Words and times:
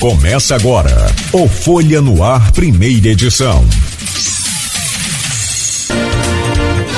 Começa 0.00 0.54
agora 0.54 1.08
o 1.30 1.46
Folha 1.46 2.00
no 2.00 2.24
Ar, 2.24 2.52
primeira 2.52 3.08
edição. 3.08 3.62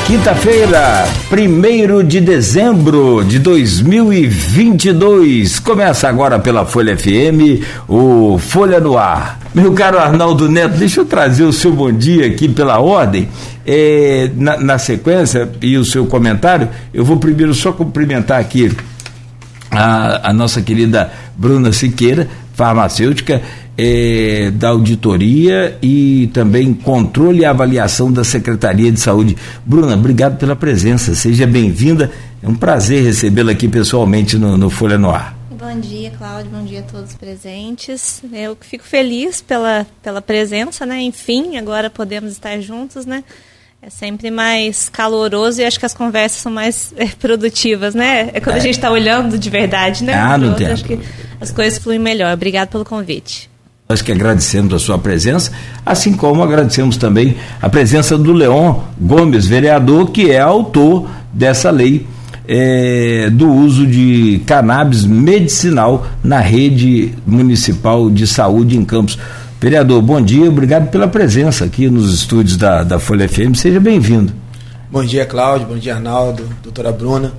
Quinta-feira, 0.07 1.05
1 1.33 2.07
de 2.07 2.21
dezembro 2.21 3.25
de 3.25 3.41
2022. 3.41 5.59
Começa 5.59 6.09
agora 6.09 6.39
pela 6.39 6.65
Folha 6.65 6.97
FM, 6.97 7.67
o 7.89 8.39
Folha 8.39 8.79
no 8.79 8.97
Ar. 8.97 9.41
Meu 9.53 9.73
caro 9.73 9.99
Arnaldo 9.99 10.49
Neto, 10.49 10.77
deixa 10.77 11.01
eu 11.01 11.05
trazer 11.05 11.43
o 11.43 11.53
seu 11.53 11.73
bom 11.73 11.91
dia 11.91 12.29
aqui 12.29 12.49
pela 12.49 12.79
ordem. 12.79 13.29
É, 13.67 14.31
na, 14.37 14.59
na 14.59 14.79
sequência 14.79 15.51
e 15.61 15.77
o 15.77 15.85
seu 15.85 16.07
comentário, 16.07 16.69
eu 16.95 17.05
vou 17.05 17.17
primeiro 17.17 17.53
só 17.53 17.73
cumprimentar 17.73 18.39
aqui 18.39 18.71
a, 19.73 20.31
a 20.31 20.33
nossa 20.33 20.63
querida 20.63 21.11
Bruna 21.37 21.73
Siqueira, 21.73 22.29
farmacêutica, 22.63 23.43
é, 23.77 24.53
da 24.55 24.69
auditoria 24.69 25.77
e 25.83 26.31
também 26.33 26.73
controle 26.73 27.41
e 27.41 27.45
avaliação 27.45 28.13
da 28.13 28.23
Secretaria 28.23 28.93
de 28.93 29.01
Saúde. 29.01 29.37
Bruna, 29.67 29.95
obrigado 29.95 30.39
pela 30.39 30.55
presença, 30.55 31.13
seja 31.13 31.45
bem-vinda. 31.45 32.13
É 32.41 32.49
um 32.49 32.55
prazer 32.55 33.03
recebê-la 33.03 33.51
aqui 33.51 33.67
pessoalmente 33.67 34.39
no, 34.39 34.57
no 34.57 34.71
Folha 34.71 34.97
no 34.97 35.11
Ar. 35.11 35.37
Bom 35.51 35.81
dia, 35.81 36.13
Cláudio. 36.17 36.53
Bom 36.53 36.65
dia 36.65 36.81
a 36.81 36.83
todos 36.83 37.15
presentes. 37.15 38.23
Eu 38.33 38.57
fico 38.61 38.85
feliz 38.85 39.41
pela, 39.41 39.85
pela 40.01 40.23
presença, 40.23 40.87
né? 40.87 41.01
Enfim, 41.03 41.57
agora 41.57 41.91
podemos 41.91 42.31
estar 42.31 42.61
juntos, 42.61 43.07
né? 43.07 43.25
É 43.85 43.91
sempre 43.91 44.31
mais 44.31 44.89
caloroso 44.89 45.61
e 45.61 45.65
acho 45.65 45.77
que 45.77 45.85
as 45.85 45.93
conversas 45.93 46.39
são 46.39 46.53
mais 46.53 46.95
é, 46.97 47.07
produtivas, 47.07 47.97
né? 47.97 48.31
É 48.33 48.39
quando 48.39 48.55
é. 48.55 48.59
a 48.61 48.63
gente 48.63 48.77
está 48.77 48.89
olhando 48.93 49.37
de 49.37 49.51
verdade, 49.51 50.05
né? 50.05 50.15
Ah, 50.15 50.39
não 50.39 50.55
tem. 50.55 50.69
Acho 50.69 50.85
que 50.85 51.01
as 51.41 51.51
coisas 51.51 51.81
fluem 51.81 51.99
melhor. 51.99 52.33
Obrigado 52.33 52.69
pelo 52.69 52.85
convite. 52.85 53.51
Nós 53.89 54.01
que 54.01 54.13
agradecemos 54.13 54.73
a 54.73 54.79
sua 54.79 54.99
presença, 54.99 55.51
assim 55.85 56.13
como 56.13 56.45
agradecemos 56.45 56.97
também 56.97 57.37
a 57.61 57.69
presença 57.69 58.17
do 58.17 58.33
Leon 58.33 58.79
Gomes, 59.01 59.47
vereador, 59.47 60.13
que 60.13 60.31
é 60.31 60.39
autor 60.39 61.11
dessa 61.33 61.69
lei 61.69 62.07
é, 62.47 63.31
do 63.31 63.51
uso 63.53 63.85
de 63.85 64.43
cannabis 64.47 65.05
medicinal 65.05 66.07
na 66.23 66.39
rede 66.39 67.13
municipal 67.27 68.09
de 68.09 68.29
saúde 68.29 68.77
em 68.77 68.85
Campos. 68.85 69.19
Vereador, 69.63 70.03
bom 70.03 70.21
dia, 70.21 70.49
obrigado 70.49 70.91
pela 70.91 71.07
presença 71.07 71.65
aqui 71.65 71.89
nos 71.89 72.13
estúdios 72.13 72.57
da, 72.57 72.83
da 72.83 72.99
Folha 72.99 73.29
FM, 73.29 73.55
seja 73.55 73.79
bem-vindo. 73.79 74.33
Bom 74.91 75.05
dia, 75.05 75.25
Cláudio, 75.25 75.69
bom 75.69 75.77
dia, 75.77 75.95
Arnaldo, 75.95 76.49
doutora 76.61 76.91
Bruna. 76.91 77.33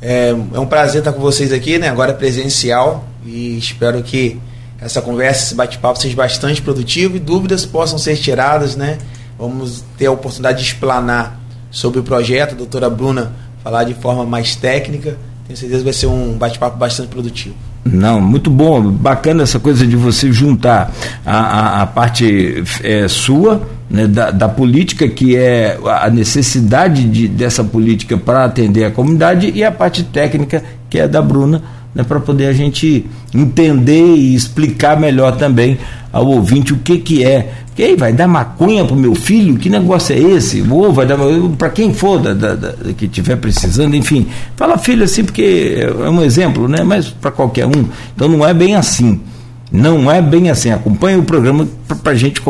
É, 0.00 0.30
é, 0.30 0.58
um 0.58 0.64
prazer 0.64 1.00
estar 1.00 1.12
com 1.12 1.20
vocês 1.20 1.52
aqui, 1.52 1.76
né? 1.76 1.90
agora 1.90 2.14
presencial, 2.14 3.06
e 3.26 3.58
espero 3.58 4.02
que 4.02 4.40
essa 4.80 5.02
conversa, 5.02 5.48
esse 5.48 5.54
bate-papo 5.54 6.00
seja 6.00 6.16
bastante 6.16 6.62
produtivo 6.62 7.16
e 7.16 7.18
dúvidas 7.18 7.66
possam 7.66 7.98
ser 7.98 8.16
tiradas, 8.16 8.74
né? 8.74 8.96
Vamos 9.38 9.84
ter 9.98 10.06
a 10.06 10.12
oportunidade 10.12 10.60
de 10.60 10.64
explanar 10.64 11.38
sobre 11.70 12.00
o 12.00 12.02
projeto, 12.02 12.52
a 12.52 12.56
doutora 12.56 12.88
Bruna 12.88 13.34
falar 13.62 13.84
de 13.84 13.92
forma 13.92 14.24
mais 14.24 14.56
técnica. 14.56 15.18
Tenho 15.46 15.58
certeza 15.58 15.80
que 15.80 15.84
vai 15.84 15.92
ser 15.92 16.06
um 16.06 16.38
bate-papo 16.38 16.78
bastante 16.78 17.08
produtivo. 17.10 17.54
Não, 17.84 18.20
muito 18.20 18.50
bom, 18.50 18.90
bacana 18.90 19.42
essa 19.42 19.58
coisa 19.58 19.86
de 19.86 19.96
você 19.96 20.30
juntar 20.30 20.92
a, 21.24 21.38
a, 21.38 21.82
a 21.82 21.86
parte 21.86 22.62
é, 22.84 23.08
sua, 23.08 23.62
né, 23.88 24.06
da, 24.06 24.30
da, 24.30 24.48
política, 24.48 25.08
que 25.08 25.34
é 25.34 25.78
a 25.84 26.10
necessidade 26.10 27.08
de, 27.08 27.26
dessa 27.26 27.64
política 27.64 28.18
para 28.18 28.44
atender 28.44 28.84
a 28.84 28.90
comunidade, 28.90 29.50
e 29.54 29.64
a 29.64 29.72
parte 29.72 30.02
técnica, 30.02 30.62
que 30.90 30.98
é 30.98 31.08
da 31.08 31.22
Bruna, 31.22 31.62
né, 31.94 32.04
para 32.04 32.20
poder 32.20 32.46
a 32.46 32.52
gente 32.52 33.06
entender 33.34 34.14
e 34.16 34.34
explicar 34.34 34.98
melhor 34.98 35.36
também 35.36 35.78
ao 36.12 36.26
ouvinte 36.26 36.72
o 36.72 36.78
que, 36.78 36.98
que 36.98 37.24
é 37.24 37.52
e 37.80 37.82
aí, 37.82 37.96
vai 37.96 38.12
dar 38.12 38.28
maconha 38.28 38.84
pro 38.84 38.94
meu 38.94 39.14
filho? 39.14 39.56
Que 39.56 39.70
negócio 39.70 40.14
é 40.14 40.18
esse? 40.18 40.62
Ou 40.68 40.92
vai 40.92 41.06
dar 41.06 41.16
para 41.56 41.70
quem 41.70 41.94
for 41.94 42.18
da, 42.20 42.34
da, 42.34 42.54
da, 42.54 42.92
que 42.92 43.06
estiver 43.06 43.36
precisando, 43.36 43.96
enfim. 43.96 44.26
Fala 44.54 44.76
filho 44.76 45.02
assim, 45.02 45.24
porque 45.24 45.78
é 45.78 46.10
um 46.10 46.22
exemplo, 46.22 46.68
né? 46.68 46.84
Mas 46.84 47.08
para 47.08 47.30
qualquer 47.30 47.64
um. 47.64 47.86
Então 48.14 48.28
não 48.28 48.46
é 48.46 48.52
bem 48.52 48.74
assim. 48.74 49.18
Não 49.72 50.12
é 50.12 50.20
bem 50.20 50.50
assim. 50.50 50.70
Acompanhe 50.70 51.16
o 51.16 51.22
programa 51.22 51.66
para 52.02 52.12
a 52.12 52.14
gente 52.14 52.42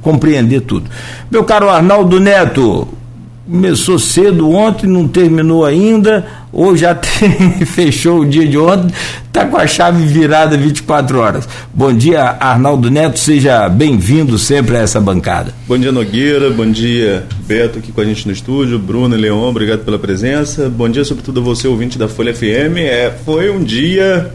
compreender 0.00 0.60
tudo. 0.60 0.88
Meu 1.28 1.42
caro 1.42 1.68
Arnaldo 1.68 2.20
Neto, 2.20 2.86
começou 3.50 3.98
cedo 3.98 4.48
ontem, 4.50 4.86
não 4.86 5.08
terminou 5.08 5.64
ainda, 5.64 6.24
ou 6.52 6.76
já 6.76 6.94
tem, 6.96 7.64
fechou 7.64 8.20
o 8.20 8.26
dia 8.26 8.46
de 8.46 8.58
ontem, 8.58 8.92
está 9.26 9.46
com 9.46 9.56
a 9.56 9.66
chave 9.66 10.04
virada 10.04 10.56
24 10.56 11.18
horas. 11.18 11.48
Bom 11.72 11.92
dia, 11.92 12.22
Arnaldo 12.40 12.90
Neto, 12.90 13.18
seja 13.18 13.68
bem-vindo 13.68 14.38
sempre 14.38 14.76
a 14.76 14.80
essa 14.80 15.00
bancada. 15.00 15.54
Bom 15.66 15.78
dia, 15.78 15.92
Nogueira, 15.92 16.50
bom 16.50 16.70
dia, 16.70 17.24
Beto 17.46 17.78
aqui 17.78 17.92
com 17.92 18.00
a 18.00 18.04
gente 18.04 18.26
no 18.26 18.32
estúdio, 18.32 18.78
Bruno 18.78 19.16
e 19.16 19.20
Leon, 19.20 19.48
obrigado 19.48 19.84
pela 19.84 19.98
presença. 19.98 20.68
Bom 20.68 20.88
dia, 20.88 21.04
sobretudo, 21.04 21.40
a 21.40 21.42
você, 21.42 21.68
ouvinte 21.68 21.98
da 21.98 22.08
Folha 22.08 22.34
FM. 22.34 22.78
É, 22.78 23.12
foi 23.24 23.50
um 23.50 23.62
dia. 23.62 24.32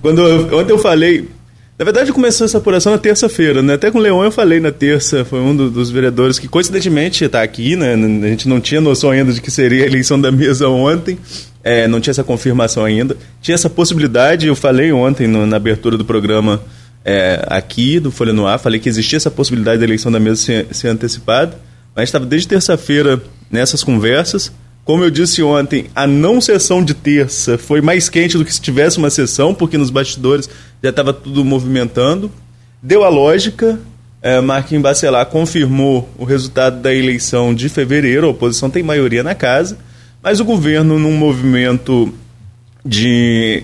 Quando 0.00 0.22
eu, 0.22 0.58
ontem 0.58 0.72
eu 0.72 0.78
falei, 0.78 1.35
na 1.78 1.84
verdade, 1.84 2.10
começou 2.10 2.46
essa 2.46 2.56
apuração 2.56 2.92
na 2.92 2.98
terça-feira, 2.98 3.60
né? 3.62 3.74
Até 3.74 3.90
com 3.90 3.98
o 3.98 4.00
Leão 4.00 4.24
eu 4.24 4.30
falei 4.30 4.58
na 4.60 4.72
terça, 4.72 5.26
foi 5.26 5.40
um 5.40 5.54
do, 5.54 5.70
dos 5.70 5.90
vereadores 5.90 6.38
que 6.38 6.48
coincidentemente 6.48 7.22
está 7.22 7.42
aqui, 7.42 7.76
né? 7.76 7.92
A 7.92 8.28
gente 8.28 8.48
não 8.48 8.60
tinha 8.60 8.80
noção 8.80 9.10
ainda 9.10 9.30
de 9.30 9.42
que 9.42 9.50
seria 9.50 9.84
a 9.84 9.86
eleição 9.86 10.18
da 10.18 10.32
mesa 10.32 10.68
ontem, 10.68 11.18
é, 11.62 11.86
não 11.86 12.00
tinha 12.00 12.12
essa 12.12 12.24
confirmação 12.24 12.82
ainda. 12.82 13.14
Tinha 13.42 13.54
essa 13.54 13.68
possibilidade, 13.68 14.46
eu 14.46 14.56
falei 14.56 14.90
ontem 14.90 15.26
no, 15.26 15.44
na 15.44 15.56
abertura 15.56 15.98
do 15.98 16.04
programa 16.04 16.62
é, 17.04 17.44
aqui 17.48 18.00
do 18.00 18.10
Folha 18.10 18.32
no 18.32 18.46
Ar, 18.46 18.58
falei 18.58 18.80
que 18.80 18.88
existia 18.88 19.18
essa 19.18 19.30
possibilidade 19.30 19.78
da 19.78 19.84
eleição 19.84 20.10
da 20.10 20.18
mesa 20.18 20.40
ser, 20.40 20.66
ser 20.72 20.88
antecipada, 20.88 21.58
mas 21.94 22.08
estava 22.08 22.24
desde 22.24 22.48
terça-feira 22.48 23.20
nessas 23.50 23.84
conversas. 23.84 24.50
Como 24.86 25.02
eu 25.02 25.10
disse 25.10 25.42
ontem, 25.42 25.86
a 25.94 26.06
não 26.06 26.40
sessão 26.40 26.82
de 26.84 26.94
terça 26.94 27.58
foi 27.58 27.80
mais 27.80 28.08
quente 28.08 28.38
do 28.38 28.44
que 28.44 28.54
se 28.54 28.60
tivesse 28.60 28.98
uma 28.98 29.10
sessão, 29.10 29.52
porque 29.52 29.76
nos 29.76 29.90
bastidores 29.90 30.48
já 30.82 30.90
estava 30.90 31.12
tudo 31.12 31.44
movimentando. 31.44 32.30
Deu 32.82 33.04
a 33.04 33.08
lógica, 33.08 33.78
é, 34.22 34.40
Marquinhos 34.40 34.82
Bacelar 34.82 35.26
confirmou 35.26 36.08
o 36.18 36.24
resultado 36.24 36.80
da 36.80 36.94
eleição 36.94 37.54
de 37.54 37.68
fevereiro, 37.68 38.26
a 38.26 38.30
oposição 38.30 38.68
tem 38.68 38.82
maioria 38.82 39.22
na 39.22 39.34
casa, 39.34 39.78
mas 40.22 40.40
o 40.40 40.44
governo, 40.44 40.98
num 40.98 41.16
movimento 41.16 42.12
de 42.84 43.62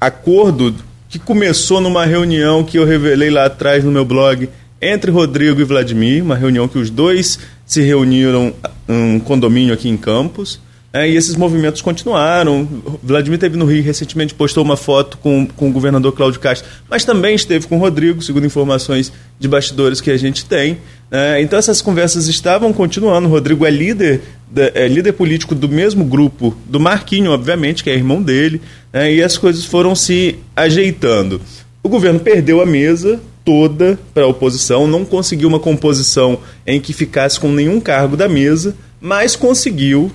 acordo 0.00 0.74
que 1.08 1.18
começou 1.18 1.80
numa 1.80 2.04
reunião 2.04 2.62
que 2.64 2.78
eu 2.78 2.84
revelei 2.84 3.30
lá 3.30 3.46
atrás 3.46 3.82
no 3.82 3.90
meu 3.90 4.04
blog 4.04 4.48
entre 4.80 5.10
Rodrigo 5.10 5.60
e 5.60 5.64
Vladimir, 5.64 6.22
uma 6.22 6.36
reunião 6.36 6.66
que 6.66 6.78
os 6.78 6.88
dois 6.88 7.38
se 7.66 7.82
reuniram 7.82 8.54
um 8.88 9.20
condomínio 9.20 9.74
aqui 9.74 9.88
em 9.88 9.96
Campos. 9.96 10.60
É, 10.92 11.08
e 11.08 11.16
esses 11.16 11.36
movimentos 11.36 11.80
continuaram. 11.80 12.66
Vladimir 13.02 13.38
teve 13.38 13.56
no 13.56 13.64
Rio 13.64 13.82
recentemente, 13.82 14.34
postou 14.34 14.64
uma 14.64 14.76
foto 14.76 15.18
com, 15.18 15.46
com 15.46 15.68
o 15.68 15.72
governador 15.72 16.12
Cláudio 16.12 16.40
Castro, 16.40 16.68
mas 16.88 17.04
também 17.04 17.34
esteve 17.36 17.68
com 17.68 17.76
o 17.76 17.78
Rodrigo, 17.78 18.20
segundo 18.20 18.44
informações 18.44 19.12
de 19.38 19.46
bastidores 19.46 20.00
que 20.00 20.10
a 20.10 20.16
gente 20.16 20.44
tem. 20.44 20.78
É, 21.08 21.40
então 21.40 21.58
essas 21.58 21.80
conversas 21.80 22.26
estavam 22.26 22.72
continuando. 22.72 23.28
O 23.28 23.30
Rodrigo 23.30 23.64
é 23.64 23.70
líder, 23.70 24.20
é 24.54 24.88
líder 24.88 25.12
político 25.12 25.54
do 25.54 25.68
mesmo 25.68 26.04
grupo 26.04 26.56
do 26.66 26.80
Marquinho, 26.80 27.30
obviamente, 27.30 27.84
que 27.84 27.90
é 27.90 27.94
irmão 27.94 28.20
dele, 28.20 28.60
é, 28.92 29.12
e 29.12 29.22
as 29.22 29.38
coisas 29.38 29.64
foram 29.64 29.94
se 29.94 30.38
ajeitando. 30.56 31.40
O 31.84 31.88
governo 31.88 32.18
perdeu 32.18 32.60
a 32.60 32.66
mesa, 32.66 33.20
toda 33.44 33.98
para 34.12 34.24
a 34.24 34.28
oposição, 34.28 34.88
não 34.88 35.04
conseguiu 35.04 35.48
uma 35.48 35.60
composição 35.60 36.40
em 36.66 36.80
que 36.80 36.92
ficasse 36.92 37.38
com 37.38 37.50
nenhum 37.50 37.80
cargo 37.80 38.16
da 38.16 38.28
mesa, 38.28 38.74
mas 39.00 39.34
conseguiu 39.36 40.10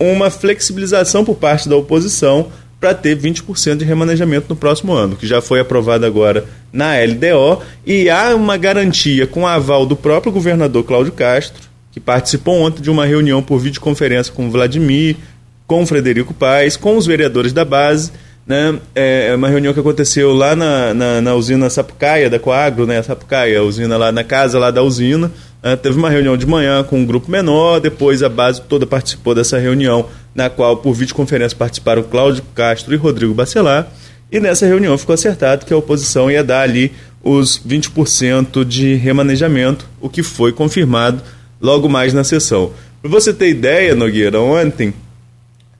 uma 0.00 0.30
flexibilização 0.30 1.24
por 1.24 1.36
parte 1.36 1.68
da 1.68 1.76
oposição 1.76 2.48
para 2.80 2.94
ter 2.94 3.16
20% 3.16 3.76
de 3.76 3.84
remanejamento 3.84 4.46
no 4.48 4.56
próximo 4.56 4.94
ano, 4.94 5.14
que 5.14 5.26
já 5.26 5.42
foi 5.42 5.60
aprovado 5.60 6.06
agora 6.06 6.46
na 6.72 6.94
LDO, 6.96 7.62
e 7.86 8.08
há 8.08 8.34
uma 8.34 8.56
garantia 8.56 9.26
com 9.26 9.46
aval 9.46 9.84
do 9.84 9.94
próprio 9.94 10.32
governador 10.32 10.82
Cláudio 10.84 11.12
Castro, 11.12 11.68
que 11.92 12.00
participou 12.00 12.58
ontem 12.62 12.80
de 12.80 12.90
uma 12.90 13.04
reunião 13.04 13.42
por 13.42 13.58
videoconferência 13.58 14.32
com 14.32 14.50
Vladimir, 14.50 15.16
com 15.66 15.84
Frederico 15.84 16.32
Paes, 16.32 16.76
com 16.76 16.96
os 16.96 17.06
vereadores 17.06 17.52
da 17.52 17.64
base, 17.64 18.12
né? 18.46 18.78
É, 18.94 19.28
é 19.28 19.34
uma 19.36 19.48
reunião 19.48 19.74
que 19.74 19.80
aconteceu 19.80 20.32
lá 20.32 20.56
na, 20.56 20.94
na, 20.94 21.20
na, 21.20 21.34
usina 21.34 21.68
Sapucaia, 21.68 22.30
da 22.30 22.38
Coagro, 22.38 22.86
né? 22.86 23.02
Sapucaia, 23.02 23.60
a 23.60 23.62
usina 23.62 23.96
lá 23.96 24.10
na 24.10 24.24
casa 24.24 24.58
lá 24.58 24.70
da 24.70 24.82
usina. 24.82 25.30
Né? 25.62 25.76
Teve 25.76 25.96
uma 25.96 26.10
reunião 26.10 26.36
de 26.36 26.46
manhã 26.46 26.82
com 26.82 26.98
um 27.00 27.06
grupo 27.06 27.30
menor, 27.30 27.80
depois 27.80 28.22
a 28.22 28.28
base 28.28 28.60
toda 28.62 28.86
participou 28.86 29.34
dessa 29.34 29.58
reunião, 29.58 30.06
na 30.34 30.48
qual, 30.48 30.76
por 30.76 30.94
videoconferência, 30.94 31.56
participaram 31.56 32.02
Cláudio 32.02 32.42
Castro 32.54 32.94
e 32.94 32.96
Rodrigo 32.96 33.34
Bacelar. 33.34 33.88
E 34.30 34.38
nessa 34.38 34.66
reunião 34.66 34.96
ficou 34.96 35.14
acertado 35.14 35.66
que 35.66 35.72
a 35.72 35.76
oposição 35.76 36.30
ia 36.30 36.44
dar 36.44 36.62
ali 36.62 36.92
os 37.22 37.60
20% 37.66 38.64
de 38.64 38.94
remanejamento, 38.94 39.86
o 40.00 40.08
que 40.08 40.22
foi 40.22 40.52
confirmado 40.52 41.22
logo 41.60 41.88
mais 41.88 42.14
na 42.14 42.24
sessão. 42.24 42.72
Para 43.02 43.10
você 43.10 43.32
ter 43.32 43.48
ideia, 43.48 43.94
Nogueira, 43.94 44.40
ontem 44.40 44.94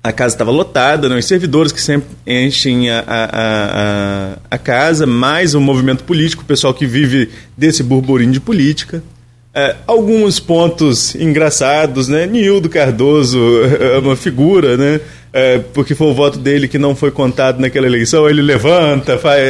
a 0.02 0.12
casa 0.12 0.34
estava 0.34 0.50
lotada, 0.50 1.08
né? 1.08 1.18
os 1.18 1.26
servidores 1.26 1.72
que 1.72 1.80
sempre 1.80 2.08
enchem 2.26 2.90
a, 2.90 3.04
a, 3.06 3.24
a, 3.24 4.36
a, 4.50 4.58
casa, 4.58 5.06
mais 5.06 5.54
o 5.54 5.60
movimento 5.60 6.04
político, 6.04 6.42
o 6.42 6.46
pessoal 6.46 6.72
que 6.72 6.86
vive 6.86 7.28
desse 7.56 7.82
burburinho 7.82 8.32
de 8.32 8.40
política. 8.40 9.02
É, 9.52 9.74
alguns 9.84 10.38
pontos 10.38 11.14
engraçados, 11.16 12.06
né? 12.06 12.24
Nildo 12.24 12.68
Cardoso 12.68 13.38
é 13.80 13.98
uma 13.98 14.14
figura, 14.14 14.76
né? 14.76 15.00
É, 15.32 15.58
porque 15.58 15.94
foi 15.94 16.08
o 16.08 16.14
voto 16.14 16.38
dele 16.38 16.66
que 16.66 16.78
não 16.78 16.94
foi 16.94 17.10
contado 17.10 17.60
naquela 17.60 17.86
eleição, 17.86 18.28
ele 18.28 18.42
levanta, 18.42 19.16
faz, 19.16 19.40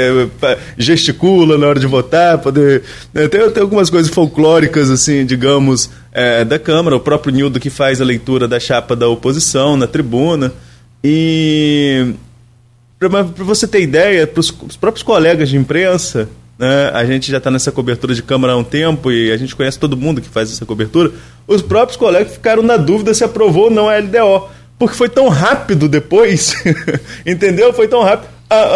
gesticula 0.77 1.57
na 1.57 1.67
hora 1.67 1.81
de 1.81 1.87
votar, 1.87 2.37
poder, 2.37 2.83
né? 3.15 3.27
tem, 3.29 3.51
tem, 3.51 3.63
algumas 3.63 3.89
coisas 3.89 4.13
folclóricas, 4.13 4.91
assim, 4.91 5.25
digamos, 5.25 5.89
é, 6.13 6.45
da 6.45 6.59
Câmara, 6.59 6.97
o 6.97 7.01
próprio 7.01 7.33
Nildo 7.33 7.59
que 7.59 7.71
faz 7.71 7.99
a 7.99 8.05
leitura 8.05 8.47
da 8.47 8.61
chapa 8.61 8.95
da 8.95 9.09
oposição 9.09 9.75
na 9.75 9.87
tribuna, 9.87 10.53
e 11.03 12.13
para 12.99 13.23
você 13.23 13.67
ter 13.67 13.81
ideia, 13.81 14.27
para 14.27 14.41
os 14.41 14.51
próprios 14.51 15.03
colegas 15.03 15.49
de 15.49 15.57
imprensa, 15.57 16.29
né? 16.61 16.91
A 16.93 17.07
gente 17.07 17.31
já 17.31 17.39
está 17.39 17.51
nessa 17.51 17.73
cobertura 17.73 18.15
de 18.15 18.23
Câmara 18.23 18.53
há 18.53 18.57
um 18.57 18.63
tempo 18.63 19.11
e 19.11 19.33
a 19.33 19.37
gente 19.39 19.57
conhece 19.57 19.79
todo 19.79 19.97
mundo 19.97 20.21
que 20.21 20.29
faz 20.29 20.53
essa 20.53 20.67
cobertura. 20.67 21.11
Os 21.49 21.63
próprios 21.63 21.97
colegas 21.97 22.35
ficaram 22.35 22.63
na 22.63 22.77
dúvida 22.77 23.15
se 23.15 23.25
aprovou 23.25 23.65
ou 23.65 23.71
não 23.71 23.89
a 23.89 23.97
LDO. 23.97 24.47
Porque 24.79 24.95
foi 24.95 25.09
tão 25.09 25.29
rápido 25.29 25.89
depois, 25.89 26.55
entendeu? 27.25 27.73
Foi 27.73 27.89
tão 27.89 28.03
rápido. 28.03 28.29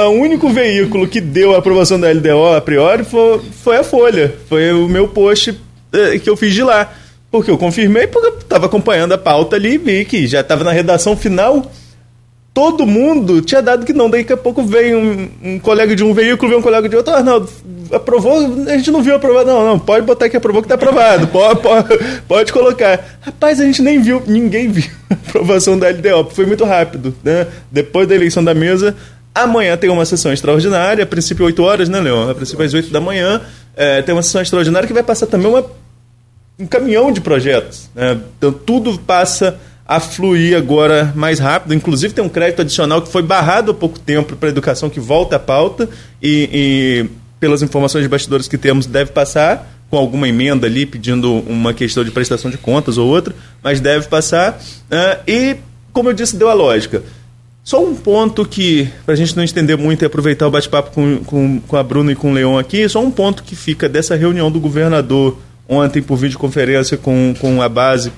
O 0.07 0.13
único 0.13 0.49
veículo 0.49 1.07
que 1.07 1.21
deu 1.21 1.55
a 1.55 1.59
aprovação 1.59 2.01
da 2.01 2.11
LDO 2.11 2.55
a 2.57 2.61
priori 2.61 3.05
foi, 3.05 3.41
foi 3.63 3.77
a 3.77 3.85
Folha. 3.85 4.35
Foi 4.49 4.73
o 4.73 4.89
meu 4.89 5.09
post 5.09 5.55
eh, 5.93 6.19
que 6.19 6.31
eu 6.31 6.37
fiz 6.37 6.55
de 6.55 6.63
lá. 6.63 6.91
Porque 7.31 7.51
eu 7.51 7.59
confirmei, 7.59 8.07
porque 8.07 8.29
eu 8.29 8.39
estava 8.39 8.65
acompanhando 8.65 9.13
a 9.13 9.19
pauta 9.19 9.57
ali 9.57 9.75
e 9.75 9.79
vi 9.79 10.05
que 10.07 10.27
já 10.27 10.41
estava 10.41 10.65
na 10.65 10.73
redação 10.73 11.17
final 11.17 11.71
todo 12.55 12.87
mundo 12.87 13.43
tinha 13.43 13.61
dado 13.61 13.85
que 13.85 13.93
não. 13.93 14.09
Daí 14.09 14.23
daqui 14.23 14.33
a 14.33 14.37
pouco 14.37 14.63
veio 14.63 14.97
um, 14.97 15.29
um 15.43 15.59
colega 15.59 15.95
de 15.97 16.05
um 16.05 16.15
veículo, 16.15 16.49
veio 16.49 16.61
um 16.61 16.63
colega 16.63 16.89
de 16.89 16.95
outro. 16.95 17.13
Ah, 17.13 17.23
não, 17.23 17.47
aprovou, 17.93 18.65
a 18.69 18.77
gente 18.77 18.93
não 18.93 19.03
viu 19.03 19.17
aprovado. 19.17 19.51
Não, 19.51 19.67
não, 19.67 19.79
pode 19.79 20.07
botar 20.07 20.29
que 20.29 20.37
aprovou 20.37 20.63
que 20.63 20.67
está 20.67 20.77
aprovado. 20.77 21.27
Pode, 21.27 21.61
pode, 21.61 21.99
pode 22.29 22.53
colocar. 22.53 23.19
Rapaz, 23.21 23.61
a 23.61 23.65
gente 23.65 23.83
nem 23.83 24.01
viu, 24.01 24.23
ninguém 24.25 24.71
viu 24.71 24.89
a 25.11 25.15
aprovação 25.15 25.77
da 25.77 25.89
LDO. 25.89 26.31
Foi 26.31 26.47
muito 26.47 26.65
rápido, 26.65 27.13
né? 27.25 27.49
Depois 27.73 28.07
da 28.07 28.15
eleição 28.15 28.45
da 28.45 28.55
mesa, 28.55 28.95
amanhã 29.35 29.77
tem 29.77 29.91
uma 29.91 30.05
sessão 30.05 30.33
extraordinária, 30.33 31.03
a 31.03 31.07
princípio 31.07 31.45
8 31.45 31.61
horas, 31.61 31.89
né, 31.89 32.01
Leon? 32.01 32.31
A 32.31 32.35
princípio 32.37 32.65
às 32.65 32.73
8 32.73 32.91
da 32.91 33.01
manhã. 33.01 33.41
É, 33.77 34.01
tem 34.03 34.15
uma 34.15 34.23
sessão 34.23 34.41
extraordinária 34.41 34.87
que 34.87 34.95
vai 34.95 35.03
passar 35.03 35.27
também 35.27 35.49
uma, 35.49 35.67
um 36.57 36.67
caminhão 36.67 37.11
de 37.11 37.21
projetos. 37.21 37.91
Né? 37.93 38.17
Então 38.39 38.53
tudo 38.53 38.97
passa 39.01 39.59
a 39.87 40.01
fluir 40.01 40.57
agora 40.57 41.13
mais 41.15 41.39
rápido. 41.39 41.75
Inclusive 41.75 42.15
tem 42.15 42.25
um 42.25 42.29
crédito 42.29 42.63
adicional 42.63 43.03
que 43.03 43.11
foi 43.11 43.23
barrado 43.23 43.71
há 43.71 43.75
pouco 43.75 43.99
tempo 43.99 44.37
para 44.37 44.49
a 44.49 44.53
educação 44.53 44.89
que 44.89 45.01
volta 45.01 45.37
à 45.37 45.39
pauta 45.39 45.89
e, 46.23 46.49
e, 46.53 47.11
pelas 47.39 47.63
informações 47.63 48.03
de 48.03 48.09
bastidores 48.09 48.49
que 48.49 48.57
temos 48.57 48.87
deve 48.87 49.13
passar 49.13 49.71
com 49.91 49.99
alguma 49.99 50.29
emenda 50.29 50.67
ali 50.67 50.87
pedindo 50.87 51.33
uma 51.47 51.75
questão 51.75 52.03
de 52.03 52.11
prestação 52.11 52.51
de 52.51 52.57
contas 52.57 52.99
ou 52.99 53.07
outra, 53.07 53.35
mas 53.63 53.81
deve 53.81 54.09
passar. 54.09 54.59
Uh, 54.91 55.23
e 55.29 55.57
como 55.93 56.09
eu 56.09 56.15
disse, 56.15 56.37
deu 56.37 56.49
a 56.49 56.55
lógica. 56.55 57.03
Só 57.63 57.83
um 57.83 57.95
ponto 57.95 58.45
que, 58.45 58.89
para 59.07 59.15
a 59.15 59.17
gente 59.17 59.37
não 59.37 59.45
estender 59.45 59.79
muito 59.79 60.03
e 60.03 60.07
aproveitar 60.07 60.49
o 60.49 60.51
bate-papo 60.51 60.91
com, 60.91 61.19
com, 61.25 61.61
com 61.61 61.77
a 61.77 61.83
Bruna 61.83 62.13
e 62.13 62.15
com 62.15 62.31
o 62.31 62.35
Leão 62.35 62.59
aqui, 62.59 62.87
só 62.89 63.01
um 63.03 63.11
ponto 63.11 63.43
que 63.43 63.55
fica 63.55 63.89
dessa 63.89 64.17
reunião 64.17 64.51
do 64.51 64.59
governador 64.59 65.39
ontem 65.69 66.03
por 66.03 66.17
videoconferência 66.17 66.99
com, 66.99 67.35
com 67.41 67.63
a 67.63 67.69
base 67.69 68.13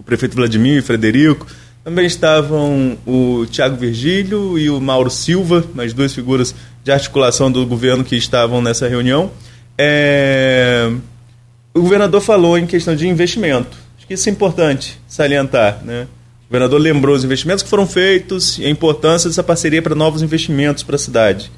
o 0.00 0.02
prefeito 0.02 0.34
Vladimir 0.34 0.78
e 0.78 0.82
Frederico. 0.82 1.46
Também 1.84 2.06
estavam 2.06 2.98
o 3.06 3.46
Tiago 3.50 3.76
Virgílio 3.76 4.58
e 4.58 4.70
o 4.70 4.80
Mauro 4.80 5.10
Silva, 5.10 5.64
mais 5.74 5.92
duas 5.92 6.14
figuras 6.14 6.54
de 6.82 6.90
articulação 6.90 7.52
do 7.52 7.64
governo 7.66 8.02
que 8.02 8.16
estavam 8.16 8.62
nessa 8.62 8.88
reunião. 8.88 9.30
É... 9.78 10.90
O 11.74 11.82
governador 11.82 12.20
falou 12.20 12.58
em 12.58 12.66
questão 12.66 12.96
de 12.96 13.06
investimento. 13.06 13.76
Acho 13.96 14.06
que 14.06 14.14
isso 14.14 14.28
é 14.28 14.32
importante 14.32 14.98
salientar. 15.06 15.82
Né? 15.84 16.06
O 16.44 16.48
governador 16.48 16.80
lembrou 16.80 17.14
os 17.14 17.24
investimentos 17.24 17.62
que 17.62 17.68
foram 17.68 17.86
feitos 17.86 18.58
e 18.58 18.64
a 18.64 18.70
importância 18.70 19.28
dessa 19.28 19.42
parceria 19.42 19.80
para 19.80 19.94
novos 19.94 20.22
investimentos 20.22 20.82
para 20.82 20.96
a 20.96 20.98
cidade. 20.98 21.52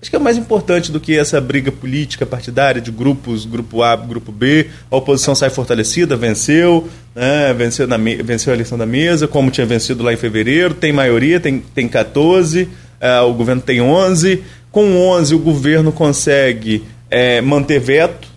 Acho 0.00 0.10
que 0.10 0.16
é 0.16 0.18
mais 0.18 0.36
importante 0.36 0.92
do 0.92 1.00
que 1.00 1.16
essa 1.16 1.40
briga 1.40 1.72
política 1.72 2.26
partidária 2.26 2.80
de 2.80 2.90
grupos, 2.90 3.46
grupo 3.46 3.82
A, 3.82 3.96
grupo 3.96 4.30
B. 4.30 4.68
A 4.90 4.96
oposição 4.96 5.34
sai 5.34 5.48
fortalecida, 5.48 6.16
venceu, 6.16 6.88
né, 7.16 7.54
venceu, 7.54 7.86
na, 7.86 7.96
venceu 7.96 8.52
a 8.52 8.56
eleição 8.56 8.76
da 8.76 8.84
mesa, 8.84 9.26
como 9.26 9.50
tinha 9.50 9.66
vencido 9.66 10.04
lá 10.04 10.12
em 10.12 10.18
fevereiro, 10.18 10.74
tem 10.74 10.92
maioria, 10.92 11.40
tem, 11.40 11.60
tem 11.74 11.88
14, 11.88 12.68
é, 13.00 13.20
o 13.20 13.32
governo 13.32 13.62
tem 13.62 13.80
11. 13.80 14.42
Com 14.70 14.98
11, 14.98 15.34
o 15.34 15.38
governo 15.38 15.90
consegue 15.90 16.84
é, 17.10 17.40
manter 17.40 17.80
veto, 17.80 18.28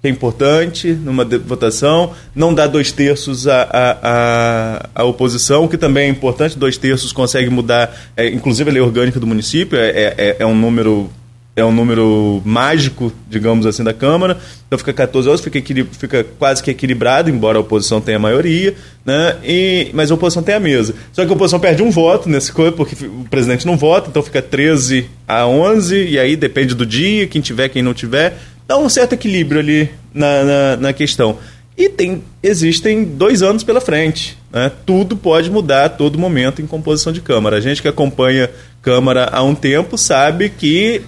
que 0.00 0.08
é 0.08 0.10
importante 0.10 0.88
numa 0.92 1.24
votação, 1.24 2.12
não 2.34 2.54
dá 2.54 2.66
dois 2.66 2.90
terços 2.90 3.46
à, 3.46 3.68
à, 3.70 4.88
à, 4.94 5.04
oposição, 5.04 5.68
que 5.68 5.76
também 5.76 6.06
é 6.06 6.08
importante, 6.08 6.58
dois 6.58 6.78
terços 6.78 7.12
consegue 7.12 7.50
mudar, 7.50 7.94
é, 8.16 8.28
inclusive 8.28 8.70
a 8.70 8.72
lei 8.72 8.82
orgânica 8.82 9.20
do 9.20 9.26
município, 9.26 9.78
é, 9.78 9.90
é, 9.90 10.36
é, 10.40 10.46
um 10.46 10.54
número 10.54 11.10
é 11.54 11.64
um 11.64 11.72
número 11.72 12.40
mágico, 12.44 13.12
digamos 13.28 13.66
assim, 13.66 13.84
da 13.84 13.92
Câmara. 13.92 14.38
Então 14.66 14.78
fica 14.78 14.92
14 14.92 15.28
horas, 15.28 15.40
fica, 15.40 15.60
fica 15.92 16.24
quase 16.38 16.62
que 16.62 16.70
equilibrado, 16.70 17.28
embora 17.28 17.58
a 17.58 17.60
oposição 17.60 18.00
tenha 18.00 18.16
a 18.16 18.20
maioria, 18.20 18.74
né? 19.04 19.36
E, 19.44 19.90
mas 19.92 20.10
a 20.10 20.14
oposição 20.14 20.42
tem 20.42 20.54
a 20.54 20.60
mesa. 20.60 20.94
Só 21.12 21.24
que 21.24 21.30
a 21.30 21.34
oposição 21.34 21.60
perde 21.60 21.82
um 21.82 21.90
voto 21.90 22.28
nesse 22.28 22.52
coisa, 22.52 22.72
porque 22.72 23.04
o 23.04 23.26
presidente 23.28 23.66
não 23.66 23.76
vota, 23.76 24.08
então 24.08 24.22
fica 24.22 24.40
13 24.40 25.10
a 25.28 25.46
11, 25.46 26.08
e 26.08 26.18
aí 26.18 26.36
depende 26.36 26.74
do 26.74 26.86
dia, 26.86 27.26
quem 27.26 27.42
tiver, 27.42 27.68
quem 27.68 27.82
não 27.82 27.92
tiver 27.92 28.38
dá 28.66 28.78
um 28.78 28.88
certo 28.88 29.12
equilíbrio 29.12 29.60
ali 29.60 29.90
na, 30.14 30.44
na, 30.44 30.76
na 30.76 30.92
questão. 30.92 31.38
E 31.76 31.88
tem, 31.88 32.22
existem 32.42 33.04
dois 33.04 33.42
anos 33.42 33.64
pela 33.64 33.80
frente. 33.80 34.36
Né? 34.52 34.70
Tudo 34.84 35.16
pode 35.16 35.50
mudar 35.50 35.86
a 35.86 35.88
todo 35.88 36.18
momento 36.18 36.60
em 36.60 36.66
composição 36.66 37.12
de 37.12 37.20
Câmara. 37.20 37.56
A 37.56 37.60
gente 37.60 37.80
que 37.80 37.88
acompanha 37.88 38.50
Câmara 38.82 39.28
há 39.32 39.42
um 39.42 39.54
tempo 39.54 39.96
sabe 39.96 40.50
que 40.50 41.02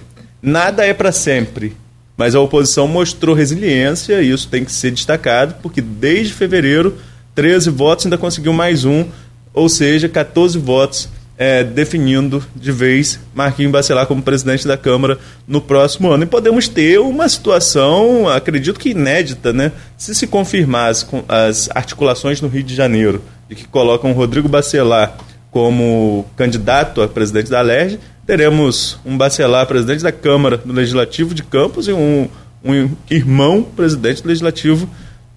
nada 0.45 0.85
é 0.85 0.93
para 0.93 1.11
sempre. 1.11 1.75
Mas 2.15 2.33
a 2.33 2.39
oposição 2.39 2.87
mostrou 2.87 3.35
resiliência 3.35 4.21
e 4.21 4.31
isso 4.31 4.47
tem 4.47 4.63
que 4.63 4.71
ser 4.71 4.91
destacado, 4.91 5.55
porque 5.61 5.81
desde 5.81 6.33
fevereiro, 6.33 6.95
13 7.33 7.69
votos 7.69 8.05
ainda 8.05 8.17
conseguiu 8.17 8.53
mais 8.53 8.85
um, 8.85 9.05
ou 9.53 9.67
seja, 9.67 10.07
14 10.07 10.57
votos 10.57 11.09
é, 11.37 11.63
definindo 11.63 12.43
de 12.55 12.71
vez 12.71 13.19
Marquinhos 13.33 13.71
Bacelar 13.71 14.07
como 14.07 14.21
presidente 14.21 14.65
da 14.65 14.77
Câmara 14.77 15.19
no 15.47 15.59
próximo 15.59 16.09
ano. 16.09 16.23
E 16.23 16.27
podemos 16.27 16.67
ter 16.67 16.99
uma 16.99 17.27
situação, 17.27 18.29
acredito 18.29 18.79
que 18.79 18.89
inédita, 18.89 19.51
né? 19.51 19.71
Se 19.97 20.15
se 20.15 20.27
confirmar 20.27 20.89
as, 20.89 21.05
as 21.27 21.69
articulações 21.75 22.39
no 22.39 22.47
Rio 22.47 22.63
de 22.63 22.73
Janeiro 22.73 23.21
e 23.49 23.55
que 23.55 23.67
colocam 23.67 24.13
Rodrigo 24.13 24.47
Bacelar 24.47 25.17
como 25.51 26.25
candidato 26.35 27.01
a 27.01 27.07
presidente 27.07 27.49
da 27.49 27.61
LERJ, 27.61 27.99
teremos 28.25 28.99
um 29.05 29.17
Bacelar 29.17 29.67
presidente 29.67 30.03
da 30.03 30.11
Câmara 30.11 30.57
do 30.57 30.73
Legislativo 30.73 31.33
de 31.33 31.43
Campos 31.43 31.87
e 31.87 31.93
um, 31.93 32.27
um 32.63 32.89
irmão 33.09 33.63
presidente 33.63 34.23
do 34.23 34.27
Legislativo 34.27 34.89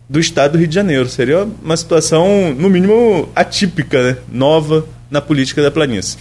do 0.09 0.18
Estado 0.18 0.52
do 0.52 0.59
Rio 0.59 0.68
de 0.68 0.75
Janeiro. 0.75 1.09
Seria 1.09 1.47
uma 1.62 1.76
situação, 1.76 2.54
no 2.54 2.71
mínimo, 2.71 3.28
atípica, 3.37 4.02
né? 4.02 4.16
nova 4.30 4.87
na 5.11 5.21
política 5.21 5.62
da 5.62 5.71
planície. 5.71 6.18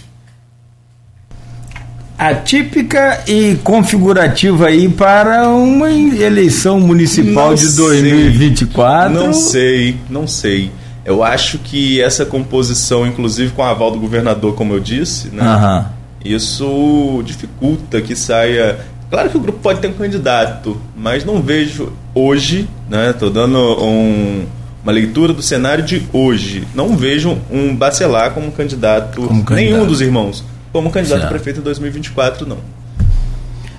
Atípica 2.18 3.22
e 3.28 3.56
configurativa 3.62 4.66
aí 4.66 4.88
para 4.88 5.48
uma 5.50 5.90
eleição 5.90 6.80
municipal 6.80 7.50
não 7.50 7.54
de 7.54 7.76
2024? 7.76 9.14
Não 9.14 9.32
sei, 9.32 9.96
não 10.10 10.26
sei. 10.26 10.72
Eu 11.04 11.22
acho 11.22 11.58
que 11.58 12.02
essa 12.02 12.26
composição, 12.26 13.06
inclusive 13.06 13.52
com 13.52 13.62
a 13.62 13.70
aval 13.70 13.92
do 13.92 14.00
governador, 14.00 14.54
como 14.54 14.74
eu 14.74 14.80
disse, 14.80 15.28
né, 15.28 15.42
uhum. 15.42 15.97
Isso 16.24 17.22
dificulta 17.24 18.00
que 18.00 18.14
saia. 18.14 18.78
Claro 19.10 19.30
que 19.30 19.36
o 19.36 19.40
grupo 19.40 19.58
pode 19.60 19.80
ter 19.80 19.88
um 19.88 19.94
candidato, 19.94 20.80
mas 20.96 21.24
não 21.24 21.40
vejo 21.40 21.92
hoje, 22.14 22.68
né? 22.88 23.10
Estou 23.10 23.30
dando 23.30 23.58
um, 23.58 24.44
uma 24.82 24.92
leitura 24.92 25.32
do 25.32 25.42
cenário 25.42 25.84
de 25.84 26.02
hoje. 26.12 26.66
Não 26.74 26.96
vejo 26.96 27.38
um 27.50 27.74
Bacelar 27.74 28.32
como 28.32 28.52
candidato, 28.52 29.22
como 29.22 29.44
candidato. 29.44 29.54
nenhum 29.54 29.86
dos 29.86 30.00
irmãos, 30.00 30.44
como 30.72 30.90
candidato 30.90 31.24
a 31.24 31.28
prefeito 31.28 31.60
em 31.60 31.62
2024, 31.62 32.46
não. 32.46 32.58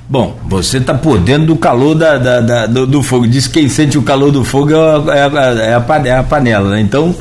Bom, 0.10 0.36
você 0.48 0.80
está 0.80 0.96
por 0.96 1.20
dentro 1.20 1.46
do 1.46 1.56
calor 1.56 1.94
da, 1.94 2.18
da, 2.18 2.42
da 2.42 2.66
do, 2.66 2.88
do, 2.88 3.04
fogo. 3.04 3.28
Diz 3.28 3.46
que 3.46 3.60
quem 3.60 3.70
sente 3.70 3.96
o 3.96 4.02
calor 4.02 4.32
do 4.32 4.44
fogo 4.44 4.72
é 4.72 4.76
a, 4.76 5.16
é 5.16 5.22
a, 5.22 5.44
é 5.66 5.76
a, 5.76 6.08
é 6.08 6.18
a 6.18 6.24
panela, 6.24 6.72
né? 6.72 6.82
Então, 6.82 7.16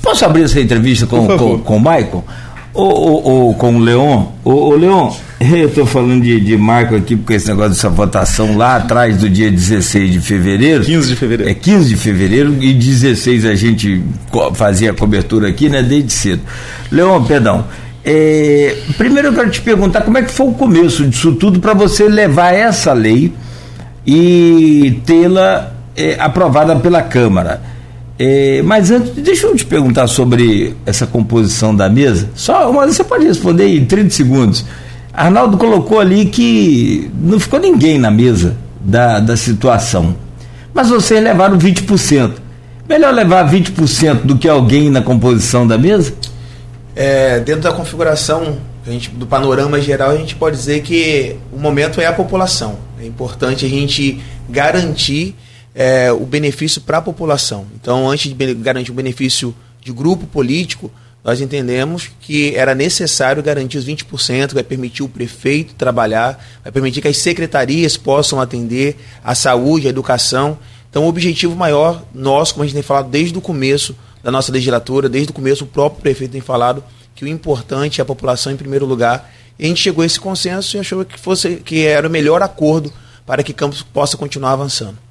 posso 0.00 0.24
abrir 0.24 0.44
essa 0.44 0.58
entrevista 0.58 1.06
com, 1.06 1.26
com, 1.36 1.58
com 1.58 1.76
o 1.76 1.78
Michael? 1.78 2.24
Ou, 2.72 2.88
ou, 2.88 3.24
ou, 3.24 3.54
com 3.54 3.76
o 3.76 3.78
Leon? 3.78 4.26
Ô, 4.44 4.74
Leon, 4.74 5.10
Eu 5.40 5.68
estou 5.68 5.86
falando 5.86 6.22
de, 6.22 6.38
de 6.38 6.56
marco 6.56 6.94
aqui, 6.94 7.16
porque 7.16 7.34
esse 7.34 7.48
negócio 7.48 7.70
dessa 7.70 7.88
votação 7.88 8.58
lá 8.58 8.76
atrás 8.76 9.16
do 9.16 9.28
dia 9.28 9.50
16 9.50 10.12
de 10.12 10.20
fevereiro. 10.20 10.84
15 10.84 11.08
de 11.08 11.16
fevereiro. 11.16 11.50
É 11.50 11.54
15 11.54 11.88
de 11.88 11.96
fevereiro 11.96 12.56
e 12.62 12.74
16 12.74 13.46
a 13.46 13.54
gente 13.54 14.02
fazia 14.54 14.90
a 14.90 14.94
cobertura 14.94 15.48
aqui, 15.48 15.70
né? 15.70 15.82
Desde 15.82 16.12
cedo. 16.12 16.42
Leão, 16.92 17.24
perdão. 17.24 17.64
É, 18.04 18.76
primeiro 18.98 19.28
eu 19.28 19.32
quero 19.32 19.50
te 19.50 19.62
perguntar 19.62 20.02
como 20.02 20.18
é 20.18 20.22
que 20.22 20.30
foi 20.30 20.48
o 20.48 20.52
começo 20.52 21.06
disso 21.06 21.32
tudo 21.32 21.60
para 21.60 21.74
você 21.74 22.08
levar 22.08 22.54
essa 22.54 22.92
lei 22.92 23.32
e 24.06 25.00
tê-la 25.06 25.72
é, 25.96 26.16
aprovada 26.18 26.76
pela 26.76 27.02
Câmara. 27.02 27.62
É, 28.22 28.60
mas 28.60 28.90
antes, 28.90 29.12
deixa 29.14 29.46
eu 29.46 29.56
te 29.56 29.64
perguntar 29.64 30.06
sobre 30.06 30.76
essa 30.84 31.06
composição 31.06 31.74
da 31.74 31.88
mesa. 31.88 32.28
Só 32.34 32.70
uma 32.70 32.86
você 32.86 33.02
pode 33.02 33.24
responder 33.24 33.66
em 33.74 33.86
30 33.86 34.10
segundos. 34.10 34.66
Arnaldo 35.10 35.56
colocou 35.56 35.98
ali 35.98 36.26
que 36.26 37.10
não 37.18 37.40
ficou 37.40 37.58
ninguém 37.58 37.98
na 37.98 38.10
mesa 38.10 38.58
da, 38.78 39.20
da 39.20 39.38
situação. 39.38 40.14
Mas 40.74 40.90
vocês 40.90 41.24
levaram 41.24 41.56
20%. 41.56 42.32
Melhor 42.86 43.14
levar 43.14 43.50
20% 43.50 44.20
do 44.24 44.36
que 44.36 44.46
alguém 44.46 44.90
na 44.90 45.00
composição 45.00 45.66
da 45.66 45.78
mesa? 45.78 46.12
É, 46.94 47.40
dentro 47.40 47.62
da 47.62 47.72
configuração 47.72 48.58
gente, 48.86 49.08
do 49.08 49.26
panorama 49.26 49.80
geral, 49.80 50.10
a 50.10 50.16
gente 50.16 50.34
pode 50.34 50.58
dizer 50.58 50.82
que 50.82 51.36
o 51.50 51.58
momento 51.58 52.02
é 52.02 52.06
a 52.06 52.12
população. 52.12 52.76
É 53.00 53.06
importante 53.06 53.64
a 53.64 53.68
gente 53.68 54.20
garantir 54.46 55.34
é, 55.74 56.12
o 56.12 56.26
benefício 56.26 56.80
para 56.80 56.98
a 56.98 57.02
população. 57.02 57.66
Então, 57.74 58.08
antes 58.08 58.32
de 58.32 58.54
garantir 58.54 58.90
o 58.90 58.94
benefício 58.94 59.54
de 59.82 59.92
grupo 59.92 60.26
político, 60.26 60.90
nós 61.22 61.40
entendemos 61.40 62.10
que 62.20 62.54
era 62.56 62.74
necessário 62.74 63.42
garantir 63.42 63.76
os 63.76 63.86
20%, 63.86 64.54
vai 64.54 64.62
permitir 64.62 65.02
o 65.02 65.08
prefeito 65.08 65.74
trabalhar, 65.74 66.42
vai 66.62 66.72
permitir 66.72 67.02
que 67.02 67.08
as 67.08 67.18
secretarias 67.18 67.96
possam 67.96 68.40
atender 68.40 68.96
a 69.22 69.34
saúde, 69.34 69.86
a 69.86 69.90
educação. 69.90 70.58
Então, 70.88 71.04
o 71.04 71.08
objetivo 71.08 71.54
maior 71.54 72.02
nosso, 72.14 72.54
como 72.54 72.64
a 72.64 72.66
gente 72.66 72.74
tem 72.74 72.82
falado 72.82 73.10
desde 73.10 73.36
o 73.36 73.40
começo 73.40 73.94
da 74.22 74.30
nossa 74.30 74.50
legislatura, 74.50 75.08
desde 75.08 75.30
o 75.30 75.34
começo 75.34 75.64
o 75.64 75.66
próprio 75.66 76.02
prefeito 76.02 76.32
tem 76.32 76.40
falado 76.40 76.82
que 77.14 77.24
o 77.24 77.28
importante 77.28 78.00
é 78.00 78.02
a 78.02 78.06
população 78.06 78.52
em 78.52 78.56
primeiro 78.56 78.86
lugar. 78.86 79.30
E 79.58 79.64
a 79.64 79.68
gente 79.68 79.82
chegou 79.82 80.02
a 80.02 80.06
esse 80.06 80.18
consenso 80.18 80.76
e 80.76 80.80
achou 80.80 81.04
que 81.04 81.20
fosse 81.20 81.56
que 81.56 81.84
era 81.84 82.08
o 82.08 82.10
melhor 82.10 82.42
acordo 82.42 82.90
para 83.26 83.42
que 83.42 83.52
Campos 83.52 83.82
possa 83.82 84.16
continuar 84.16 84.52
avançando. 84.52 85.09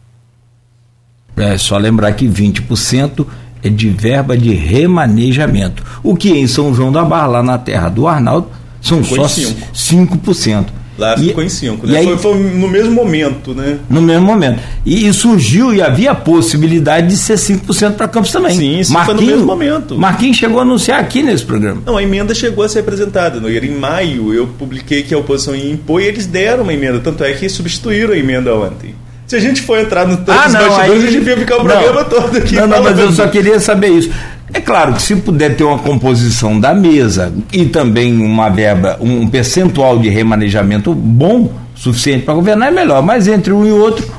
É 1.39 1.57
só 1.57 1.77
lembrar 1.77 2.11
que 2.13 2.27
20% 2.27 3.25
é 3.63 3.69
de 3.69 3.89
verba 3.89 4.37
de 4.37 4.53
remanejamento. 4.53 5.83
O 6.03 6.15
que 6.15 6.29
em 6.29 6.47
São 6.47 6.73
João 6.73 6.91
da 6.91 7.03
Barra, 7.03 7.27
lá 7.27 7.43
na 7.43 7.57
terra 7.57 7.89
do 7.89 8.07
Arnaldo, 8.07 8.47
são 8.81 9.03
Ficou 9.03 9.27
só 9.27 9.41
5%. 9.41 9.55
5%. 9.73 10.65
Lá 10.99 11.15
e, 11.17 11.27
ficou 11.27 11.41
em 11.41 11.49
5, 11.49 11.87
né? 11.87 11.99
Aí, 11.99 12.05
foi, 12.05 12.17
foi, 12.17 12.37
no 12.37 12.67
mesmo 12.67 12.91
momento, 12.91 13.53
né? 13.53 13.79
No 13.89 14.01
mesmo 14.01 14.25
momento. 14.25 14.59
E, 14.85 15.07
e 15.07 15.13
surgiu 15.13 15.73
e 15.73 15.81
havia 15.81 16.11
a 16.11 16.15
possibilidade 16.15 17.07
de 17.07 17.15
ser 17.15 17.35
5% 17.35 17.93
para 17.93 18.07
Campos 18.07 18.31
também. 18.31 18.83
Sim, 18.83 18.93
Marquinhos, 18.93 19.05
foi 19.05 19.13
no 19.13 19.21
mesmo 19.21 19.45
momento. 19.45 19.97
Marquinhos 19.97 20.35
chegou 20.35 20.59
a 20.59 20.63
anunciar 20.63 20.99
aqui 20.99 21.23
nesse 21.23 21.45
programa. 21.45 21.81
Não, 21.85 21.95
a 21.95 22.03
emenda 22.03 22.35
chegou 22.35 22.65
a 22.65 22.69
ser 22.69 22.79
apresentada. 22.79 23.39
No, 23.39 23.49
em 23.49 23.71
maio 23.71 24.33
eu 24.33 24.45
publiquei 24.45 25.03
que 25.03 25.13
a 25.13 25.17
oposição 25.17 25.55
ia 25.55 25.71
impor 25.71 26.01
e 26.01 26.05
eles 26.05 26.25
deram 26.25 26.63
uma 26.63 26.73
emenda. 26.73 26.99
Tanto 26.99 27.23
é 27.23 27.31
que 27.31 27.47
substituíram 27.47 28.13
a 28.13 28.17
emenda 28.17 28.53
ontem. 28.53 28.93
Se 29.29 29.35
a 29.35 29.39
gente 29.39 29.61
for 29.61 29.77
entrar 29.77 30.07
no 30.07 30.17
tanto 30.17 30.31
ah, 30.31 30.49
não, 30.49 30.59
bastidores, 30.59 31.03
aí... 31.03 31.07
a 31.07 31.11
gente 31.11 31.27
ia 31.27 31.37
ficar 31.37 31.57
o 31.57 31.63
programa 31.63 32.01
não, 32.01 32.09
todo 32.09 32.35
aqui. 32.35 32.55
Não, 32.55 32.65
não, 32.65 32.81
mas 32.81 32.97
eu 32.97 33.11
só 33.11 33.27
queria 33.27 33.59
saber 33.59 33.89
isso. 33.89 34.09
É 34.51 34.59
claro 34.59 34.93
que 34.93 35.03
se 35.03 35.15
puder 35.17 35.55
ter 35.55 35.63
uma 35.63 35.77
composição 35.77 36.59
da 36.59 36.73
mesa 36.73 37.31
e 37.53 37.67
também 37.67 38.19
uma 38.19 38.49
verba, 38.49 38.97
um 38.99 39.27
percentual 39.27 39.99
de 39.99 40.09
remanejamento 40.09 40.95
bom, 40.95 41.53
suficiente 41.75 42.25
para 42.25 42.33
governar, 42.33 42.69
é 42.69 42.71
melhor. 42.71 43.03
Mas 43.03 43.27
entre 43.27 43.53
um 43.53 43.63
e 43.67 43.71
outro, 43.71 44.11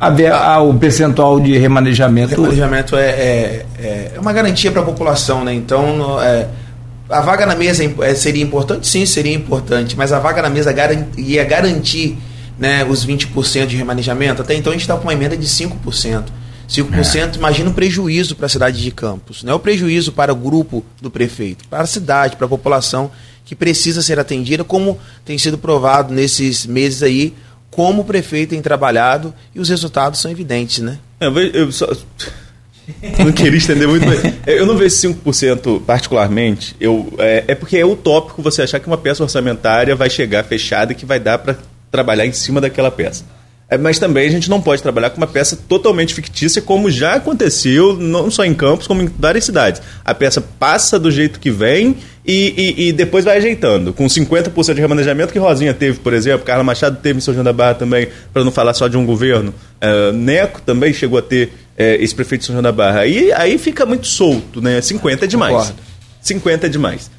a, 0.00 0.08
a, 0.54 0.62
o 0.62 0.72
percentual 0.78 1.38
de 1.38 1.58
remanejamento. 1.58 2.30
Remanejamento 2.30 2.96
é, 2.96 3.10
é, 3.10 3.66
é 3.82 4.18
uma 4.18 4.32
garantia 4.32 4.72
para 4.72 4.80
a 4.80 4.84
população, 4.86 5.44
né? 5.44 5.52
Então, 5.52 6.18
é, 6.22 6.46
a 7.10 7.20
vaga 7.20 7.44
na 7.44 7.54
mesa 7.54 7.84
é, 8.00 8.14
seria 8.14 8.42
importante? 8.42 8.88
Sim, 8.88 9.04
seria 9.04 9.34
importante, 9.34 9.94
mas 9.94 10.10
a 10.10 10.18
vaga 10.18 10.40
na 10.40 10.48
mesa 10.48 10.74
ia 11.18 11.44
garantir 11.44 12.16
né, 12.60 12.84
os 12.84 13.06
20% 13.06 13.66
de 13.66 13.76
remanejamento, 13.76 14.42
até 14.42 14.54
então 14.54 14.70
a 14.70 14.74
gente 14.74 14.82
está 14.82 14.94
com 14.94 15.04
uma 15.04 15.14
emenda 15.14 15.34
de 15.34 15.46
5%. 15.46 16.24
5%, 16.68 17.34
é. 17.34 17.36
imagina 17.36 17.70
o 17.70 17.74
prejuízo 17.74 18.36
para 18.36 18.46
a 18.46 18.48
cidade 18.48 18.80
de 18.80 18.90
Campos. 18.92 19.42
Não 19.42 19.54
é 19.54 19.56
o 19.56 19.58
prejuízo 19.58 20.12
para 20.12 20.32
o 20.32 20.36
grupo 20.36 20.84
do 21.00 21.10
prefeito, 21.10 21.66
para 21.68 21.82
a 21.82 21.86
cidade, 21.86 22.36
para 22.36 22.44
a 22.44 22.48
população 22.48 23.10
que 23.46 23.56
precisa 23.56 24.02
ser 24.02 24.20
atendida, 24.20 24.62
como 24.62 24.98
tem 25.24 25.36
sido 25.38 25.58
provado 25.58 26.14
nesses 26.14 26.66
meses 26.66 27.02
aí, 27.02 27.34
como 27.70 28.02
o 28.02 28.04
prefeito 28.04 28.50
tem 28.50 28.60
trabalhado 28.60 29.34
e 29.54 29.58
os 29.58 29.68
resultados 29.68 30.20
são 30.20 30.30
evidentes, 30.30 30.80
né? 30.80 30.98
É, 31.18 31.26
eu, 31.26 31.38
eu 31.38 31.72
só... 31.72 31.88
não 33.18 33.32
queria 33.32 33.58
estender 33.58 33.88
muito, 33.88 34.06
mas 34.06 34.20
eu 34.46 34.66
não 34.66 34.76
vejo 34.76 34.94
esse 34.94 35.08
5% 35.08 35.82
particularmente. 35.82 36.76
Eu, 36.78 37.12
é, 37.18 37.44
é 37.48 37.54
porque 37.54 37.78
é 37.78 37.84
utópico 37.84 38.42
você 38.42 38.62
achar 38.62 38.78
que 38.78 38.86
uma 38.86 38.98
peça 38.98 39.22
orçamentária 39.22 39.96
vai 39.96 40.10
chegar 40.10 40.44
fechada 40.44 40.92
e 40.92 40.94
que 40.94 41.06
vai 41.06 41.18
dar 41.18 41.38
para 41.38 41.56
trabalhar 41.90 42.26
em 42.26 42.32
cima 42.32 42.60
daquela 42.60 42.90
peça. 42.90 43.24
É, 43.70 43.78
mas 43.78 44.00
também 44.00 44.26
a 44.26 44.30
gente 44.30 44.50
não 44.50 44.60
pode 44.60 44.82
trabalhar 44.82 45.10
com 45.10 45.18
uma 45.18 45.28
peça 45.28 45.56
totalmente 45.56 46.12
fictícia, 46.12 46.60
como 46.60 46.90
já 46.90 47.14
aconteceu, 47.14 47.96
não 47.96 48.28
só 48.28 48.44
em 48.44 48.52
Campos, 48.52 48.88
como 48.88 49.00
em 49.00 49.08
várias 49.16 49.44
cidades. 49.44 49.80
A 50.04 50.12
peça 50.12 50.40
passa 50.58 50.98
do 50.98 51.08
jeito 51.08 51.38
que 51.38 51.52
vem 51.52 51.96
e, 52.26 52.74
e, 52.76 52.88
e 52.88 52.92
depois 52.92 53.24
vai 53.24 53.36
ajeitando. 53.36 53.92
Com 53.92 54.06
50% 54.06 54.74
de 54.74 54.80
remanejamento 54.80 55.32
que 55.32 55.38
Rosinha 55.38 55.72
teve, 55.72 56.00
por 56.00 56.12
exemplo, 56.12 56.44
Carla 56.44 56.64
Machado 56.64 56.98
teve 57.00 57.18
em 57.18 57.20
São 57.20 57.32
João 57.32 57.44
da 57.44 57.52
Barra 57.52 57.74
também, 57.74 58.08
para 58.32 58.42
não 58.42 58.50
falar 58.50 58.74
só 58.74 58.88
de 58.88 58.96
um 58.96 59.06
governo. 59.06 59.54
É, 59.80 60.10
Neco 60.10 60.60
também 60.60 60.92
chegou 60.92 61.20
a 61.20 61.22
ter 61.22 61.52
é, 61.78 61.94
esse 62.02 62.12
prefeito 62.12 62.40
de 62.40 62.46
São 62.48 62.54
João 62.54 62.64
da 62.64 62.72
Barra. 62.72 63.06
E 63.06 63.32
aí 63.32 63.56
fica 63.56 63.86
muito 63.86 64.08
solto, 64.08 64.60
né? 64.60 64.80
50 64.80 65.26
é 65.26 65.28
demais. 65.28 65.52
Concordo. 65.52 65.82
50 66.20 66.66
é 66.66 66.68
demais. 66.68 67.10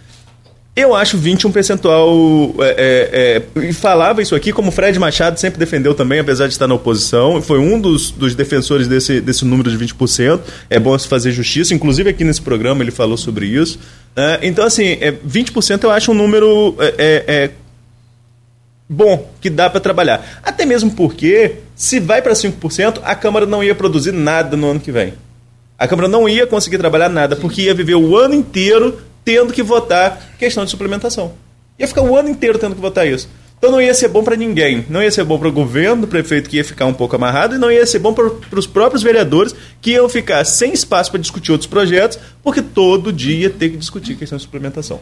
Eu 0.73 0.95
acho 0.95 1.17
20 1.17 1.47
um 1.47 1.51
percentual. 1.51 2.55
É, 2.59 3.43
é, 3.57 3.59
é, 3.59 3.67
e 3.67 3.73
falava 3.73 4.21
isso 4.21 4.33
aqui, 4.33 4.53
como 4.53 4.69
o 4.69 4.71
Fred 4.71 4.97
Machado 4.97 5.37
sempre 5.37 5.59
defendeu 5.59 5.93
também, 5.93 6.19
apesar 6.19 6.47
de 6.47 6.53
estar 6.53 6.65
na 6.65 6.75
oposição. 6.75 7.41
Foi 7.41 7.59
um 7.59 7.79
dos, 7.79 8.11
dos 8.11 8.33
defensores 8.35 8.87
desse, 8.87 9.19
desse 9.19 9.43
número 9.43 9.69
de 9.69 9.77
20%. 9.77 10.39
É 10.69 10.79
bom 10.79 10.97
se 10.97 11.09
fazer 11.09 11.31
justiça. 11.31 11.73
Inclusive 11.73 12.09
aqui 12.09 12.23
nesse 12.23 12.41
programa 12.41 12.83
ele 12.83 12.91
falou 12.91 13.17
sobre 13.17 13.47
isso. 13.47 13.79
É, 14.15 14.39
então, 14.43 14.65
assim, 14.65 14.97
é, 15.01 15.11
20% 15.11 15.83
eu 15.83 15.91
acho 15.91 16.11
um 16.11 16.15
número 16.15 16.73
é, 16.79 17.23
é, 17.27 17.49
bom, 18.87 19.29
que 19.41 19.49
dá 19.49 19.69
para 19.69 19.81
trabalhar. 19.81 20.39
Até 20.41 20.65
mesmo 20.65 20.91
porque, 20.91 21.55
se 21.75 21.99
vai 21.99 22.21
para 22.21 22.31
5%, 22.31 23.01
a 23.03 23.13
Câmara 23.13 23.45
não 23.45 23.61
ia 23.61 23.75
produzir 23.75 24.13
nada 24.13 24.55
no 24.55 24.71
ano 24.71 24.79
que 24.79 24.91
vem. 24.91 25.15
A 25.77 25.85
Câmara 25.85 26.07
não 26.07 26.29
ia 26.29 26.47
conseguir 26.47 26.77
trabalhar 26.77 27.09
nada, 27.09 27.35
porque 27.35 27.63
ia 27.63 27.73
viver 27.73 27.95
o 27.95 28.15
ano 28.15 28.35
inteiro 28.35 29.10
tendo 29.23 29.53
que 29.53 29.63
votar 29.63 30.35
questão 30.37 30.65
de 30.65 30.71
suplementação. 30.71 31.33
Ia 31.77 31.87
ficar 31.87 32.01
o 32.01 32.15
ano 32.15 32.29
inteiro 32.29 32.59
tendo 32.59 32.75
que 32.75 32.81
votar 32.81 33.07
isso. 33.07 33.27
Então 33.57 33.69
não 33.69 33.79
ia 33.79 33.93
ser 33.93 34.07
bom 34.07 34.23
para 34.23 34.35
ninguém. 34.35 34.83
Não 34.89 35.03
ia 35.03 35.11
ser 35.11 35.23
bom 35.23 35.37
para 35.37 35.47
o 35.47 35.51
governo, 35.51 36.05
o 36.05 36.07
prefeito 36.07 36.49
que 36.49 36.57
ia 36.57 36.63
ficar 36.63 36.87
um 36.87 36.93
pouco 36.93 37.15
amarrado, 37.15 37.53
e 37.53 37.57
não 37.59 37.71
ia 37.71 37.85
ser 37.85 37.99
bom 37.99 38.11
para 38.11 38.59
os 38.59 38.65
próprios 38.65 39.03
vereadores 39.03 39.53
que 39.79 39.91
iam 39.91 40.09
ficar 40.09 40.43
sem 40.45 40.73
espaço 40.73 41.11
para 41.11 41.19
discutir 41.19 41.51
outros 41.51 41.69
projetos, 41.69 42.17
porque 42.43 42.61
todo 42.61 43.13
dia 43.13 43.51
ter 43.51 43.69
que 43.69 43.77
discutir 43.77 44.15
questão 44.15 44.37
de 44.37 44.43
suplementação. 44.43 44.99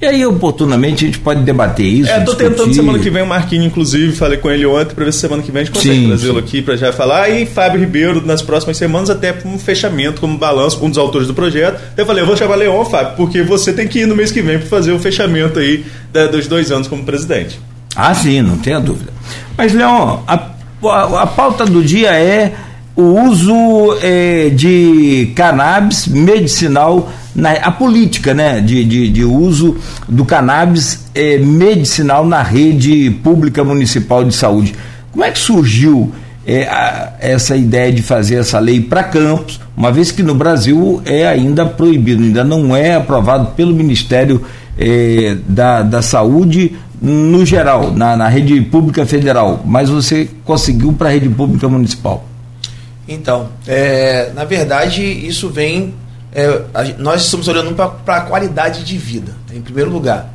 E 0.00 0.06
aí, 0.06 0.24
oportunamente, 0.24 1.04
a 1.04 1.08
gente 1.08 1.18
pode 1.18 1.42
debater 1.42 1.84
isso. 1.84 2.08
É, 2.08 2.20
tô 2.20 2.32
discutir. 2.32 2.50
tentando 2.50 2.72
semana 2.72 2.98
que 3.00 3.10
vem 3.10 3.22
o 3.22 3.26
Marquinhos, 3.26 3.66
inclusive, 3.66 4.12
falei 4.12 4.38
com 4.38 4.48
ele 4.48 4.64
ontem 4.64 4.94
para 4.94 5.04
ver 5.04 5.12
se 5.12 5.18
semana 5.18 5.42
que 5.42 5.50
vem 5.50 5.62
a 5.62 5.64
gente 5.64 5.74
consegue 5.74 6.06
trazê-lo 6.06 6.38
aqui 6.38 6.62
para 6.62 6.76
já 6.76 6.92
falar. 6.92 7.28
E 7.30 7.44
Fábio 7.46 7.80
Ribeiro, 7.80 8.24
nas 8.24 8.40
próximas 8.40 8.76
semanas, 8.76 9.10
até 9.10 9.32
para 9.32 9.50
um 9.50 9.58
fechamento, 9.58 10.20
como 10.20 10.38
balanço, 10.38 10.84
um 10.84 10.88
dos 10.88 10.98
autores 10.98 11.26
do 11.26 11.34
projeto. 11.34 11.80
Eu 11.96 12.06
falei, 12.06 12.22
eu 12.22 12.26
vou 12.26 12.36
chamar 12.36 12.54
Leon, 12.54 12.84
Fábio, 12.84 13.16
porque 13.16 13.42
você 13.42 13.72
tem 13.72 13.88
que 13.88 14.00
ir 14.00 14.06
no 14.06 14.14
mês 14.14 14.30
que 14.30 14.40
vem 14.40 14.58
para 14.58 14.68
fazer 14.68 14.92
o 14.92 15.00
fechamento 15.00 15.58
aí 15.58 15.84
da, 16.12 16.28
dos 16.28 16.46
dois 16.46 16.70
anos 16.70 16.86
como 16.86 17.02
presidente. 17.02 17.58
Ah, 17.96 18.14
sim, 18.14 18.40
não 18.40 18.56
tenha 18.56 18.78
dúvida. 18.78 19.12
Mas, 19.56 19.74
Leon, 19.74 20.20
a, 20.28 20.50
a, 20.84 21.22
a 21.22 21.26
pauta 21.26 21.66
do 21.66 21.82
dia 21.82 22.10
é 22.14 22.54
o 22.98 23.14
uso 23.22 23.96
é, 24.02 24.48
de 24.48 25.30
cannabis 25.36 26.08
medicinal 26.08 27.08
na, 27.32 27.52
a 27.52 27.70
política 27.70 28.34
né, 28.34 28.60
de, 28.60 28.84
de, 28.84 29.08
de 29.08 29.24
uso 29.24 29.76
do 30.08 30.24
cannabis 30.24 31.06
é, 31.14 31.38
medicinal 31.38 32.26
na 32.26 32.42
rede 32.42 33.08
pública 33.22 33.62
municipal 33.62 34.24
de 34.24 34.34
saúde. 34.34 34.74
Como 35.12 35.22
é 35.22 35.30
que 35.30 35.38
surgiu 35.38 36.12
é, 36.44 36.64
a, 36.64 37.12
essa 37.20 37.56
ideia 37.56 37.92
de 37.92 38.02
fazer 38.02 38.34
essa 38.34 38.58
lei 38.58 38.80
para 38.80 39.04
Campos, 39.04 39.60
uma 39.76 39.92
vez 39.92 40.10
que 40.10 40.24
no 40.24 40.34
Brasil 40.34 41.00
é 41.04 41.24
ainda 41.24 41.64
proibido, 41.64 42.24
ainda 42.24 42.42
não 42.42 42.74
é 42.74 42.96
aprovado 42.96 43.52
pelo 43.52 43.72
Ministério 43.72 44.42
da, 45.48 45.82
da 45.82 46.02
Saúde 46.02 46.76
no 47.00 47.44
geral, 47.46 47.92
na, 47.92 48.16
na 48.16 48.28
rede 48.28 48.60
pública 48.60 49.06
federal, 49.06 49.62
mas 49.64 49.88
você 49.88 50.28
conseguiu 50.44 50.92
para 50.92 51.08
a 51.08 51.12
rede 51.12 51.28
pública 51.28 51.68
municipal? 51.68 52.24
Então, 53.08 53.50
é, 53.66 54.30
na 54.34 54.44
verdade, 54.44 55.02
isso 55.02 55.48
vem 55.48 55.94
é, 56.32 56.62
a, 56.74 56.84
nós 56.98 57.24
estamos 57.24 57.48
olhando 57.48 57.74
para 57.74 58.16
a 58.16 58.20
qualidade 58.20 58.84
de 58.84 58.98
vida, 58.98 59.34
em 59.52 59.62
primeiro 59.62 59.90
lugar. 59.90 60.32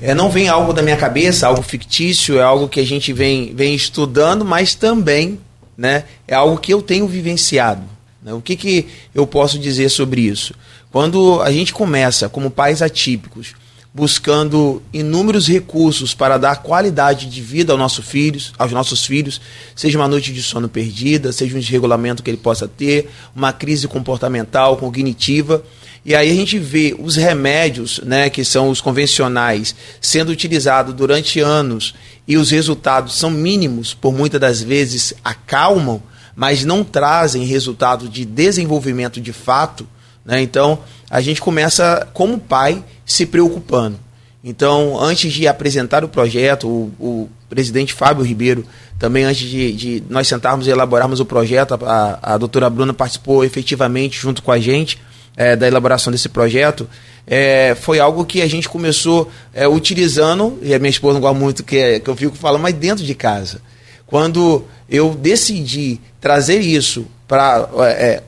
é, 0.00 0.14
não 0.14 0.30
vem 0.30 0.48
algo 0.48 0.72
da 0.72 0.82
minha 0.82 0.96
cabeça, 0.96 1.46
algo 1.46 1.62
fictício, 1.62 2.38
é 2.38 2.42
algo 2.42 2.68
que 2.68 2.80
a 2.80 2.86
gente 2.86 3.12
vem, 3.12 3.54
vem 3.54 3.74
estudando, 3.74 4.44
mas 4.44 4.74
também 4.74 5.40
né, 5.76 6.04
é 6.28 6.34
algo 6.34 6.58
que 6.58 6.72
eu 6.72 6.80
tenho 6.80 7.08
vivenciado. 7.08 7.82
Né? 8.22 8.32
O 8.32 8.40
que, 8.40 8.56
que 8.56 8.86
eu 9.14 9.26
posso 9.26 9.58
dizer 9.58 9.88
sobre 9.88 10.20
isso? 10.20 10.54
Quando 10.92 11.42
a 11.42 11.50
gente 11.50 11.74
começa, 11.74 12.28
como 12.28 12.50
pais 12.50 12.80
atípicos, 12.80 13.54
buscando 13.96 14.82
inúmeros 14.92 15.48
recursos 15.48 16.12
para 16.12 16.36
dar 16.36 16.56
qualidade 16.56 17.24
de 17.30 17.40
vida 17.40 17.72
aos 17.72 17.80
nossos 17.80 18.06
filhos, 18.06 18.52
aos 18.58 18.70
nossos 18.70 19.06
filhos, 19.06 19.40
seja 19.74 19.98
uma 19.98 20.06
noite 20.06 20.34
de 20.34 20.42
sono 20.42 20.68
perdida, 20.68 21.32
seja 21.32 21.56
um 21.56 21.58
desregulamento 21.58 22.22
que 22.22 22.28
ele 22.28 22.36
possa 22.36 22.68
ter, 22.68 23.08
uma 23.34 23.54
crise 23.54 23.88
comportamental, 23.88 24.76
cognitiva, 24.76 25.64
e 26.04 26.14
aí 26.14 26.30
a 26.30 26.34
gente 26.34 26.58
vê 26.58 26.94
os 26.98 27.16
remédios, 27.16 27.98
né, 28.04 28.28
que 28.28 28.44
são 28.44 28.68
os 28.68 28.82
convencionais, 28.82 29.74
sendo 29.98 30.28
utilizados 30.28 30.92
durante 30.92 31.40
anos 31.40 31.94
e 32.28 32.36
os 32.36 32.50
resultados 32.50 33.14
são 33.18 33.30
mínimos, 33.30 33.94
por 33.94 34.12
muitas 34.12 34.38
das 34.38 34.62
vezes 34.62 35.14
acalmam, 35.24 36.02
mas 36.34 36.66
não 36.66 36.84
trazem 36.84 37.46
resultado 37.46 38.10
de 38.10 38.26
desenvolvimento 38.26 39.22
de 39.22 39.32
fato. 39.32 39.88
Né? 40.26 40.42
Então 40.42 40.80
a 41.08 41.20
gente 41.20 41.40
começa, 41.40 42.06
como 42.12 42.38
pai, 42.38 42.82
se 43.04 43.24
preocupando. 43.24 43.98
Então, 44.42 45.00
antes 45.00 45.32
de 45.32 45.48
apresentar 45.48 46.04
o 46.04 46.08
projeto, 46.08 46.68
o, 46.68 46.92
o 47.00 47.30
presidente 47.48 47.92
Fábio 47.92 48.24
Ribeiro, 48.24 48.64
também 48.98 49.24
antes 49.24 49.48
de, 49.48 49.72
de, 49.72 50.02
nós 50.08 50.28
sentarmos 50.28 50.66
e 50.66 50.70
elaborarmos 50.70 51.20
o 51.20 51.24
projeto, 51.24 51.74
a, 51.84 52.18
a 52.22 52.38
doutora 52.38 52.70
Bruna 52.70 52.92
participou 52.92 53.44
efetivamente 53.44 54.20
junto 54.20 54.42
com 54.42 54.52
a 54.52 54.58
gente 54.58 54.98
é, 55.36 55.56
da 55.56 55.66
elaboração 55.66 56.12
desse 56.12 56.28
projeto, 56.28 56.88
é, 57.26 57.74
foi 57.74 57.98
algo 57.98 58.24
que 58.24 58.40
a 58.40 58.46
gente 58.46 58.68
começou 58.68 59.30
é, 59.52 59.66
utilizando, 59.66 60.58
e 60.62 60.72
a 60.72 60.78
minha 60.78 60.90
esposa 60.90 61.14
não 61.14 61.20
gosta 61.20 61.38
muito 61.38 61.64
que, 61.64 62.00
que 62.00 62.08
eu 62.08 62.16
fico 62.16 62.36
falando, 62.36 62.62
mas 62.62 62.74
dentro 62.74 63.04
de 63.04 63.14
casa. 63.14 63.60
Quando 64.06 64.64
eu 64.88 65.12
decidi 65.14 66.00
trazer 66.20 66.60
isso 66.60 67.06
para, 67.26 67.68
é, 67.80 68.22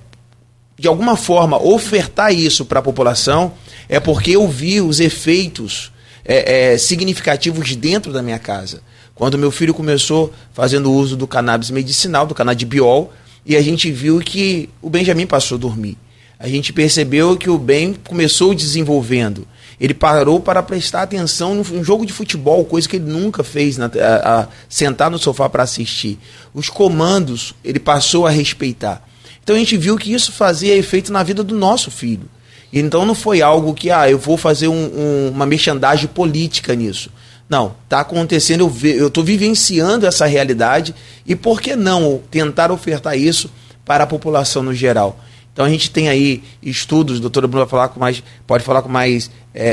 de 0.78 0.86
alguma 0.86 1.16
forma, 1.16 1.60
ofertar 1.60 2.32
isso 2.32 2.64
para 2.64 2.78
a 2.78 2.82
população, 2.82 3.52
é 3.88 3.98
porque 3.98 4.32
eu 4.32 4.46
vi 4.46 4.80
os 4.80 5.00
efeitos 5.00 5.92
é, 6.24 6.72
é, 6.72 6.78
significativos 6.78 7.74
dentro 7.74 8.12
da 8.12 8.22
minha 8.22 8.38
casa. 8.38 8.80
Quando 9.14 9.36
meu 9.36 9.50
filho 9.50 9.74
começou 9.74 10.32
fazendo 10.52 10.92
uso 10.92 11.16
do 11.16 11.26
cannabis 11.26 11.70
medicinal, 11.70 12.26
do 12.26 12.34
canabidiol, 12.34 13.12
e 13.44 13.56
a 13.56 13.62
gente 13.62 13.90
viu 13.90 14.20
que 14.20 14.68
o 14.80 14.88
Benjamin 14.88 15.26
passou 15.26 15.56
a 15.56 15.60
dormir 15.60 15.96
a 16.38 16.48
gente 16.48 16.72
percebeu 16.72 17.36
que 17.36 17.50
o 17.50 17.58
bem 17.58 17.94
começou 18.06 18.54
desenvolvendo. 18.54 19.46
Ele 19.80 19.94
parou 19.94 20.40
para 20.40 20.62
prestar 20.62 21.02
atenção 21.02 21.54
num 21.54 21.84
jogo 21.84 22.06
de 22.06 22.12
futebol, 22.12 22.64
coisa 22.64 22.88
que 22.88 22.96
ele 22.96 23.10
nunca 23.10 23.42
fez, 23.42 23.76
na, 23.76 23.86
a, 23.86 24.40
a 24.40 24.48
sentar 24.68 25.10
no 25.10 25.18
sofá 25.18 25.48
para 25.48 25.64
assistir. 25.64 26.18
Os 26.54 26.68
comandos 26.68 27.54
ele 27.64 27.80
passou 27.80 28.26
a 28.26 28.30
respeitar. 28.30 29.07
Então 29.48 29.56
a 29.56 29.60
gente 29.60 29.78
viu 29.78 29.96
que 29.96 30.12
isso 30.12 30.30
fazia 30.30 30.76
efeito 30.76 31.10
na 31.10 31.22
vida 31.22 31.42
do 31.42 31.54
nosso 31.54 31.90
filho. 31.90 32.28
Então 32.70 33.06
não 33.06 33.14
foi 33.14 33.40
algo 33.40 33.72
que, 33.72 33.90
ah, 33.90 34.06
eu 34.10 34.18
vou 34.18 34.36
fazer 34.36 34.68
um, 34.68 34.74
um, 34.74 35.30
uma 35.30 35.46
merchandagem 35.46 36.06
política 36.06 36.74
nisso. 36.74 37.10
Não, 37.48 37.74
está 37.84 38.00
acontecendo, 38.00 38.70
eu 38.84 39.08
estou 39.08 39.24
vivenciando 39.24 40.06
essa 40.06 40.26
realidade 40.26 40.94
e 41.26 41.34
por 41.34 41.62
que 41.62 41.74
não 41.74 42.20
tentar 42.30 42.70
ofertar 42.70 43.16
isso 43.16 43.50
para 43.86 44.04
a 44.04 44.06
população 44.06 44.62
no 44.62 44.74
geral? 44.74 45.18
Então 45.50 45.64
a 45.64 45.70
gente 45.70 45.90
tem 45.90 46.10
aí 46.10 46.42
estudos, 46.62 47.18
doutor 47.18 47.46
Bruno 47.46 47.64
vai 47.64 47.70
falar 47.70 47.88
com 47.88 47.98
mais, 47.98 48.22
pode 48.46 48.62
falar 48.62 48.82
com 48.82 48.90
mais 48.90 49.30
é, 49.54 49.66
é, 49.66 49.72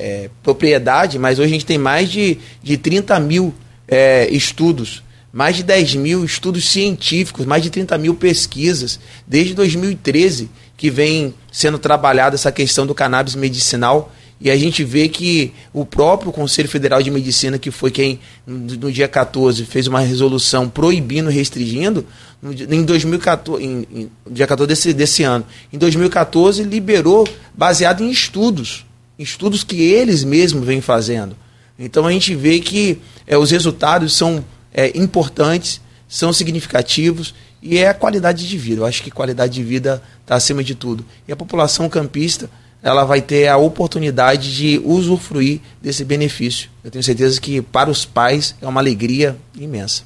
é, 0.00 0.30
propriedade, 0.44 1.18
mas 1.18 1.40
hoje 1.40 1.48
a 1.48 1.52
gente 1.54 1.66
tem 1.66 1.76
mais 1.76 2.08
de, 2.08 2.38
de 2.62 2.76
30 2.76 3.18
mil 3.18 3.52
é, 3.88 4.28
estudos, 4.30 5.02
mais 5.32 5.56
de 5.56 5.62
10 5.62 5.96
mil 5.96 6.24
estudos 6.24 6.68
científicos, 6.70 7.44
mais 7.44 7.62
de 7.62 7.70
30 7.70 7.96
mil 7.98 8.14
pesquisas, 8.14 8.98
desde 9.26 9.54
2013, 9.54 10.50
que 10.76 10.90
vem 10.90 11.34
sendo 11.52 11.78
trabalhada 11.78 12.34
essa 12.34 12.52
questão 12.52 12.86
do 12.86 12.94
cannabis 12.94 13.34
medicinal 13.34 14.12
e 14.40 14.50
a 14.50 14.56
gente 14.56 14.84
vê 14.84 15.08
que 15.08 15.52
o 15.72 15.84
próprio 15.84 16.30
Conselho 16.30 16.68
Federal 16.68 17.02
de 17.02 17.10
Medicina, 17.10 17.58
que 17.58 17.72
foi 17.72 17.90
quem, 17.90 18.20
no 18.46 18.90
dia 18.92 19.08
14, 19.08 19.64
fez 19.64 19.88
uma 19.88 19.98
resolução 20.00 20.68
proibindo, 20.68 21.28
restringindo, 21.28 22.06
em 22.42 22.84
2014, 22.84 23.64
em, 23.64 23.86
em, 23.92 24.10
dia 24.30 24.46
14 24.46 24.68
desse, 24.68 24.92
desse 24.92 25.24
ano, 25.24 25.44
em 25.72 25.78
2014 25.78 26.62
liberou 26.62 27.28
baseado 27.52 28.04
em 28.04 28.10
estudos, 28.10 28.86
estudos 29.18 29.64
que 29.64 29.82
eles 29.82 30.22
mesmos 30.22 30.64
vêm 30.64 30.80
fazendo. 30.80 31.36
Então 31.76 32.06
a 32.06 32.12
gente 32.12 32.32
vê 32.36 32.60
que 32.60 32.98
é, 33.26 33.36
os 33.36 33.50
resultados 33.50 34.16
são 34.16 34.44
é, 34.78 34.96
importantes, 34.96 35.80
são 36.08 36.32
significativos 36.32 37.34
e 37.60 37.78
é 37.78 37.88
a 37.88 37.94
qualidade 37.94 38.48
de 38.48 38.56
vida. 38.56 38.82
Eu 38.82 38.86
acho 38.86 39.02
que 39.02 39.10
qualidade 39.10 39.54
de 39.54 39.64
vida 39.64 40.00
está 40.22 40.36
acima 40.36 40.62
de 40.62 40.76
tudo. 40.76 41.04
E 41.26 41.32
a 41.32 41.36
população 41.36 41.88
campista 41.88 42.48
ela 42.80 43.04
vai 43.04 43.20
ter 43.20 43.48
a 43.48 43.56
oportunidade 43.56 44.54
de 44.54 44.80
usufruir 44.84 45.60
desse 45.82 46.04
benefício. 46.04 46.70
Eu 46.84 46.92
tenho 46.92 47.02
certeza 47.02 47.40
que 47.40 47.60
para 47.60 47.90
os 47.90 48.04
pais 48.04 48.54
é 48.62 48.68
uma 48.68 48.80
alegria 48.80 49.36
imensa. 49.58 50.04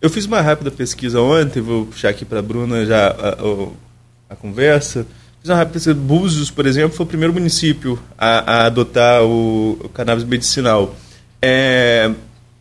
Eu 0.00 0.08
fiz 0.08 0.24
uma 0.24 0.40
rápida 0.40 0.70
pesquisa 0.70 1.20
ontem, 1.20 1.60
vou 1.60 1.84
puxar 1.84 2.08
aqui 2.08 2.24
para 2.24 2.38
a 2.38 2.42
Bruna 2.42 2.86
já 2.86 3.08
a, 3.08 4.32
a, 4.32 4.36
conversa. 4.36 5.06
Fiz 5.42 5.50
uma 5.50 5.56
rápida 5.56 5.74
pesquisa. 5.74 5.94
Búzios, 5.94 6.50
por 6.50 6.64
exemplo, 6.64 6.96
foi 6.96 7.04
o 7.04 7.08
primeiro 7.08 7.34
município 7.34 7.98
a, 8.16 8.52
a 8.52 8.66
adotar 8.66 9.22
o, 9.22 9.72
o, 9.84 9.88
cannabis 9.90 10.24
medicinal. 10.24 10.96
É, 11.42 12.10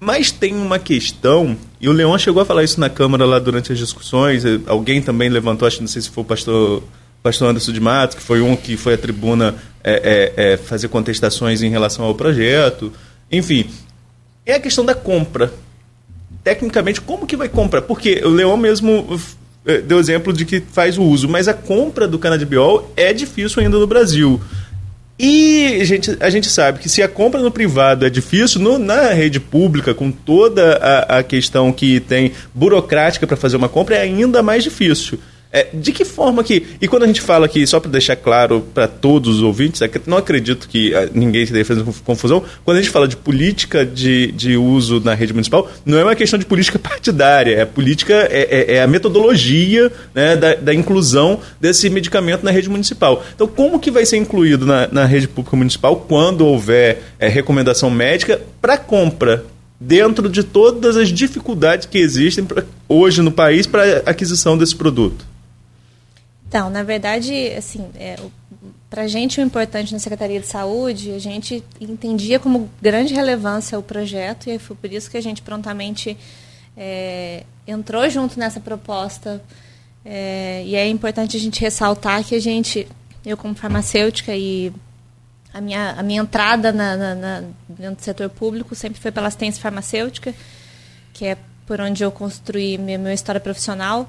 mas 0.04 0.32
tem 0.32 0.54
uma 0.54 0.78
questão, 0.78 1.56
e 1.80 1.88
o 1.88 1.94
Leão 1.94 2.18
chegou 2.20 2.42
a 2.42 2.46
falar 2.46 2.64
isso 2.64 2.80
na 2.80 2.90
Câmara 2.90 3.26
lá 3.26 3.40
durante 3.40 3.72
as 3.72 3.78
discussões, 3.78 4.44
alguém 4.68 5.02
também 5.02 5.30
levantou, 5.30 5.66
acho 5.66 5.80
não 5.80 5.88
sei 5.88 6.02
se 6.02 6.10
foi 6.10 6.24
o 6.24 6.28
pastor 6.28 6.84
pastor 7.24 7.50
Anderson 7.50 7.72
de 7.72 7.80
Matos, 7.80 8.18
que 8.18 8.22
foi 8.22 8.42
um 8.42 8.54
que 8.54 8.76
foi 8.76 8.96
à 8.96 8.98
tribuna 8.98 9.56
é, 9.82 10.34
é, 10.36 10.52
é, 10.54 10.58
fazer 10.58 10.90
contestações 10.90 11.64
em 11.64 11.70
relação 11.70 12.04
ao 12.04 12.14
projeto. 12.14 12.92
Enfim, 13.32 13.66
é 14.46 14.56
a 14.56 14.60
questão 14.60 14.84
da 14.84 14.94
compra. 14.94 15.54
Tecnicamente, 16.44 17.00
como 17.00 17.26
que 17.26 17.38
vai 17.38 17.48
comprar? 17.48 17.82
Porque 17.84 18.22
o 18.26 18.30
Leão 18.30 18.58
mesmo 18.58 19.18
é, 19.66 19.80
deu 19.80 20.00
exemplo 20.00 20.34
de 20.34 20.44
que 20.44 20.60
faz 20.60 20.98
o 20.98 21.04
uso, 21.04 21.30
mas 21.30 21.48
a 21.48 21.54
compra 21.54 22.06
do 22.06 22.20
canabidiol 22.20 22.92
é 22.98 23.14
difícil 23.14 23.64
ainda 23.64 23.78
no 23.78 23.88
Brasil. 23.88 24.42
E 25.26 25.80
a 25.80 25.86
gente, 25.86 26.18
a 26.20 26.30
gente 26.30 26.50
sabe 26.50 26.80
que 26.80 26.90
se 26.90 27.02
a 27.02 27.08
compra 27.08 27.42
no 27.42 27.50
privado 27.50 28.06
é 28.06 28.10
difícil, 28.10 28.60
no, 28.60 28.78
na 28.78 29.14
rede 29.14 29.40
pública, 29.40 29.94
com 29.94 30.12
toda 30.12 30.76
a, 30.76 31.20
a 31.20 31.24
questão 31.24 31.72
que 31.72 32.02
tem 32.02 32.34
burocrática 32.54 33.26
para 33.26 33.38
fazer 33.38 33.56
uma 33.56 33.70
compra, 33.70 33.96
é 33.96 34.02
ainda 34.02 34.44
mais 34.44 34.66
difícil. 34.66 35.18
É, 35.56 35.68
de 35.72 35.92
que 35.92 36.04
forma 36.04 36.44
que. 36.44 36.66
E 36.82 36.88
quando 36.88 37.04
a 37.04 37.06
gente 37.06 37.22
fala 37.22 37.46
aqui, 37.46 37.66
só 37.68 37.80
para 37.80 37.92
deixar 37.92 38.16
claro 38.16 38.66
para 38.74 38.88
todos 38.88 39.36
os 39.36 39.44
ouvintes, 39.44 39.84
é 39.84 39.92
não 40.08 40.18
acredito 40.18 40.68
que 40.68 40.96
ah, 40.96 41.08
ninguém 41.14 41.44
esteja 41.44 41.64
fazendo 41.64 41.94
confusão, 42.04 42.44
quando 42.66 42.78
a 42.78 42.82
gente 42.82 42.90
fala 42.90 43.08
de 43.08 43.16
política 43.16 43.86
de, 43.86 44.32
de 44.32 44.58
uso 44.58 45.00
na 45.00 45.14
rede 45.14 45.32
municipal, 45.32 45.70
não 45.86 46.00
é 46.00 46.04
uma 46.04 46.16
questão 46.16 46.40
de 46.40 46.46
política 46.46 46.80
partidária, 46.82 47.56
é 47.56 47.66
política, 47.66 48.16
é, 48.32 48.48
é, 48.50 48.76
é 48.78 48.82
a 48.82 48.88
metodologia 48.88 49.92
né, 50.16 50.36
da, 50.36 50.56
da, 50.56 50.74
inclusão 50.74 51.40
desse 51.62 51.88
medicamento 51.88 52.44
na 52.44 52.50
rede 52.50 52.68
municipal. 52.68 53.24
Então, 53.36 53.46
como 53.46 53.80
que 53.80 53.92
vai 53.92 54.08
ser 54.08 54.18
incluído 54.18 54.66
na, 54.66 54.88
na 54.92 55.06
rede 55.06 55.28
pública 55.28 55.56
municipal 55.56 55.98
quando 55.98 56.48
houver 56.48 57.04
é, 57.20 57.28
recomendação 57.28 57.92
médica 57.92 58.42
para 58.60 58.76
compra 58.76 59.46
dentro 59.80 60.28
de 60.28 60.44
todas 60.44 60.98
as 60.98 61.10
dificuldades 61.10 61.86
que 61.86 62.00
existem 62.00 62.44
hoje 62.90 63.22
no 63.22 63.32
país 63.32 63.68
para 63.68 64.02
aquisição 64.04 64.58
desse 64.58 64.76
produto? 64.76 65.33
Então, 66.54 66.70
na 66.70 66.84
verdade, 66.84 67.52
assim, 67.58 67.90
é, 67.96 68.16
para 68.88 69.02
a 69.02 69.08
gente 69.08 69.42
o 69.42 69.44
importante 69.44 69.92
na 69.92 69.98
Secretaria 69.98 70.40
de 70.40 70.46
Saúde, 70.46 71.10
a 71.10 71.18
gente 71.18 71.64
entendia 71.82 72.38
como 72.38 72.70
grande 72.80 73.12
relevância 73.12 73.80
o 73.80 73.82
projeto 73.82 74.52
e 74.52 74.60
foi 74.60 74.76
por 74.76 74.94
isso 74.94 75.10
que 75.10 75.18
a 75.18 75.22
gente 75.22 75.42
prontamente 75.42 76.16
é, 76.78 77.44
entrou 77.66 78.08
junto 78.08 78.40
nessa 78.40 78.60
proposta. 78.60 79.42
É, 80.06 80.62
e 80.64 80.76
é 80.76 80.88
importante 80.88 81.36
a 81.36 81.40
gente 81.40 81.60
ressaltar 81.60 82.24
que 82.24 82.36
a 82.36 82.40
gente, 82.40 82.88
eu 83.26 83.36
como 83.36 83.56
farmacêutica 83.56 84.36
e 84.36 84.72
a 85.52 85.60
minha, 85.60 85.96
a 85.98 86.04
minha 86.04 86.22
entrada 86.22 86.72
na, 86.72 86.96
na, 86.96 87.16
na, 87.16 87.44
dentro 87.68 87.96
do 87.96 88.04
setor 88.04 88.30
público 88.30 88.76
sempre 88.76 89.02
foi 89.02 89.12
pela 89.12 89.26
assistência 89.26 89.60
farmacêutica, 89.60 90.36
que 91.14 91.26
é 91.26 91.36
por 91.66 91.82
onde 91.82 92.04
eu 92.04 92.12
construí 92.12 92.78
minha, 92.78 93.00
minha 93.00 93.12
história 93.16 93.42
profissional. 93.42 94.08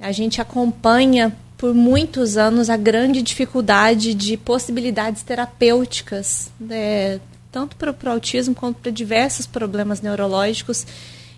A 0.00 0.10
gente 0.10 0.40
acompanha 0.40 1.32
por 1.64 1.72
muitos 1.72 2.36
anos 2.36 2.68
a 2.68 2.76
grande 2.76 3.22
dificuldade 3.22 4.12
de 4.12 4.36
possibilidades 4.36 5.22
terapêuticas, 5.22 6.50
né, 6.60 7.18
tanto 7.50 7.74
para 7.76 7.90
o 7.90 8.10
autismo 8.10 8.54
quanto 8.54 8.82
para 8.82 8.92
diversos 8.92 9.46
problemas 9.46 10.02
neurológicos. 10.02 10.86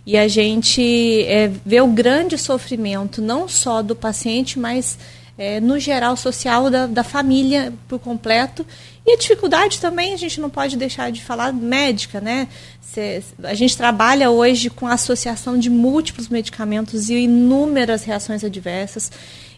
E 0.05 0.19
a 0.19 0.27
gente 0.27 1.23
é, 1.29 1.47
vê 1.65 1.81
o 1.81 1.87
grande 1.87 2.37
sofrimento, 2.37 3.23
não 3.23 3.47
só 3.47 3.83
do 3.83 3.95
paciente, 3.95 4.59
mas 4.59 4.99
é, 5.39 5.61
no 5.61 5.79
geral 5.79 6.17
social 6.17 6.71
da, 6.71 6.89
da 6.89 7.05
família 7.05 7.73
por 7.87 8.01
completo. 8.01 8.67
E 9.07 9.13
a 9.13 9.17
dificuldade 9.17 9.81
também, 9.81 10.13
a 10.13 10.17
gente 10.17 10.41
não 10.41 10.51
pode 10.51 10.77
deixar 10.77 11.13
de 11.13 11.23
falar 11.23 11.53
médica, 11.53 12.21
né? 12.21 12.49
Cê, 12.81 13.23
a 13.45 13.55
gente 13.55 13.77
trabalha 13.77 14.29
hoje 14.29 14.71
com 14.71 14.89
a 14.89 14.95
associação 14.95 15.57
de 15.57 15.71
múltiplos 15.71 16.29
medicamentos 16.29 17.11
e 17.11 17.15
inúmeras 17.15 18.03
reações 18.03 18.43
adversas 18.43 19.13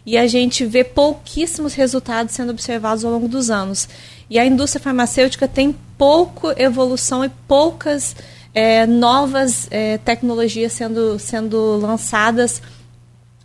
e 0.05 0.17
a 0.17 0.27
gente 0.27 0.65
vê 0.65 0.83
pouquíssimos 0.83 1.73
resultados 1.73 2.33
sendo 2.33 2.51
observados 2.51 3.05
ao 3.05 3.11
longo 3.11 3.27
dos 3.27 3.49
anos. 3.49 3.87
E 4.29 4.37
a 4.37 4.45
indústria 4.45 4.81
farmacêutica 4.81 5.47
tem 5.47 5.75
pouco 5.97 6.51
evolução 6.59 7.25
e 7.25 7.29
poucas 7.47 8.15
é, 8.53 8.85
novas 8.85 9.67
é, 9.69 9.97
tecnologias 9.97 10.73
sendo, 10.73 11.19
sendo 11.19 11.77
lançadas 11.77 12.61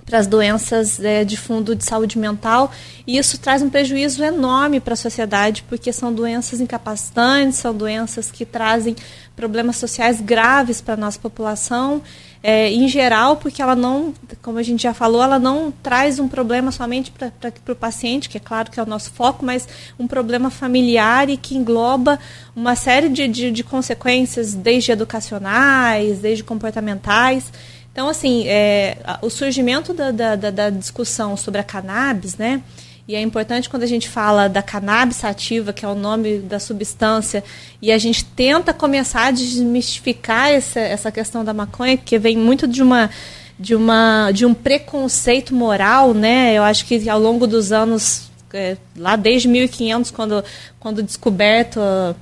para 0.04 0.18
as 0.18 0.26
doenças 0.26 1.02
é, 1.02 1.24
de 1.24 1.36
fundo 1.36 1.74
de 1.74 1.84
saúde 1.84 2.18
mental 2.18 2.70
e 3.06 3.16
isso 3.16 3.38
traz 3.38 3.62
um 3.62 3.70
prejuízo 3.70 4.22
enorme 4.22 4.78
para 4.78 4.92
a 4.94 4.96
sociedade 4.96 5.64
porque 5.66 5.92
são 5.92 6.12
doenças 6.12 6.60
incapacitantes, 6.60 7.58
são 7.58 7.74
doenças 7.74 8.30
que 8.30 8.44
trazem 8.44 8.94
problemas 9.34 9.76
sociais 9.76 10.20
graves 10.20 10.80
para 10.80 10.94
a 10.94 10.96
nossa 10.96 11.18
população 11.18 12.02
é, 12.46 12.70
em 12.70 12.86
geral, 12.88 13.36
porque 13.36 13.62
ela 13.62 13.74
não, 13.74 14.12
como 14.42 14.58
a 14.58 14.62
gente 14.62 14.82
já 14.82 14.92
falou, 14.92 15.22
ela 15.22 15.38
não 15.38 15.72
traz 15.82 16.18
um 16.18 16.28
problema 16.28 16.70
somente 16.70 17.10
para 17.10 17.72
o 17.72 17.74
paciente, 17.74 18.28
que 18.28 18.36
é 18.36 18.40
claro 18.40 18.70
que 18.70 18.78
é 18.78 18.82
o 18.82 18.86
nosso 18.86 19.10
foco, 19.12 19.42
mas 19.42 19.66
um 19.98 20.06
problema 20.06 20.50
familiar 20.50 21.30
e 21.30 21.38
que 21.38 21.56
engloba 21.56 22.18
uma 22.54 22.76
série 22.76 23.08
de, 23.08 23.26
de, 23.28 23.50
de 23.50 23.64
consequências, 23.64 24.52
desde 24.52 24.92
educacionais, 24.92 26.18
desde 26.18 26.44
comportamentais. 26.44 27.50
Então, 27.90 28.08
assim, 28.08 28.46
é, 28.46 28.98
o 29.22 29.30
surgimento 29.30 29.94
da, 29.94 30.10
da, 30.10 30.36
da, 30.36 30.68
discussão 30.68 31.38
sobre 31.38 31.62
a 31.62 31.64
cannabis, 31.64 32.36
né? 32.36 32.60
E 33.06 33.14
é 33.14 33.20
importante 33.20 33.68
quando 33.68 33.82
a 33.82 33.86
gente 33.86 34.08
fala 34.08 34.48
da 34.48 34.62
cannabis 34.62 35.24
ativa, 35.24 35.74
que 35.74 35.84
é 35.84 35.88
o 35.88 35.94
nome 35.94 36.38
da 36.38 36.58
substância, 36.58 37.44
e 37.80 37.92
a 37.92 37.98
gente 37.98 38.24
tenta 38.24 38.72
começar 38.72 39.26
a 39.26 39.30
desmistificar 39.30 40.48
essa, 40.48 40.80
essa 40.80 41.12
questão 41.12 41.44
da 41.44 41.52
maconha, 41.52 41.98
que 41.98 42.18
vem 42.18 42.36
muito 42.36 42.66
de 42.66 42.82
uma 42.82 43.10
de 43.56 43.74
uma 43.74 44.32
de 44.32 44.44
um 44.44 44.54
preconceito 44.54 45.54
moral, 45.54 46.14
né? 46.14 46.54
Eu 46.54 46.62
acho 46.64 46.86
que 46.86 47.08
ao 47.08 47.20
longo 47.20 47.46
dos 47.46 47.72
anos, 47.72 48.30
é, 48.52 48.76
lá 48.96 49.16
desde 49.16 49.48
1500, 49.48 50.10
quando 50.10 50.42
quando 50.80 51.02
descoberto 51.02 51.80
a, 51.80 52.14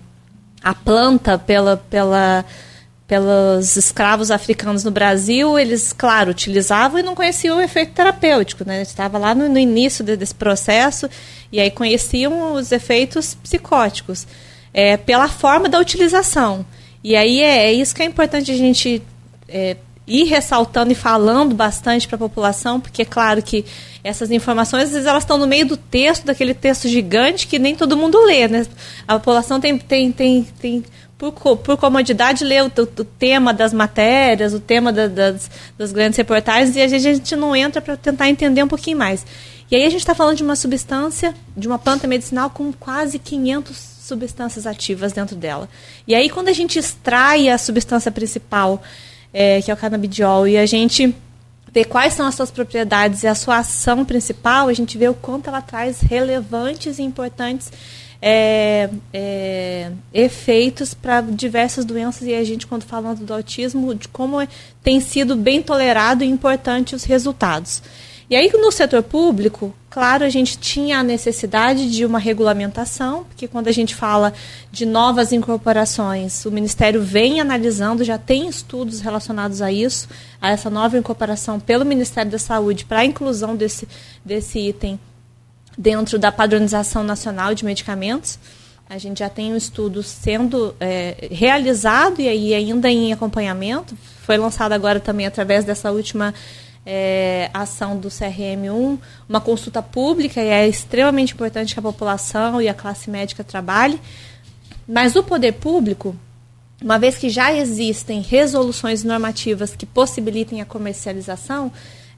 a 0.63 0.75
planta 0.75 1.39
pela 1.39 1.77
pela 1.77 2.45
pelos 3.07 3.77
escravos 3.77 4.31
africanos 4.31 4.85
no 4.85 4.91
Brasil, 4.91 5.59
eles, 5.59 5.93
claro, 5.93 6.31
utilizavam 6.31 6.99
e 6.99 7.03
não 7.03 7.15
conheciam 7.15 7.59
o 7.59 7.61
efeito 7.61 7.93
terapêutico, 7.93 8.65
né? 8.65 8.81
Estava 8.83 9.19
lá 9.19 9.35
no, 9.35 9.49
no 9.49 9.59
início 9.59 10.05
de, 10.05 10.17
desse 10.17 10.35
processo 10.35 11.09
e 11.51 11.61
aí 11.61 11.71
conheciam 11.71 12.55
os 12.55 12.73
efeitos 12.73 13.35
psicóticos 13.35 14.27
é, 14.73 14.97
pela 14.97 15.29
forma 15.29 15.69
da 15.69 15.79
utilização. 15.79 16.65
E 17.05 17.17
aí 17.17 17.41
é, 17.41 17.67
é 17.67 17.73
isso 17.73 17.95
que 17.95 18.03
é 18.03 18.07
importante 18.07 18.51
a 18.51 18.57
gente 18.57 19.03
é, 19.49 19.77
ir 20.07 20.25
ressaltando 20.25 20.93
e 20.93 20.95
falando 20.95 21.55
bastante 21.55 22.07
para 22.09 22.17
a 22.17 22.19
população, 22.19 22.81
porque 22.81 23.03
é 23.03 23.05
claro 23.05 23.43
que 23.43 23.65
essas 24.03 24.31
informações, 24.31 24.85
às 24.85 24.91
vezes, 24.91 25.07
elas 25.07 25.23
estão 25.23 25.39
no 25.39 25.47
meio 25.47 25.67
do 25.67 25.77
texto, 25.77 26.25
daquele 26.25 26.55
texto 26.55 26.89
gigante 26.89 27.47
que 27.47 27.59
nem 27.59 27.75
todo 27.77 27.97
mundo 27.97 28.19
lê, 28.25 28.49
né? 28.49 28.67
A 29.07 29.19
população 29.19 29.61
tem, 29.61 29.79
tem, 29.79 30.11
tem, 30.11 30.47
tem 30.61 30.85
por, 31.31 31.57
por 31.59 31.77
comodidade, 31.77 32.43
ler 32.43 32.65
o, 32.65 32.67
o, 32.67 33.05
tema 33.05 33.55
das 33.55 33.73
matérias, 33.73 34.53
o 34.53 34.59
tema 34.59 34.93
da, 34.93 35.07
das, 35.07 35.49
das 35.79 35.93
grandes 35.93 36.17
reportagens, 36.17 36.75
e 36.75 36.81
a 36.81 36.89
gente, 36.89 37.07
a 37.07 37.15
gente 37.15 37.37
não 37.37 37.55
entra 37.55 37.81
para 37.81 37.97
tentar 37.97 38.29
entender 38.29 38.63
um 38.63 38.69
pouquinho 38.69 38.99
mais. 38.99 39.25
E 39.71 39.77
aí 39.77 39.85
a 39.85 39.91
gente 39.91 40.01
está 40.01 40.15
falando 40.15 40.37
de 40.37 40.43
uma 40.43 40.57
substância, 40.57 41.35
de 41.57 41.69
uma 41.69 41.79
planta 41.79 42.09
medicinal 42.09 42.51
com 42.51 42.73
quase 42.73 43.19
500 43.19 43.77
substâncias 44.03 44.67
ativas 44.67 45.13
dentro 45.13 45.37
dela. 45.37 45.69
E 46.09 46.15
aí 46.15 46.29
quando 46.29 46.49
a 46.49 46.53
gente 46.53 46.79
extrai 46.79 47.49
a 47.49 47.57
substância 47.57 48.11
principal, 48.11 48.83
é, 49.33 49.63
que 49.63 49.71
é 49.71 49.75
o 49.75 49.77
canabidiol, 49.77 50.49
e 50.49 50.59
a 50.59 50.67
gente 50.67 51.15
vê 51.73 51.85
quais 51.85 52.15
são 52.15 52.27
as 52.27 52.35
suas 52.35 52.51
propriedades 52.51 53.23
e 53.23 53.27
a 53.27 53.35
sua 53.35 53.59
ação 53.59 54.05
principal, 54.05 54.69
a 54.69 54.75
gente 54.75 54.99
vê 54.99 55.09
o 55.09 55.15
quanto 55.15 55.49
ela 55.49 55.63
traz 55.63 56.01
relevantes 56.01 56.99
e 56.99 57.03
importantes 57.03 57.71
é, 58.25 58.89
é, 59.13 59.91
efeitos 60.15 60.95
para 60.95 61.21
diversas 61.21 61.85
doenças 61.85 62.23
e 62.29 62.33
a 62.33 62.45
gente, 62.45 62.69
quando 62.69 62.85
falando 62.85 63.25
do 63.25 63.35
autismo, 63.35 63.97
de 63.97 64.07
como 64.07 64.41
é, 64.41 64.47
tem 64.81 65.01
sido 65.01 65.35
bem 65.35 65.61
tolerado 65.61 66.23
e 66.23 66.29
importante 66.29 66.95
os 66.95 67.03
resultados. 67.03 67.83
E 68.31 68.37
aí, 68.37 68.51
no 68.55 68.71
setor 68.71 69.03
público, 69.03 69.75
claro, 69.91 70.25
a 70.25 70.29
gente 70.29 70.57
tinha 70.57 71.01
a 71.01 71.03
necessidade 71.03 71.91
de 71.91 72.07
uma 72.07 72.19
regulamentação, 72.19 73.25
porque 73.25 73.49
quando 73.49 73.69
a 73.69 73.73
gente 73.73 73.95
fala 73.95 74.33
de 74.71 74.87
novas 74.87 75.33
incorporações, 75.33 76.47
o 76.47 76.51
Ministério 76.51 77.03
vem 77.03 77.41
analisando, 77.41 78.05
já 78.05 78.17
tem 78.17 78.49
estudos 78.49 79.01
relacionados 79.01 79.61
a 79.61 79.71
isso, 79.71 80.09
a 80.41 80.51
essa 80.51 80.71
nova 80.71 80.97
incorporação 80.97 81.59
pelo 81.61 81.85
Ministério 81.85 82.31
da 82.31 82.39
Saúde 82.39 82.85
para 82.87 83.01
a 83.01 83.05
inclusão 83.05 83.55
desse, 83.55 83.87
desse 84.25 84.61
item 84.61 84.99
dentro 85.77 86.19
da 86.19 86.31
padronização 86.31 87.03
nacional 87.03 87.55
de 87.55 87.65
medicamentos. 87.65 88.39
A 88.89 88.99
gente 88.99 89.21
já 89.21 89.29
tem 89.29 89.53
um 89.53 89.57
estudo 89.57 90.03
sendo 90.03 90.75
é, 90.79 91.29
realizado 91.31 92.21
e 92.21 92.29
aí 92.29 92.55
ainda 92.55 92.91
em 92.91 93.13
acompanhamento. 93.13 93.97
Foi 94.23 94.37
lançado 94.37 94.73
agora 94.73 95.01
também 95.01 95.27
através 95.27 95.65
dessa 95.65 95.91
última 95.91 96.35
é, 96.85 97.49
ação 97.55 97.97
do 97.97 98.09
CRM1, 98.09 98.99
uma 99.29 99.41
consulta 99.41 99.81
pública, 99.83 100.43
e 100.43 100.49
é 100.49 100.69
extremamente 100.69 101.33
importante 101.33 101.73
que 101.73 101.81
a 101.81 101.83
população 101.83 102.61
e 102.61 102.69
a 102.69 102.75
classe 102.75 103.09
médica 103.09 103.43
trabalhe. 103.43 104.01
Mas 104.87 105.17
o 105.17 105.23
poder 105.23 105.53
público, 105.53 106.15
uma 106.83 106.99
vez 106.99 107.17
que 107.17 107.31
já 107.31 107.53
existem 107.53 108.21
resoluções 108.21 109.05
normativas 109.05 109.77
que 109.77 109.87
possibilitem 109.87 110.61
a 110.61 110.65
comercialização, 110.65 111.73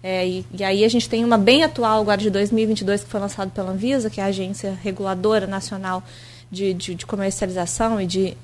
é, 0.07 0.29
e, 0.29 0.47
e, 0.53 0.63
aí 0.63 0.85
a 0.85 0.89
gente 0.89 1.09
tem 1.09 1.25
uma 1.25 1.39
bem 1.39 1.65
atual 1.65 2.03
agora 2.03 2.21
de 2.21 2.29
2022 2.29 3.05
que 3.05 3.11
foi 3.11 3.19
lançado 3.19 3.51
pela 3.53 3.71
Anvisa, 3.71 4.11
que 4.11 4.21
é 4.21 4.25
a 4.25 4.27
Agência 4.27 4.79
Reguladora 4.83 5.47
Nacional 5.47 6.03
de, 6.51 6.75
de, 6.75 6.95
de 6.95 7.07
Comercialização 7.07 7.99
e 7.99 8.07
de, 8.07 8.37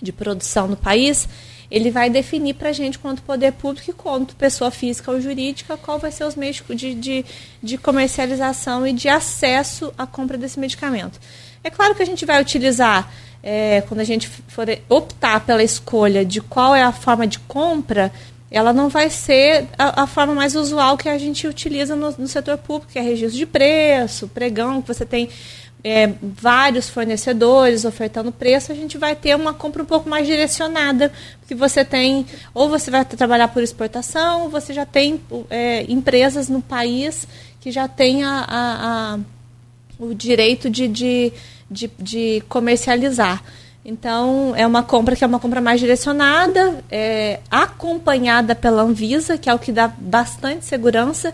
de 0.00 0.10
Produção 0.10 0.66
no 0.66 0.74
país. 0.74 1.28
Ele 1.70 1.90
vai 1.90 2.08
definir 2.08 2.54
para 2.54 2.70
a 2.70 2.72
gente, 2.72 2.98
quanto 2.98 3.20
poder 3.20 3.52
público 3.52 3.90
e 3.90 3.92
quanto 3.92 4.34
pessoa 4.36 4.70
física 4.70 5.12
ou 5.12 5.20
jurídica, 5.20 5.76
qual 5.76 5.98
vai 5.98 6.10
ser 6.10 6.24
os 6.24 6.34
meios 6.34 6.62
de, 6.70 6.94
de, 6.94 7.26
de 7.62 7.76
comercialização 7.76 8.86
e 8.86 8.94
de 8.94 9.06
acesso 9.06 9.92
à 9.98 10.06
compra 10.06 10.38
desse 10.38 10.58
medicamento. 10.58 11.20
É 11.62 11.68
claro 11.68 11.94
que 11.94 12.02
a 12.02 12.06
gente 12.06 12.24
vai 12.24 12.40
utilizar, 12.40 13.12
é, 13.42 13.82
quando 13.82 14.00
a 14.00 14.04
gente 14.04 14.26
for 14.26 14.66
optar 14.88 15.40
pela 15.40 15.62
escolha 15.62 16.24
de 16.24 16.40
qual 16.40 16.74
é 16.74 16.82
a 16.82 16.90
forma 16.90 17.26
de 17.26 17.38
compra, 17.40 18.10
ela 18.50 18.72
não 18.72 18.88
vai 18.88 19.10
ser 19.10 19.66
a, 19.78 20.02
a, 20.02 20.06
forma 20.06 20.34
mais 20.34 20.54
usual 20.54 20.96
que 20.96 21.08
a 21.08 21.18
gente 21.18 21.46
utiliza 21.46 21.94
no, 21.94 22.10
no, 22.12 22.26
setor 22.26 22.56
público, 22.58 22.92
que 22.92 22.98
é 22.98 23.02
registro 23.02 23.38
de 23.38 23.46
preço, 23.46 24.28
pregão, 24.28 24.80
que 24.80 24.88
você 24.88 25.04
tem 25.04 25.28
é, 25.84 26.12
vários 26.22 26.88
fornecedores 26.88 27.84
ofertando 27.84 28.32
preço, 28.32 28.72
a 28.72 28.74
gente 28.74 28.96
vai 28.98 29.14
ter 29.14 29.36
uma 29.36 29.52
compra 29.52 29.82
um 29.82 29.86
pouco 29.86 30.08
mais 30.08 30.26
direcionada, 30.26 31.12
porque 31.40 31.54
você 31.54 31.84
tem, 31.84 32.26
ou 32.54 32.68
você 32.68 32.90
vai 32.90 33.04
trabalhar 33.04 33.48
por 33.48 33.62
exportação, 33.62 34.44
ou 34.44 34.48
você 34.48 34.72
já 34.72 34.86
tem 34.86 35.20
é, 35.50 35.84
empresas 35.88 36.48
no 36.48 36.60
país 36.60 37.28
que 37.60 37.70
já 37.70 37.86
têm 37.86 38.24
a, 38.24 38.44
a, 38.48 39.14
a 39.14 39.18
o 39.98 40.14
direito 40.14 40.70
de, 40.70 40.86
de, 40.86 41.32
de, 41.70 41.90
de 41.98 42.42
comercializar. 42.48 43.42
Então, 43.90 44.54
é 44.54 44.66
uma 44.66 44.82
compra 44.82 45.16
que 45.16 45.24
é 45.24 45.26
uma 45.26 45.40
compra 45.40 45.62
mais 45.62 45.80
direcionada, 45.80 46.84
é, 46.90 47.40
acompanhada 47.50 48.54
pela 48.54 48.82
Anvisa, 48.82 49.38
que 49.38 49.48
é 49.48 49.54
o 49.54 49.58
que 49.58 49.72
dá 49.72 49.88
bastante 49.88 50.66
segurança. 50.66 51.32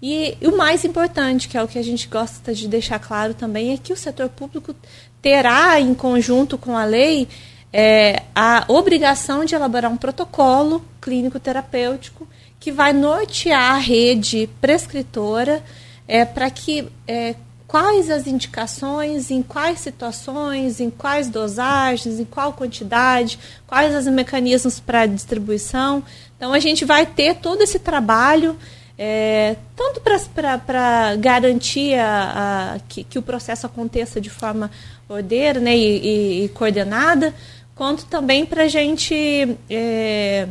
E, 0.00 0.38
e, 0.40 0.46
o 0.46 0.56
mais 0.56 0.86
importante, 0.86 1.48
que 1.48 1.58
é 1.58 1.62
o 1.62 1.68
que 1.68 1.78
a 1.78 1.84
gente 1.84 2.08
gosta 2.08 2.54
de 2.54 2.66
deixar 2.66 2.98
claro 2.98 3.34
também, 3.34 3.74
é 3.74 3.76
que 3.76 3.92
o 3.92 3.96
setor 3.96 4.30
público 4.30 4.74
terá, 5.20 5.78
em 5.78 5.92
conjunto 5.92 6.56
com 6.56 6.78
a 6.78 6.86
lei, 6.86 7.28
é, 7.70 8.22
a 8.34 8.64
obrigação 8.68 9.44
de 9.44 9.54
elaborar 9.54 9.92
um 9.92 9.98
protocolo 9.98 10.82
clínico 10.98 11.38
terapêutico 11.38 12.26
que 12.58 12.72
vai 12.72 12.94
nortear 12.94 13.74
a 13.74 13.78
rede 13.78 14.48
prescritora 14.62 15.62
é, 16.08 16.24
para 16.24 16.48
que 16.48 16.88
é, 17.06 17.34
quais 17.72 18.10
as 18.10 18.26
indicações, 18.26 19.30
em 19.30 19.42
quais 19.42 19.80
situações, 19.80 20.78
em 20.78 20.90
quais 20.90 21.30
dosagens, 21.30 22.20
em 22.20 22.24
qual 22.26 22.52
quantidade, 22.52 23.38
quais 23.66 23.96
os 23.96 24.12
mecanismos 24.12 24.78
para 24.78 25.06
distribuição. 25.06 26.04
Então, 26.36 26.52
a 26.52 26.58
gente 26.58 26.84
vai 26.84 27.06
ter 27.06 27.36
todo 27.36 27.62
esse 27.62 27.78
trabalho, 27.78 28.58
é, 28.98 29.56
tanto 29.74 30.02
para 30.02 31.16
garantir 31.16 31.94
a, 31.94 32.74
a, 32.74 32.78
que, 32.80 33.04
que, 33.04 33.18
o 33.18 33.22
processo 33.22 33.64
aconteça 33.64 34.20
de 34.20 34.28
forma 34.28 34.70
ordeira 35.08 35.58
né, 35.58 35.74
e, 35.74 35.80
e, 35.80 36.44
e 36.44 36.48
coordenada, 36.50 37.34
quanto 37.74 38.04
também 38.04 38.44
para 38.44 38.64
a 38.64 38.68
gente. 38.68 39.56
É, 39.70 40.46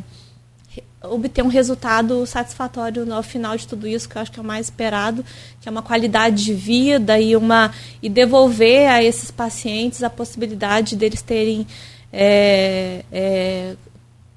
obter 1.03 1.43
um 1.43 1.47
resultado 1.47 2.25
satisfatório 2.25 3.11
ao 3.11 3.23
final 3.23 3.57
de 3.57 3.67
tudo 3.67 3.87
isso, 3.87 4.07
que 4.07 4.15
eu 4.15 4.21
acho 4.21 4.31
que 4.31 4.39
é 4.39 4.43
o 4.43 4.45
mais 4.45 4.67
esperado, 4.67 5.25
que 5.59 5.67
é 5.67 5.71
uma 5.71 5.81
qualidade 5.81 6.43
de 6.43 6.53
vida 6.53 7.19
e 7.19 7.35
uma 7.35 7.71
e 8.01 8.09
devolver 8.09 8.87
a 8.87 9.03
esses 9.03 9.31
pacientes 9.31 10.03
a 10.03 10.09
possibilidade 10.09 10.95
deles 10.95 11.21
terem 11.21 11.65
é, 12.13 13.03
é, 13.11 13.73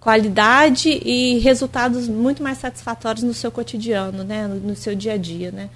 qualidade 0.00 0.88
e 0.88 1.38
resultados 1.40 2.08
muito 2.08 2.42
mais 2.42 2.58
satisfatórios 2.58 3.22
no 3.22 3.34
seu 3.34 3.50
cotidiano, 3.50 4.24
né, 4.24 4.46
no, 4.46 4.56
no 4.56 4.76
seu 4.76 4.94
dia 4.94 5.14
a 5.14 5.16
dia, 5.18 5.50
né. 5.50 5.68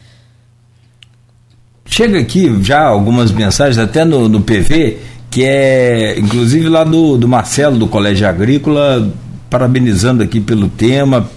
Chega 1.84 2.18
aqui 2.20 2.62
já 2.62 2.82
algumas 2.82 3.32
mensagens, 3.32 3.78
até 3.78 4.04
no, 4.04 4.28
no 4.28 4.42
PV, 4.42 4.98
que 5.30 5.44
é 5.44 6.18
inclusive 6.18 6.68
lá 6.68 6.84
do, 6.84 7.16
do 7.16 7.26
Marcelo, 7.26 7.78
do 7.78 7.88
Colégio 7.88 8.28
Agrícola, 8.28 9.10
parabenizando 9.48 10.22
aqui 10.22 10.40
pelo 10.40 10.68
tema, 10.68 11.28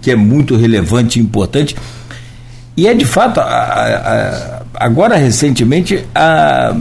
que 0.00 0.10
é 0.10 0.16
muito 0.16 0.56
relevante 0.56 1.18
e 1.18 1.22
importante. 1.22 1.76
E 2.76 2.86
é 2.86 2.94
de 2.94 3.04
fato, 3.04 3.40
a, 3.40 3.44
a, 3.44 4.62
agora 4.74 5.16
recentemente 5.16 6.04
a, 6.14 6.74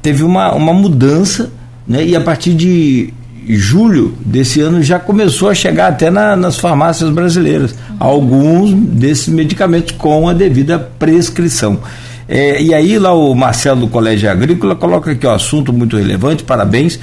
teve 0.00 0.22
uma, 0.22 0.52
uma 0.54 0.72
mudança, 0.72 1.50
né, 1.86 2.04
e 2.04 2.14
a 2.14 2.20
partir 2.20 2.54
de 2.54 3.12
julho 3.48 4.14
desse 4.24 4.60
ano 4.60 4.82
já 4.82 4.98
começou 4.98 5.48
a 5.48 5.54
chegar 5.54 5.88
até 5.88 6.10
na, 6.10 6.36
nas 6.36 6.58
farmácias 6.58 7.10
brasileiras 7.10 7.74
alguns 7.98 8.72
desses 8.72 9.28
medicamentos 9.28 9.92
com 9.92 10.28
a 10.28 10.32
devida 10.32 10.78
prescrição. 10.78 11.80
É, 12.28 12.62
e 12.62 12.72
aí 12.72 12.98
lá 12.98 13.12
o 13.12 13.34
Marcelo 13.34 13.80
do 13.80 13.88
Colégio 13.88 14.30
Agrícola 14.30 14.76
coloca 14.76 15.10
aqui 15.10 15.26
o 15.26 15.30
assunto 15.30 15.72
muito 15.72 15.96
relevante, 15.96 16.44
parabéns. 16.44 16.98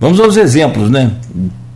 Vamos 0.00 0.20
aos 0.20 0.36
exemplos, 0.36 0.90
né? 0.90 1.12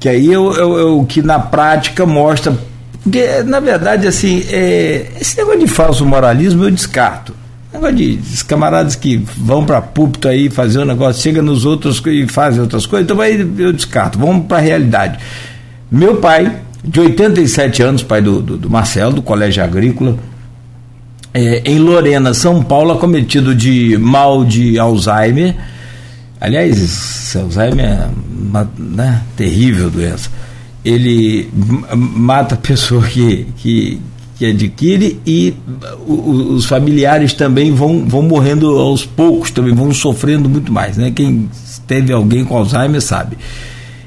Que 0.02 0.08
aí 0.08 0.32
é 0.32 0.36
o, 0.36 1.04
que 1.04 1.22
na 1.22 1.38
prática 1.38 2.04
mostra. 2.04 2.58
Porque, 3.04 3.44
na 3.44 3.60
verdade, 3.60 4.08
assim, 4.08 4.44
é, 4.50 5.06
esse 5.20 5.36
negócio 5.36 5.60
de 5.60 5.68
falso 5.68 6.04
moralismo 6.04 6.64
eu 6.64 6.72
descarto. 6.72 7.32
Negócio 7.72 7.94
de 7.94 8.44
camaradas 8.44 8.96
que 8.96 9.24
vão 9.36 9.64
para 9.64 9.80
púlpito 9.80 10.26
aí 10.26 10.50
fazer 10.50 10.80
um 10.80 10.84
negócio, 10.84 11.22
chega 11.22 11.40
nos 11.40 11.64
outros 11.64 12.02
e 12.04 12.26
fazem 12.26 12.60
outras 12.60 12.84
coisas, 12.84 13.04
então 13.04 13.20
aí 13.20 13.48
eu 13.58 13.72
descarto. 13.72 14.18
Vamos 14.18 14.46
para 14.46 14.56
a 14.56 14.60
realidade. 14.60 15.20
Meu 15.88 16.16
pai, 16.16 16.52
de 16.82 16.98
87 16.98 17.84
anos, 17.84 18.02
pai 18.02 18.20
do, 18.20 18.42
do, 18.42 18.56
do 18.56 18.68
Marcelo, 18.68 19.12
do 19.12 19.22
Colégio 19.22 19.62
Agrícola, 19.62 20.18
é, 21.32 21.62
em 21.64 21.78
Lorena, 21.78 22.34
São 22.34 22.60
Paulo, 22.60 22.90
acometido 22.90 23.54
de 23.54 23.96
mal 23.98 24.44
de 24.44 24.80
Alzheimer. 24.80 25.54
Aliás, 26.42 27.36
Alzheimer 27.36 27.86
é 27.86 28.08
uma 28.36 28.68
né, 28.76 29.22
terrível 29.36 29.88
doença. 29.88 30.28
Ele 30.84 31.48
mata 31.94 32.56
a 32.56 32.58
pessoa 32.58 33.04
que, 33.04 33.46
que, 33.58 34.00
que 34.36 34.46
adquire 34.46 35.20
e 35.24 35.54
os 36.04 36.64
familiares 36.64 37.32
também 37.32 37.72
vão, 37.72 38.04
vão 38.04 38.22
morrendo 38.22 38.76
aos 38.76 39.06
poucos, 39.06 39.52
também 39.52 39.72
vão 39.72 39.94
sofrendo 39.94 40.48
muito 40.48 40.72
mais. 40.72 40.96
Né? 40.96 41.12
Quem 41.12 41.48
teve 41.86 42.12
alguém 42.12 42.44
com 42.44 42.56
Alzheimer 42.56 43.00
sabe. 43.00 43.38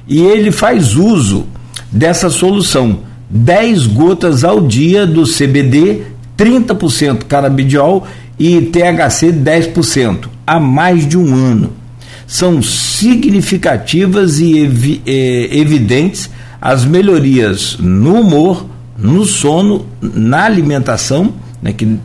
E 0.06 0.20
ele 0.20 0.52
faz 0.52 0.94
uso 0.94 1.46
dessa 1.90 2.30
solução. 2.30 3.00
10 3.30 3.88
gotas 3.88 4.44
ao 4.44 4.60
dia 4.60 5.08
do 5.08 5.24
CBD 5.24 6.02
30% 6.38 7.24
canabidiol 7.24 8.06
e 8.38 8.60
THC 8.60 9.32
10%, 9.32 10.26
há 10.46 10.60
mais 10.60 11.08
de 11.08 11.18
um 11.18 11.34
ano. 11.34 11.85
São 12.28 12.62
significativas 12.62 14.40
e 14.40 14.60
evi 14.60 15.02
eh, 15.06 15.50
evidentes 15.52 16.30
as 16.62 16.84
melhorias 16.84 17.78
no 17.80 18.22
humor, 18.22 18.66
no 18.98 19.26
sono, 19.26 19.86
na 20.02 20.46
alimentação, 20.46 21.34
né, 21.62 21.74
que 21.74 22.00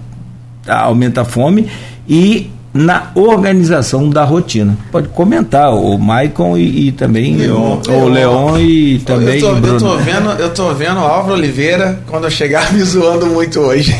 aumenta 0.67 1.23
a 1.23 1.25
fome, 1.25 1.67
e 2.09 2.51
na 2.73 3.11
organização 3.15 4.09
da 4.09 4.23
rotina. 4.23 4.77
Pode 4.93 5.09
comentar 5.09 5.75
o 5.75 5.99
Maicon 5.99 6.57
e, 6.57 6.89
e 6.89 6.93
também 6.93 7.37
Leon, 7.37 7.81
o, 7.89 8.09
Leon 8.09 8.59
e 8.59 8.99
também 9.01 9.41
eu 9.41 9.61
tô, 9.61 9.67
eu 9.67 9.79
tô 9.79 9.97
vendo 9.97 10.31
eu 10.33 10.55
tô 10.55 10.75
vendo 10.75 11.01
o 11.01 11.05
Álvaro 11.05 11.35
Oliveira 11.35 12.01
quando 12.07 12.25
eu 12.25 12.31
chegar 12.31 12.71
me 12.75 12.83
zoando 12.83 13.27
muito 13.27 13.61
hoje. 13.61 13.95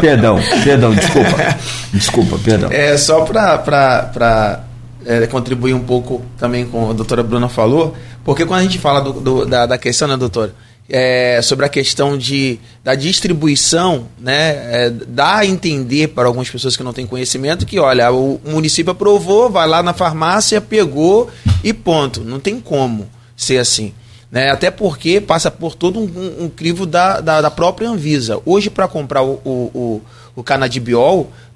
perdão, 0.00 0.38
perdão, 0.62 0.94
desculpa, 0.94 1.56
desculpa, 1.92 2.38
perdão. 2.44 2.68
É 2.70 2.96
só 2.96 3.22
para 3.22 4.60
é, 5.04 5.26
contribuir 5.26 5.74
um 5.74 5.82
pouco 5.82 6.22
também 6.38 6.66
com 6.66 6.90
a 6.90 6.92
doutora 6.92 7.22
Bruna 7.22 7.48
falou, 7.48 7.94
porque 8.24 8.44
quando 8.44 8.60
a 8.60 8.62
gente 8.62 8.78
fala 8.78 9.00
do, 9.00 9.12
do, 9.12 9.46
da, 9.46 9.66
da 9.66 9.78
questão, 9.78 10.08
né, 10.08 10.16
doutora? 10.16 10.54
é, 10.90 11.40
sobre 11.40 11.64
a 11.64 11.68
questão 11.68 12.18
de, 12.18 12.58
da 12.82 12.96
distribuição, 12.96 14.08
né, 14.18 14.86
é, 14.86 14.90
dá 14.90 15.36
a 15.36 15.46
entender 15.46 16.08
para 16.08 16.26
algumas 16.26 16.50
pessoas 16.50 16.76
que 16.76 16.82
não 16.82 16.92
têm 16.92 17.06
conhecimento 17.06 17.64
que, 17.64 17.78
olha, 17.78 18.12
o 18.12 18.40
município 18.44 18.90
aprovou, 18.90 19.48
vai 19.48 19.68
lá 19.68 19.82
na 19.82 19.92
farmácia, 19.94 20.60
pegou 20.60 21.30
e 21.62 21.72
ponto. 21.72 22.24
Não 22.24 22.40
tem 22.40 22.58
como 22.58 23.08
ser 23.36 23.58
assim. 23.58 23.94
Né? 24.30 24.50
Até 24.50 24.70
porque 24.70 25.20
passa 25.20 25.50
por 25.50 25.76
todo 25.76 26.00
um, 26.00 26.44
um 26.44 26.48
crivo 26.48 26.84
da, 26.86 27.20
da, 27.20 27.40
da, 27.40 27.50
própria 27.50 27.88
Anvisa. 27.88 28.40
Hoje, 28.44 28.68
para 28.68 28.88
comprar 28.88 29.22
o, 29.22 29.40
o, 29.44 30.02
o, 30.34 30.40
o 30.40 30.44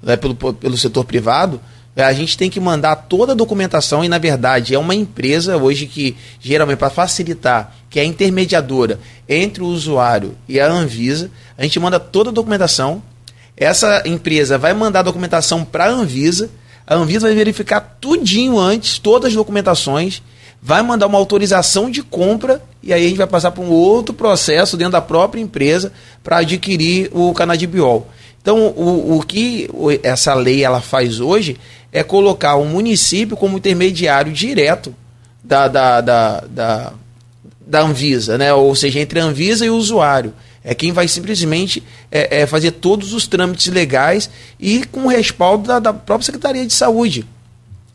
né, 0.01 0.15
pelo, 0.15 0.35
pelo 0.35 0.77
setor 0.77 1.03
privado, 1.03 1.59
a 2.03 2.11
gente 2.11 2.37
tem 2.37 2.49
que 2.49 2.59
mandar 2.59 2.95
toda 2.95 3.31
a 3.31 3.35
documentação 3.35 4.03
e, 4.03 4.09
na 4.09 4.17
verdade, 4.17 4.75
é 4.75 4.79
uma 4.79 4.93
empresa 4.93 5.55
hoje 5.55 5.85
que, 5.85 6.15
geralmente, 6.41 6.77
para 6.77 6.89
facilitar, 6.89 7.73
que 7.89 7.99
é 7.99 8.03
intermediadora 8.03 8.99
entre 9.29 9.63
o 9.63 9.67
usuário 9.67 10.35
e 10.47 10.59
a 10.59 10.69
Anvisa, 10.69 11.31
a 11.57 11.63
gente 11.63 11.79
manda 11.79 11.99
toda 11.99 12.29
a 12.29 12.33
documentação. 12.33 13.01
Essa 13.55 14.03
empresa 14.05 14.57
vai 14.57 14.73
mandar 14.73 14.99
a 14.99 15.03
documentação 15.03 15.63
para 15.63 15.85
a 15.85 15.89
Anvisa, 15.89 16.49
a 16.85 16.95
Anvisa 16.95 17.27
vai 17.27 17.35
verificar 17.35 17.97
tudinho 18.01 18.59
antes, 18.59 18.99
todas 18.99 19.29
as 19.29 19.35
documentações, 19.35 20.21
vai 20.61 20.81
mandar 20.81 21.07
uma 21.07 21.17
autorização 21.17 21.89
de 21.89 22.03
compra 22.03 22.61
e 22.83 22.91
aí 22.91 23.05
a 23.05 23.07
gente 23.07 23.17
vai 23.17 23.27
passar 23.27 23.51
por 23.51 23.63
um 23.63 23.69
outro 23.69 24.13
processo 24.13 24.75
dentro 24.75 24.91
da 24.91 25.01
própria 25.01 25.39
empresa 25.39 25.93
para 26.23 26.37
adquirir 26.37 27.09
o 27.13 27.33
canadibiol. 27.33 28.07
Então, 28.41 28.67
o, 28.67 29.17
o 29.17 29.23
que 29.23 29.69
essa 30.03 30.33
lei 30.35 30.63
ela 30.63 30.79
faz 30.79 31.19
hoje 31.19 31.57
é 31.95 32.03
colocar 32.03 32.55
o 32.55 32.65
município 32.65 33.37
como 33.37 33.57
intermediário 33.57 34.33
direto 34.33 34.93
da, 35.41 35.69
da, 35.69 36.01
da, 36.01 36.39
da, 36.41 36.93
da 37.65 37.81
Anvisa, 37.83 38.37
né? 38.37 38.53
ou 38.53 38.75
seja, 38.75 38.99
entre 38.99 39.17
a 39.17 39.23
Anvisa 39.23 39.65
e 39.65 39.69
o 39.69 39.77
usuário. 39.77 40.33
É 40.61 40.75
quem 40.75 40.91
vai 40.91 41.07
simplesmente 41.07 41.81
é, 42.11 42.41
é 42.41 42.45
fazer 42.45 42.71
todos 42.71 43.13
os 43.13 43.27
trâmites 43.27 43.67
legais 43.67 44.29
e 44.59 44.83
com 44.83 45.05
o 45.05 45.07
respaldo 45.07 45.69
da, 45.69 45.79
da 45.79 45.93
própria 45.93 46.25
Secretaria 46.25 46.67
de 46.67 46.73
Saúde. 46.73 47.25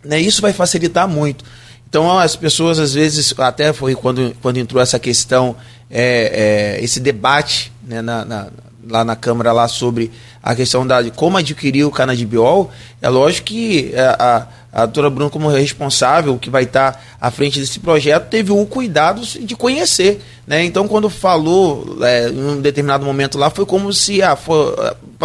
Né? 0.03 0.19
Isso 0.19 0.41
vai 0.41 0.55
facilitar 0.55 1.07
muito. 1.07 1.45
Então 1.87 2.19
as 2.19 2.35
pessoas 2.35 2.79
às 2.79 2.95
vezes, 2.95 3.35
até 3.37 3.71
foi 3.71 3.95
quando, 3.95 4.35
quando 4.41 4.57
entrou 4.57 4.81
essa 4.81 4.99
questão, 4.99 5.55
é, 5.91 6.79
é, 6.79 6.83
esse 6.83 7.01
debate 7.01 7.71
né, 7.87 8.01
na, 8.01 8.25
na, 8.25 8.47
lá 8.89 9.05
na 9.05 9.17
Câmara 9.17 9.53
lá 9.53 9.69
sobre 9.69 10.11
a 10.43 10.55
questão 10.55 10.87
da, 10.87 11.03
de 11.03 11.11
como 11.11 11.37
adquirir 11.37 11.85
o 11.85 11.91
canabidiol, 11.91 12.71
é 13.01 13.09
lógico 13.09 13.49
que 13.49 13.91
é, 13.93 14.01
a, 14.01 14.47
a, 14.73 14.87
doutora 14.87 15.11
Bruno, 15.11 15.31
como 15.31 15.49
responsável, 15.49 16.39
que 16.39 16.49
vai 16.49 16.65
estar 16.65 17.03
à 17.21 17.31
frente 17.31 17.61
desse 17.61 17.79
projeto, 17.79 18.29
teve 18.29 18.53
o 18.53 18.67
cuidado 18.67 19.23
de 19.23 19.55
conhecer. 19.55 20.21
Né? 20.47 20.65
Então, 20.65 20.89
quando 20.89 21.11
falou 21.11 21.99
é, 22.03 22.29
em 22.29 22.45
um 22.45 22.61
determinado 22.61 23.05
momento 23.05 23.39
lá, 23.39 23.51
foi 23.51 23.67
como 23.67 23.93
se 23.93 24.23
ah, 24.23 24.37
foi, 24.37 24.75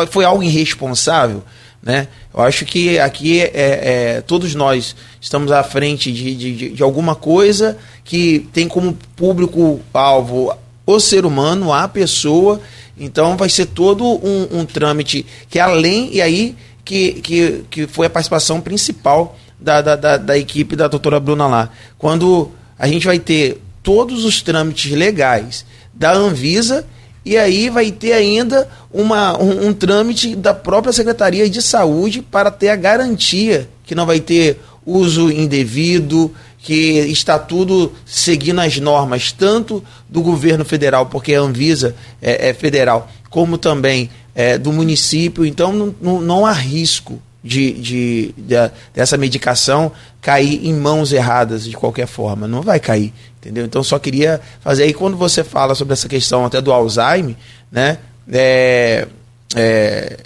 foi 0.10 0.26
algo 0.26 0.44
irresponsável. 0.44 1.44
Né? 1.82 2.08
Eu 2.34 2.42
acho 2.42 2.66
que 2.66 2.98
aqui 2.98 3.42
é, 3.42 3.52
é, 3.54 4.22
todos 4.22 4.56
nós 4.56 4.96
estamos 5.22 5.52
à 5.52 5.64
frente 5.64 6.12
de, 6.12 6.36
de, 6.36 6.70
de 6.72 6.84
alguma 6.84 7.16
coisa 7.16 7.78
que 8.04 8.50
tem 8.52 8.68
como 8.68 8.98
público-alvo 9.16 10.52
o 10.86 11.00
ser 11.00 11.26
humano, 11.26 11.74
a 11.74 11.88
pessoa, 11.88 12.62
então 12.98 13.36
vai 13.36 13.50
ser 13.50 13.66
todo 13.68 14.06
um, 14.06 14.60
um 14.60 14.66
trâmite 14.66 15.26
que 15.50 15.60
além, 15.60 16.10
e 16.14 16.22
aí 16.22 16.56
que, 16.84 17.14
que, 17.14 17.66
que 17.70 17.88
foi 17.88 18.08
a 18.08 18.10
participação 18.10 18.62
principal 18.62 19.38
da, 19.60 19.82
da, 19.82 19.96
da, 19.96 20.18
da 20.18 20.38
equipe 20.38 20.76
da 20.76 20.88
doutora 20.88 21.20
Bruna 21.20 21.48
lá. 21.48 21.70
Quando 21.98 22.52
a 22.78 22.88
gente 22.88 23.06
vai 23.06 23.18
ter 23.18 23.62
todos 23.82 24.24
os 24.24 24.42
trâmites 24.42 24.92
legais 24.92 25.66
da 25.94 26.14
Anvisa 26.14 26.86
e 27.26 27.38
aí 27.38 27.70
vai 27.70 27.92
ter 27.92 28.14
ainda 28.14 28.70
uma, 28.94 29.36
um, 29.42 29.70
um, 29.70 29.74
trâmite 29.74 30.36
da 30.36 30.54
própria 30.54 30.94
Secretaria 30.94 31.50
de 31.50 31.62
Saúde 31.62 32.22
para 32.22 32.52
ter 32.52 32.70
a 32.70 32.76
garantia 32.76 33.68
que 33.84 33.96
não 33.96 34.06
vai 34.06 34.20
ter 34.20 34.60
uso 34.86 35.32
indevido, 35.32 36.32
que 36.66 36.98
está 37.12 37.38
tudo 37.38 37.94
seguindo 38.08 38.60
as 38.60 38.80
normas, 38.80 39.32
tanto 39.32 39.84
do 40.10 40.20
governo 40.20 40.66
federal, 40.66 41.06
porque 41.06 41.36
a 41.36 41.40
Anvisa 41.40 41.96
é, 42.20 42.50
é 42.50 42.54
federal, 42.56 43.08
como 43.30 43.56
também 43.56 44.10
é, 44.34 44.58
do 44.58 44.74
município. 44.74 45.46
Então 45.46 45.94
não, 46.02 46.20
não, 46.22 46.44
há 46.44 46.52
risco 46.52 47.22
de, 47.44 47.72
de, 47.74 48.34
de, 48.36 48.56
dessa 48.96 49.16
medicação 49.16 49.92
cair 50.20 50.66
em 50.66 50.74
mãos 50.74 51.14
erradas 51.14 51.66
de 51.66 51.76
qualquer 51.76 52.08
forma. 52.08 52.48
Não 52.48 52.64
vai 52.64 52.80
cair, 52.80 53.14
entendeu? 53.38 53.64
Então 53.64 53.84
só 53.84 54.00
queria 54.00 54.42
fazer 54.60 54.86
aí 54.86 54.94
quando 54.94 55.16
você 55.16 55.44
fala 55.44 55.76
sobre 55.76 55.94
essa 55.94 56.10
questão 56.10 56.46
até 56.46 56.60
do 56.62 56.74
Alzheimer, 56.74 57.36
né? 57.72 58.00
É, 58.34 59.08
é, 59.56 60.18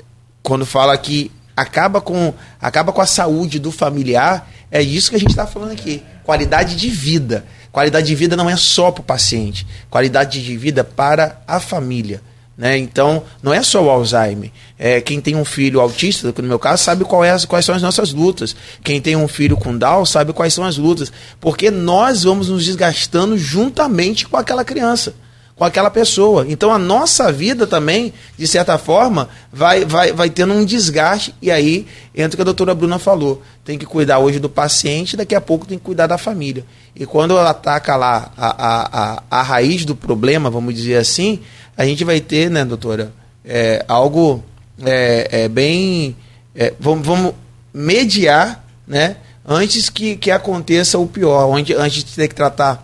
quando 0.41 0.65
fala 0.65 0.97
que 0.97 1.29
acaba 1.53 1.99
com, 1.99 2.33
acaba 2.61 2.93
com 2.93 3.01
a 3.01 3.05
saúde 3.05 3.59
do 3.59 3.73
familiar, 3.73 4.49
é 4.71 4.81
isso 4.81 5.09
que 5.09 5.17
a 5.17 5.19
gente 5.19 5.31
está 5.31 5.45
falando 5.45 5.71
aqui. 5.71 6.01
Qualidade 6.29 6.75
de 6.75 6.89
vida. 6.89 7.43
Qualidade 7.71 8.05
de 8.05 8.13
vida 8.13 8.37
não 8.37 8.47
é 8.47 8.55
só 8.55 8.91
para 8.91 9.01
o 9.01 9.03
paciente, 9.03 9.65
qualidade 9.89 10.43
de 10.43 10.57
vida 10.57 10.83
para 10.83 11.41
a 11.47 11.59
família. 11.59 12.21
Né? 12.55 12.77
Então, 12.77 13.23
não 13.41 13.51
é 13.51 13.63
só 13.63 13.83
o 13.83 13.89
Alzheimer. 13.89 14.51
É, 14.77 15.01
quem 15.01 15.19
tem 15.19 15.35
um 15.35 15.43
filho 15.43 15.79
autista, 15.79 16.31
no 16.37 16.47
meu 16.47 16.59
caso, 16.59 16.83
sabe 16.83 17.03
qual 17.03 17.25
é 17.25 17.35
quais 17.47 17.65
são 17.65 17.73
as 17.73 17.81
nossas 17.81 18.13
lutas. 18.13 18.55
Quem 18.83 19.01
tem 19.01 19.15
um 19.15 19.27
filho 19.27 19.57
com 19.57 19.75
Down 19.75 20.05
sabe 20.05 20.31
quais 20.31 20.53
são 20.53 20.63
as 20.63 20.77
lutas. 20.77 21.11
Porque 21.39 21.71
nós 21.71 22.25
vamos 22.25 22.47
nos 22.47 22.63
desgastando 22.63 23.35
juntamente 23.35 24.27
com 24.27 24.37
aquela 24.37 24.63
criança, 24.63 25.15
com 25.59 25.65
aquela 25.65 25.91
pessoa. 25.91 26.45
Então, 26.47 26.73
a 26.73 26.79
nossa 26.79 27.33
vida 27.33 27.67
também, 27.67 28.13
de 28.37 28.47
certa 28.47 28.77
forma, 28.77 29.27
vai, 29.51 29.83
vai, 29.83 30.13
vai 30.13 30.29
tendo 30.29 30.53
um 30.53 30.63
desgaste. 30.63 31.35
E 31.41 31.51
aí 31.51 31.85
entra 32.15 32.35
o 32.35 32.37
que 32.37 32.41
a 32.41 32.45
doutora 32.45 32.73
Bruna 32.73 32.97
falou. 32.97 33.43
Tem 33.65 33.77
que 33.77 33.85
cuidar 33.85 34.19
hoje 34.19 34.39
do 34.39 34.47
paciente, 34.49 35.17
daqui 35.17 35.35
a 35.35 35.41
pouco 35.41 35.67
tem 35.67 35.77
que 35.77 35.83
cuidar 35.83 36.07
da 36.07 36.17
família. 36.17 36.65
E 36.95 37.05
quando 37.05 37.37
ataca 37.37 37.97
lá 37.97 38.31
a, 38.37 38.47
a, 38.47 39.01
a, 39.01 39.23
a 39.29 39.43
raiz 39.43 39.83
do 39.83 39.97
problema, 39.97 40.49
vamos 40.49 40.73
dizer 40.73 40.95
assim, 40.95 41.41
a 41.75 41.85
gente 41.85 42.05
vai 42.05 42.21
ter, 42.21 42.49
né, 42.49 42.63
doutora, 42.63 43.11
é, 43.43 43.83
algo 43.85 44.41
é, 44.81 45.27
é 45.43 45.47
bem. 45.49 46.15
É, 46.55 46.73
vamos, 46.79 47.05
vamos 47.05 47.33
mediar, 47.73 48.65
né, 48.87 49.17
antes 49.45 49.89
que, 49.89 50.15
que 50.15 50.31
aconteça 50.31 50.97
o 50.97 51.05
pior, 51.05 51.49
onde, 51.49 51.73
antes 51.73 52.01
de 52.01 52.15
ter 52.15 52.29
que 52.29 52.35
tratar 52.35 52.81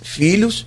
filhos 0.00 0.64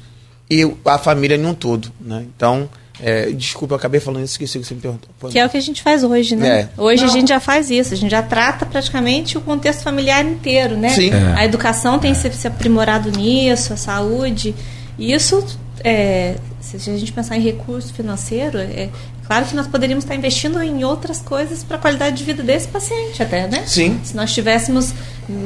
e 0.50 0.72
a 0.86 0.98
família 0.98 1.36
em 1.36 1.46
um 1.46 1.54
todo. 1.54 1.92
Né? 2.00 2.26
Então, 2.36 2.70
é, 3.02 3.32
desculpa, 3.32 3.74
eu 3.74 3.78
acabei 3.78 4.00
falando 4.00 4.24
isso, 4.24 4.34
esqueci 4.34 4.58
o 4.58 4.62
que 4.62 4.68
você 4.68 4.74
me 4.74 4.82
perguntou. 4.82 5.10
Que 5.30 5.40
é 5.40 5.46
o 5.46 5.50
que 5.50 5.58
a 5.58 5.62
gente 5.62 5.82
faz 5.82 6.04
hoje, 6.04 6.36
né? 6.36 6.62
É. 6.62 6.70
Hoje 6.78 7.04
Não. 7.04 7.10
a 7.10 7.14
gente 7.14 7.30
já 7.30 7.40
faz 7.40 7.70
isso, 7.70 7.94
a 7.94 7.98
gente 7.98 8.12
já 8.12 8.22
trata 8.22 8.66
praticamente 8.66 9.38
o 9.38 9.42
contexto 9.42 9.84
familiar 9.84 10.26
inteiro, 10.26 10.76
né? 10.76 10.90
Sim. 10.90 11.12
É. 11.12 11.34
A 11.38 11.46
educação 11.46 11.98
tem 11.98 12.14
se, 12.14 12.30
se 12.34 12.48
aprimorado 12.48 13.10
nisso, 13.12 13.72
a 13.72 13.78
saúde. 13.78 14.54
E 14.98 15.14
isso 15.14 15.46
é, 15.84 16.36
se 16.60 16.76
a 16.76 16.98
gente 16.98 17.12
pensar 17.12 17.38
em 17.38 17.42
recurso 17.42 17.94
financeiro, 17.94 18.58
é 18.58 18.90
claro 19.26 19.46
que 19.46 19.56
nós 19.56 19.68
poderíamos 19.68 20.04
estar 20.04 20.16
investindo 20.16 20.62
em 20.62 20.84
outras 20.84 21.22
coisas 21.22 21.64
para 21.64 21.78
a 21.78 21.80
qualidade 21.80 22.18
de 22.18 22.24
vida 22.24 22.44
desse 22.44 22.68
paciente 22.68 23.24
até, 23.24 23.48
né? 23.48 23.64
Sim. 23.66 24.00
Se 24.04 24.16
nós 24.16 24.34
tivéssemos 24.34 24.94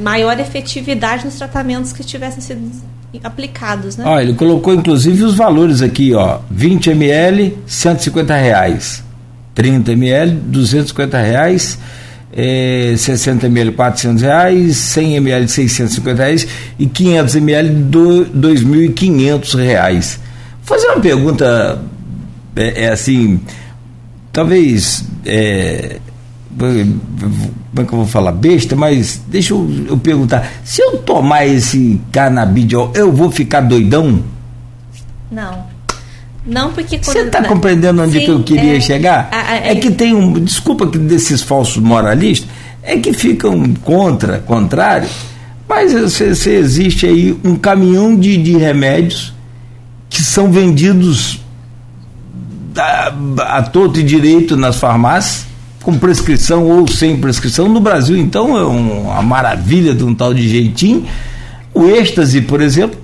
maior 0.02 0.38
efetividade 0.40 1.24
nos 1.24 1.36
tratamentos 1.36 1.92
que 1.92 2.02
tivessem 2.02 2.40
sido 2.40 2.60
aplicados, 3.22 3.96
né? 3.96 4.04
Ó, 4.06 4.18
ele 4.18 4.34
colocou 4.34 4.74
inclusive 4.74 5.22
os 5.22 5.34
valores 5.34 5.82
aqui, 5.82 6.14
ó, 6.14 6.40
20 6.50 6.90
ml, 6.90 7.56
150 7.66 8.34
reais, 8.36 9.04
30 9.54 9.92
ml, 9.92 10.32
250 10.32 11.18
reais, 11.20 11.78
é, 12.36 12.94
60 12.96 13.46
ml 13.46 13.72
400 13.72 14.22
reais, 14.22 14.76
100 14.76 15.16
ml 15.16 15.48
650 15.48 16.22
reais. 16.22 16.48
E 16.78 16.86
500 16.86 17.36
ml 17.36 17.70
2.500 18.34 19.56
reais. 19.56 20.20
Vou 20.64 20.76
fazer 20.76 20.88
uma 20.88 21.00
pergunta 21.00 21.80
é, 22.56 22.84
é 22.84 22.88
assim, 22.90 23.40
talvez 24.32 25.04
é, 25.24 25.98
como 26.58 27.82
é 27.82 27.84
que 27.84 27.92
eu 27.92 27.98
vou 27.98 28.06
falar 28.06 28.32
besta, 28.32 28.76
mas 28.76 29.20
deixa 29.26 29.52
eu, 29.52 29.68
eu 29.88 29.98
perguntar, 29.98 30.48
se 30.64 30.80
eu 30.80 30.98
tomar 30.98 31.46
esse 31.46 32.00
canabidiol, 32.12 32.92
eu 32.94 33.12
vou 33.12 33.30
ficar 33.30 33.60
doidão? 33.60 34.22
Não. 35.30 35.74
Não, 36.46 36.72
porque 36.72 36.98
Você 36.98 37.20
está 37.20 37.42
compreendendo 37.42 38.02
onde 38.02 38.18
Sim, 38.18 38.24
que 38.24 38.30
eu 38.30 38.42
queria 38.42 38.76
é, 38.76 38.80
chegar? 38.80 39.30
é, 39.32 39.72
é, 39.72 39.74
que 39.76 39.90
tem 39.90 40.14
um. 40.14 40.32
Desculpa 40.34 40.86
que 40.86 40.98
desses 40.98 41.40
falsos 41.40 41.82
moralistas, 41.82 42.48
é 42.82 42.98
que 42.98 43.14
ficam 43.14 43.72
contra, 43.82 44.40
contrário, 44.40 45.08
mas 45.66 46.12
se, 46.12 46.34
se 46.34 46.50
existe 46.50 47.06
aí 47.06 47.38
um 47.42 47.56
caminhão 47.56 48.14
de, 48.14 48.36
de 48.36 48.56
remédios 48.58 49.32
que 50.10 50.22
são 50.22 50.52
vendidos 50.52 51.40
a, 52.76 53.12
a 53.58 53.62
todo 53.62 53.98
e 53.98 54.02
direito 54.02 54.54
nas 54.54 54.76
farmácias, 54.76 55.46
com 55.84 55.98
prescrição 55.98 56.66
ou 56.66 56.88
sem 56.88 57.16
prescrição. 57.16 57.68
No 57.68 57.78
Brasil, 57.78 58.16
então, 58.16 58.56
é 58.56 58.64
um, 58.64 59.02
uma 59.02 59.22
maravilha 59.22 59.94
de 59.94 60.02
um 60.02 60.14
tal 60.14 60.32
de 60.32 60.48
jeitinho. 60.48 61.06
O 61.74 61.86
êxtase, 61.86 62.40
por 62.40 62.62
exemplo, 62.62 62.98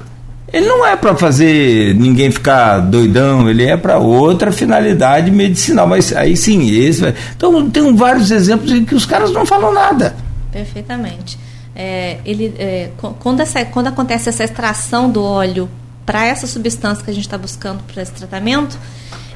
ele 0.52 0.66
não 0.66 0.84
é 0.84 0.96
para 0.96 1.14
fazer 1.14 1.94
ninguém 1.94 2.30
ficar 2.30 2.80
doidão, 2.80 3.48
ele 3.48 3.64
é 3.64 3.76
para 3.76 3.98
outra 3.98 4.50
finalidade 4.50 5.30
medicinal. 5.30 5.86
Mas 5.86 6.12
aí 6.12 6.36
sim, 6.36 6.70
esse. 6.70 7.14
Então 7.36 7.68
tem 7.70 7.94
vários 7.94 8.30
exemplos 8.30 8.72
em 8.72 8.84
que 8.84 8.94
os 8.94 9.04
caras 9.04 9.30
não 9.30 9.44
falam 9.44 9.72
nada. 9.72 10.16
Perfeitamente. 10.50 11.38
É, 11.76 12.18
ele, 12.24 12.52
é, 12.58 12.90
quando, 13.20 13.40
essa, 13.40 13.64
quando 13.64 13.88
acontece 13.88 14.28
essa 14.28 14.42
extração 14.42 15.10
do 15.10 15.22
óleo 15.22 15.68
para 16.04 16.26
essa 16.26 16.46
substância 16.46 17.04
que 17.04 17.10
a 17.10 17.14
gente 17.14 17.26
está 17.26 17.38
buscando 17.38 17.82
para 17.84 18.02
esse 18.02 18.12
tratamento, 18.12 18.76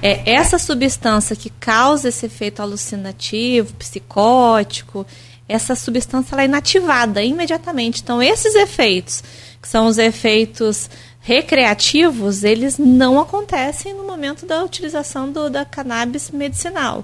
é 0.06 0.22
essa 0.26 0.58
substância 0.58 1.34
que 1.34 1.48
causa 1.48 2.10
esse 2.10 2.26
efeito 2.26 2.60
alucinativo, 2.60 3.72
psicótico, 3.72 5.06
essa 5.48 5.74
substância 5.74 6.34
ela 6.34 6.42
é 6.42 6.44
inativada 6.44 7.22
imediatamente. 7.22 8.02
Então, 8.02 8.22
esses 8.22 8.54
efeitos 8.54 9.24
que 9.62 9.66
são 9.66 9.86
os 9.86 9.96
efeitos 9.96 10.90
recreativos, 11.20 12.44
eles 12.44 12.76
não 12.76 13.18
acontecem 13.18 13.94
no 13.94 14.06
momento 14.06 14.44
da 14.44 14.62
utilização 14.62 15.32
do, 15.32 15.48
da 15.48 15.64
cannabis 15.64 16.30
medicinal. 16.30 17.02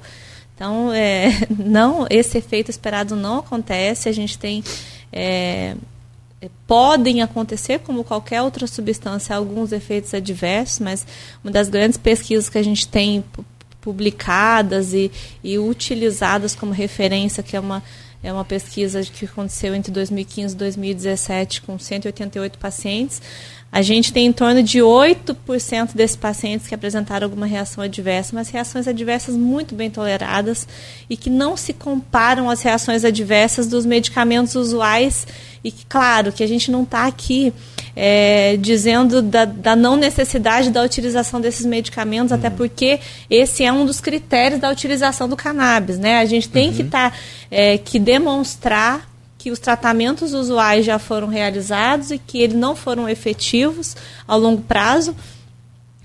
Então, 0.54 0.92
é, 0.92 1.30
não, 1.58 2.06
esse 2.10 2.36
efeito 2.36 2.70
esperado 2.70 3.16
não 3.16 3.38
acontece. 3.38 4.10
A 4.10 4.12
gente 4.12 4.38
tem 4.38 4.62
é, 5.10 5.74
podem 6.66 7.22
acontecer, 7.22 7.81
como 7.81 8.05
qualquer 8.05 8.42
outra 8.42 8.66
substância, 8.66 9.37
alguns 9.37 9.72
efeitos 9.72 10.14
adversos, 10.14 10.81
mas 10.81 11.07
uma 11.44 11.53
das 11.53 11.68
grandes 11.68 11.98
pesquisas 11.98 12.48
que 12.48 12.59
a 12.59 12.62
gente 12.62 12.88
tem 12.88 13.24
publicadas 13.81 14.92
e, 14.92 15.11
e 15.42 15.59
utilizadas 15.59 16.55
como 16.55 16.72
referência, 16.72 17.42
que 17.42 17.57
é 17.57 17.61
uma 17.61 17.83
é 18.22 18.31
uma 18.31 18.44
pesquisa 18.44 19.03
que 19.03 19.24
aconteceu 19.24 19.74
entre 19.74 19.90
2015 19.90 20.55
e 20.55 20.59
2017 20.59 21.62
com 21.62 21.79
188 21.79 22.59
pacientes. 22.59 23.22
A 23.72 23.83
gente 23.83 24.12
tem 24.12 24.26
em 24.26 24.33
torno 24.33 24.64
de 24.64 24.80
8% 24.80 25.94
desses 25.94 26.16
pacientes 26.16 26.66
que 26.66 26.74
apresentaram 26.74 27.26
alguma 27.26 27.46
reação 27.46 27.85
adversa, 27.85 28.33
mas 28.35 28.48
reações 28.48 28.88
adversas 28.88 29.37
muito 29.37 29.76
bem 29.76 29.88
toleradas 29.88 30.66
e 31.09 31.16
que 31.16 31.30
não 31.30 31.56
se 31.56 31.72
comparam 31.72 32.50
às 32.50 32.62
reações 32.62 33.04
adversas 33.04 33.68
dos 33.68 33.87
medicamentos 33.87 34.56
usuais. 34.56 35.24
E 35.62 35.70
que, 35.70 35.87
claro, 35.87 36.33
que 36.33 36.42
a 36.42 36.48
gente 36.48 36.70
não 36.70 36.83
está 36.83 37.06
aqui 37.06 37.52
é, 37.94 38.56
dizendo 38.56 39.22
da, 39.22 39.44
da, 39.44 39.76
não 39.76 39.94
necessidade 39.94 40.70
da 40.70 40.83
utilização 40.83 41.40
desses 41.40 41.66
medicamentos, 41.66 42.33
uhum. 42.33 42.38
até 42.38 42.50
porque 42.50 42.98
esse 43.28 43.62
é 43.62 43.72
um 43.72 43.85
dos 43.85 44.00
critérios 44.00 44.61
da 44.61 44.70
utilização 44.70 45.28
do 45.28 45.37
cannabis. 45.37 45.98
Né? 45.98 46.18
A 46.18 46.24
gente 46.24 46.48
tem 46.48 46.70
uhum. 46.70 46.74
que, 46.74 46.85
tá, 46.85 47.12
é, 47.50 47.78
que 47.78 47.98
demonstrar 47.98 49.10
que 49.40 49.50
os 49.50 49.59
tratamentos 49.59 50.35
usuais 50.35 50.85
já 50.85 50.98
foram 50.98 51.26
realizados 51.26 52.11
e 52.11 52.18
que 52.18 52.42
eles 52.42 52.55
não 52.55 52.76
foram 52.76 53.09
efetivos 53.09 53.96
ao 54.29 54.38
longo 54.38 54.61
prazo. 54.61 55.16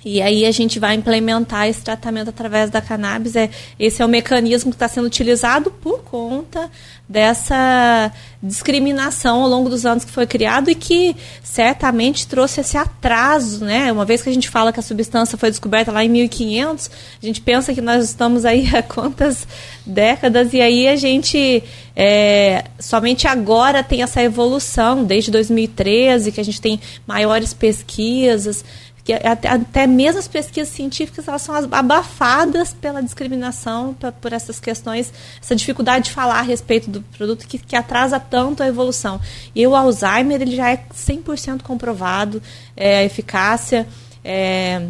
E 0.06 0.22
aí 0.22 0.46
a 0.46 0.52
gente 0.52 0.78
vai 0.78 0.94
implementar 0.94 1.68
esse 1.68 1.82
tratamento 1.82 2.30
através 2.30 2.70
da 2.70 2.80
cannabis. 2.80 3.36
É, 3.36 3.50
esse 3.80 4.04
é 4.04 4.06
o 4.06 4.08
mecanismo 4.08 4.70
que 4.70 4.76
está 4.76 4.88
sendo 4.88 5.06
utilizado 5.06 5.72
por 5.72 6.04
conta 6.04 6.70
dessa 7.10 8.12
discriminação 8.42 9.42
ao 9.42 9.50
longo 9.50 9.68
dos 9.68 9.84
anos 9.84 10.06
que 10.06 10.12
foi 10.12 10.28
criado 10.28 10.70
e 10.70 10.76
que 10.76 11.16
certamente 11.44 12.28
trouxe 12.28 12.62
esse 12.62 12.78
atraso, 12.78 13.66
né? 13.66 13.92
Uma 13.92 14.06
vez 14.06 14.22
que 14.22 14.30
a 14.30 14.34
gente 14.34 14.48
fala 14.48 14.72
que 14.72 14.80
a 14.80 14.84
substância 14.84 15.40
foi 15.40 15.50
descoberta 15.50 15.92
lá 15.92 16.06
em 16.06 16.10
1500, 16.10 16.92
a 17.22 17.26
gente 17.26 17.42
pensa 17.42 17.74
que 17.74 17.82
nós 17.82 18.04
estamos 18.04 18.46
aí 18.46 18.70
há 18.76 18.84
quantas 18.84 19.48
décadas 19.84 20.54
e 20.54 20.62
aí 20.62 20.88
a 20.88 20.96
gente 20.96 21.64
é, 21.96 22.66
somente 22.80 23.28
agora 23.28 23.84
tem 23.84 24.04
essa 24.04 24.22
evolução, 24.22 25.04
desde 25.04 25.32
2013, 25.32 26.32
que 26.32 26.42
a 26.42 26.46
gente 26.46 26.60
tem 26.60 26.80
maiores 27.08 27.54
pesquisas, 27.54 28.66
que 29.06 29.14
até, 29.14 29.48
até 29.48 29.86
mesmo 29.86 30.18
as 30.18 30.28
pesquisas 30.28 30.74
científicas 30.74 31.28
elas 31.28 31.44
são 31.44 31.54
abafadas 31.54 32.74
pela 32.74 33.04
discriminação, 33.04 33.94
por, 33.94 34.12
por 34.14 34.34
essas 34.34 34.60
questões, 34.60 35.14
essa 35.40 35.56
dificuldade 35.56 36.06
de 36.06 36.12
falar 36.12 36.40
a 36.40 36.42
respeito 36.42 36.90
do 36.90 37.04
produto 37.16 37.48
que, 37.48 37.60
que 37.60 37.76
atrasa 37.76 38.20
tanto 38.20 38.64
a 38.64 38.68
evolução. 38.68 39.22
E 39.54 39.66
o 39.68 39.76
Alzheimer 39.76 40.42
ele 40.42 40.56
já 40.56 40.72
é 40.72 40.84
100% 40.92 41.62
comprovado, 41.62 42.42
é, 42.76 42.98
a 42.98 43.04
eficácia. 43.04 43.88
É, 44.24 44.88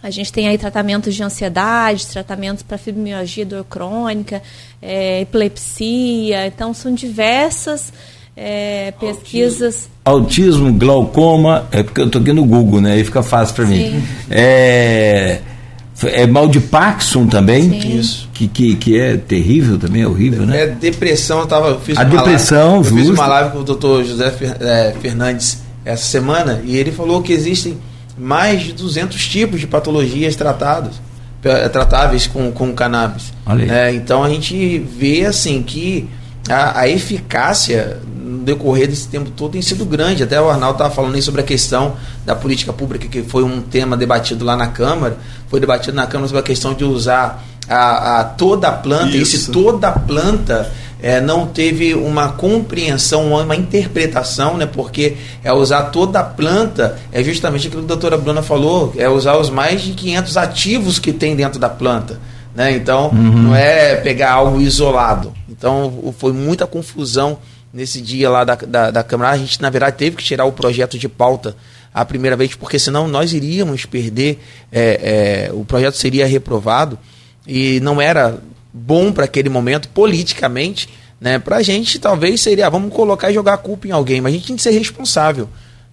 A 0.00 0.10
gente 0.10 0.32
tem 0.32 0.46
aí 0.46 0.56
tratamentos 0.56 1.12
de 1.12 1.22
ansiedade, 1.24 2.06
tratamentos 2.06 2.62
para 2.62 2.78
fibromialgia, 2.78 3.44
dor 3.44 3.64
crônica, 3.64 4.40
é, 4.80 5.22
epilepsia. 5.22 6.46
Então, 6.46 6.72
são 6.72 6.94
diversas 6.94 7.92
é, 8.42 8.94
pesquisas. 8.98 9.90
Autismo, 10.02 10.72
glaucoma, 10.72 11.66
é 11.70 11.82
porque 11.82 12.00
eu 12.00 12.06
estou 12.06 12.22
aqui 12.22 12.32
no 12.32 12.46
Google, 12.46 12.80
né? 12.80 12.94
Aí 12.94 13.04
fica 13.04 13.22
fácil 13.22 13.54
para 13.54 13.66
mim. 13.66 14.02
É, 14.30 15.40
é 16.04 16.26
mal 16.26 16.48
de 16.48 16.58
Parkinson 16.58 17.26
também, 17.26 17.68
Sim. 17.68 17.98
Isso. 17.98 18.28
que, 18.32 18.48
que, 18.48 18.76
que 18.76 18.98
é 18.98 19.18
terrível 19.18 19.78
também, 19.78 20.00
é 20.02 20.06
horrível, 20.06 20.46
né? 20.46 20.62
É 20.62 20.66
depressão, 20.68 21.40
eu 21.40 21.46
tava, 21.46 21.68
eu 21.68 21.80
fiz 21.80 21.98
A 21.98 22.02
uma 22.02 22.08
depressão, 22.08 22.80
live, 22.80 22.88
eu 22.88 22.96
fiz 22.96 23.08
uma 23.10 23.26
live 23.26 23.50
com 23.50 23.58
o 23.58 23.62
doutor 23.62 24.04
José 24.04 24.32
eh, 24.40 24.94
Fernandes 25.02 25.58
essa 25.84 26.04
semana 26.04 26.62
e 26.64 26.76
ele 26.76 26.92
falou 26.92 27.20
que 27.20 27.34
existem 27.34 27.76
mais 28.16 28.62
de 28.62 28.72
200 28.72 29.28
tipos 29.28 29.60
de 29.60 29.66
patologias 29.66 30.34
tratadas, 30.34 30.94
tratáveis 31.70 32.26
com, 32.26 32.50
com 32.50 32.72
cannabis. 32.72 33.34
Olha 33.44 33.64
aí. 33.64 33.70
É, 33.70 33.94
então 33.94 34.24
a 34.24 34.30
gente 34.30 34.78
vê 34.78 35.26
assim 35.26 35.62
que 35.62 36.08
a, 36.50 36.80
a 36.80 36.88
eficácia 36.88 38.00
no 38.22 38.38
decorrer 38.38 38.88
desse 38.88 39.08
tempo 39.08 39.30
todo 39.30 39.52
tem 39.52 39.62
sido 39.62 39.84
grande. 39.84 40.22
Até 40.22 40.40
o 40.40 40.48
Arnaldo 40.48 40.76
estava 40.76 40.94
falando 40.94 41.14
aí 41.14 41.22
sobre 41.22 41.40
a 41.40 41.44
questão 41.44 41.96
da 42.24 42.34
política 42.34 42.72
pública, 42.72 43.08
que 43.08 43.22
foi 43.22 43.42
um 43.42 43.60
tema 43.60 43.96
debatido 43.96 44.44
lá 44.44 44.56
na 44.56 44.68
Câmara. 44.68 45.16
Foi 45.48 45.60
debatido 45.60 45.96
na 45.96 46.06
Câmara 46.06 46.28
sobre 46.28 46.40
a 46.40 46.44
questão 46.44 46.74
de 46.74 46.84
usar 46.84 47.44
a, 47.68 48.20
a 48.20 48.24
toda 48.24 48.68
a 48.68 48.72
planta, 48.72 49.16
e 49.16 49.24
se 49.24 49.36
Isso. 49.36 49.52
toda 49.52 49.88
a 49.88 49.92
planta 49.92 50.70
eh, 51.00 51.20
não 51.20 51.46
teve 51.46 51.94
uma 51.94 52.30
compreensão, 52.30 53.32
uma 53.32 53.56
interpretação, 53.56 54.56
né? 54.56 54.66
Porque 54.66 55.16
é 55.44 55.52
usar 55.52 55.84
toda 55.84 56.20
a 56.20 56.24
planta, 56.24 56.98
é 57.12 57.22
justamente 57.22 57.68
aquilo 57.68 57.82
que 57.82 57.92
a 57.92 57.94
doutora 57.94 58.18
Bruna 58.18 58.42
falou, 58.42 58.92
é 58.96 59.08
usar 59.08 59.36
os 59.36 59.50
mais 59.50 59.82
de 59.82 59.92
500 59.92 60.36
ativos 60.36 60.98
que 60.98 61.12
tem 61.12 61.36
dentro 61.36 61.60
da 61.60 61.68
planta. 61.68 62.18
Né? 62.54 62.72
Então, 62.72 63.12
não 63.12 63.54
é 63.54 63.94
pegar 63.96 64.32
algo 64.32 64.60
isolado. 64.60 65.32
Então, 65.60 66.14
foi 66.16 66.32
muita 66.32 66.66
confusão 66.66 67.38
nesse 67.70 68.00
dia 68.00 68.30
lá 68.30 68.44
da, 68.44 68.54
da, 68.54 68.90
da 68.90 69.04
Câmara. 69.04 69.32
A 69.32 69.36
gente, 69.36 69.60
na 69.60 69.68
verdade, 69.68 69.98
teve 69.98 70.16
que 70.16 70.24
tirar 70.24 70.46
o 70.46 70.52
projeto 70.52 70.98
de 70.98 71.06
pauta 71.06 71.54
a 71.92 72.02
primeira 72.02 72.34
vez, 72.34 72.54
porque 72.54 72.78
senão 72.78 73.06
nós 73.06 73.34
iríamos 73.34 73.84
perder, 73.84 74.40
é, 74.72 75.48
é, 75.50 75.52
o 75.52 75.62
projeto 75.62 75.98
seria 75.98 76.26
reprovado 76.26 76.98
e 77.46 77.78
não 77.80 78.00
era 78.00 78.38
bom 78.72 79.12
para 79.12 79.26
aquele 79.26 79.50
momento, 79.50 79.86
politicamente, 79.90 80.88
né? 81.20 81.38
Para 81.38 81.56
a 81.56 81.62
gente, 81.62 81.98
talvez 81.98 82.40
seria, 82.40 82.66
ah, 82.66 82.70
vamos 82.70 82.94
colocar 82.94 83.30
e 83.30 83.34
jogar 83.34 83.54
a 83.54 83.58
culpa 83.58 83.86
em 83.86 83.90
alguém, 83.90 84.22
mas 84.22 84.32
a 84.32 84.36
gente 84.36 84.46
tem 84.46 84.56
que 84.56 84.62
ser 84.62 84.70
responsável, 84.70 85.46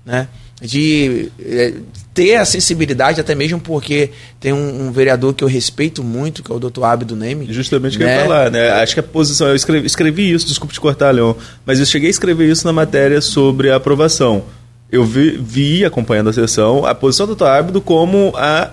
né? 0.05 0.29
De 0.59 1.29
eh, 1.39 1.73
ter 2.13 2.35
a 2.35 2.45
sensibilidade, 2.45 3.21
até 3.21 3.35
mesmo 3.35 3.59
porque 3.59 4.09
tem 4.39 4.51
um, 4.51 4.87
um 4.87 4.91
vereador 4.91 5.33
que 5.35 5.43
eu 5.43 5.47
respeito 5.47 6.03
muito, 6.03 6.41
que 6.41 6.51
é 6.51 6.55
o 6.55 6.57
doutor 6.57 6.83
Abdo 6.85 7.15
Neme. 7.15 7.47
Justamente 7.53 7.95
o 7.95 7.99
que 7.99 8.03
eu 8.03 8.07
né? 8.07 8.15
ia 8.15 8.23
falar, 8.23 8.49
né? 8.49 8.71
Acho 8.71 8.95
que 8.95 8.99
a 8.99 9.03
posição. 9.03 9.49
Eu 9.49 9.55
escrevi, 9.55 9.85
escrevi 9.85 10.31
isso, 10.31 10.47
desculpe 10.47 10.73
te 10.73 10.79
cortar, 10.79 11.11
Leon, 11.11 11.35
mas 11.63 11.79
eu 11.79 11.85
cheguei 11.85 12.07
a 12.07 12.11
escrever 12.11 12.49
isso 12.49 12.65
na 12.65 12.73
matéria 12.73 13.21
sobre 13.21 13.69
a 13.69 13.75
aprovação. 13.75 14.45
Eu 14.91 15.05
vi, 15.05 15.37
vi 15.37 15.85
acompanhando 15.85 16.29
a 16.29 16.33
sessão, 16.33 16.85
a 16.85 16.95
posição 16.95 17.27
do 17.27 17.35
Dr. 17.35 17.45
Ábido 17.45 17.81
como 17.81 18.33
a 18.35 18.71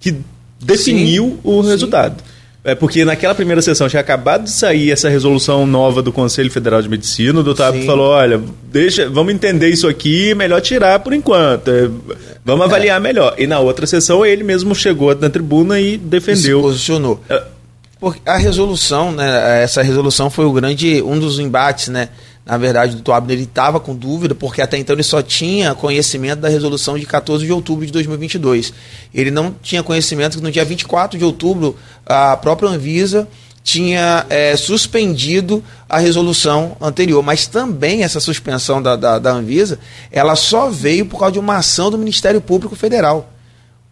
que 0.00 0.16
definiu 0.58 1.38
o 1.44 1.62
sim. 1.62 1.68
É 2.64 2.76
porque 2.76 3.04
naquela 3.04 3.34
primeira 3.34 3.60
sessão 3.60 3.88
tinha 3.88 4.00
acabado 4.00 4.44
de 4.44 4.50
sair 4.50 4.92
essa 4.92 5.08
resolução 5.08 5.66
nova 5.66 6.00
do 6.00 6.12
Conselho 6.12 6.48
Federal 6.48 6.80
de 6.80 6.88
Medicina. 6.88 7.40
O 7.40 7.42
doutor 7.42 7.72
Sim. 7.72 7.84
falou: 7.84 8.10
olha, 8.10 8.40
deixa, 8.70 9.10
vamos 9.10 9.34
entender 9.34 9.68
isso 9.68 9.88
aqui, 9.88 10.30
é 10.30 10.34
melhor 10.34 10.60
tirar 10.60 11.00
por 11.00 11.12
enquanto. 11.12 11.68
é, 11.68 11.90
vamos 12.44 12.64
avaliar 12.64 13.00
melhor. 13.00 13.34
E 13.36 13.48
na 13.48 13.58
outra 13.58 13.84
sessão 13.84 14.24
ele 14.24 14.44
mesmo 14.44 14.76
chegou 14.76 15.12
na 15.16 15.28
tribuna 15.28 15.80
e 15.80 15.92
se 15.92 15.98
defendeu. 15.98 16.62
posicionou. 16.62 17.20
É. 17.28 17.42
Porque 17.98 18.20
a 18.26 18.36
resolução, 18.36 19.12
né, 19.12 19.62
essa 19.62 19.80
resolução 19.80 20.28
foi 20.28 20.44
o 20.44 20.52
grande 20.52 21.00
um 21.02 21.18
dos 21.18 21.38
embates, 21.38 21.88
né? 21.88 22.08
Na 22.44 22.58
verdade, 22.58 22.92
o 22.92 22.94
doutor 22.96 23.12
Abner 23.12 23.36
ele 23.36 23.44
estava 23.44 23.78
com 23.78 23.94
dúvida, 23.94 24.34
porque 24.34 24.60
até 24.60 24.76
então 24.76 24.94
ele 24.94 25.04
só 25.04 25.22
tinha 25.22 25.74
conhecimento 25.74 26.40
da 26.40 26.48
resolução 26.48 26.98
de 26.98 27.06
14 27.06 27.46
de 27.46 27.52
outubro 27.52 27.86
de 27.86 27.92
2022. 27.92 28.72
Ele 29.14 29.30
não 29.30 29.54
tinha 29.62 29.82
conhecimento 29.82 30.38
que 30.38 30.42
no 30.42 30.50
dia 30.50 30.64
24 30.64 31.16
de 31.16 31.24
outubro 31.24 31.76
a 32.04 32.36
própria 32.36 32.68
Anvisa 32.68 33.28
tinha 33.62 34.26
é, 34.28 34.56
suspendido 34.56 35.62
a 35.88 35.98
resolução 35.98 36.76
anterior, 36.80 37.22
mas 37.22 37.46
também 37.46 38.02
essa 38.02 38.18
suspensão 38.18 38.82
da, 38.82 38.96
da, 38.96 39.18
da 39.20 39.30
Anvisa, 39.30 39.78
ela 40.10 40.34
só 40.34 40.68
veio 40.68 41.06
por 41.06 41.20
causa 41.20 41.34
de 41.34 41.38
uma 41.38 41.56
ação 41.56 41.90
do 41.90 41.98
Ministério 41.98 42.40
Público 42.40 42.74
Federal. 42.74 43.31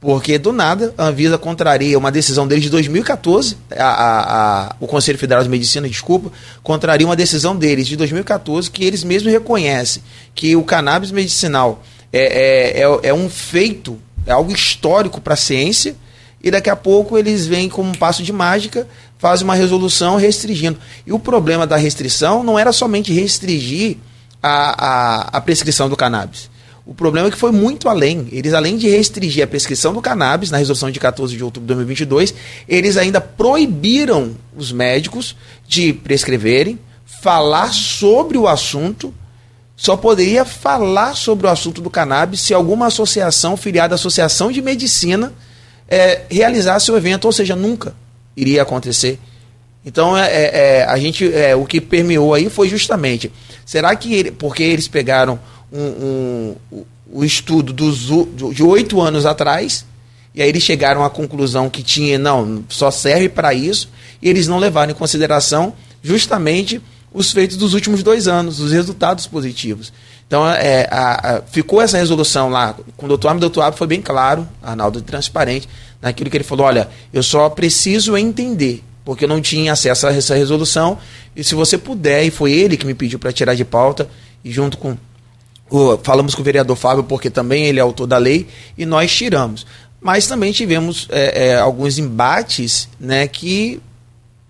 Porque 0.00 0.38
do 0.38 0.50
nada 0.50 0.94
a 0.96 1.08
Anvisa 1.08 1.36
contraria 1.36 1.98
uma 1.98 2.10
decisão 2.10 2.48
deles 2.48 2.64
de 2.64 2.70
2014, 2.70 3.56
a, 3.76 3.84
a- 3.84 4.22
a- 4.68 4.76
o 4.80 4.86
Conselho 4.86 5.18
Federal 5.18 5.42
de 5.42 5.48
Medicina, 5.50 5.86
desculpa, 5.88 6.32
contraria 6.62 7.06
uma 7.06 7.14
decisão 7.16 7.54
deles 7.54 7.86
de 7.86 7.96
2014 7.96 8.70
que 8.70 8.82
eles 8.84 9.04
mesmos 9.04 9.30
reconhecem 9.30 10.02
que 10.34 10.56
o 10.56 10.62
cannabis 10.64 11.10
medicinal 11.10 11.82
é, 12.12 12.80
é, 12.80 12.82
é, 12.82 13.08
é 13.10 13.14
um 13.14 13.28
feito, 13.28 13.98
é 14.26 14.32
algo 14.32 14.50
histórico 14.52 15.20
para 15.20 15.34
a 15.34 15.36
ciência, 15.36 15.94
e 16.42 16.50
daqui 16.50 16.70
a 16.70 16.76
pouco 16.76 17.18
eles 17.18 17.46
vêm 17.46 17.68
como 17.68 17.90
um 17.90 17.94
passo 17.94 18.22
de 18.22 18.32
mágica, 18.32 18.88
fazem 19.18 19.44
uma 19.44 19.54
resolução 19.54 20.16
restringindo. 20.16 20.78
E 21.06 21.12
o 21.12 21.18
problema 21.18 21.66
da 21.66 21.76
restrição 21.76 22.42
não 22.42 22.58
era 22.58 22.72
somente 22.72 23.12
restringir 23.12 23.98
a, 24.42 24.86
a, 24.86 25.20
a 25.36 25.40
prescrição 25.42 25.90
do 25.90 25.96
cannabis. 25.96 26.49
O 26.86 26.94
problema 26.94 27.28
é 27.28 27.30
que 27.30 27.36
foi 27.36 27.52
muito 27.52 27.88
além. 27.88 28.26
Eles, 28.32 28.52
além 28.52 28.76
de 28.76 28.88
restringir 28.88 29.44
a 29.44 29.46
prescrição 29.46 29.92
do 29.92 30.00
cannabis, 30.00 30.50
na 30.50 30.58
resolução 30.58 30.90
de 30.90 30.98
14 30.98 31.36
de 31.36 31.44
outubro 31.44 31.66
de 31.66 31.74
2022, 31.74 32.34
eles 32.68 32.96
ainda 32.96 33.20
proibiram 33.20 34.34
os 34.56 34.72
médicos 34.72 35.36
de 35.68 35.92
prescreverem, 35.92 36.78
falar 37.04 37.72
sobre 37.72 38.38
o 38.38 38.48
assunto. 38.48 39.14
Só 39.76 39.96
poderia 39.96 40.44
falar 40.44 41.14
sobre 41.14 41.46
o 41.46 41.50
assunto 41.50 41.80
do 41.80 41.90
cannabis 41.90 42.40
se 42.40 42.52
alguma 42.52 42.86
associação 42.86 43.56
filiada 43.56 43.94
à 43.94 43.96
Associação 43.96 44.50
de 44.50 44.60
Medicina 44.60 45.32
eh, 45.88 46.22
realizasse 46.30 46.90
o 46.90 46.96
evento, 46.96 47.24
ou 47.26 47.32
seja, 47.32 47.54
nunca 47.56 47.94
iria 48.36 48.62
acontecer. 48.62 49.18
Então, 49.84 50.16
é, 50.16 50.26
é, 50.26 50.50
é, 50.52 50.84
a 50.84 50.98
gente, 50.98 51.32
é, 51.32 51.56
o 51.56 51.64
que 51.64 51.80
permeou 51.80 52.34
aí 52.34 52.50
foi 52.50 52.68
justamente, 52.68 53.32
será 53.64 53.96
que, 53.96 54.14
ele, 54.14 54.30
porque 54.30 54.62
eles 54.62 54.86
pegaram 54.86 55.38
um, 55.72 56.56
um, 56.72 56.84
o- 57.12 57.24
estudo 57.24 57.72
dos, 57.72 58.08
de 58.54 58.62
oito 58.62 59.00
anos 59.00 59.26
atrás, 59.26 59.84
e 60.34 60.42
aí 60.42 60.48
eles 60.48 60.62
chegaram 60.62 61.04
à 61.04 61.10
conclusão 61.10 61.68
que 61.68 61.82
tinha, 61.82 62.18
não, 62.18 62.64
só 62.68 62.90
serve 62.90 63.28
para 63.28 63.52
isso, 63.54 63.88
e 64.22 64.28
eles 64.28 64.46
não 64.46 64.58
levaram 64.58 64.92
em 64.92 64.94
consideração 64.94 65.72
justamente 66.02 66.80
os 67.12 67.32
feitos 67.32 67.56
dos 67.56 67.74
últimos 67.74 68.02
dois 68.02 68.28
anos, 68.28 68.60
os 68.60 68.70
resultados 68.72 69.26
positivos. 69.26 69.92
Então, 70.26 70.46
é, 70.48 70.86
a- 70.90 71.36
a- 71.38 71.42
ficou 71.50 71.80
essa 71.82 71.98
resolução 71.98 72.48
lá 72.48 72.76
com 72.96 73.06
o 73.06 73.08
doutor 73.08 73.28
Armin, 73.28 73.38
o 73.38 73.40
doutor 73.40 73.62
Armin 73.62 73.76
foi 73.76 73.86
bem 73.88 74.00
claro, 74.00 74.46
Arnaldo, 74.62 75.02
transparente, 75.02 75.68
naquilo 76.00 76.30
que 76.30 76.36
ele 76.36 76.44
falou, 76.44 76.66
olha, 76.66 76.88
eu 77.12 77.22
só 77.22 77.48
preciso 77.50 78.16
entender, 78.16 78.84
porque 79.04 79.24
eu 79.24 79.28
não 79.28 79.40
tinha 79.40 79.72
acesso 79.72 80.06
a 80.06 80.12
essa 80.12 80.36
resolução, 80.36 80.96
e 81.34 81.42
se 81.42 81.54
você 81.56 81.76
puder, 81.76 82.24
e 82.24 82.30
foi 82.30 82.52
ele 82.52 82.76
que 82.76 82.86
me 82.86 82.94
pediu 82.94 83.18
para 83.18 83.32
tirar 83.32 83.54
de 83.56 83.64
pauta, 83.64 84.08
e 84.44 84.52
junto 84.52 84.78
com 84.78 84.96
falamos 86.02 86.34
com 86.34 86.40
o 86.42 86.44
vereador 86.44 86.76
Fábio, 86.76 87.04
porque 87.04 87.30
também 87.30 87.64
ele 87.66 87.78
é 87.78 87.82
autor 87.82 88.06
da 88.06 88.18
lei, 88.18 88.46
e 88.76 88.84
nós 88.84 89.12
tiramos. 89.14 89.66
Mas 90.00 90.26
também 90.26 90.50
tivemos 90.52 91.06
é, 91.10 91.48
é, 91.48 91.56
alguns 91.58 91.98
embates 91.98 92.88
né, 92.98 93.26
que 93.28 93.80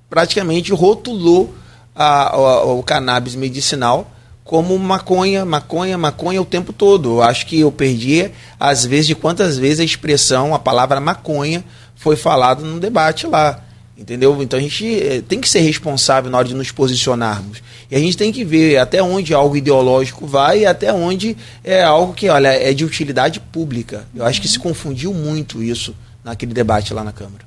praticamente 0.09 0.73
rotulou 0.73 1.55
a- 1.95 2.31
a- 2.35 2.65
o 2.65 2.83
cannabis 2.83 3.35
medicinal 3.35 4.11
como 4.45 4.77
maconha, 4.79 5.45
maconha, 5.45 5.97
maconha 5.97 6.43
o 6.43 6.45
tempo 6.45 6.73
todo. 6.73 7.17
Eu 7.19 7.23
acho 7.23 7.47
que 7.47 7.61
eu 7.61 7.71
perdi, 7.71 8.31
às 8.59 8.85
vezes, 8.85 9.07
de 9.07 9.15
quantas 9.15 9.57
vezes 9.57 9.79
a 9.81 9.85
expressão, 9.85 10.55
a 10.55 10.59
palavra 10.59 11.01
maconha 11.01 11.65
foi 11.95 12.17
falada 12.17 12.63
num 12.65 12.79
debate 12.79 13.27
lá. 13.29 13.63
Entendeu? 14.01 14.43
Então 14.43 14.59
a 14.59 14.63
gente 14.63 14.87
eh, 14.99 15.23
tem 15.29 15.39
que 15.39 15.49
ser 15.49 15.61
responsável 15.61 16.31
na 16.31 16.39
hora 16.39 16.49
de 16.49 16.55
nos 16.55 16.71
posicionarmos. 16.71 17.63
E 17.91 17.95
a 17.95 17.99
gente 17.99 18.17
tem 18.17 18.33
que 18.33 18.43
ver 18.47 18.79
até 18.79 19.03
onde 19.03 19.35
algo 19.35 19.55
ideológico 19.55 20.27
vai 20.27 20.61
e 20.61 20.67
até 20.67 20.91
onde 20.91 21.37
é 21.63 21.83
algo 21.83 22.15
que, 22.15 22.27
olha, 22.31 22.49
é 22.49 22.73
de 22.73 22.83
utilidade 22.83 23.39
pública. 23.39 24.07
Eu 24.15 24.25
acho 24.25 24.41
que 24.41 24.49
se 24.49 24.59
confundiu 24.59 25.13
muito 25.13 25.63
isso 25.63 25.95
naquele 26.25 26.55
debate 26.55 26.95
lá 26.95 27.05
na 27.05 27.13
Câmara. 27.13 27.45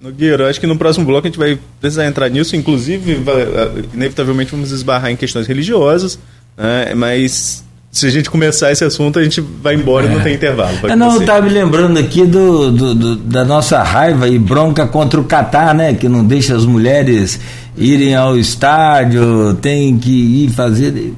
Nogueira, 0.00 0.50
acho 0.50 0.58
que 0.58 0.66
no 0.66 0.76
próximo 0.76 1.06
bloco 1.06 1.28
a 1.28 1.30
gente 1.30 1.38
vai 1.38 1.56
precisar 1.80 2.04
entrar 2.04 2.28
nisso, 2.28 2.56
inclusive, 2.56 3.12
eh, 3.12 3.84
inevitavelmente 3.94 4.50
vamos 4.50 4.72
esbarrar 4.72 5.12
em 5.12 5.16
questões 5.16 5.46
religiosas, 5.46 6.18
né? 6.56 6.94
mas 6.96 7.64
se 7.98 8.06
a 8.06 8.10
gente 8.10 8.28
começar 8.30 8.70
esse 8.72 8.84
assunto, 8.84 9.18
a 9.18 9.22
gente 9.24 9.40
vai 9.40 9.74
embora 9.74 10.06
e 10.06 10.08
não 10.14 10.20
tem 10.20 10.34
intervalo. 10.34 10.76
É, 10.84 10.94
não, 10.94 11.06
eu 11.06 11.12
ser. 11.14 11.20
estava 11.20 11.42
me 11.42 11.50
lembrando 11.50 11.98
aqui 11.98 12.24
do, 12.26 12.70
do- 12.70 12.94
do- 12.94 13.16
da 13.16 13.44
nossa 13.44 13.82
raiva 13.82 14.28
e 14.28 14.38
bronca 14.38 14.86
contra 14.86 15.20
o 15.20 15.24
Catar, 15.24 15.74
né? 15.74 15.94
Que 15.94 16.08
não 16.08 16.24
deixa 16.24 16.54
as 16.54 16.64
mulheres 16.66 17.40
irem 17.76 18.14
ao 18.14 18.36
estádio, 18.38 19.54
tem 19.60 19.96
que 19.98 20.44
ir 20.44 20.50
fazer. 20.50 21.12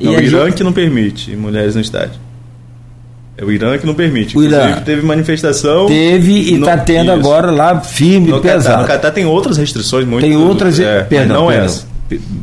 E 0.00 0.04
Não, 0.04 0.12
o 0.14 0.20
Irã 0.20 0.44
gente- 0.46 0.54
que 0.56 0.64
não 0.64 0.72
permite 0.72 1.36
mulheres 1.36 1.74
no 1.74 1.80
estádio. 1.80 2.20
É 3.36 3.44
o 3.44 3.50
Irã 3.50 3.76
que 3.78 3.86
não 3.86 3.94
permite. 3.94 4.36
O 4.36 4.42
Irã. 4.42 4.58
Inclusive, 4.58 4.84
teve 4.84 5.02
manifestação. 5.06 5.86
Teve 5.86 6.32
e 6.32 6.54
está 6.54 6.76
tendo 6.76 7.04
isso. 7.10 7.12
agora 7.20 7.50
lá 7.50 7.80
firme, 7.80 8.28
No 8.28 8.40
Catar, 8.40 8.54
pesado. 8.54 8.82
no 8.82 8.86
Catar 8.88 9.10
tem 9.10 9.24
outras 9.24 9.56
restrições 9.56 10.06
muito. 10.06 10.22
Tem 10.22 10.36
outras. 10.36 10.78
É, 10.78 11.02
perdão, 11.02 11.42
não 11.42 11.46
perdão. 11.48 11.64
essa. 11.66 11.91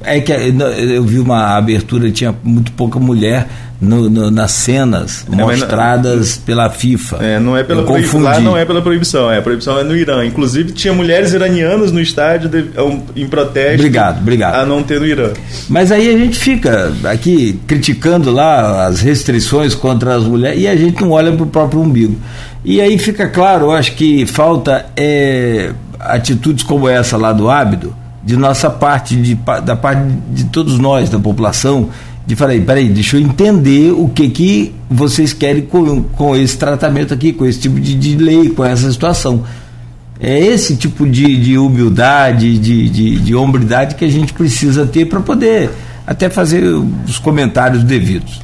É 0.03 0.19
que 0.19 0.51
não, 0.51 0.67
eu 0.67 1.03
vi 1.03 1.19
uma 1.19 1.57
abertura, 1.57 2.09
tinha 2.11 2.33
muito 2.43 2.71
pouca 2.73 2.99
mulher 2.99 3.47
no- 3.81 4.09
no- 4.09 4.29
nas 4.29 4.51
cenas 4.51 5.25
não- 5.29 5.47
mostradas 5.47 6.35
pela 6.37 6.69
FIFA. 6.69 7.17
É, 7.21 7.39
não 7.39 7.55
é 7.55 7.63
pela 7.63 7.83
proibição. 7.83 8.19
Lá 8.21 8.39
não 8.39 8.57
é 8.57 8.65
pela 8.65 8.81
proibição, 8.81 9.31
é, 9.31 9.37
a 9.37 9.41
proibição 9.41 9.79
é 9.79 9.83
no 9.83 9.95
Irã. 9.95 10.25
Inclusive, 10.25 10.73
tinha 10.73 10.93
mulheres 10.93 11.31
iranianas 11.33 11.91
no 11.91 12.01
estádio 12.01 12.49
de- 12.49 12.77
um, 12.81 13.01
em 13.15 13.25
protesto. 13.27 13.75
Obrigado, 13.75 14.19
obrigado. 14.19 14.55
A 14.55 14.65
não 14.65 14.83
ter 14.83 14.99
no 14.99 15.05
Irã. 15.05 15.29
Mas 15.69 15.91
aí 15.93 16.13
a 16.13 16.17
gente 16.17 16.37
fica 16.37 16.91
aqui 17.05 17.57
criticando 17.65 18.31
lá 18.31 18.85
as 18.87 18.99
restrições 18.99 19.73
contra 19.75 20.15
as 20.15 20.23
mulheres 20.25 20.61
e 20.61 20.67
a 20.67 20.75
gente 20.75 21.01
não 21.01 21.11
olha 21.11 21.31
para 21.31 21.43
o 21.43 21.47
próprio 21.47 21.79
umbigo. 21.81 22.17
E 22.65 22.81
aí 22.81 22.97
fica 22.97 23.29
claro, 23.29 23.67
eu 23.67 23.71
acho 23.71 23.93
que 23.95 24.25
falta 24.25 24.87
é, 24.97 25.71
atitudes 25.97 26.63
como 26.65 26.89
essa 26.89 27.15
lá 27.15 27.31
do 27.31 27.49
Ábido, 27.49 27.95
de 28.29 28.37
nossa 28.37 28.69
parte, 28.69 29.15
de, 29.15 29.33
da 29.65 29.75
parte 29.75 30.03
de 30.31 30.43
todos 30.43 30.77
nós, 30.77 31.09
da 31.09 31.17
população, 31.17 31.89
de 32.27 32.35
falar, 32.35 32.53
"Ei, 32.53 32.61
peraí, 32.61 32.87
deixa 32.87 33.17
eu 33.17 33.21
entender 33.21 33.91
o 33.91 34.07
que, 34.07 34.29
que 34.29 34.71
vocês 34.87 35.33
querem 35.33 35.63
com, 35.63 36.03
com 36.03 36.35
esse 36.35 36.55
tratamento 36.55 37.11
aqui, 37.11 37.33
com 37.33 37.43
esse 37.43 37.59
tipo 37.61 37.79
de, 37.79 37.95
de 37.95 38.15
lei, 38.17 38.49
com 38.49 38.63
essa 38.63 38.91
situação. 38.91 39.43
É 40.19 40.37
esse 40.37 40.75
tipo 40.75 41.07
de, 41.07 41.37
de 41.37 41.57
humildade, 41.57 42.59
de, 42.59 42.87
de, 42.87 43.19
de 43.19 43.33
hombridade 43.33 43.95
que 43.95 44.05
a 44.05 44.11
gente 44.11 44.31
precisa 44.31 44.85
ter 44.85 45.05
para 45.05 45.21
poder 45.21 45.71
até 46.05 46.29
fazer 46.29 46.63
os 47.07 47.17
comentários 47.17 47.83
devidos. 47.83 48.41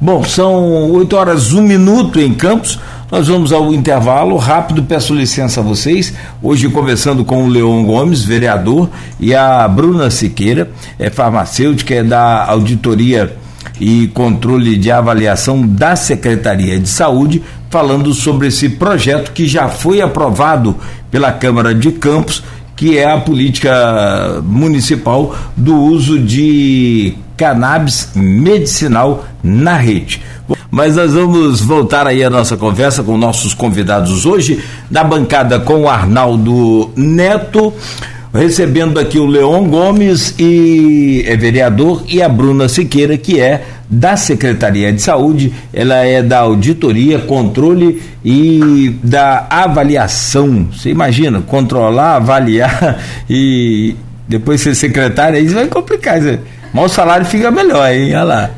Bom, 0.00 0.22
são 0.22 0.92
8 0.92 1.16
horas, 1.16 1.52
1 1.52 1.60
minuto 1.60 2.20
em 2.20 2.32
Campos. 2.32 2.78
Nós 3.10 3.26
vamos 3.26 3.54
ao 3.54 3.72
intervalo 3.72 4.36
rápido. 4.36 4.82
Peço 4.82 5.14
licença 5.14 5.60
a 5.60 5.62
vocês. 5.62 6.12
Hoje, 6.42 6.68
conversando 6.68 7.24
com 7.24 7.44
o 7.44 7.48
Leon 7.48 7.82
Gomes, 7.84 8.22
vereador, 8.22 8.90
e 9.18 9.34
a 9.34 9.66
Bruna 9.66 10.10
Siqueira, 10.10 10.70
é 10.98 11.08
farmacêutica, 11.08 11.94
é 11.94 12.02
da 12.02 12.44
auditoria 12.44 13.34
e 13.80 14.08
controle 14.08 14.76
de 14.76 14.90
avaliação 14.90 15.66
da 15.66 15.96
Secretaria 15.96 16.78
de 16.78 16.88
Saúde, 16.88 17.42
falando 17.70 18.12
sobre 18.12 18.48
esse 18.48 18.68
projeto 18.68 19.32
que 19.32 19.48
já 19.48 19.68
foi 19.68 20.02
aprovado 20.02 20.76
pela 21.10 21.32
Câmara 21.32 21.74
de 21.74 21.92
Campos, 21.92 22.44
que 22.76 22.98
é 22.98 23.10
a 23.10 23.18
política 23.18 24.42
municipal 24.44 25.34
do 25.56 25.74
uso 25.74 26.18
de 26.18 27.14
cannabis 27.38 28.10
medicinal 28.14 29.24
na 29.42 29.78
rede. 29.78 30.20
Mas 30.70 30.96
nós 30.96 31.14
vamos 31.14 31.60
voltar 31.60 32.06
aí 32.06 32.22
a 32.22 32.28
nossa 32.28 32.56
conversa 32.56 33.02
com 33.02 33.16
nossos 33.16 33.54
convidados 33.54 34.26
hoje, 34.26 34.62
na 34.90 35.02
bancada 35.02 35.58
com 35.58 35.82
o 35.82 35.88
Arnaldo 35.88 36.90
Neto, 36.94 37.72
recebendo 38.34 39.00
aqui 39.00 39.18
o 39.18 39.24
Leon 39.26 39.64
Gomes 39.64 40.34
e 40.38 41.24
é 41.26 41.36
vereador 41.36 42.04
e 42.06 42.22
a 42.22 42.28
Bruna 42.28 42.68
Siqueira, 42.68 43.16
que 43.16 43.40
é 43.40 43.64
da 43.88 44.16
Secretaria 44.16 44.92
de 44.92 45.00
Saúde, 45.00 45.54
ela 45.72 45.96
é 45.96 46.22
da 46.22 46.40
auditoria, 46.40 47.20
controle 47.20 48.02
e 48.22 48.94
da 49.02 49.46
avaliação. 49.48 50.68
Você 50.70 50.90
imagina, 50.90 51.40
controlar, 51.40 52.16
avaliar 52.16 52.98
e 53.28 53.96
depois 54.28 54.60
ser 54.60 54.74
secretária, 54.74 55.38
isso 55.38 55.54
vai 55.54 55.66
complicar. 55.66 56.18
Isso. 56.18 56.38
Mas 56.74 56.92
o 56.92 56.94
salário 56.94 57.24
fica 57.24 57.50
melhor, 57.50 57.90
hein? 57.90 58.14
Olha 58.14 58.24
lá. 58.24 58.50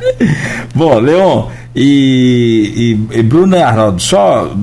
Bom, 0.74 0.98
Leon 0.98 1.46
e, 1.74 2.98
e, 3.12 3.20
e 3.20 3.62
Arnaldo, 3.62 4.00
só 4.02 4.54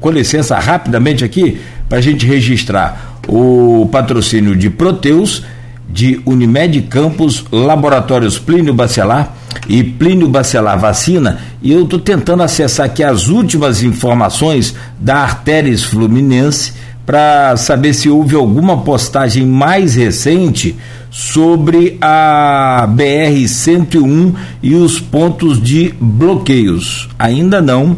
com 0.00 0.10
licença 0.10 0.58
rapidamente 0.58 1.24
aqui, 1.24 1.60
para 1.88 1.98
a 1.98 2.02
gente 2.02 2.26
registrar 2.26 3.18
o 3.28 3.88
patrocínio 3.90 4.54
de 4.54 4.68
Proteus, 4.68 5.44
de 5.88 6.20
Unimed 6.26 6.82
Campos, 6.82 7.44
Laboratórios 7.50 8.38
Plínio 8.38 8.74
Bacelar 8.74 9.34
e 9.68 9.82
Plínio 9.82 10.28
Bacelar 10.28 10.78
Vacina, 10.78 11.38
e 11.62 11.72
eu 11.72 11.84
estou 11.84 11.98
tentando 11.98 12.42
acessar 12.42 12.86
aqui 12.86 13.02
as 13.02 13.28
últimas 13.28 13.82
informações 13.82 14.74
da 14.98 15.16
Artéries 15.16 15.84
Fluminense 15.84 16.72
para 17.06 17.56
saber 17.56 17.92
se 17.92 18.08
houve 18.08 18.34
alguma 18.34 18.78
postagem 18.78 19.44
mais 19.46 19.94
recente 19.94 20.74
sobre 21.10 21.96
a 22.00 22.88
BR-101 22.90 24.34
e 24.62 24.74
os 24.74 24.98
pontos 24.98 25.62
de 25.62 25.94
bloqueios. 26.00 27.08
Ainda 27.18 27.60
não, 27.60 27.96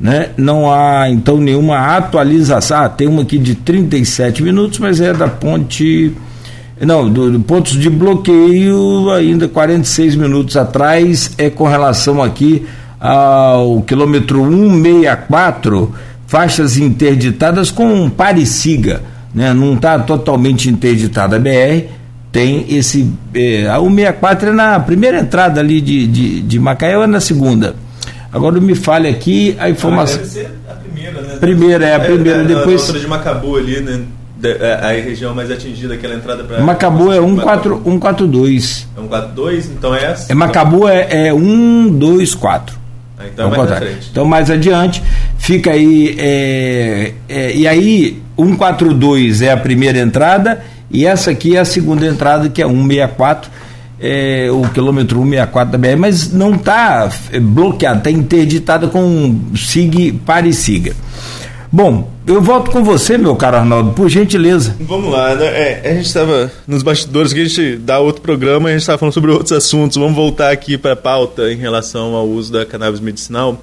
né? 0.00 0.30
Não 0.36 0.72
há 0.72 1.10
então 1.10 1.38
nenhuma 1.38 1.78
atualização. 1.96 2.78
Ah, 2.78 2.88
tem 2.88 3.06
uma 3.06 3.22
aqui 3.22 3.38
de 3.38 3.54
37 3.54 4.42
minutos, 4.42 4.78
mas 4.78 5.00
é 5.00 5.12
da 5.12 5.28
ponte. 5.28 6.12
Não, 6.80 7.10
do, 7.10 7.30
do 7.30 7.40
pontos 7.40 7.72
de 7.72 7.90
bloqueio, 7.90 9.10
ainda 9.10 9.48
46 9.48 10.14
minutos 10.14 10.56
atrás, 10.56 11.32
é 11.36 11.50
com 11.50 11.64
relação 11.66 12.22
aqui 12.22 12.66
ao 13.00 13.82
quilômetro 13.82 14.44
164, 14.44 15.92
faixas 16.28 16.76
interditadas 16.76 17.70
com 17.72 18.08
pareciga, 18.08 19.02
né? 19.34 19.52
Não 19.52 19.74
está 19.74 19.98
totalmente 19.98 20.68
interditada 20.70 21.34
a 21.36 21.38
BR, 21.40 21.86
tem 22.30 22.66
esse. 22.68 23.10
Eh, 23.34 23.66
a 23.66 23.78
164 23.80 24.50
é 24.50 24.52
na 24.52 24.78
primeira 24.78 25.18
entrada 25.18 25.58
ali 25.58 25.80
de, 25.80 26.06
de, 26.06 26.40
de 26.42 26.58
Macaé 26.60 26.96
ou 26.96 27.02
é 27.02 27.06
na 27.06 27.18
segunda? 27.20 27.74
Agora 28.30 28.60
me 28.60 28.74
fale 28.74 29.08
aqui 29.08 29.56
a 29.58 29.70
informação. 29.70 30.18
Deve 30.18 30.28
ser 30.28 30.50
a 30.70 30.74
primeira, 30.74 31.20
né? 31.22 31.36
Primeira, 31.40 31.86
é 31.86 31.94
a 31.94 32.00
primeira, 32.00 32.44
depois- 32.44 32.82
A 32.82 32.84
outra 32.84 33.00
de 33.00 33.06
Macabu 33.08 33.56
ali, 33.56 33.80
né? 33.80 34.00
Da- 34.38 34.86
a, 34.86 34.90
a 34.90 34.92
região 34.92 35.34
mais 35.34 35.50
atingida, 35.50 35.94
aquela 35.94 36.14
entrada 36.14 36.44
para. 36.44 36.60
Macabu 36.60 37.10
é 37.10 37.16
14 37.16 37.82
142. 37.82 38.86
É 38.96 39.00
142, 39.00 39.66
então 39.66 39.94
é 39.94 40.04
essa? 40.04 40.30
É 40.30 40.34
Macabu 40.34 40.86
é, 40.86 41.08
é 41.28 41.32
124. 41.32 42.77
Então 43.26 43.52
é 43.52 43.56
mais 43.56 43.78
frente. 43.78 44.08
Então, 44.10 44.24
mais 44.24 44.50
adiante, 44.50 45.02
fica 45.38 45.72
aí. 45.72 46.14
é, 46.18 47.12
é, 47.28 47.56
e 47.56 47.66
aí, 47.66 48.22
142 48.36 49.42
é 49.42 49.52
a 49.52 49.56
primeira 49.56 49.98
entrada, 49.98 50.62
e 50.90 51.04
essa 51.04 51.30
aqui 51.30 51.56
é 51.56 51.60
a 51.60 51.64
segunda 51.64 52.06
entrada, 52.06 52.48
que 52.48 52.62
é 52.62 52.66
164, 52.66 53.50
é, 54.00 54.48
o 54.50 54.62
quilômetro 54.68 55.18
164 55.18 55.72
da 55.72 55.78
BR, 55.78 55.98
mas 55.98 56.32
não 56.32 56.54
está 56.54 57.10
bloqueada, 57.42 57.98
está 57.98 58.10
interditada 58.10 58.86
com 58.86 59.40
SIG 59.56 60.12
pare 60.24 60.52
siga. 60.52 60.94
Bom, 61.70 62.10
eu 62.26 62.40
volto 62.40 62.70
com 62.70 62.82
você, 62.82 63.18
meu 63.18 63.36
caro 63.36 63.58
Arnaldo, 63.58 63.92
por 63.92 64.08
gentileza. 64.08 64.74
Vamos 64.80 65.12
lá, 65.12 65.34
né? 65.34 65.46
É, 65.46 65.90
a 65.90 65.94
gente 65.94 66.06
estava 66.06 66.50
nos 66.66 66.82
bastidores 66.82 67.32
que 67.32 67.40
a 67.40 67.44
gente 67.44 67.76
dá 67.76 67.98
outro 68.00 68.22
programa 68.22 68.68
e 68.68 68.72
a 68.72 68.74
gente 68.74 68.82
estava 68.82 68.96
falando 68.98 69.12
sobre 69.12 69.30
outros 69.30 69.52
assuntos. 69.52 69.98
Vamos 69.98 70.14
voltar 70.16 70.50
aqui 70.50 70.78
para 70.78 70.92
a 70.92 70.96
pauta 70.96 71.52
em 71.52 71.56
relação 71.56 72.14
ao 72.14 72.26
uso 72.26 72.50
da 72.52 72.64
cannabis 72.64 73.00
medicinal. 73.00 73.62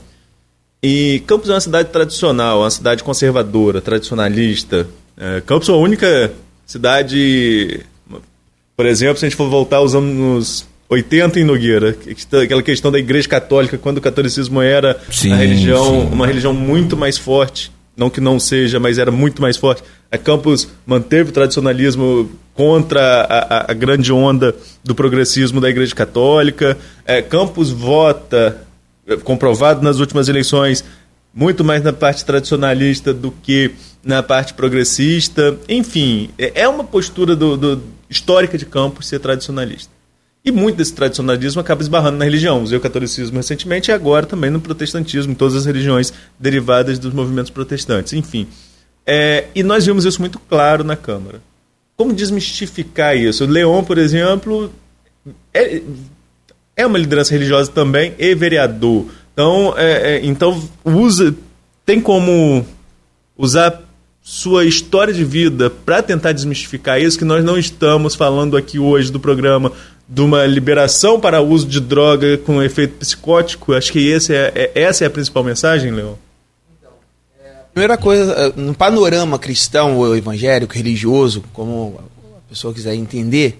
E 0.83 1.23
Campos 1.25 1.49
é 1.49 1.53
uma 1.53 1.59
cidade 1.61 1.89
tradicional, 1.89 2.59
uma 2.59 2.69
cidade 2.69 3.03
conservadora, 3.03 3.81
tradicionalista. 3.81 4.87
É, 5.17 5.41
Campos 5.41 5.67
é 5.67 5.71
a 5.71 5.75
única 5.75 6.31
cidade, 6.63 7.79
por 8.77 8.85
exemplo, 8.85 9.17
se 9.17 9.25
a 9.25 9.29
gente 9.29 9.37
for 9.37 9.49
voltar 9.49 9.77
aos 9.77 9.95
anos 9.95 10.67
80 10.87 11.39
em 11.39 11.43
Nogueira, 11.43 11.97
está- 12.05 12.41
aquela 12.43 12.61
questão 12.61 12.91
da 12.91 12.99
Igreja 12.99 13.27
Católica, 13.27 13.79
quando 13.79 13.97
o 13.97 14.01
catolicismo 14.01 14.61
era 14.61 14.99
Sim, 15.11 15.33
a 15.33 15.37
religião, 15.37 16.01
uma 16.01 16.27
religião 16.27 16.53
muito 16.53 16.95
mais 16.95 17.17
forte, 17.17 17.71
não 17.95 18.09
que 18.09 18.19
não 18.21 18.39
seja, 18.39 18.79
mas 18.79 18.97
era 18.97 19.11
muito 19.11 19.41
mais 19.41 19.57
forte. 19.57 19.83
A 20.11 20.17
Campos 20.17 20.67
manteve 20.85 21.29
o 21.29 21.33
tradicionalismo 21.33 22.29
contra 22.53 23.21
a, 23.21 23.37
a- 23.57 23.71
a 23.71 23.73
grande 23.73 24.11
onda 24.11 24.55
do 24.83 24.93
progressismo 24.95 25.59
da 25.61 25.69
Igreja 25.69 25.93
Católica. 25.95 26.77
É, 27.05 27.21
Campos 27.21 27.71
vota, 27.71 28.61
é, 29.07 29.15
comprovado 29.17 29.81
nas 29.81 29.99
últimas 29.99 30.27
eleições, 30.29 30.83
muito 31.33 31.63
mais 31.63 31.83
na 31.83 31.91
parte 31.93 32.23
tradicionalista 32.25 33.13
do 33.13 33.31
que 33.31 33.71
na 34.03 34.21
parte 34.23 34.53
progressista. 34.53 35.57
Enfim, 35.67 36.29
é 36.37 36.61
é 36.63 36.67
uma 36.67 36.83
postura 36.83 37.35
do, 37.35 37.57
do- 37.57 37.81
histórica 38.09 38.57
de 38.57 38.65
Campos 38.65 39.07
ser 39.07 39.19
tradicionalista. 39.19 39.94
E 40.45 40.51
muito 40.51 40.75
desse 40.75 40.93
tradicionalismo 40.93 41.59
acaba 41.59 41.81
esbarrando 41.81 42.19
na 42.19 42.25
religião. 42.25 42.61
Usei 42.61 42.77
o 42.77 42.81
catolicismo 42.81 43.37
recentemente 43.37 43.89
e 43.89 43.91
agora 43.91 44.27
também 44.27 44.51
no 44.51 44.61
protestantismo, 44.61 45.31
em 45.31 45.35
todas 45.35 45.55
as 45.55 45.65
religiões 45.65 46.13
derivadas 46.39 46.99
dos 46.99 47.11
movimentos 47.11 47.49
protestantes. 47.49 48.13
Enfim. 48.13 48.47
É, 49.07 49.45
e 49.55 49.63
nós 49.63 49.85
vimos 49.87 50.05
isso 50.05 50.21
muito 50.21 50.37
claro 50.37 50.83
na 50.83 50.95
Câmara. 50.95 51.41
Como 51.97 52.13
desmistificar 52.13 53.17
isso? 53.17 53.43
Leon, 53.45 53.83
por 53.83 53.97
exemplo, 53.97 54.71
é, 55.51 55.81
é 56.75 56.85
uma 56.85 56.99
liderança 56.99 57.31
religiosa 57.31 57.71
também 57.71 58.13
e 58.19 58.35
vereador. 58.35 59.07
Então, 59.33 59.73
é, 59.75 60.15
é, 60.15 60.25
então 60.25 60.61
usa, 60.83 61.35
tem 61.85 61.99
como 61.99 62.65
usar 63.35 63.81
sua 64.21 64.65
história 64.65 65.13
de 65.13 65.23
vida 65.23 65.69
para 65.69 66.01
tentar 66.01 66.31
desmistificar 66.31 66.99
isso, 66.99 67.17
que 67.17 67.25
nós 67.25 67.43
não 67.43 67.57
estamos 67.57 68.15
falando 68.15 68.57
aqui 68.57 68.79
hoje 68.79 69.11
do 69.11 69.19
programa 69.19 69.71
de 70.07 70.21
uma 70.21 70.45
liberação 70.45 71.19
para 71.19 71.41
uso 71.41 71.67
de 71.67 71.79
droga 71.79 72.37
com 72.37 72.61
efeito 72.61 72.97
psicótico? 72.97 73.73
Acho 73.73 73.91
que 73.91 74.07
esse 74.07 74.33
é, 74.33 74.51
é 74.55 74.81
essa 74.81 75.03
é 75.03 75.07
a 75.07 75.09
principal 75.09 75.43
mensagem, 75.43 75.91
Leon. 75.91 76.13
Primeira 77.73 77.97
coisa, 77.97 78.31
eh, 78.31 78.53
no 78.55 78.73
panorama 78.73 79.37
cristão 79.37 79.97
ou 79.97 80.15
evangélico, 80.15 80.73
religioso, 80.73 81.43
como 81.51 81.99
a 82.37 82.49
pessoa 82.49 82.73
quiser 82.73 82.95
entender, 82.95 83.59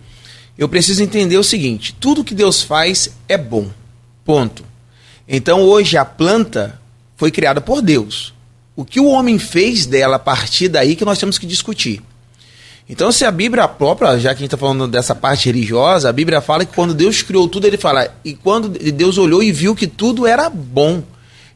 eu 0.58 0.70
preciso 0.70 1.04
entender 1.04 1.38
o 1.38 1.44
seguinte: 1.44 1.94
tudo 2.00 2.24
que 2.24 2.34
Deus 2.34 2.64
faz 2.64 3.10
é 3.28 3.38
bom. 3.38 3.70
Ponto. 4.24 4.64
Então 5.28 5.62
hoje 5.62 5.98
a 5.98 6.06
planta 6.06 6.80
foi 7.18 7.30
criada 7.30 7.60
por 7.60 7.82
Deus. 7.82 8.34
O 8.74 8.86
que 8.86 9.02
o 9.02 9.08
homem 9.08 9.38
fez 9.38 9.86
dela 9.86 10.16
a 10.16 10.20
partir 10.20 10.70
daí 10.70 10.96
que 10.96 11.04
nós 11.06 11.18
temos 11.18 11.38
que 11.38 11.46
discutir. 11.46 12.02
Então, 12.88 13.12
se 13.12 13.26
a 13.26 13.32
Bíblia 13.32 13.68
própria, 13.68 14.20
já 14.20 14.30
que 14.30 14.36
a 14.36 14.40
gente 14.40 14.46
está 14.46 14.58
falando 14.58 14.88
dessa 14.88 15.16
parte 15.16 15.48
religiosa, 15.48 16.08
a 16.08 16.14
Bíblia 16.14 16.40
fala 16.40 16.66
que 16.66 16.76
quando 16.76 16.94
Deus 16.94 17.24
criou 17.24 17.48
tudo, 17.48 17.66
ele 17.66 17.78
fala, 17.78 18.16
e 18.24 18.36
quando 18.36 18.70
Deus 18.70 19.18
olhou 19.18 19.42
e 19.42 19.52
viu 19.52 19.76
que 19.76 19.88
tudo 19.88 20.28
era 20.28 20.50
bom. 20.50 21.02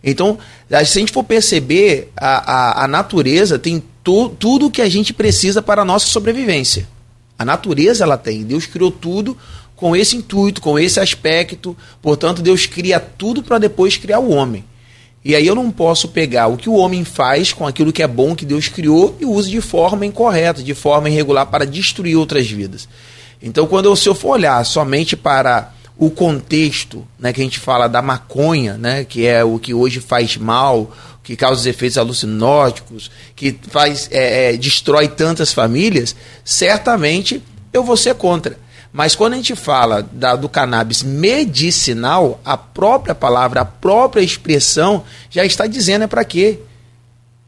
Então, 0.03 0.39
se 0.67 0.75
a 0.75 0.83
gente 0.83 1.11
for 1.11 1.23
perceber, 1.23 2.11
a, 2.17 2.51
a, 2.51 2.85
a 2.85 2.87
natureza 2.87 3.59
tem 3.59 3.83
tu, 4.03 4.29
tudo 4.29 4.71
que 4.71 4.81
a 4.81 4.89
gente 4.89 5.13
precisa 5.13 5.61
para 5.61 5.83
a 5.83 5.85
nossa 5.85 6.07
sobrevivência. 6.07 6.87
A 7.37 7.45
natureza 7.45 8.03
ela 8.03 8.17
tem. 8.17 8.43
Deus 8.43 8.65
criou 8.65 8.89
tudo 8.89 9.37
com 9.75 9.95
esse 9.95 10.15
intuito, 10.17 10.61
com 10.61 10.79
esse 10.79 10.99
aspecto. 10.99 11.77
Portanto, 12.01 12.41
Deus 12.41 12.65
cria 12.65 12.99
tudo 12.99 13.43
para 13.43 13.59
depois 13.59 13.97
criar 13.97 14.19
o 14.19 14.31
homem. 14.31 14.65
E 15.23 15.35
aí 15.35 15.45
eu 15.45 15.55
não 15.55 15.69
posso 15.69 16.07
pegar 16.07 16.47
o 16.47 16.57
que 16.57 16.69
o 16.69 16.75
homem 16.75 17.03
faz 17.03 17.51
com 17.51 17.67
aquilo 17.67 17.91
que 17.91 18.01
é 18.01 18.07
bom 18.07 18.35
que 18.35 18.45
Deus 18.45 18.67
criou 18.67 19.17
e 19.19 19.25
use 19.25 19.49
de 19.49 19.59
forma 19.59 20.05
incorreta, 20.05 20.63
de 20.63 20.73
forma 20.73 21.09
irregular 21.09 21.45
para 21.47 21.65
destruir 21.65 22.15
outras 22.15 22.49
vidas. 22.49 22.87
Então, 23.41 23.67
quando 23.67 23.85
eu, 23.85 23.95
se 23.95 24.07
eu 24.07 24.15
for 24.15 24.31
olhar 24.31 24.65
somente 24.65 25.15
para 25.15 25.73
o 25.97 26.09
contexto, 26.09 27.05
né, 27.19 27.33
que 27.33 27.41
a 27.41 27.43
gente 27.43 27.59
fala 27.59 27.87
da 27.87 28.01
maconha, 28.01 28.77
né, 28.77 29.03
que 29.03 29.25
é 29.25 29.43
o 29.43 29.59
que 29.59 29.73
hoje 29.73 29.99
faz 29.99 30.37
mal, 30.37 30.95
que 31.21 31.35
causa 31.35 31.69
efeitos 31.69 31.97
alucinóticos, 31.97 33.11
que 33.35 33.55
faz 33.69 34.07
é, 34.11 34.53
é, 34.53 34.57
destrói 34.57 35.09
tantas 35.09 35.53
famílias, 35.53 36.15
certamente 36.43 37.43
eu 37.73 37.83
vou 37.83 37.97
ser 37.97 38.15
contra. 38.15 38.57
Mas 38.91 39.15
quando 39.15 39.33
a 39.33 39.35
gente 39.35 39.55
fala 39.55 40.01
da, 40.11 40.35
do 40.35 40.49
cannabis 40.49 41.03
medicinal, 41.03 42.39
a 42.43 42.57
própria 42.57 43.13
palavra, 43.13 43.61
a 43.61 43.65
própria 43.65 44.21
expressão 44.21 45.03
já 45.29 45.45
está 45.45 45.67
dizendo 45.67 46.05
é 46.05 46.07
para 46.07 46.25
quê? 46.25 46.59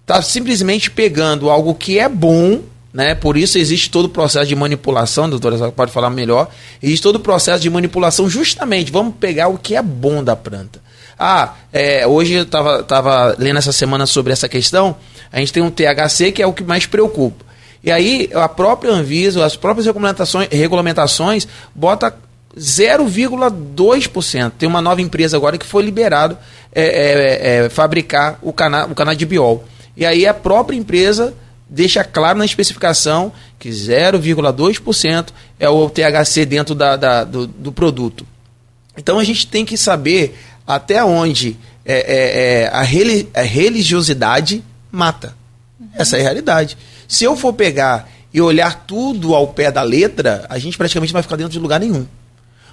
Está 0.02 0.22
simplesmente 0.22 0.92
pegando 0.92 1.50
algo 1.50 1.74
que 1.74 1.98
é 1.98 2.08
bom 2.08 2.62
né? 2.94 3.16
Por 3.16 3.38
isso 3.38 3.58
existe 3.58 3.90
todo 3.90 4.06
o 4.06 4.10
processo 4.10 4.48
de 4.48 4.56
manipulação, 4.56 5.30
doutora 5.30 5.72
pode 5.72 5.92
falar 5.92 6.10
melhor. 6.10 6.50
Existe 6.82 7.04
todo 7.04 7.16
o 7.16 7.20
processo 7.20 7.62
de 7.62 7.70
manipulação, 7.70 8.30
justamente, 8.30 8.92
vamos 8.92 9.16
pegar 9.16 9.48
o 9.48 9.58
que 9.58 9.76
é 9.76 9.82
bom 9.82 10.24
da 10.24 10.36
planta. 10.36 10.82
Ah, 11.18 11.54
é, 11.72 12.06
hoje 12.06 12.34
eu 12.34 12.44
estava 12.44 12.84
tava 12.84 13.36
lendo 13.38 13.58
essa 13.58 13.72
semana 13.72 14.06
sobre 14.06 14.34
essa 14.34 14.50
questão, 14.50 14.96
a 15.32 15.40
gente 15.40 15.54
tem 15.54 15.64
um 15.64 15.72
THC 15.72 16.32
que 16.32 16.42
é 16.42 16.48
o 16.48 16.54
que 16.54 16.64
mais 16.64 16.86
preocupa. 16.86 17.46
E 17.84 17.92
aí 17.92 18.30
a 18.34 18.48
própria 18.48 18.92
Anvisa, 18.92 19.44
as 19.46 19.56
próprias 19.56 19.86
regulamentações, 19.86 20.48
regulamentações 20.52 21.48
bota 21.74 22.16
0,2%. 22.58 24.52
Tem 24.58 24.68
uma 24.68 24.82
nova 24.82 25.02
empresa 25.02 25.38
agora 25.38 25.58
que 25.58 25.66
foi 25.66 25.84
liberado 25.84 26.38
é, 26.74 26.84
é, 26.84 27.66
é, 27.66 27.70
fabricar 27.70 28.38
o, 28.42 28.54
cana 28.54 28.86
o 28.86 28.96
canabidiol. 28.96 29.66
E 29.96 30.06
aí 30.06 30.28
a 30.28 30.34
própria 30.34 30.78
empresa 30.78 31.34
deixa 31.70 32.04
claro 32.04 32.38
na 32.38 32.46
especificação 32.46 33.32
que 33.58 33.70
0,2% 33.70 35.30
é 35.60 35.70
o 35.70 35.90
THC 35.90 36.46
dentro 36.46 36.76
da, 36.76 36.96
da 36.98 37.24
do, 37.24 37.48
do, 37.48 37.72
produto. 37.72 38.28
Então 38.98 39.18
a 39.18 39.24
gente 39.24 39.48
tem 39.48 39.66
que 39.66 39.78
saber 39.78 40.38
até 40.68 41.04
onde 41.04 41.58
é, 41.86 41.94
é, 41.96 42.62
é 42.64 42.68
a, 42.68 42.80
a, 42.80 43.44
religiosidade 43.44 44.64
mata. 44.92 45.36
Essa 45.94 46.18
é 46.18 46.20
a 46.20 46.24
realidade. 46.24 46.78
Se 47.12 47.26
eu 47.26 47.36
for 47.36 47.52
pegar 47.52 48.10
e 48.34 48.40
olhar 48.40 48.86
tudo 48.88 49.36
ao 49.36 49.48
pé 49.48 49.70
da 49.70 49.82
letra, 49.82 50.46
a 50.48 50.58
gente 50.58 50.78
praticamente 50.78 51.12
vai 51.12 51.22
ficar 51.22 51.36
dentro 51.36 51.52
de 51.52 51.60
lugar 51.60 51.78
nenhum. 51.78 52.08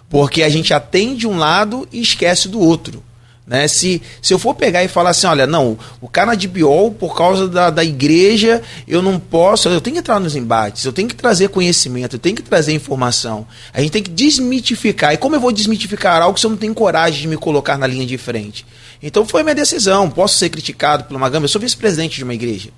Porque 0.08 0.44
a 0.44 0.48
gente 0.48 0.72
atende 0.72 1.26
um 1.26 1.36
lado 1.36 1.88
e 1.90 2.00
esquece 2.00 2.46
do 2.46 2.60
outro. 2.60 3.02
Né? 3.44 3.66
Se, 3.66 4.00
se 4.22 4.32
eu 4.32 4.38
for 4.38 4.54
pegar 4.54 4.84
e 4.84 4.86
falar 4.86 5.10
assim, 5.10 5.26
olha, 5.26 5.44
não, 5.44 5.76
o 6.00 6.08
canabidiol, 6.08 6.92
por 6.92 7.16
causa 7.16 7.48
da, 7.48 7.68
da 7.68 7.82
igreja, 7.82 8.62
eu 8.86 9.02
não 9.02 9.18
posso, 9.18 9.68
eu 9.68 9.80
tenho 9.80 9.94
que 9.94 10.00
entrar 10.00 10.20
nos 10.20 10.36
embates, 10.36 10.84
eu 10.84 10.92
tenho 10.92 11.08
que 11.08 11.16
trazer 11.16 11.48
conhecimento, 11.48 12.14
eu 12.14 12.20
tenho 12.20 12.36
que 12.36 12.42
trazer 12.42 12.72
informação. 12.72 13.44
A 13.74 13.80
gente 13.80 13.90
tem 13.90 14.04
que 14.04 14.10
desmitificar. 14.10 15.14
E 15.14 15.16
como 15.16 15.34
eu 15.34 15.40
vou 15.40 15.50
desmitificar 15.50 16.22
algo 16.22 16.38
se 16.38 16.46
eu 16.46 16.50
não 16.50 16.56
tenho 16.56 16.74
coragem 16.74 17.22
de 17.22 17.26
me 17.26 17.36
colocar 17.36 17.76
na 17.76 17.88
linha 17.88 18.06
de 18.06 18.16
frente? 18.16 18.64
Então 19.02 19.26
foi 19.26 19.42
minha 19.42 19.56
decisão. 19.56 20.08
Posso 20.08 20.38
ser 20.38 20.48
criticado 20.48 21.02
por 21.02 21.16
uma 21.16 21.26
eu 21.26 21.48
sou 21.48 21.60
vice-presidente 21.60 22.18
de 22.18 22.22
uma 22.22 22.34
igreja. 22.34 22.70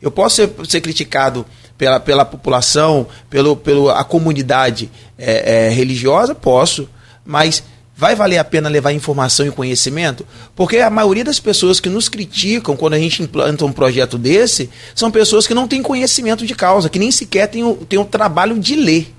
Eu 0.00 0.10
posso 0.10 0.36
ser, 0.36 0.50
ser 0.68 0.80
criticado 0.80 1.46
pela, 1.76 1.98
pela 1.98 2.24
população, 2.24 3.06
pelo, 3.28 3.56
pela 3.56 4.02
comunidade 4.04 4.90
é, 5.18 5.66
é, 5.66 5.68
religiosa? 5.70 6.34
Posso. 6.34 6.88
Mas 7.24 7.62
vai 7.96 8.14
valer 8.14 8.38
a 8.38 8.44
pena 8.44 8.68
levar 8.68 8.92
informação 8.92 9.46
e 9.46 9.50
conhecimento? 9.50 10.26
Porque 10.54 10.78
a 10.78 10.90
maioria 10.90 11.24
das 11.24 11.40
pessoas 11.40 11.80
que 11.80 11.88
nos 11.88 12.08
criticam 12.08 12.76
quando 12.76 12.94
a 12.94 12.98
gente 12.98 13.22
implanta 13.22 13.64
um 13.64 13.72
projeto 13.72 14.18
desse 14.18 14.68
são 14.94 15.10
pessoas 15.10 15.46
que 15.46 15.54
não 15.54 15.68
têm 15.68 15.82
conhecimento 15.82 16.46
de 16.46 16.54
causa, 16.54 16.88
que 16.88 16.98
nem 16.98 17.10
sequer 17.10 17.48
têm 17.48 17.64
o, 17.64 17.74
têm 17.74 17.98
o 17.98 18.04
trabalho 18.04 18.58
de 18.58 18.76
ler. 18.76 19.14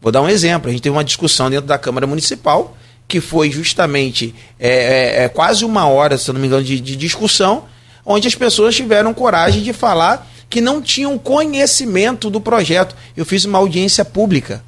Vou 0.00 0.12
dar 0.12 0.20
um 0.20 0.28
exemplo. 0.28 0.68
A 0.68 0.72
gente 0.72 0.82
teve 0.82 0.94
uma 0.94 1.04
discussão 1.04 1.48
dentro 1.48 1.66
da 1.66 1.78
Câmara 1.78 2.06
Municipal 2.06 2.76
que 3.06 3.20
foi 3.20 3.50
justamente 3.50 4.34
é, 4.58 4.68
é, 4.68 5.24
é 5.24 5.28
quase 5.28 5.64
uma 5.64 5.86
hora, 5.86 6.16
se 6.16 6.32
não 6.32 6.40
me 6.40 6.46
engano, 6.46 6.64
de, 6.64 6.80
de 6.80 6.96
discussão, 6.96 7.64
onde 8.04 8.28
as 8.28 8.34
pessoas 8.34 8.74
tiveram 8.74 9.14
coragem 9.14 9.62
de 9.62 9.72
falar 9.72 10.30
que 10.50 10.60
não 10.60 10.80
tinham 10.80 11.18
conhecimento 11.18 12.30
do 12.30 12.40
projeto. 12.40 12.94
Eu 13.16 13.24
fiz 13.24 13.44
uma 13.44 13.58
audiência 13.58 14.04
pública 14.04 14.62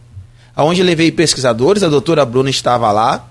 onde 0.57 0.83
levei 0.83 1.13
pesquisadores, 1.13 1.83
a 1.83 1.89
doutora 1.89 2.25
Bruna 2.25 2.51
estava 2.51 2.91
lá. 2.91 3.31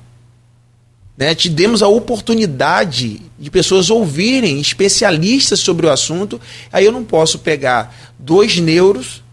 Né, 1.18 1.34
te 1.34 1.48
demos 1.48 1.82
a 1.82 1.88
oportunidade 1.88 3.22
de 3.40 3.50
pessoas 3.50 3.90
ouvirem 3.90 4.60
especialistas 4.60 5.62
sobre 5.62 5.86
o 5.86 5.90
assunto. 5.90 6.42
Aí 6.74 6.84
eu 6.84 6.92
não 6.92 7.06
posso 7.06 7.40
pegar 7.40 7.96
dois 8.20 8.58
neuros 8.58 9.24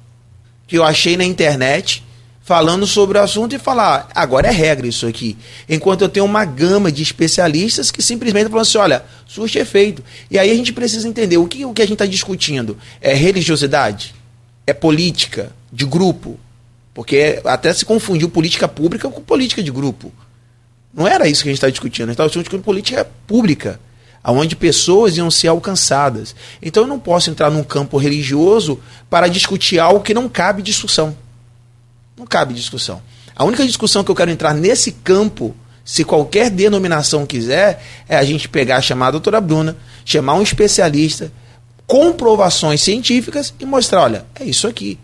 que 0.68 0.78
eu 0.78 0.84
achei 0.84 1.16
na 1.16 1.24
internet 1.24 2.04
falando 2.42 2.86
sobre 2.86 3.18
o 3.18 3.22
assunto 3.22 3.54
e 3.54 3.58
falar, 3.58 4.08
agora 4.14 4.48
é 4.48 4.50
regra 4.50 4.86
isso 4.86 5.06
aqui. 5.06 5.36
Enquanto 5.68 6.02
eu 6.02 6.08
tenho 6.08 6.26
uma 6.26 6.44
gama 6.44 6.90
de 6.90 7.02
especialistas 7.02 7.90
que 7.90 8.02
simplesmente 8.02 8.48
falam 8.48 8.62
assim, 8.62 8.78
olha, 8.78 9.04
surte 9.26 9.58
efeito. 9.58 10.02
E 10.30 10.38
aí 10.38 10.50
a 10.50 10.54
gente 10.54 10.72
precisa 10.72 11.08
entender 11.08 11.36
o 11.36 11.46
que, 11.46 11.64
o 11.64 11.72
que 11.72 11.82
a 11.82 11.84
gente 11.84 11.94
está 11.94 12.06
discutindo. 12.06 12.76
É 13.00 13.14
religiosidade? 13.14 14.14
É 14.66 14.72
política? 14.72 15.52
De 15.72 15.86
grupo? 15.86 16.38
Porque 16.92 17.40
até 17.44 17.72
se 17.72 17.84
confundiu 17.84 18.28
política 18.28 18.68
pública 18.68 19.08
com 19.08 19.22
política 19.22 19.62
de 19.62 19.70
grupo. 19.70 20.12
Não 20.92 21.06
era 21.06 21.28
isso 21.28 21.42
que 21.42 21.48
a 21.48 21.52
gente 21.52 21.58
estava 21.58 21.70
discutindo. 21.70 22.04
A 22.04 22.06
gente 22.08 22.14
estava 22.14 22.28
discutindo 22.28 22.62
política 22.62 23.08
pública, 23.26 23.80
onde 24.24 24.56
pessoas 24.56 25.16
iam 25.16 25.30
ser 25.30 25.48
alcançadas. 25.48 26.34
Então 26.60 26.82
eu 26.82 26.88
não 26.88 26.98
posso 26.98 27.30
entrar 27.30 27.50
num 27.50 27.62
campo 27.62 27.96
religioso 27.96 28.80
para 29.08 29.28
discutir 29.28 29.78
algo 29.78 30.02
que 30.02 30.12
não 30.12 30.28
cabe 30.28 30.60
discussão. 30.60 31.16
Não 32.16 32.26
cabe 32.26 32.54
discussão. 32.54 33.02
A 33.34 33.44
única 33.44 33.66
discussão 33.66 34.04
que 34.04 34.10
eu 34.10 34.14
quero 34.14 34.30
entrar 34.30 34.54
nesse 34.54 34.92
campo, 34.92 35.54
se 35.84 36.04
qualquer 36.04 36.50
denominação 36.50 37.26
quiser, 37.26 37.82
é 38.08 38.16
a 38.16 38.24
gente 38.24 38.48
pegar, 38.48 38.80
chamar 38.80 39.08
a 39.08 39.12
doutora 39.12 39.40
Bruna, 39.40 39.76
chamar 40.04 40.34
um 40.34 40.42
especialista, 40.42 41.32
comprovações 41.86 42.80
científicas 42.80 43.54
e 43.58 43.64
mostrar: 43.64 44.02
olha, 44.02 44.26
é 44.38 44.44
isso 44.44 44.68
aqui. 44.68 44.98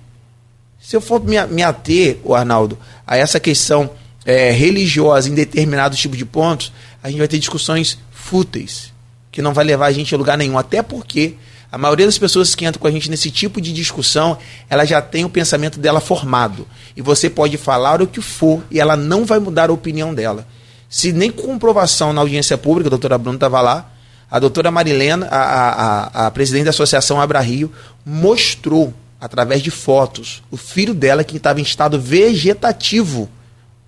Se 0.80 0.96
eu 0.96 1.00
for 1.00 1.22
me, 1.22 1.62
ater, 1.62 2.18
o 2.24 2.34
Arnaldo, 2.34 2.78
a 3.06 3.16
essa 3.16 3.40
questão 3.40 3.90
é, 4.24 4.50
religiosa 4.50 5.28
em 5.28 5.34
determinados 5.34 5.98
tipos 5.98 6.16
de 6.16 6.24
pontos, 6.24 6.72
a 7.02 7.10
gente 7.10 7.18
vai 7.18 7.28
ter 7.28 7.38
discussões 7.38 7.98
fúteis, 8.10 8.92
que 9.30 9.42
não 9.42 9.52
vai 9.52 9.64
levar 9.64 9.86
a 9.86 9.92
gente 9.92 10.14
a 10.14 10.18
lugar 10.18 10.38
nenhum. 10.38 10.56
Até 10.56 10.82
porque 10.82 11.34
a 11.70 11.76
maioria 11.76 12.06
das 12.06 12.18
pessoas 12.18 12.54
que 12.54 12.64
entram 12.64 12.80
com 12.80 12.86
a 12.86 12.90
gente 12.90 13.10
nesse 13.10 13.30
tipo 13.30 13.60
de 13.60 13.72
discussão, 13.72 14.38
ela 14.70 14.86
já 14.86 15.02
tem 15.02 15.24
o 15.24 15.28
pensamento 15.28 15.78
dela 15.78 16.00
formado. 16.00 16.66
E 16.96 17.02
você 17.02 17.28
pode 17.28 17.58
falar 17.58 18.00
o 18.00 18.06
que 18.06 18.22
for 18.22 18.62
e 18.70 18.80
ela 18.80 18.96
não 18.96 19.26
vai 19.26 19.38
mudar 19.38 19.68
a 19.68 19.72
opinião 19.72 20.14
dela. 20.14 20.46
Se 20.88 21.12
nem 21.12 21.30
com 21.30 21.42
comprovação 21.42 22.14
na 22.14 22.22
audiência 22.22 22.56
pública, 22.56 22.88
a 22.88 22.90
doutora 22.90 23.18
Bruno 23.18 23.36
estava 23.36 23.60
lá, 23.60 23.90
a 24.30 24.38
doutora 24.38 24.70
Marilena, 24.70 25.26
a, 25.26 25.40
a, 25.40 26.26
a, 26.26 26.30
presidente 26.30 26.64
da 26.64 26.70
Associação 26.70 27.20
Abra 27.20 27.40
Rio, 27.40 27.70
mostrou 28.04 28.94
através 29.20 29.62
de 29.62 29.70
fotos, 29.70 30.42
o 30.50 30.56
filho 30.56 30.94
dela 30.94 31.24
que 31.24 31.36
estava 31.36 31.60
em 31.60 31.62
estado 31.62 32.00
vegetativo 32.00 33.28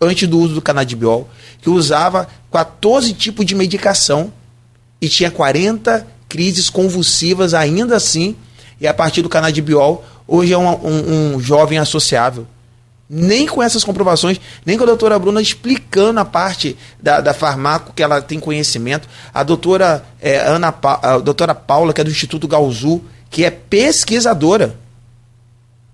antes 0.01 0.29
do 0.29 0.39
uso 0.39 0.55
do 0.55 0.63
canabidiol, 0.63 1.29
que 1.63 1.71
usava 1.71 2.27
14 2.51 3.13
tipos 3.15 3.47
de 3.47 3.55
medicação 3.55 4.33
e 5.01 5.09
tinha 5.09 5.31
40 5.31 6.07
crises 6.31 6.71
convulsivas 6.71 7.53
ainda 7.53 7.97
assim, 7.97 8.37
e 8.81 8.87
a 8.87 8.95
partir 8.95 9.21
do 9.21 9.29
canabidiol, 9.29 10.05
hoje 10.27 10.55
é 10.55 10.57
um, 10.57 10.69
um, 10.69 11.35
um 11.35 11.41
jovem 11.41 11.79
associável. 11.79 12.47
Nem 13.13 13.49
com 13.49 13.61
essas 13.61 13.83
comprovações, 13.83 14.41
nem 14.65 14.79
com 14.79 14.85
a 14.85 14.87
doutora 14.87 15.19
Bruna 15.19 15.43
explicando 15.43 16.21
a 16.21 16.25
parte 16.25 16.79
da, 17.03 17.21
da 17.21 17.35
farmácia 17.35 17.89
que 17.95 18.03
ela 18.03 18.23
tem 18.23 18.39
conhecimento. 18.39 19.09
A 19.35 19.43
doutora, 19.43 20.05
é, 20.23 20.39
Ana 20.39 20.73
a 20.83 21.19
doutora 21.19 21.53
Paula, 21.53 21.93
que 21.93 22.01
é 22.01 22.05
do 22.05 22.11
Instituto 22.11 22.47
Galzu, 22.47 23.03
que 23.29 23.45
é 23.45 23.51
pesquisadora 23.51 24.79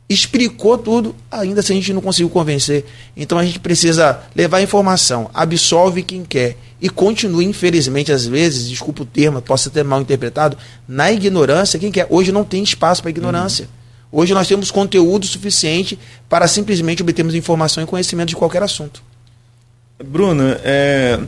explicou 0.09 0.79
tudo, 0.79 1.15
ainda 1.31 1.61
assim 1.61 1.75
a 1.75 1.77
gente 1.77 1.93
não 1.93 2.01
conseguiu 2.01 2.31
convencer. 2.31 2.85
Então 3.17 3.39
a 3.39 3.45
gente 3.45 3.59
precisa 3.59 4.21
levar 4.35 4.63
informação, 4.63 5.31
absolve 5.35 6.03
quem 6.03 6.25
quer 6.25 6.57
e 6.81 6.89
continue, 6.89 7.45
infelizmente, 7.45 8.13
às 8.13 8.27
vezes, 8.27 8.69
desculpa 8.69 9.03
o 9.03 9.07
termo, 9.07 9.41
possa 9.41 9.71
ter 9.71 9.83
mal 9.83 10.01
interpretado, 10.01 10.57
na 10.87 11.11
ignorância, 11.11 11.79
quem 11.79 11.91
quer. 11.91 12.07
Hoje 12.11 12.31
não 12.31 12.45
tem 12.45 12.63
espaço 12.63 13.01
para 13.03 13.11
ignorância. 13.11 13.65
Uhum. 14.13 14.21
Hoje 14.21 14.35
nós 14.35 14.47
temos 14.47 14.71
conteúdo 14.71 15.27
suficiente 15.27 15.99
para 16.29 16.47
simplesmente 16.47 17.03
obtermos 17.03 17.35
informação 17.35 17.83
e 17.83 17.87
conhecimento 17.87 18.29
de 18.29 18.37
qualquer 18.37 18.63
assunto. 18.63 19.03
Bruna, 20.05 20.61
é 20.63 21.19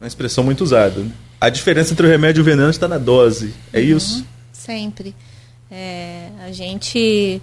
uma 0.00 0.06
expressão 0.06 0.44
muito 0.44 0.62
usada. 0.62 1.04
A 1.40 1.48
diferença 1.48 1.92
entre 1.92 2.06
o 2.06 2.10
remédio 2.10 2.40
e 2.40 2.42
o 2.42 2.44
veneno 2.44 2.70
está 2.70 2.86
na 2.86 2.98
dose. 2.98 3.54
É 3.72 3.80
uhum. 3.80 3.96
isso? 3.96 4.24
Sempre. 4.52 5.14
É, 5.70 6.28
a 6.46 6.52
gente 6.52 7.40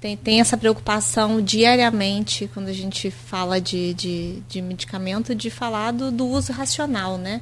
tem, 0.00 0.16
tem 0.16 0.40
essa 0.40 0.56
preocupação 0.56 1.42
diariamente 1.42 2.48
quando 2.54 2.68
a 2.68 2.72
gente 2.72 3.10
fala 3.10 3.60
de, 3.60 3.94
de, 3.94 4.42
de 4.48 4.62
medicamento, 4.62 5.34
de 5.34 5.50
falar 5.50 5.92
do, 5.92 6.12
do 6.12 6.26
uso 6.26 6.52
racional, 6.52 7.18
né? 7.18 7.40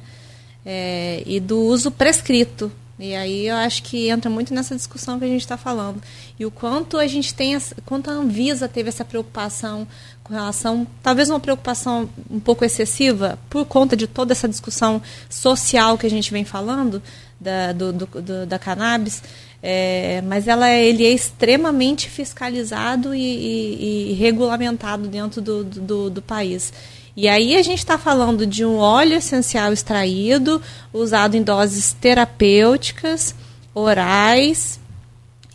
É, 0.65 1.23
e 1.25 1.39
do 1.39 1.59
uso 1.59 1.91
prescrito. 1.91 2.71
E 2.99 3.13
aí 3.13 3.47
eu 3.47 3.55
acho 3.55 3.83
que 3.83 4.09
entra 4.09 4.27
muito 4.29 4.51
nessa 4.53 4.75
discussão 4.75 5.19
que 5.19 5.25
a 5.25 5.27
gente 5.27 5.41
está 5.41 5.55
falando. 5.55 6.01
E 6.39 6.45
o 6.47 6.51
quanto 6.51 6.97
a 6.97 7.05
gente 7.05 7.31
tem, 7.31 7.55
quanto 7.85 8.09
a 8.09 8.13
Anvisa 8.13 8.67
teve 8.67 8.89
essa 8.89 9.05
preocupação 9.05 9.87
com 10.23 10.33
relação, 10.33 10.85
talvez 11.03 11.29
uma 11.29 11.39
preocupação 11.39 12.09
um 12.29 12.39
pouco 12.39 12.65
excessiva, 12.65 13.37
por 13.49 13.65
conta 13.65 13.95
de 13.95 14.07
toda 14.07 14.33
essa 14.33 14.47
discussão 14.47 14.99
social 15.29 15.95
que 15.95 16.07
a 16.07 16.09
gente 16.09 16.31
vem 16.31 16.43
falando 16.43 17.01
da, 17.39 17.71
do, 17.71 17.93
do, 17.93 18.05
do 18.07 18.45
da 18.47 18.57
cannabis. 18.57 19.21
É, 19.61 20.21
mas 20.21 20.47
ela, 20.47 20.69
é, 20.69 20.85
ele 20.85 21.05
é 21.05 21.09
extremamente 21.09 22.09
fiscalizado 22.09 23.13
e, 23.15 23.21
e, 23.21 24.11
e 24.11 24.13
regulamentado 24.13 25.07
dentro 25.07 25.41
do, 25.41 25.63
do, 25.63 26.09
do, 26.09 26.21
país. 26.21 26.71
E 27.15 27.27
aí 27.27 27.55
a 27.55 27.63
gente 27.63 27.79
está 27.79 27.97
falando 27.97 28.45
de 28.45 28.63
um 28.63 28.77
óleo 28.77 29.15
essencial 29.15 29.73
extraído, 29.73 30.61
usado 30.93 31.35
em 31.35 31.41
doses 31.41 31.93
terapêuticas, 31.93 33.33
orais, 33.73 34.79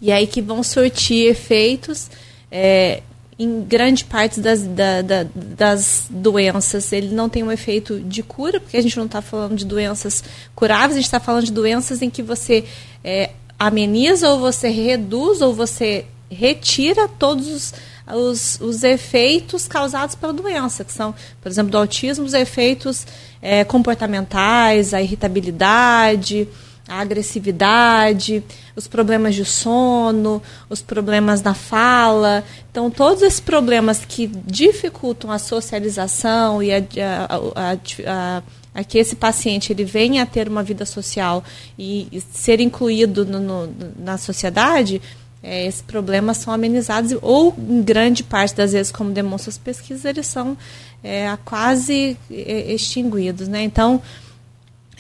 e 0.00 0.11
aí 0.11 0.26
que 0.26 0.42
vão 0.42 0.64
surtir 0.64 1.28
efeitos 1.28 2.11
é, 2.50 3.03
em 3.38 3.62
grande 3.62 4.05
parte 4.05 4.40
das, 4.40 4.62
da, 4.62 5.03
da, 5.03 5.26
das 5.34 6.07
doenças. 6.11 6.92
Ele 6.92 7.14
não 7.14 7.28
tem 7.28 7.42
um 7.42 7.50
efeito 7.50 8.00
de 8.00 8.22
cura, 8.22 8.61
porque 8.61 8.76
a 8.76 8.82
gente 8.82 8.96
não 8.96 9.07
está 9.07 9.22
falando 9.22 9.57
de 9.57 9.64
doenças 9.64 10.22
curáveis, 10.55 10.92
a 10.92 10.96
gente 10.96 11.05
está 11.05 11.20
falando 11.20 11.44
de 11.44 11.53
doenças 11.53 12.03
em 12.03 12.11
que 12.11 12.22
você 12.22 12.64
é, 13.03 13.30
ameniza 13.66 14.28
ou 14.28 14.40
você 14.40 14.68
reduz 14.68 15.40
ou 15.40 15.54
você 15.54 16.06
retira 16.30 17.06
todos 17.06 17.46
os, 17.46 17.74
os, 18.12 18.60
os, 18.60 18.82
efeitos 18.82 19.68
causados 19.68 20.14
pela 20.14 20.32
doença, 20.32 20.84
que 20.84 20.92
são, 20.92 21.14
por 21.40 21.48
exemplo, 21.50 21.70
do 21.70 21.78
autismo, 21.78 22.24
os 22.24 22.34
efeitos 22.34 23.06
é, 23.40 23.64
comportamentais, 23.64 24.92
a 24.92 25.00
irritabilidade, 25.00 26.48
a 26.88 27.00
agressividade, 27.00 28.42
os 28.74 28.88
problemas 28.88 29.34
de 29.34 29.44
sono, 29.44 30.42
os 30.68 30.82
problemas 30.82 31.40
da 31.40 31.54
fala. 31.54 32.42
Então, 32.70 32.90
todos 32.90 33.22
esses 33.22 33.40
problemas 33.40 34.04
que 34.04 34.26
dificultam 34.26 35.30
a 35.30 35.38
socialização 35.38 36.62
e 36.62 36.72
a, 36.72 36.82
a, 37.28 37.72
a, 37.72 38.38
a 38.38 38.42
a 38.75 38.83
que 38.83 38.99
esse 38.99 39.16
paciente 39.16 39.73
ele 39.73 39.85
venha 39.85 40.23
a 40.23 40.27
ter 40.27 40.49
uma 40.49 40.62
vida 40.62 40.85
social 40.87 41.45
e, 41.79 42.09
e 42.11 42.20
ser 42.20 42.61
incluído 42.61 43.25
no, 43.25 43.39
no, 43.39 43.75
na 43.99 44.16
sociedade, 44.16 45.01
é, 45.43 45.66
esses 45.66 45.83
problemas 45.83 46.39
são 46.39 46.55
amenizados 46.55 47.16
ou 47.20 47.55
em 47.59 47.83
grande 47.83 48.23
parte 48.23 48.55
das 48.55 48.73
vezes, 48.73 48.93
como 48.93 49.11
demonstram 49.11 49.51
as 49.51 49.59
pesquisas, 49.59 50.05
eles 50.05 50.27
são 50.27 50.57
é, 51.03 51.37
quase 51.45 52.16
é, 52.31 52.73
extinguidos. 52.73 53.49
Né? 53.49 53.62
Então, 53.62 54.01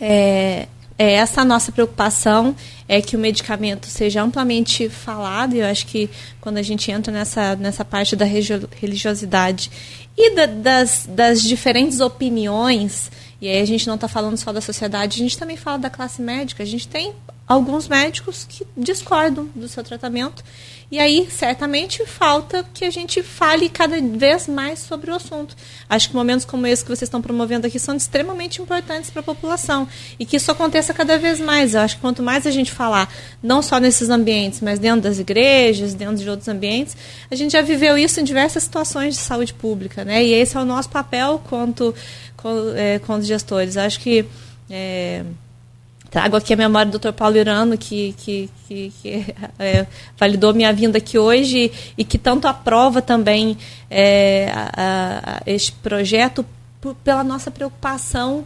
é, 0.00 0.66
é 0.98 1.12
essa 1.12 1.40
a 1.40 1.44
nossa 1.44 1.70
preocupação, 1.72 2.54
é 2.88 3.00
que 3.00 3.16
o 3.16 3.18
medicamento 3.18 3.86
seja 3.86 4.20
amplamente 4.20 4.88
falado, 4.88 5.54
e 5.54 5.60
eu 5.60 5.66
acho 5.66 5.86
que 5.86 6.10
quando 6.40 6.58
a 6.58 6.62
gente 6.62 6.90
entra 6.90 7.12
nessa, 7.12 7.56
nessa 7.56 7.84
parte 7.84 8.16
da 8.16 8.24
religiosidade 8.24 9.70
e 10.16 10.34
da, 10.34 10.46
das, 10.46 11.08
das 11.08 11.42
diferentes 11.42 12.00
opiniões 12.00 13.10
e 13.42 13.48
aí 13.48 13.60
a 13.60 13.64
gente 13.64 13.88
não 13.88 13.96
está 13.96 14.06
falando 14.06 14.36
só 14.36 14.52
da 14.52 14.60
sociedade, 14.60 15.16
a 15.16 15.24
gente 15.24 15.36
também 15.36 15.56
fala 15.56 15.76
da 15.76 15.90
classe 15.90 16.22
médica. 16.22 16.62
A 16.62 16.66
gente 16.66 16.86
tem 16.86 17.12
alguns 17.52 17.86
médicos 17.86 18.46
que 18.48 18.66
discordam 18.76 19.48
do 19.54 19.68
seu 19.68 19.84
tratamento. 19.84 20.42
E 20.90 20.98
aí, 20.98 21.26
certamente, 21.30 22.04
falta 22.04 22.66
que 22.74 22.84
a 22.84 22.90
gente 22.90 23.22
fale 23.22 23.70
cada 23.70 23.98
vez 23.98 24.46
mais 24.46 24.78
sobre 24.78 25.10
o 25.10 25.14
assunto. 25.14 25.56
Acho 25.88 26.10
que 26.10 26.14
momentos 26.14 26.44
como 26.44 26.66
esse 26.66 26.82
que 26.82 26.88
vocês 26.88 27.02
estão 27.02 27.22
promovendo 27.22 27.66
aqui 27.66 27.78
são 27.78 27.96
extremamente 27.96 28.60
importantes 28.60 29.08
para 29.08 29.20
a 29.20 29.22
população. 29.22 29.88
E 30.18 30.26
que 30.26 30.36
isso 30.36 30.50
aconteça 30.50 30.92
cada 30.92 31.18
vez 31.18 31.40
mais. 31.40 31.74
Eu 31.74 31.80
acho 31.80 31.96
que 31.96 32.02
quanto 32.02 32.22
mais 32.22 32.46
a 32.46 32.50
gente 32.50 32.70
falar, 32.70 33.10
não 33.42 33.62
só 33.62 33.78
nesses 33.78 34.10
ambientes, 34.10 34.60
mas 34.60 34.78
dentro 34.78 35.00
das 35.00 35.18
igrejas, 35.18 35.94
dentro 35.94 36.16
de 36.16 36.28
outros 36.28 36.48
ambientes, 36.48 36.94
a 37.30 37.34
gente 37.34 37.52
já 37.52 37.62
viveu 37.62 37.96
isso 37.96 38.20
em 38.20 38.24
diversas 38.24 38.62
situações 38.62 39.14
de 39.14 39.20
saúde 39.20 39.54
pública. 39.54 40.04
Né? 40.04 40.22
E 40.22 40.34
esse 40.34 40.58
é 40.58 40.60
o 40.60 40.64
nosso 40.64 40.90
papel 40.90 41.40
quanto 41.48 41.94
com, 42.36 42.50
é, 42.76 43.00
os 43.18 43.26
gestores. 43.26 43.78
Acho 43.78 43.98
que 43.98 44.26
é, 44.70 45.24
trago 46.12 46.36
aqui 46.36 46.52
a 46.52 46.56
memória 46.56 46.92
do 46.92 46.98
Dr. 46.98 47.12
Paulo 47.12 47.38
Irano, 47.38 47.78
que, 47.78 48.12
que, 48.18 48.50
que, 48.68 48.92
que 49.00 49.34
é, 49.58 49.86
validou 50.18 50.52
minha 50.52 50.70
vinda 50.70 50.98
aqui 50.98 51.18
hoje 51.18 51.72
e 51.96 52.04
que 52.04 52.18
tanto 52.18 52.46
aprova 52.46 53.00
também 53.00 53.56
é, 53.90 54.52
a, 54.54 54.70
a, 54.76 55.42
este 55.46 55.72
projeto 55.72 56.44
por, 56.82 56.94
pela 56.96 57.24
nossa 57.24 57.50
preocupação 57.50 58.44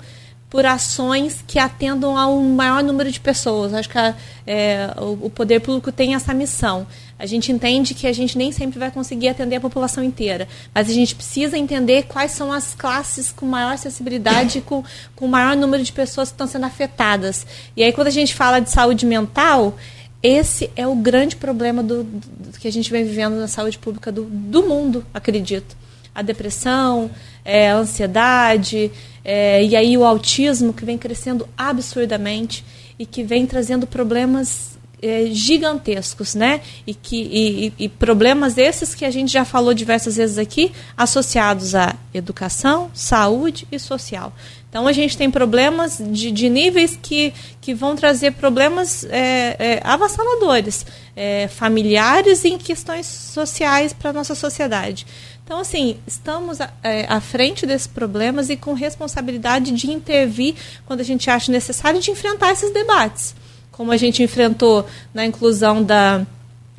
por 0.49 0.65
ações 0.65 1.43
que 1.45 1.59
atendam 1.59 2.17
a 2.17 2.29
um 2.29 2.55
maior 2.55 2.85
número 2.85 3.11
de 3.11 3.19
pessoas. 3.19 3.75
Acho 3.75 3.89
que 3.89 3.99
a, 3.99 4.15
é, 4.47 4.95
o, 4.97 5.27
o, 5.27 5.31
poder 5.31 5.61
público 5.61 5.91
tem 5.91 6.15
essa 6.15 6.33
missão. 6.33 6.87
A 7.19 7.25
gente 7.25 7.51
entende 7.51 7.95
que 7.95 8.07
a 8.07 8.13
gente 8.13 8.37
nem 8.37 8.53
sempre 8.53 8.79
vai 8.79 8.91
conseguir 8.91 9.29
atender 9.29 9.57
a 9.57 9.61
população 9.61 10.05
inteira, 10.05 10.47
mas 10.75 10.91
a 10.91 10.93
gente 10.93 11.15
precisa 11.15 11.57
entender 11.57 12.05
quais 12.05 12.33
são 12.33 12.53
as 12.53 12.75
classes 12.75 13.33
com 13.33 13.47
maior 13.47 13.73
acessibilidade, 13.73 14.61
com, 14.61 14.85
com 15.15 15.27
maior 15.27 15.57
número 15.57 15.83
de 15.83 15.93
pessoas 15.93 16.29
que 16.29 16.35
estão 16.35 16.47
sendo 16.47 16.67
afetadas. 16.67 17.47
E 17.75 17.83
aí, 17.83 17.93
quando 17.93 18.09
a 18.09 18.11
gente 18.11 18.35
fala 18.35 18.61
de 18.61 18.71
saúde 18.71 19.07
mental, 19.07 19.77
esse 20.23 20.71
é 20.77 20.87
o 20.87 20.95
grande 20.95 21.37
problema 21.37 21.83
do, 21.83 22.05
do 22.05 22.59
que 22.59 22.69
a 22.69 22.73
gente 22.73 22.91
vem 22.91 23.05
vivendo 23.05 23.37
na 23.37 23.49
saúde 23.49 23.79
pública 23.79 24.13
do, 24.13 24.25
do 24.25 24.65
mundo, 24.65 25.05
acredito. 25.15 25.77
A 26.15 26.21
depressão, 26.21 27.11
é, 27.45 27.71
a 27.71 27.77
ansiedade, 27.77 28.91
é, 29.25 29.65
e 29.65 29.75
aí 29.75 29.97
o 29.97 30.05
autismo 30.05 30.73
que 30.73 30.85
vem 30.85 30.99
crescendo 30.99 31.49
absurdamente 31.57 32.65
e 32.99 33.07
que 33.07 33.23
vem 33.23 33.47
trazendo 33.47 33.87
problemas 33.87 34.76
é, 35.01 35.27
gigantescos, 35.27 36.35
né? 36.35 36.61
E, 36.87 36.95
que, 36.95 37.17
e, 37.17 37.73
e, 37.85 37.89
problemas 37.89 38.57
esses 38.57 38.95
que 38.95 39.05
a 39.05 39.11
gente 39.11 39.33
já 39.33 39.45
falou 39.45 39.75
diversas 39.75 40.17
vezes 40.17 40.39
aqui, 40.39 40.73
associados 40.97 41.75
à 41.75 41.95
educação, 42.15 42.91
saúde 42.95 43.67
e 43.71 43.79
social. 43.79 44.33
Então 44.69 44.87
a 44.87 44.93
gente 44.93 45.17
tem 45.17 45.31
problemas 45.31 45.99
de, 45.99 46.31
de 46.31 46.49
níveis 46.49 46.99
que, 47.01 47.33
que 47.61 47.73
vão 47.73 47.97
trazer 47.97 48.33
problemas 48.33 49.05
é, 49.05 49.57
é, 49.59 49.81
avassaladores, 49.85 50.85
é, 51.15 51.49
familiares 51.49 52.45
e 52.45 52.49
em 52.49 52.59
questões 52.59 53.07
sociais 53.07 53.93
para 53.93 54.11
a 54.11 54.13
nossa 54.13 54.35
sociedade. 54.35 55.07
Então, 55.45 55.61
assim, 55.61 55.97
estamos 56.07 56.59
é, 56.83 57.07
à 57.09 57.21
frente 57.21 57.65
desses 57.65 57.87
problemas 57.87 58.51
e 58.51 58.57
com 58.57 58.73
responsabilidade 58.73 59.71
de 59.71 59.91
intervir 59.91 60.57
quando 60.85 61.01
a 61.01 61.05
gente 61.05 61.31
acha 61.31 61.53
necessário 61.53 62.01
de 62.01 62.11
enfrentar 62.11 62.53
esses 62.53 62.73
debates. 62.73 63.35
Como 63.77 63.93
a 63.93 63.97
gente 63.97 64.23
enfrentou 64.23 64.87
na 65.13 65.27
inclusão 65.27 65.83
da 65.83 66.27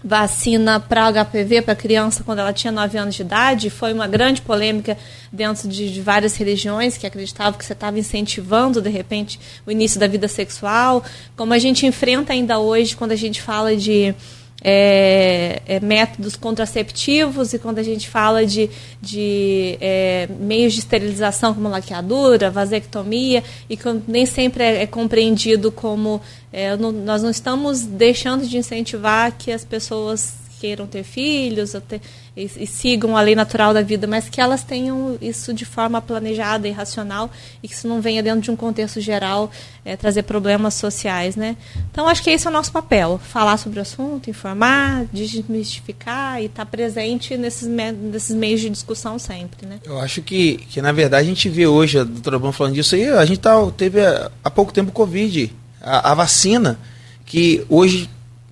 vacina 0.03 0.79
para 0.79 1.11
HPV 1.11 1.61
para 1.61 1.75
criança 1.75 2.23
quando 2.23 2.39
ela 2.39 2.53
tinha 2.53 2.71
9 2.71 2.97
anos 2.97 3.15
de 3.15 3.21
idade, 3.21 3.69
foi 3.69 3.93
uma 3.93 4.07
grande 4.07 4.41
polêmica 4.41 4.97
dentro 5.31 5.67
de, 5.67 5.91
de 5.91 6.01
várias 6.01 6.35
religiões 6.35 6.97
que 6.97 7.05
acreditavam 7.05 7.53
que 7.57 7.65
você 7.65 7.73
estava 7.73 7.99
incentivando, 7.99 8.81
de 8.81 8.89
repente, 8.89 9.39
o 9.65 9.71
início 9.71 9.99
da 9.99 10.07
vida 10.07 10.27
sexual. 10.27 11.03
Como 11.35 11.53
a 11.53 11.59
gente 11.59 11.85
enfrenta 11.85 12.33
ainda 12.33 12.57
hoje 12.57 12.95
quando 12.95 13.11
a 13.11 13.15
gente 13.15 13.41
fala 13.41 13.75
de 13.75 14.15
é, 14.63 15.61
é, 15.65 15.79
métodos 15.79 16.35
contraceptivos 16.35 17.53
e 17.53 17.59
quando 17.59 17.79
a 17.79 17.83
gente 17.83 18.09
fala 18.09 18.45
de, 18.45 18.69
de 19.01 19.77
é, 19.79 20.27
meios 20.39 20.73
de 20.73 20.79
esterilização 20.79 21.53
como 21.53 21.69
laqueadura, 21.69 22.49
vasectomia 22.49 23.43
e 23.69 23.77
que 23.77 23.83
nem 24.07 24.25
sempre 24.25 24.63
é, 24.63 24.83
é 24.83 24.87
compreendido 24.87 25.71
como 25.71 26.21
é, 26.51 26.75
não, 26.75 26.91
nós 26.91 27.21
não 27.21 27.29
estamos 27.29 27.81
deixando 27.81 28.47
de 28.47 28.57
incentivar 28.57 29.31
que 29.37 29.51
as 29.51 29.63
pessoas 29.63 30.33
queiram 30.59 30.87
ter 30.87 31.03
filhos 31.03 31.75
ter, 31.87 32.01
e, 32.37 32.49
e, 32.57 32.67
sigam 32.67 33.17
a 33.17 33.21
lei 33.21 33.35
natural 33.35 33.73
da 33.73 33.81
vida, 33.81 34.05
mas 34.05 34.29
que 34.29 34.39
elas 34.39 34.63
tenham 34.63 35.17
isso 35.19 35.51
de 35.51 35.65
forma 35.65 35.99
planejada 35.99 36.67
e 36.67 36.71
racional 36.71 37.31
e 37.63 37.67
que 37.67 37.73
isso 37.73 37.87
não 37.87 37.99
venha 37.99 38.21
dentro 38.21 38.41
de 38.41 38.51
um 38.51 38.55
contexto 38.55 39.01
geral 39.01 39.49
é, 39.83 39.97
trazer 39.97 40.21
problemas 40.21 40.75
sociais, 40.75 41.35
né? 41.35 41.57
Então 41.91 42.07
acho 42.07 42.21
que 42.21 42.29
esse 42.29 42.45
é 42.45 42.49
o 42.51 42.53
nosso 42.53 42.71
papel, 42.71 43.19
falar 43.23 43.57
sobre 43.57 43.79
o 43.79 43.81
assunto, 43.81 44.29
informar, 44.29 45.05
desmistificar 45.11 46.39
e 46.39 46.45
estar 46.45 46.63
tá 46.63 46.69
presente 46.69 47.35
nesses, 47.35 47.67
me 47.67 47.91
nesses 47.91 48.35
meios 48.35 48.61
de 48.61 48.69
discussão 48.69 49.17
sempre, 49.17 49.65
né? 49.65 49.79
Eu 49.83 49.99
acho 49.99 50.21
que, 50.21 50.57
que 50.69 50.79
na 50.79 50.91
verdade 50.91 51.25
a 51.25 51.29
gente 51.29 51.49
vê 51.49 51.65
hoje 51.65 51.97
a 51.97 52.03
doutora 52.03 52.37
Bruno 52.37 52.53
falando 52.53 52.75
disso 52.75 52.93
aí, 52.93 53.07
a 53.09 53.25
gente 53.25 53.39
tá, 53.39 53.55
teve 53.75 53.99
há 54.43 54.51
pouco 54.51 54.71
tempo 54.71 54.91
o 54.91 54.93
Covid, 54.93 55.51
a, 55.81 56.11
a 56.11 56.13
vacina 56.13 56.77
que 57.25 57.65
hoje 57.67 58.07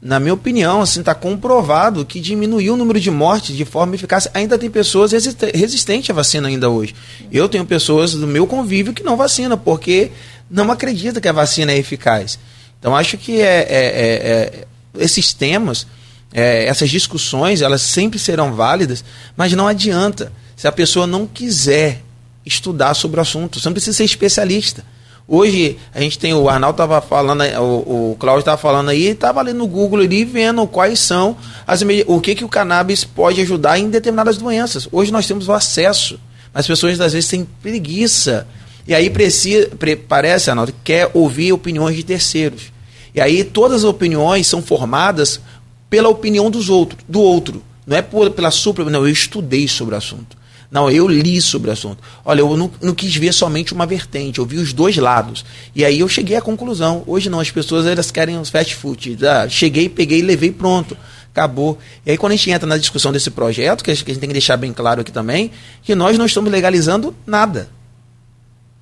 na 0.06 0.20
minha 0.20 0.36
opinião, 0.36 0.84
assim, 0.84 0.99
está 0.99 1.16
comprovado 1.16 2.06
que 2.06 2.20
diminuiu 2.20 2.76
o 2.76 2.78
número 2.78 2.99
de 2.99 3.10
mortes 3.10 3.58
de 3.58 3.66
forma 3.66 3.95
eficaz. 3.95 4.28
Ainda 4.36 4.56
tem 4.56 4.70
pessoas 4.70 5.12
resistentes 5.12 6.12
à 6.12 6.14
vacina 6.14 6.47
ainda 6.47 6.70
hoje. 6.70 6.93
Eu 7.32 7.49
tenho 7.49 7.66
pessoas 7.66 8.14
do 8.14 8.28
meu 8.28 8.45
convívio 8.45 8.93
que 8.93 9.01
não 9.01 9.18
vacinam, 9.18 9.58
porque 9.58 10.12
não 10.47 10.72
acreditam 10.72 11.20
que 11.20 11.28
a 11.28 11.32
vacina 11.32 11.72
é 11.72 11.80
eficaz. 11.80 12.38
Então, 12.80 12.95
acho 12.95 13.18
que 13.18 13.41
é, 13.41 13.45
é, 13.45 13.66
é, 13.68 14.64
é 14.64 14.68
esses 14.99 15.34
temas, 15.34 15.88
é, 16.32 16.66
essas 16.66 16.91
discussões, 16.91 17.64
elas 17.64 17.82
sempre 17.82 18.20
serão 18.20 18.53
válidas, 18.53 19.03
mas 19.36 19.53
não 19.53 19.68
adianta 19.68 20.32
se 20.56 20.68
a 20.68 20.72
pessoa 20.72 21.08
não 21.08 21.26
quiser 21.26 22.03
estudar 22.45 22.93
sobre 22.93 23.20
o 23.20 23.22
assunto. 23.22 23.60
Você 23.60 23.68
não 23.68 23.74
precisa 23.74 23.97
ser 23.97 24.03
especialista. 24.03 24.86
Hoje 25.28 25.80
a 25.93 25.99
gente 25.99 26.19
tem 26.19 26.36
o 26.36 26.47
Arnaldo 26.47 26.76
estava 26.76 27.01
falando, 27.01 27.43
o, 27.59 28.11
o 28.11 28.15
Cláudio 28.19 28.41
estava 28.41 28.57
falando 28.57 28.89
aí, 28.89 29.07
estava 29.07 29.39
ali 29.39 29.53
no 29.53 29.65
Google 29.65 30.01
ali 30.01 30.23
vendo 30.23 30.67
quais 30.67 30.99
são 30.99 31.36
as 31.65 31.82
o 32.05 32.21
que 32.21 32.36
que 32.36 32.45
o 32.45 32.49
cannabis 32.49 33.03
pode 33.03 33.41
ajudar 33.41 33.80
em 33.80 33.89
determinadas 33.89 34.38
doenças. 34.38 34.88
Hoje 34.91 35.11
nós 35.11 35.26
temos 35.26 35.47
o 35.47 35.53
acesso, 35.53 36.19
mas 36.53 36.61
as 36.61 36.67
pessoas 36.67 37.01
às 37.01 37.13
vezes 37.13 37.28
têm 37.28 37.47
preguiça 37.59 38.47
e 38.88 38.93
aí 38.93 39.09
precisa, 39.09 39.71
parece 40.07 40.51
Arnaldo, 40.51 40.73
quer 40.84 41.09
ouvir 41.11 41.51
opiniões 41.51 41.95
de 41.95 42.03
terceiros. 42.03 42.71
E 43.15 43.19
aí 43.19 43.43
todas 43.43 43.78
as 43.78 43.84
opiniões 43.84 44.45
são 44.45 44.61
formadas 44.61 45.41
pela 45.89 46.07
opinião 46.07 46.51
dos 46.51 46.69
outros, 46.69 47.01
do 47.09 47.19
outro, 47.19 47.63
não 47.88 47.97
é 47.97 48.01
por, 48.03 48.30
pela 48.30 48.51
sua, 48.51 48.73
não, 48.91 49.07
eu 49.07 49.09
estudei 49.09 49.67
sobre 49.67 49.95
o 49.95 49.97
assunto. 49.97 50.38
Não, 50.76 50.91
eu 50.91 51.07
li 51.07 51.39
sobre 51.39 51.69
o 51.69 51.71
assunto. 51.71 52.03
Olha, 52.26 52.41
eu 52.41 52.57
não, 52.57 52.69
não, 52.82 52.93
quis 52.93 53.15
ver 53.15 53.34
somente 53.34 53.73
uma 53.73 53.86
vertente, 53.86 54.39
eu 54.39 54.45
vi 54.45 54.57
os 54.57 54.73
dois 54.73 54.97
lados. 54.97 55.45
E 55.73 55.86
aí 55.86 56.01
eu 56.01 56.09
cheguei 56.09 56.36
à 56.36 56.41
conclusão. 56.41 57.01
Hoje 57.07 57.30
não, 57.30 57.39
as 57.39 57.49
pessoas 57.49 57.86
elas 57.86 58.11
querem 58.11 58.38
os 58.38 58.49
fast 58.49 58.76
food. 58.76 59.26
Ah, 59.26 59.47
cheguei, 59.47 59.88
peguei, 59.88 60.21
levei 60.21 60.51
pronto. 60.51 60.97
Acabou. 61.32 61.80
E 62.05 62.11
aí 62.11 62.17
quando 62.17 62.34
a 62.34 62.36
gente 62.36 62.51
entra 62.51 62.67
na 62.67 62.78
discussão 62.78 63.13
desse 63.13 63.32
projeto, 63.32 63.86
que 63.86 63.89
a 63.89 63.93
gente 63.93 64.19
tem 64.19 64.28
que 64.28 64.34
deixar 64.34 64.57
bem 64.57 64.73
claro 64.73 64.99
aqui 64.99 65.13
também, 65.13 65.49
que 65.82 65.95
nós 65.95 66.17
não 66.17 66.26
estamos 66.26 66.51
legalizando 66.51 67.15
nada. 67.26 67.69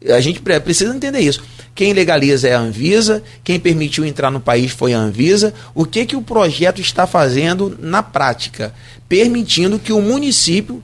A 0.10 0.20
gente 0.20 0.42
precisa 0.42 0.96
entender 0.96 1.20
isso. 1.20 1.44
Quem 1.76 1.94
legaliza 1.94 2.48
é 2.48 2.56
a 2.56 2.60
Anvisa, 2.60 3.22
quem 3.44 3.60
permitiu 3.60 4.04
entrar 4.04 4.32
no 4.32 4.40
país 4.40 4.72
foi 4.72 4.96
a 4.96 4.98
Anvisa. 4.98 5.54
O 5.76 5.86
que, 5.86 6.08
que 6.08 6.16
o 6.16 6.24
projeto 6.24 6.82
está 6.82 7.06
fazendo 7.06 7.78
na 7.80 8.02
prática? 8.02 8.74
Permitindo 9.08 9.78
que 9.78 9.94
o 9.94 10.02
município 10.02 10.82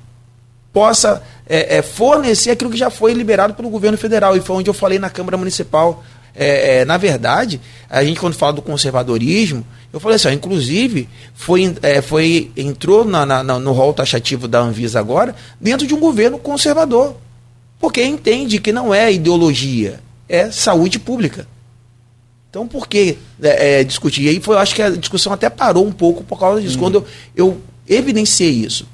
possa 0.72 1.22
é, 1.48 1.78
é, 1.78 1.82
fornecer 1.82 2.52
aquilo 2.52 2.70
que 2.70 2.78
já 2.78 2.90
foi 2.90 3.14
liberado 3.14 3.54
pelo 3.54 3.70
governo 3.70 3.98
federal. 3.98 4.36
E 4.38 4.42
foi 4.42 4.58
onde 4.58 4.70
eu 4.70 4.74
falei 4.74 5.00
na 5.00 5.10
Câmara 5.10 5.38
Municipal. 5.38 6.04
É, 6.36 6.78
é 6.78 6.86
na 6.86 6.98
verdade, 6.98 7.60
a 7.90 8.04
gente 8.04 8.20
quando 8.20 8.36
fala 8.36 8.54
do 8.54 8.62
conservadorismo, 8.62 9.66
eu 9.92 10.00
falei 10.00 10.16
assim, 10.16 10.28
ó, 10.28 10.32
inclusive, 10.32 11.10
foi, 11.34 11.76
é, 11.82 12.02
foi, 12.02 12.52
entrou 12.56 13.04
na, 13.04 13.26
na, 13.26 13.44
no 13.44 13.72
rol 13.72 13.94
taxativo 13.94 14.48
da 14.48 14.60
Anvisa 14.60 15.00
agora, 15.00 15.36
dentro 15.60 15.88
de 15.88 15.94
um 15.94 16.00
governo 16.00 16.38
conservador. 16.38 17.16
Porque 17.80 18.04
entende 18.04 18.60
que 18.60 18.72
não 18.72 18.94
é 18.94 19.12
ideologia, 19.12 20.00
é 20.28 20.52
saúde 20.52 21.00
pública. 21.00 21.48
Então, 22.50 22.68
por 22.68 22.88
que 22.88 23.18
é, 23.42 23.84
discutir? 23.84 24.24
E 24.24 24.30
aí 24.30 24.40
foi, 24.40 24.56
eu 24.56 24.60
acho 24.60 24.76
que 24.76 24.82
a 24.82 24.90
discussão 24.90 25.32
até 25.32 25.50
parou 25.50 25.86
um 25.86 25.92
pouco 25.92 26.24
por 26.24 26.40
causa 26.40 26.62
disso, 26.62 26.76
uhum. 26.76 26.82
quando 26.82 27.06
eu, 27.36 27.48
eu 27.48 27.62
evidenciei 27.88 28.52
isso. 28.52 28.86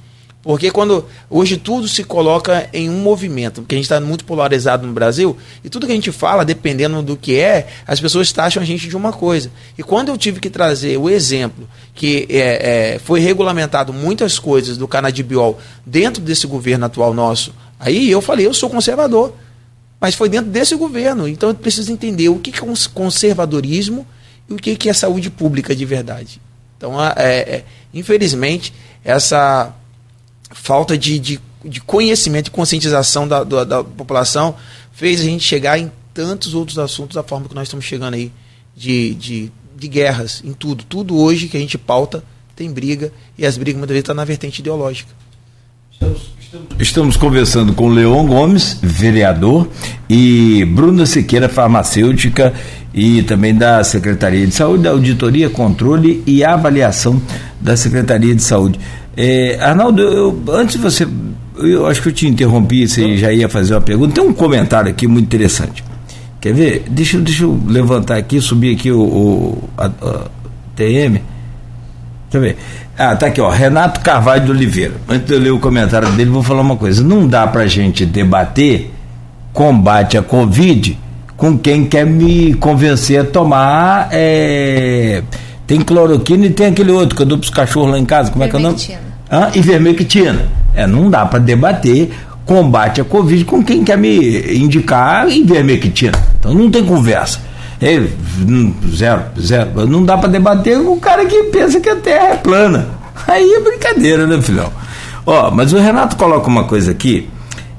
Porque 0.46 0.70
quando 0.70 1.04
hoje 1.28 1.58
tudo 1.58 1.88
se 1.88 2.04
coloca 2.04 2.70
em 2.72 2.88
um 2.88 3.00
movimento, 3.00 3.64
porque 3.64 3.74
a 3.74 3.78
gente 3.80 3.86
está 3.86 4.00
muito 4.00 4.24
polarizado 4.26 4.86
no 4.86 4.94
Brasil, 4.94 5.36
e 5.64 5.72
tudo 5.72 5.88
que 5.88 5.92
a 5.92 5.96
gente 5.96 6.12
fala, 6.12 6.46
dependendo 6.46 7.02
do 7.02 7.18
que 7.18 7.40
é, 7.40 7.68
as 7.88 8.00
pessoas 8.00 8.32
taxam 8.32 8.62
a 8.62 8.66
gente 8.66 8.88
de 8.88 8.96
uma 8.96 9.12
coisa. 9.12 9.50
E 9.76 9.82
quando 9.82 10.10
eu 10.10 10.18
tive 10.20 10.40
que 10.40 10.52
trazer 10.52 10.98
o 10.98 11.10
exemplo 11.10 11.68
que 11.96 12.28
é, 12.30 12.94
é, 12.94 13.00
foi 13.00 13.20
regulamentado 13.22 13.92
muitas 13.92 14.38
coisas 14.38 14.78
do 14.78 14.88
canadibiol 14.88 15.60
dentro 15.84 16.22
desse 16.22 16.46
governo 16.46 16.86
atual 16.86 17.12
nosso, 17.12 17.52
aí 17.80 18.12
eu 18.12 18.22
falei, 18.22 18.46
eu 18.46 18.54
sou 18.54 18.70
conservador. 18.70 19.34
Mas 20.00 20.14
foi 20.14 20.30
dentro 20.30 20.52
desse 20.52 20.76
governo. 20.76 21.28
Então 21.28 21.50
eu 21.50 21.56
preciso 21.56 21.92
entender 21.92 22.30
o 22.30 22.38
que 22.38 22.52
é 22.52 22.90
conservadorismo 22.94 24.06
e 24.48 24.54
o 24.54 24.58
que 24.58 24.88
é 24.88 24.94
saúde 24.94 25.32
pública 25.32 25.76
de 25.76 25.86
verdade. 25.86 26.40
Então, 26.78 27.04
é, 27.04 27.40
é, 27.40 27.64
infelizmente, 27.92 28.72
essa 29.04 29.74
falta 30.52 30.98
de, 30.98 31.20
de, 31.20 31.40
de 31.64 31.82
conhecimento 31.82 32.48
e 32.48 32.52
conscientização 32.52 33.28
da, 33.28 33.44
da, 33.44 33.64
da, 33.64 33.84
população 33.84 34.56
fez 34.92 35.22
a 35.22 35.24
gente 35.24 35.44
chegar 35.44 35.78
em 35.78 35.92
tantos 36.14 36.54
outros 36.54 36.80
assuntos 36.80 37.16
da 37.16 37.24
forma 37.24 37.48
que 37.48 37.56
nós 37.56 37.68
estamos 37.68 37.86
chegando 37.86 38.14
aí, 38.14 38.32
de, 38.76 39.14
de, 39.16 39.52
de 39.76 39.88
guerras, 39.88 40.42
em 40.46 40.54
tudo. 40.54 40.84
Tudo 40.84 41.18
hoje 41.18 41.48
que 41.48 41.58
a 41.58 41.60
gente 41.60 41.78
pauta 41.78 42.24
tem 42.56 42.72
briga, 42.72 43.12
e 43.38 43.46
as 43.46 43.58
brigas 43.58 43.78
muitas 43.78 43.94
vezes 43.94 44.04
estão 44.04 44.16
na 44.16 44.24
vertente 44.24 44.60
ideológica. 44.60 45.12
Estamos 46.80 47.18
conversando 47.18 47.74
com 47.74 47.90
Leon 47.90 48.26
Gomes, 48.28 48.80
vereador, 48.82 49.68
e 50.10 50.64
Bruna 50.66 51.06
Siqueira, 51.06 51.50
farmacêutica, 51.50 52.54
e 52.94 53.24
também 53.24 53.54
da 53.54 53.84
Secretaria 53.84 54.46
de 54.48 54.54
Saúde, 54.54 54.84
da 54.84 54.92
Auditoria, 54.92 55.50
Controle 55.50 56.24
e 56.26 56.44
Avaliação 56.46 57.22
da 57.60 57.76
Secretaria 57.76 58.34
de 58.34 58.44
Saúde. 58.44 58.80
É, 59.18 59.58
Arnaldo, 59.62 60.02
eu, 60.02 60.44
antes 60.50 60.76
de 60.76 60.82
você. 60.82 61.08
Eu 61.58 61.88
acho 61.88 62.02
que 62.02 62.10
eu 62.10 62.14
te 62.14 62.28
interrompi, 62.28 62.88
você 62.88 63.18
já 63.18 63.32
ia 63.32 63.48
fazer 63.48 63.74
uma 63.74 63.82
pergunta. 63.82 64.14
Tem 64.14 64.24
um 64.24 64.34
comentário 64.34 64.90
aqui 64.90 65.08
muito 65.08 65.26
interessante. 65.26 65.84
Quer 66.42 66.54
ver? 66.54 66.86
Deixa, 66.90 67.18
deixa 67.18 67.44
eu 67.44 67.60
levantar 67.68 68.18
aqui, 68.18 68.42
subir 68.42 68.76
aqui 68.76 68.92
o, 68.92 69.02
o 69.02 69.70
a, 69.78 69.86
a 69.86 70.28
TM. 70.76 71.14
Deixa 71.14 71.26
eu 72.34 72.42
ver. 72.42 72.58
Ah, 72.98 73.16
tá 73.16 73.28
aqui, 73.28 73.40
ó. 73.40 73.50
Renato 73.50 74.02
Carvalho 74.02 74.46
de 74.46 74.52
Oliveira. 74.52 74.94
Antes 75.08 75.28
de 75.28 75.34
eu 75.34 75.40
ler 75.40 75.52
o 75.52 75.60
comentário 75.60 76.10
dele, 76.12 76.30
vou 76.30 76.44
falar 76.44 76.62
uma 76.62 76.76
coisa. 76.76 77.04
Não 77.04 77.28
dá 77.28 77.48
pra 77.48 77.66
gente 77.68 78.06
debater 78.06 78.92
combate 79.54 80.18
à 80.18 80.22
Covid 80.22 80.98
com 81.38 81.58
quem 81.58 81.86
quer 81.86 82.06
me 82.06 82.54
convencer 82.56 83.20
a 83.22 83.24
tomar. 83.24 84.10
É, 84.12 85.24
tem 85.68 85.82
cloroquina 85.82 86.46
e 86.46 86.50
tem 86.50 86.68
aquele 86.68 86.92
outro 86.92 87.16
que 87.16 87.22
eu 87.22 87.26
dou 87.26 87.38
para 87.38 87.46
os 87.46 87.50
cachorros 87.50 87.92
lá 87.92 88.00
em 88.00 88.06
casa. 88.06 88.32
Como 88.32 88.44
é 88.44 88.48
que 88.48 88.56
é 88.56 88.60
o 88.60 88.62
nome? 88.62 88.78
Ah, 89.30 89.52
ivermectina. 89.56 90.48
É, 90.74 90.86
não 90.86 91.10
dá 91.10 91.26
para 91.26 91.40
debater 91.40 92.12
combate 92.46 93.02
à 93.02 93.04
Covid 93.04 93.44
com 93.46 93.64
quem 93.64 93.84
quer 93.84 93.98
me 93.98 94.58
indicar 94.58 95.28
ivermectina. 95.30 96.18
Então 96.40 96.54
não 96.54 96.70
tem 96.70 96.86
conversa. 96.86 97.40
É, 97.82 98.02
zero, 98.96 99.24
zero. 99.40 99.88
Não 99.88 100.04
dá 100.04 100.18
para 100.18 100.30
debater 100.30 100.78
com 100.82 100.94
o 100.94 101.00
cara 101.00 101.26
que 101.26 101.44
pensa 101.46 101.80
que 101.80 101.90
a 101.90 101.96
Terra 101.96 102.28
é 102.30 102.36
plana. 102.38 102.88
Aí 103.28 103.54
é 103.54 103.60
brincadeira, 103.60 104.28
né, 104.28 104.42
filhão? 104.42 104.72
Ó, 105.26 105.50
mas 105.50 105.74
o 105.74 105.78
Renato 105.78 106.16
coloca 106.16 106.48
uma 106.48 106.66
coisa 106.66 106.92
aqui 106.92 107.28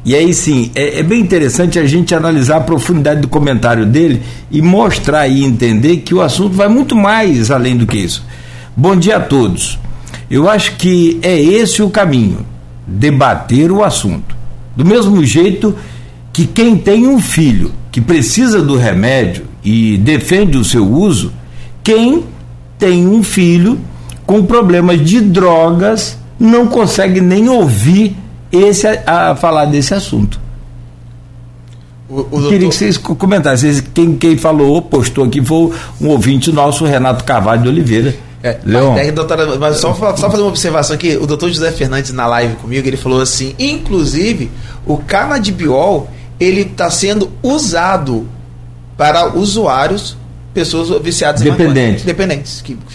e 0.07 0.15
aí 0.15 0.33
sim, 0.33 0.71
é, 0.77 1.01
é, 1.01 1.03
bem 1.03 1.21
interessante 1.21 1.81
a 1.81 1.85
gente 1.85 2.15
analisar 2.15 2.59
a 2.59 2.61
profundidade 2.61 3.23
do 3.23 3.27
comentário 3.27 3.85
dele 3.85 4.23
e 4.53 4.63
mostrar 4.63 5.27
e 5.27 5.45
entender 5.45 5.97
que 5.97 6.15
o 6.15 6.23
assunto 6.23 6.55
vai 6.55 6.69
muito 6.69 6.95
mais 6.95 7.51
além 7.51 7.77
do 7.77 7.89
que 7.89 7.99
isso. 7.99 8.25
Bom 8.77 8.95
dia 8.95 9.17
a 9.17 9.21
todos. 9.21 9.81
Eu 10.31 10.49
acho 10.49 10.77
que 10.77 11.19
é 11.23 11.37
esse 11.37 11.83
o 11.83 11.91
caminho, 11.91 12.47
debater 12.87 13.73
o 13.73 13.83
assunto. 13.83 14.37
Do 14.77 14.85
mesmo 14.85 15.25
jeito 15.25 15.75
que 16.33 16.47
quem 16.47 16.77
tem 16.77 17.09
um 17.09 17.19
filho 17.19 17.73
que 17.91 18.01
precisa 18.01 18.63
do 18.63 18.77
remédio 18.77 19.47
e 19.65 19.99
defende 19.99 20.57
o 20.57 20.65
seu 20.65 20.89
uso, 20.89 21.33
quem 21.83 22.23
tem 22.79 23.09
um 23.09 23.25
filho 23.25 23.77
com 24.25 24.45
problemas 24.45 25.05
de 25.05 25.21
drogas 25.21 26.17
não 26.39 26.69
consegue 26.69 27.21
nem 27.21 27.49
ouvir 27.49 28.17
esse 28.63 28.87
a, 28.87 29.35
falar 29.35 29.67
desse 29.67 29.95
assunto. 29.95 30.41
O, 32.09 32.21
o 32.21 32.23
doutor... 32.23 32.49
Queria 32.51 32.69
que 32.69 32.75
vocês 32.75 32.97
comentassem. 32.97 33.83
Quem, 33.95 34.17
quem 34.17 34.37
falou, 34.37 34.81
postou 34.83 35.25
aqui, 35.25 35.45
foi 35.45 35.73
um 36.01 36.09
ouvinte 36.09 36.53
nosso, 36.53 36.85
Renato 36.85 37.25
Carvalho 37.25 37.63
de 37.63 37.69
Oliveira. 37.69 38.15
É, 38.43 38.59
Leon. 38.65 38.95
Mas, 38.95 39.13
doutora, 39.13 39.57
mas 39.59 39.79
só, 39.79 39.93
só 39.93 40.31
fazer 40.31 40.43
uma 40.43 40.49
observação 40.49 40.95
aqui, 40.95 41.17
o 41.17 41.27
doutor 41.27 41.49
José 41.49 41.73
Fernandes 41.73 42.13
na 42.13 42.27
live 42.27 42.55
comigo, 42.57 42.87
ele 42.87 42.97
falou 42.97 43.21
assim, 43.21 43.55
inclusive, 43.59 44.51
o 44.87 44.99
canadibiol, 44.99 46.09
ele 46.39 46.61
está 46.61 46.89
sendo 46.91 47.31
usado 47.43 48.29
para 48.97 49.37
usuários, 49.37 50.17
pessoas 50.55 51.03
viciadas 51.03 51.41
dependentes. 51.41 52.03
em 52.03 52.07
dependentes 52.07 52.61
químicos. 52.61 52.95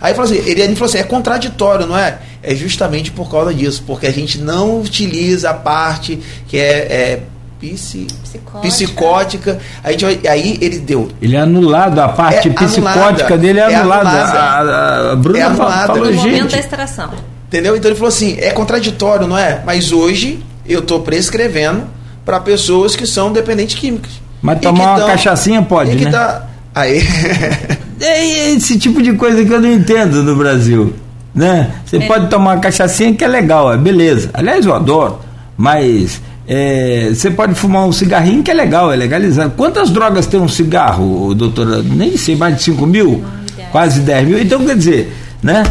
Aí 0.00 0.14
falou 0.14 0.30
assim, 0.30 0.42
ele, 0.46 0.60
ele 0.60 0.74
falou 0.74 0.88
assim, 0.88 0.98
é 0.98 1.02
contraditório, 1.02 1.86
não 1.86 1.96
é? 1.96 2.18
É 2.42 2.54
justamente 2.54 3.10
por 3.10 3.30
causa 3.30 3.52
disso, 3.52 3.82
porque 3.86 4.06
a 4.06 4.12
gente 4.12 4.38
não 4.38 4.80
utiliza 4.80 5.50
a 5.50 5.54
parte 5.54 6.18
que 6.46 6.58
é, 6.58 6.62
é 6.62 7.22
psi, 7.58 8.06
psicótica. 8.22 8.68
psicótica. 8.68 9.58
A 9.82 9.92
gente 9.92 10.28
aí 10.28 10.58
ele 10.60 10.78
deu. 10.78 11.08
Ele 11.20 11.34
é 11.34 11.40
anulado, 11.40 11.98
a 12.00 12.08
parte 12.08 12.48
é 12.48 12.52
psicótica 12.52 13.00
anulada, 13.00 13.38
dele 13.38 13.58
é, 13.58 13.62
é 13.62 13.74
anulada. 13.74 14.08
anulada. 14.08 14.38
A, 14.38 15.12
a, 15.12 15.16
Bruna 15.16 15.38
é 15.38 15.42
anulada. 15.42 15.86
falou, 15.86 16.04
no 16.04 16.12
gente. 16.12 16.26
momento 16.26 16.50
da 16.52 16.58
extração. 16.58 17.10
Entendeu? 17.48 17.76
Então 17.76 17.90
ele 17.90 17.96
falou 17.96 18.08
assim, 18.08 18.36
é 18.38 18.50
contraditório, 18.50 19.26
não 19.26 19.38
é? 19.38 19.62
Mas 19.64 19.92
hoje 19.92 20.44
eu 20.68 20.80
estou 20.80 21.00
prescrevendo 21.00 21.84
para 22.24 22.40
pessoas 22.40 22.96
que 22.96 23.06
são 23.06 23.32
dependentes 23.32 23.76
químicos. 23.76 24.20
Mas 24.42 24.60
tomar 24.60 24.98
uma 24.98 25.06
cachaçinha 25.06 25.62
pode, 25.62 25.94
né? 25.94 26.10
Tá, 26.10 26.46
aí 26.74 27.00
é 28.00 28.52
esse 28.52 28.78
tipo 28.78 29.02
de 29.02 29.12
coisa 29.14 29.44
que 29.44 29.52
eu 29.52 29.60
não 29.60 29.72
entendo 29.72 30.22
no 30.22 30.36
Brasil. 30.36 30.94
Né? 31.34 31.70
Você 31.84 31.98
é. 31.98 32.06
pode 32.06 32.28
tomar 32.28 32.54
uma 32.54 32.60
cachaçinha 32.60 33.14
que 33.14 33.22
é 33.22 33.28
legal, 33.28 33.72
é 33.72 33.76
beleza. 33.76 34.30
Aliás, 34.32 34.64
eu 34.64 34.74
adoro, 34.74 35.18
mas 35.56 36.20
é, 36.48 37.10
você 37.12 37.30
pode 37.30 37.54
fumar 37.54 37.84
um 37.86 37.92
cigarrinho 37.92 38.42
que 38.42 38.50
é 38.50 38.54
legal, 38.54 38.92
é 38.92 38.96
legalizado. 38.96 39.52
Quantas 39.56 39.90
drogas 39.90 40.26
tem 40.26 40.40
um 40.40 40.48
cigarro, 40.48 41.34
doutora? 41.34 41.82
Nem 41.82 42.16
sei, 42.16 42.36
mais 42.36 42.56
de 42.56 42.62
5 42.62 42.86
mil? 42.86 43.24
Quase 43.72 44.00
10 44.00 44.28
mil. 44.28 44.40
Então, 44.40 44.64
quer 44.64 44.76
dizer, 44.76 45.12
né? 45.42 45.64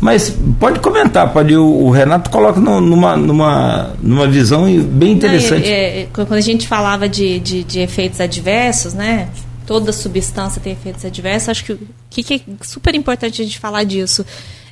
Mas 0.00 0.36
pode 0.58 0.80
comentar, 0.80 1.32
pode 1.32 1.54
o, 1.54 1.64
o 1.64 1.90
Renato 1.90 2.28
coloca 2.28 2.58
no, 2.58 2.80
numa, 2.80 3.16
numa, 3.16 3.90
numa 4.02 4.26
visão 4.26 4.64
bem 4.64 5.12
interessante. 5.12 5.62
Não, 5.62 5.68
é, 5.68 6.00
é, 6.00 6.06
quando 6.12 6.32
a 6.32 6.40
gente 6.40 6.66
falava 6.66 7.08
de, 7.08 7.38
de, 7.38 7.62
de 7.62 7.78
efeitos 7.78 8.20
adversos, 8.20 8.94
né? 8.94 9.28
Toda 9.72 9.90
substância 9.90 10.60
tem 10.60 10.74
efeitos 10.74 11.02
adversos. 11.02 11.48
Acho 11.48 11.64
que 11.64 11.72
o 11.72 11.88
que, 12.10 12.34
é 12.34 12.64
super 12.64 12.94
importante 12.94 13.40
a 13.40 13.44
gente 13.44 13.58
falar 13.58 13.84
disso. 13.84 14.22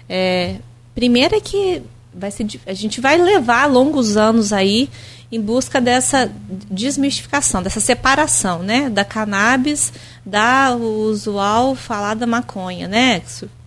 É, 0.07 0.57
primeiro 0.95 1.35
é 1.35 1.41
que 1.41 1.81
vai 2.15 2.31
ser, 2.31 2.47
a 2.67 2.75
gente 2.75 3.01
vai 3.01 3.17
levar 3.17 3.65
longos 3.65 4.19
anos 4.19 4.53
aí 4.53 4.91
em 5.33 5.41
busca 5.41 5.81
dessa 5.81 6.31
desmistificação, 6.71 7.63
dessa 7.63 7.81
separação, 7.81 8.59
né, 8.63 8.91
da 8.91 9.03
cannabis, 9.03 9.91
da 10.27 10.77
usual 10.77 11.75
falada 11.75 12.27
maconha, 12.27 12.87
né, 12.87 13.23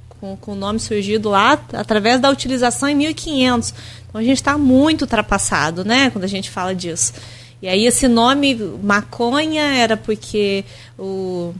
com, 0.09 0.37
com 0.37 0.51
o 0.51 0.55
nome 0.55 0.79
surgido 0.79 1.29
lá 1.29 1.59
através 1.73 2.21
da 2.21 2.29
utilização 2.29 2.87
em 2.87 2.95
1500. 2.95 3.73
Então 4.07 4.21
a 4.21 4.23
gente 4.23 4.37
está 4.37 4.55
muito 4.55 5.01
ultrapassado, 5.01 5.83
né, 5.83 6.11
quando 6.11 6.25
a 6.25 6.27
gente 6.27 6.51
fala 6.51 6.75
disso. 6.75 7.11
E 7.63 7.67
aí 7.69 7.85
esse 7.85 8.09
nome 8.09 8.55
maconha 8.83 9.63
era 9.63 9.95
porque 9.95 10.65
o 10.99 11.53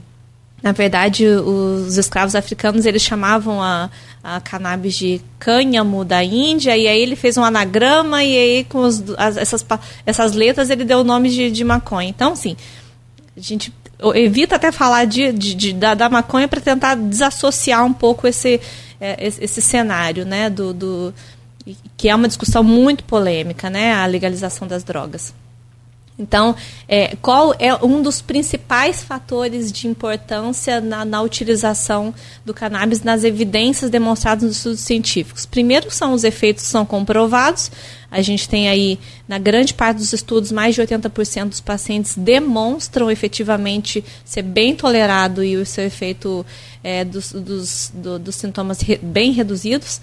na 0.62 0.72
verdade, 0.72 1.26
os 1.26 1.98
escravos 1.98 2.34
africanos 2.34 2.86
eles 2.86 3.02
chamavam 3.02 3.62
a, 3.62 3.90
a 4.22 4.40
cannabis 4.40 4.94
de 4.94 5.20
cânhamo 5.38 6.04
da 6.06 6.24
Índia, 6.24 6.74
e 6.74 6.88
aí 6.88 7.00
ele 7.00 7.16
fez 7.16 7.36
um 7.36 7.44
anagrama, 7.44 8.24
e 8.24 8.34
aí 8.34 8.64
com 8.64 8.78
os, 8.78 9.02
as, 9.18 9.36
essas, 9.36 9.64
essas 10.06 10.32
letras 10.32 10.70
ele 10.70 10.84
deu 10.84 11.00
o 11.00 11.04
nome 11.04 11.28
de, 11.28 11.50
de 11.50 11.64
maconha. 11.64 12.08
Então, 12.08 12.34
sim, 12.34 12.56
a 13.36 13.40
gente 13.40 13.70
evita 14.14 14.56
até 14.56 14.72
falar 14.72 15.04
de, 15.04 15.32
de, 15.32 15.54
de 15.54 15.72
da, 15.74 15.92
da, 15.92 16.08
maconha 16.08 16.48
para 16.48 16.62
tentar 16.62 16.94
desassociar 16.94 17.84
um 17.84 17.92
pouco 17.92 18.26
esse, 18.26 18.58
é, 18.98 19.16
esse, 19.26 19.60
cenário, 19.60 20.24
né, 20.24 20.48
do, 20.48 20.72
do, 20.72 21.14
que 21.94 22.08
é 22.08 22.14
uma 22.14 22.26
discussão 22.28 22.64
muito 22.64 23.04
polêmica, 23.04 23.68
né, 23.68 23.92
a 23.94 24.06
legalização 24.06 24.66
das 24.66 24.82
drogas. 24.82 25.34
Então, 26.16 26.54
é, 26.86 27.16
qual 27.16 27.52
é 27.58 27.74
um 27.84 28.00
dos 28.00 28.22
principais 28.22 29.02
fatores 29.02 29.72
de 29.72 29.88
importância 29.88 30.80
na, 30.80 31.04
na, 31.04 31.20
utilização 31.20 32.14
do 32.44 32.54
cannabis 32.54 33.02
nas 33.02 33.24
evidências 33.24 33.90
demonstradas 33.90 34.44
nos 34.44 34.56
estudos 34.58 34.80
científicos? 34.80 35.44
Primeiro 35.44 35.90
são 35.90 36.12
os 36.12 36.22
efeitos 36.22 36.64
que 36.64 36.70
são 36.70 36.86
comprovados. 36.86 37.68
A 38.12 38.22
gente 38.22 38.48
tem 38.48 38.68
aí, 38.68 38.96
na 39.26 39.40
grande 39.40 39.74
parte 39.74 39.96
dos 39.96 40.12
estudos, 40.12 40.52
mais 40.52 40.76
de 40.76 40.82
80% 40.82 41.48
dos 41.48 41.60
pacientes 41.60 42.14
demonstram 42.16 43.10
efetivamente 43.10 44.04
ser 44.24 44.42
bem 44.42 44.76
tolerado 44.76 45.42
e 45.42 45.56
o 45.56 45.66
seu 45.66 45.84
efeito 45.84 46.46
é, 46.84 47.04
dos, 47.04 47.32
dos, 47.32 47.90
do, 47.92 48.20
dos 48.20 48.36
sintomas 48.36 48.78
bem 49.02 49.32
reduzidos. 49.32 50.00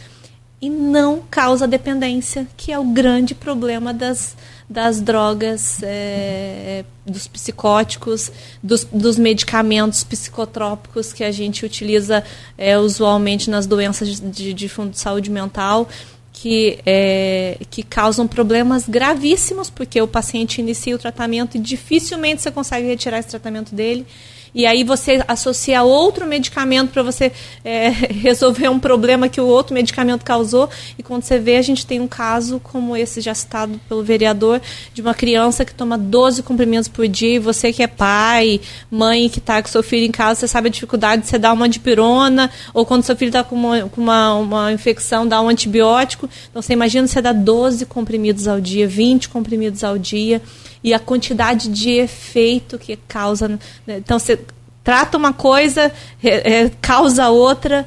E 0.62 0.70
não 0.70 1.24
causa 1.30 1.68
dependência, 1.68 2.48
que 2.56 2.72
é 2.72 2.78
o 2.78 2.84
grande 2.86 3.34
problema 3.34 3.94
das 3.94 4.36
das 4.72 5.02
drogas, 5.02 5.84
é, 5.84 6.86
dos 7.06 7.28
psicóticos, 7.28 8.32
dos, 8.64 8.86
dos, 8.86 9.18
medicamentos 9.18 10.02
psicotrópicos 10.02 11.12
que 11.12 11.26
a 11.26 11.32
gente 11.32 11.66
utiliza 11.66 12.24
é, 12.58 12.78
usualmente 12.78 13.50
nas 13.50 13.68
doenças 13.68 14.08
de, 14.08 14.54
de, 14.54 14.54
de 14.54 14.72
saúde 14.94 15.30
mental, 15.30 15.90
que, 16.32 16.80
é, 16.86 17.58
que 17.70 17.84
causam 17.84 18.26
problemas 18.26 18.88
gravíssimos, 18.88 19.70
porque 19.70 20.02
o 20.02 20.08
paciente 20.08 20.62
inicia 20.62 20.96
o 20.96 20.98
tratamento 20.98 21.58
e 21.58 21.60
dificilmente 21.60 22.42
você 22.42 22.50
consegue 22.50 22.88
retirar 22.88 23.20
esse 23.20 23.28
tratamento 23.28 23.76
dele 23.76 24.08
e 24.54 24.66
aí 24.66 24.84
você 24.84 25.24
associa 25.28 25.82
outro 25.84 26.26
medicamento 26.26 26.92
para 26.92 27.04
você 27.04 27.32
é, 27.64 27.90
resolver 28.12 28.70
um 28.70 28.80
problema 28.80 29.30
que 29.30 29.40
o 29.40 29.46
outro 29.46 29.74
medicamento 29.74 30.26
causou. 30.26 30.70
E 30.98 31.04
quando 31.04 31.24
você 31.24 31.40
vê, 31.40 31.58
a 31.58 31.62
gente 31.62 31.86
tem 31.86 32.00
um 32.00 32.08
caso 32.08 32.60
como 32.60 32.96
esse 32.96 33.22
já 33.22 33.34
citado 33.34 33.80
pelo 33.88 34.04
vereador, 34.04 34.62
de 34.94 35.02
uma 35.02 35.14
criança 35.14 35.64
que 35.64 35.74
toma 35.74 35.98
12 35.98 36.44
comprimidos 36.44 36.88
por 36.88 37.08
dia, 37.08 37.36
e 37.36 37.40
você 37.40 37.72
que 37.72 37.82
é 37.82 37.88
pai, 37.88 38.60
mãe 38.90 39.30
que 39.30 39.40
está 39.40 39.62
com 39.62 39.70
seu 39.70 39.82
filho 39.82 40.06
em 40.06 40.12
casa, 40.12 40.42
você 40.42 40.48
sabe 40.48 40.68
a 40.68 40.72
dificuldade 40.72 41.24
de 41.24 41.30
você 41.30 41.38
dar 41.38 41.54
uma 41.54 41.70
dipirona, 41.70 42.52
ou 42.74 42.86
quando 42.86 43.04
seu 43.04 43.16
filho 43.16 43.30
está 43.30 43.44
com, 43.44 43.56
uma, 43.56 43.82
com 43.90 44.02
uma, 44.02 44.36
uma 44.36 44.74
infecção, 44.74 45.28
dar 45.28 45.42
um 45.42 45.50
antibiótico. 45.50 46.30
Então 46.50 46.62
você 46.62 46.74
imagina 46.74 47.08
você 47.08 47.22
dar 47.22 47.34
12 47.34 47.86
comprimidos 47.86 48.48
ao 48.48 48.60
dia, 48.60 48.88
20 48.88 49.30
comprimidos 49.30 49.84
ao 49.84 49.98
dia 49.98 50.42
e 50.84 50.94
a 50.94 51.00
quantidade 51.00 51.70
de 51.70 51.92
efeito 51.92 52.78
que 52.78 52.96
causa. 52.96 53.48
Né? 53.48 53.98
Então, 53.98 54.18
você 54.18 54.40
trata 54.84 55.18
uma 55.18 55.34
coisa, 55.34 55.92
é, 56.24 56.64
é, 56.64 56.72
causa 56.82 57.30
outra. 57.30 57.86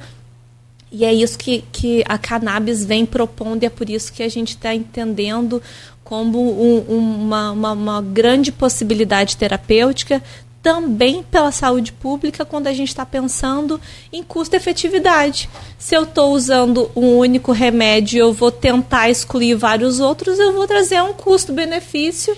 E 0.90 1.04
é 1.04 1.12
isso 1.12 1.36
que, 1.36 1.64
que 1.72 2.04
a 2.08 2.16
cannabis 2.16 2.84
vem 2.84 3.04
propondo, 3.04 3.64
e 3.64 3.66
é 3.66 3.70
por 3.70 3.90
isso 3.90 4.12
que 4.12 4.22
a 4.22 4.28
gente 4.28 4.50
está 4.50 4.72
entendendo 4.72 5.60
como 6.04 6.38
um, 6.38 6.78
uma, 6.88 7.50
uma, 7.50 7.72
uma 7.72 8.02
grande 8.02 8.52
possibilidade 8.52 9.36
terapêutica, 9.36 10.22
também 10.64 11.22
pela 11.22 11.52
saúde 11.52 11.92
pública 11.92 12.42
quando 12.44 12.68
a 12.68 12.72
gente 12.72 12.88
está 12.88 13.04
pensando 13.04 13.78
em 14.10 14.22
custo-efetividade. 14.22 15.50
Se 15.78 15.94
eu 15.94 16.04
estou 16.04 16.32
usando 16.32 16.90
um 16.96 17.18
único 17.18 17.52
remédio 17.52 18.20
eu 18.20 18.32
vou 18.32 18.50
tentar 18.50 19.10
excluir 19.10 19.54
vários 19.56 20.00
outros, 20.00 20.38
eu 20.38 20.54
vou 20.54 20.66
trazer 20.66 21.02
um 21.02 21.12
custo-benefício 21.12 22.34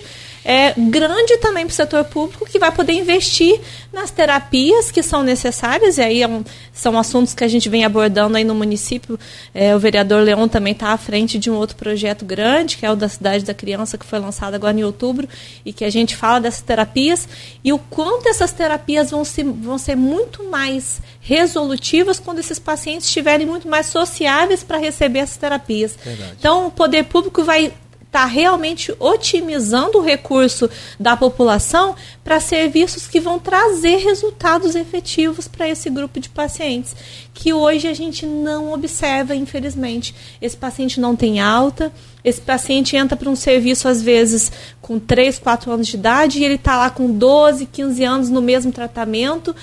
é, 0.49 0.73
grande 0.77 1.35
também 1.39 1.65
para 1.65 1.73
o 1.73 1.75
setor 1.75 2.05
público 2.05 2.45
que 2.45 2.57
vai 2.57 2.71
poder 2.71 2.93
investir 2.93 3.59
nas 3.91 4.11
terapias 4.11 4.89
que 4.89 5.03
são 5.03 5.21
necessárias, 5.21 5.97
e 5.97 6.01
aí 6.01 6.21
é 6.21 6.27
um, 6.27 6.41
são 6.71 6.97
assuntos 6.97 7.33
que 7.33 7.43
a 7.43 7.49
gente 7.49 7.67
vem 7.67 7.83
abordando 7.83 8.37
aí 8.37 8.45
no 8.45 8.55
município. 8.55 9.19
É, 9.53 9.75
o 9.75 9.79
vereador 9.79 10.23
Leão 10.23 10.47
também 10.47 10.71
está 10.71 10.93
à 10.93 10.97
frente 10.97 11.37
de 11.37 11.51
um 11.51 11.55
outro 11.55 11.75
projeto 11.75 12.23
grande, 12.23 12.77
que 12.77 12.85
é 12.85 12.89
o 12.89 12.95
da 12.95 13.09
Cidade 13.09 13.43
da 13.43 13.53
Criança, 13.53 13.97
que 13.97 14.05
foi 14.05 14.19
lançado 14.19 14.53
agora 14.53 14.79
em 14.79 14.85
outubro, 14.85 15.27
e 15.65 15.73
que 15.73 15.83
a 15.83 15.89
gente 15.89 16.15
fala 16.15 16.39
dessas 16.39 16.61
terapias, 16.61 17.27
e 17.61 17.73
o 17.73 17.77
quanto 17.77 18.29
essas 18.29 18.53
terapias 18.53 19.11
vão 19.11 19.25
ser, 19.25 19.43
vão 19.43 19.77
ser 19.77 19.97
muito 19.97 20.45
mais 20.45 21.01
resolutivas 21.19 22.21
quando 22.21 22.39
esses 22.39 22.57
pacientes 22.57 23.07
estiverem 23.07 23.45
muito 23.45 23.67
mais 23.67 23.87
sociáveis 23.87 24.63
para 24.63 24.77
receber 24.77 25.19
essas 25.19 25.35
terapias. 25.35 25.97
Verdade. 26.01 26.35
Então, 26.39 26.67
o 26.67 26.71
poder 26.71 27.03
público 27.03 27.43
vai 27.43 27.73
está 28.17 28.25
realmente 28.25 28.91
otimizando 28.99 29.99
o 29.99 30.01
recurso 30.01 30.67
da 30.99 31.15
população 31.15 31.95
para 32.23 32.39
serviços 32.39 33.05
que 33.05 33.19
vão 33.19 33.37
trazer 33.37 33.97
resultados 33.97 34.73
efetivos 34.73 35.47
para 35.47 35.69
esse 35.69 35.87
grupo 35.87 36.19
de 36.19 36.27
pacientes, 36.27 36.95
que 37.31 37.53
hoje 37.53 37.87
a 37.87 37.93
gente 37.93 38.25
não 38.25 38.73
observa, 38.73 39.35
infelizmente. 39.35 40.15
Esse 40.41 40.57
paciente 40.57 40.99
não 40.99 41.15
tem 41.15 41.39
alta, 41.39 41.93
esse 42.23 42.41
paciente 42.41 42.95
entra 42.95 43.15
para 43.15 43.29
um 43.29 43.35
serviço, 43.35 43.87
às 43.87 44.01
vezes, 44.01 44.51
com 44.81 44.97
3, 44.97 45.37
4 45.37 45.71
anos 45.71 45.87
de 45.87 45.95
idade, 45.95 46.39
e 46.39 46.43
ele 46.43 46.55
está 46.55 46.75
lá 46.75 46.89
com 46.89 47.11
12, 47.11 47.67
15 47.67 48.03
anos 48.03 48.29
no 48.29 48.41
mesmo 48.41 48.71
tratamento 48.71 49.55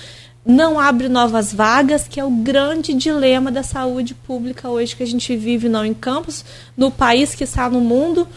não 0.45 0.79
abre 0.79 1.09
novas 1.09 1.51
vagas, 1.51 2.07
que 2.07 2.19
é 2.19 2.23
o 2.23 2.29
grande 2.29 2.93
dilema 2.93 3.51
da 3.51 3.63
saúde 3.63 4.13
pública 4.13 4.69
hoje 4.69 4.95
que 4.95 5.01
a 5.01 5.07
gente 5.07 5.35
vive 5.35 5.67
não 5.67 5.83
em 5.83 5.93
campos, 5.93 6.45
no 6.77 6.91
país 6.91 7.33
que 7.33 7.43
está 7.43 7.67
no 7.67 7.81
mundo, 7.81 8.27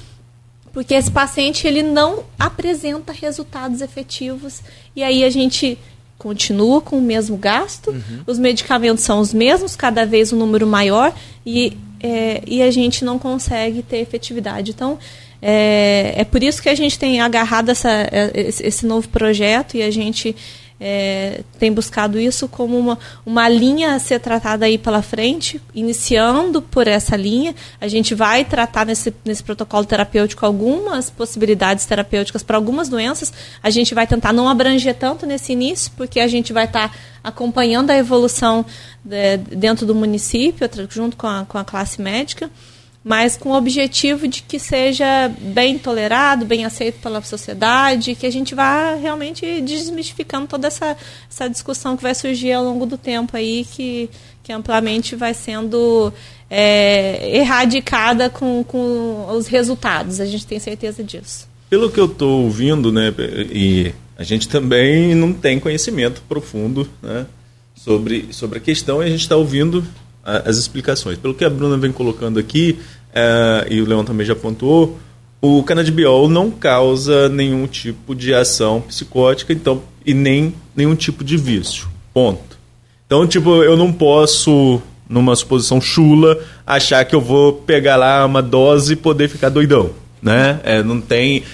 porque 0.79 0.95
esse 0.95 1.11
paciente 1.11 1.67
ele 1.67 1.83
não 1.83 2.23
apresenta 2.39 3.13
resultados 3.13 3.81
efetivos 3.81 4.63
e 4.95 5.03
aí 5.03 5.25
a 5.25 5.29
gente 5.29 5.77
continua 6.17 6.81
com 6.81 6.99
o 6.99 7.03
mesmo 7.03 7.37
gasto, 7.37 7.91
uhum. 7.91 8.21
os 8.25 8.39
medicamentos 8.39 9.03
são 9.03 9.19
os 9.19 9.35
mesmos, 9.35 9.75
cada 9.75 10.07
vez 10.07 10.33
um 10.33 10.37
número 10.37 10.69
maior 10.69 11.13
e, 11.45 11.77
é, 11.99 12.45
e 12.47 12.63
a 12.63 12.71
gente 12.71 13.05
não 13.05 13.19
consegue 13.19 13.83
ter 13.83 13.97
efetividade. 13.97 14.71
Então, 14.71 15.01
é, 15.43 16.15
é 16.17 16.23
por 16.23 16.45
isso 16.45 16.63
que 16.63 16.69
a 16.69 16.77
gente 16.77 16.97
tem 16.97 17.21
agarrado 17.21 17.71
essa, 17.71 17.91
é, 17.91 18.31
esse 18.37 18.87
novo 18.87 19.09
projeto 19.09 19.77
e 19.77 19.83
a 19.83 19.91
gente 19.91 20.37
é, 20.81 21.43
tem 21.59 21.73
buscado 21.73 22.21
isso 22.21 22.47
como 22.47 22.79
uma, 22.79 22.99
uma 23.27 23.49
linha 23.49 23.95
a 23.95 23.99
ser 23.99 24.21
tratada 24.21 24.67
aí 24.67 24.79
pela 24.79 25.03
frente, 25.03 25.61
iniciando 25.75 26.63
por 26.63 26.87
essa 26.87 27.17
linha. 27.17 27.55
A 27.81 27.89
gente 27.89 28.15
vai 28.15 28.45
tratar 28.45 28.87
nesse, 28.87 29.13
nesse 29.25 29.43
protocolo 29.43 29.85
terapêutico 29.85 30.47
algumas 30.47 31.11
possibilidades 31.11 31.85
terapêuticas 31.85 32.43
para 32.43 32.57
algumas 32.57 32.89
doenças. 32.89 33.33
A 33.63 33.71
gente 33.71 33.95
vai 33.95 34.07
tentar 34.07 34.33
não 34.33 34.49
abranger 34.49 34.95
tanto 34.95 35.27
nesse 35.27 35.53
início, 35.53 35.91
porque 35.97 36.21
a 36.21 36.29
gente 36.29 36.53
vai 36.53 36.65
estar 36.65 36.91
tá 36.91 36.95
acompanhando 37.25 37.91
a 37.91 37.97
evolução 37.97 38.65
de, 39.05 39.37
dentro 39.37 39.85
do 39.85 39.95
município, 39.95 40.69
junto 40.89 41.17
com 41.17 41.27
a, 41.27 41.45
com 41.45 41.59
a 41.59 41.65
classe 41.65 42.01
médica 42.01 42.49
mas 43.09 43.39
com 43.39 43.49
o 43.49 43.57
objetivo 43.57 44.29
de 44.29 44.43
que 44.43 44.59
seja 44.59 45.33
bem 45.41 45.79
tolerado, 45.79 46.45
bem 46.45 46.67
aceito 46.67 47.01
pela 47.01 47.23
sociedade, 47.23 48.15
que 48.15 48.27
a 48.27 48.31
gente 48.31 48.55
vá 48.55 48.97
realmente 48.97 49.63
desmistificando 49.63 50.47
toda 50.47 50.67
essa, 50.67 50.95
essa 51.27 51.49
discussão 51.49 51.97
que 51.97 52.03
vai 52.03 52.15
surgir 52.15 52.53
ao 52.53 52.63
longo 52.63 52.85
do 52.85 52.99
tempo 52.99 53.35
aí, 53.35 53.67
que, 53.73 54.11
que 54.43 54.53
amplamente 54.53 55.17
vai 55.17 55.33
sendo 55.33 56.13
é, 56.51 57.35
erradicada 57.35 58.29
com, 58.29 58.63
com 58.63 59.27
os 59.31 59.47
resultados. 59.47 60.21
A 60.21 60.27
gente 60.27 60.47
tem 60.47 60.59
certeza 60.59 61.03
disso. 61.03 61.49
Pelo 61.71 61.91
que 61.91 61.99
eu 61.99 62.05
estou 62.05 62.43
ouvindo, 62.43 62.93
né, 62.93 63.11
e 63.51 63.91
a 64.19 64.23
gente 64.23 64.47
também 64.51 65.15
não 65.15 65.33
tem 65.33 65.59
conhecimento 65.59 66.21
profundo 66.29 66.87
né, 67.03 67.25
sobre, 67.75 68.29
sobre 68.33 68.59
a 68.59 68.61
questão 68.61 69.03
e 69.03 69.07
a 69.07 69.09
gente 69.09 69.23
está 69.23 69.37
ouvindo 69.37 69.83
as 70.45 70.59
explicações. 70.59 71.19
Pelo 71.19 71.35
que 71.35 71.45
a 71.45 71.51
Bruna 71.51 71.79
vem 71.79 71.91
colocando 71.91 72.39
aqui, 72.39 72.79
é, 73.15 73.67
e 73.71 73.81
o 73.81 73.87
Leão 73.87 74.05
também 74.05 74.27
já 74.27 74.35
pontuou, 74.35 74.99
o 75.41 75.63
canabidiol 75.63 76.29
não 76.29 76.51
causa 76.51 77.29
nenhum 77.29 77.67
tipo 77.67 78.15
de 78.15 78.35
ação 78.35 78.81
psicótica 78.81 79.53
então, 79.53 79.83
e 80.05 80.13
nem 80.13 80.53
nenhum 80.75 80.97
tipo 80.97 81.23
de 81.23 81.37
vício. 81.37 81.89
Ponto. 82.13 82.59
Então, 83.07 83.27
tipo, 83.27 83.63
eu 83.63 83.77
não 83.77 83.93
posso, 83.93 84.83
numa 85.09 85.35
suposição 85.37 85.81
chula, 85.81 86.39
achar 86.67 87.05
que 87.05 87.15
eu 87.15 87.21
vou 87.21 87.53
pegar 87.53 87.97
lá 87.97 88.27
uma 88.27 88.43
dose 88.43 88.95
e 88.95 88.97
poder 88.97 89.29
ficar 89.29 89.49
doidão. 89.49 89.91
Né? 90.21 90.61
É, 90.65 90.83
não 90.83 91.01
tem. 91.01 91.45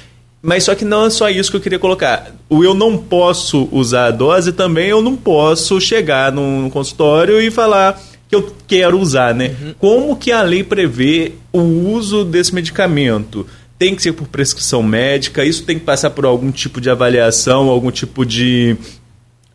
Mas 0.43 0.65
só 0.65 0.75
que 0.75 0.85
não 0.85 1.07
é 1.07 1.11
só 1.11 1.29
isso 1.29 1.51
que 1.51 1.57
eu 1.57 1.61
queria 1.61 1.79
colocar. 1.79 2.35
O 2.49 2.65
eu 2.65 2.75
não 2.75 2.97
posso 2.97 3.69
usar 3.71 4.07
a 4.07 4.11
dose 4.11 4.53
também, 4.53 4.89
eu 4.89 5.03
não 5.03 5.15
posso 5.15 5.81
chegar 5.81 6.33
num 6.33 6.69
consultório 6.71 7.41
e 7.41 7.51
falar 7.51 8.01
que 8.35 8.37
eu 8.37 8.57
quero 8.67 8.99
usar, 8.99 9.35
né? 9.35 9.55
Uhum. 9.61 9.75
Como 9.79 10.17
que 10.17 10.33
a 10.33 10.43
lei 10.43 10.65
prevê 10.65 11.33
o 11.53 11.61
uso 11.61 12.25
desse 12.25 12.55
medicamento? 12.55 13.47
Tem 13.79 13.95
que 13.95 14.03
ser 14.03 14.13
por 14.13 14.27
prescrição 14.27 14.83
médica? 14.83 15.45
Isso 15.45 15.65
tem 15.65 15.79
que 15.79 15.85
passar 15.85 16.11
por 16.11 16.25
algum 16.25 16.51
tipo 16.51 16.81
de 16.81 16.91
avaliação, 16.91 17.69
algum 17.69 17.91
tipo 17.91 18.25
de, 18.25 18.77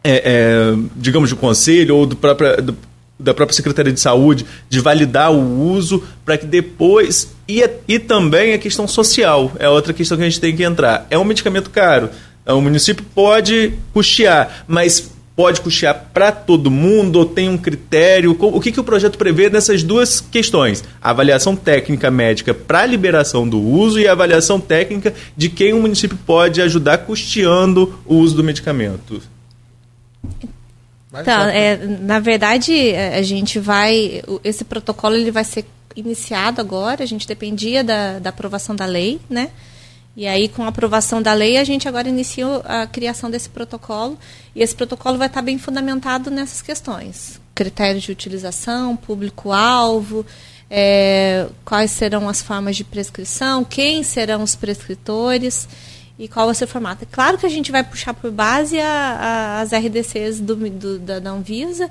é, 0.03 0.21
é, 0.25 0.75
digamos, 0.95 1.30
de 1.30 1.36
conselho 1.36 1.95
ou 1.95 2.05
do 2.05 2.15
próprio, 2.15 2.61
do, 2.61 2.77
da 3.19 3.34
própria 3.34 3.55
Secretaria 3.55 3.91
de 3.91 3.99
Saúde 3.99 4.45
de 4.69 4.80
validar 4.80 5.32
o 5.32 5.71
uso 5.71 6.03
para 6.23 6.38
que 6.38 6.45
depois. 6.45 7.34
E, 7.47 7.67
e 7.88 7.99
também 7.99 8.53
a 8.53 8.57
questão 8.57 8.88
social 8.88 9.51
é 9.59 9.67
outra 9.67 9.93
questão 9.93 10.17
que 10.17 10.23
a 10.23 10.30
gente 10.30 10.39
tem 10.39 10.55
que 10.55 10.63
entrar. 10.63 11.05
É 11.09 11.17
um 11.17 11.23
medicamento 11.23 11.69
caro. 11.69 12.09
O 12.45 12.61
município 12.61 13.05
pode 13.13 13.73
custear, 13.93 14.63
mas 14.67 15.11
pode 15.39 15.61
custear 15.61 16.09
para 16.13 16.33
todo 16.33 16.69
mundo 16.69 17.15
ou 17.15 17.25
tem 17.25 17.47
um 17.47 17.57
critério? 17.57 18.35
O 18.37 18.59
que, 18.59 18.73
que 18.73 18.79
o 18.81 18.83
projeto 18.83 19.17
prevê 19.17 19.49
nessas 19.49 19.83
duas 19.83 20.19
questões? 20.19 20.83
A 21.01 21.11
avaliação 21.11 21.55
técnica 21.55 22.11
médica 22.11 22.53
para 22.53 22.85
liberação 22.85 23.47
do 23.47 23.57
uso 23.57 24.01
e 24.01 24.05
a 24.05 24.11
avaliação 24.11 24.59
técnica 24.59 25.13
de 25.37 25.47
quem 25.47 25.71
o 25.71 25.79
município 25.79 26.19
pode 26.25 26.61
ajudar 26.61 26.97
custeando 26.97 27.97
o 28.05 28.15
uso 28.15 28.35
do 28.35 28.43
medicamento. 28.43 29.21
Então, 31.13 31.47
é, 31.47 31.77
na 31.77 32.19
verdade, 32.19 32.73
é, 32.89 33.17
a 33.17 33.21
gente 33.21 33.59
vai. 33.59 34.21
Esse 34.43 34.65
protocolo 34.65 35.15
ele 35.15 35.31
vai 35.31 35.45
ser 35.45 35.63
iniciado 35.95 36.59
agora, 36.59 37.01
a 37.01 37.07
gente 37.07 37.25
dependia 37.25 37.81
da, 37.81 38.19
da 38.19 38.29
aprovação 38.29 38.75
da 38.75 38.85
lei, 38.85 39.21
né? 39.29 39.51
E 40.16 40.28
aí, 40.28 40.49
com 40.49 40.64
a 40.64 40.68
aprovação 40.68 41.22
da 41.22 41.34
lei, 41.34 41.57
a 41.57 41.64
gente 41.64 41.88
agora 41.88 42.10
inicia 42.10 42.45
a 42.66 42.86
criação 42.88 43.30
desse 43.30 43.49
protocolo. 43.49 44.18
E 44.55 44.62
esse 44.62 44.76
protocolo 44.76 45.18
vai 45.18 45.28
estar 45.28 45.41
bem 45.41 45.57
fundamentado 45.57 46.30
nessas 46.30 46.62
questões: 46.62 47.39
critérios 47.55 48.03
de 48.03 48.12
utilização, 48.12 48.95
público-alvo, 48.95 50.26
é, 50.70 51.47
quais 51.64 51.91
serão 51.91 52.28
as 52.28 52.41
formas 52.41 52.76
de 52.76 52.84
prescrição, 52.84 53.64
quem 53.64 54.03
serão 54.03 54.43
os 54.43 54.55
prescritores 54.55 55.68
e 56.18 56.28
qual 56.28 56.47
vai 56.47 56.55
ser 56.55 56.66
o 56.66 56.68
formato. 56.68 57.05
É 57.05 57.07
claro 57.10 57.38
que 57.38 57.45
a 57.45 57.49
gente 57.49 57.72
vai 57.72 57.84
puxar 57.84 58.14
por 58.14 58.30
base 58.30 58.78
a, 58.80 58.88
a, 58.88 59.62
as 59.62 59.72
RDCs 59.72 60.41
do, 60.41 60.55
do, 60.55 60.99
da, 60.99 61.20
da 61.20 61.32
Anvisa. 61.32 61.89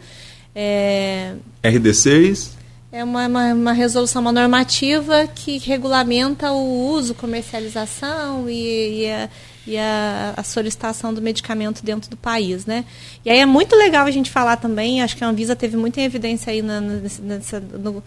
É, 0.54 1.34
RD6? 1.62 2.57
É 2.90 3.04
uma, 3.04 3.26
uma, 3.26 3.52
uma, 3.52 3.72
resolução, 3.74 4.22
uma 4.22 4.32
normativa 4.32 5.26
que 5.26 5.58
regulamenta 5.58 6.50
o 6.52 6.88
uso, 6.88 7.14
comercialização 7.14 8.48
e, 8.48 9.02
e, 9.02 9.10
a, 9.10 9.28
e 9.66 9.76
a, 9.76 10.32
a, 10.38 10.42
solicitação 10.42 11.12
do 11.12 11.20
medicamento 11.20 11.84
dentro 11.84 12.08
do 12.08 12.16
país, 12.16 12.64
né? 12.64 12.86
E 13.22 13.30
aí 13.30 13.40
é 13.40 13.44
muito 13.44 13.76
legal 13.76 14.06
a 14.06 14.10
gente 14.10 14.30
falar 14.30 14.56
também, 14.56 15.02
acho 15.02 15.14
que 15.18 15.22
a 15.22 15.28
Anvisa 15.28 15.54
teve 15.54 15.76
muita 15.76 16.00
evidência 16.00 16.50
aí 16.50 16.62
na, 16.62 16.80
nessa, 16.80 17.60
no, 17.60 18.02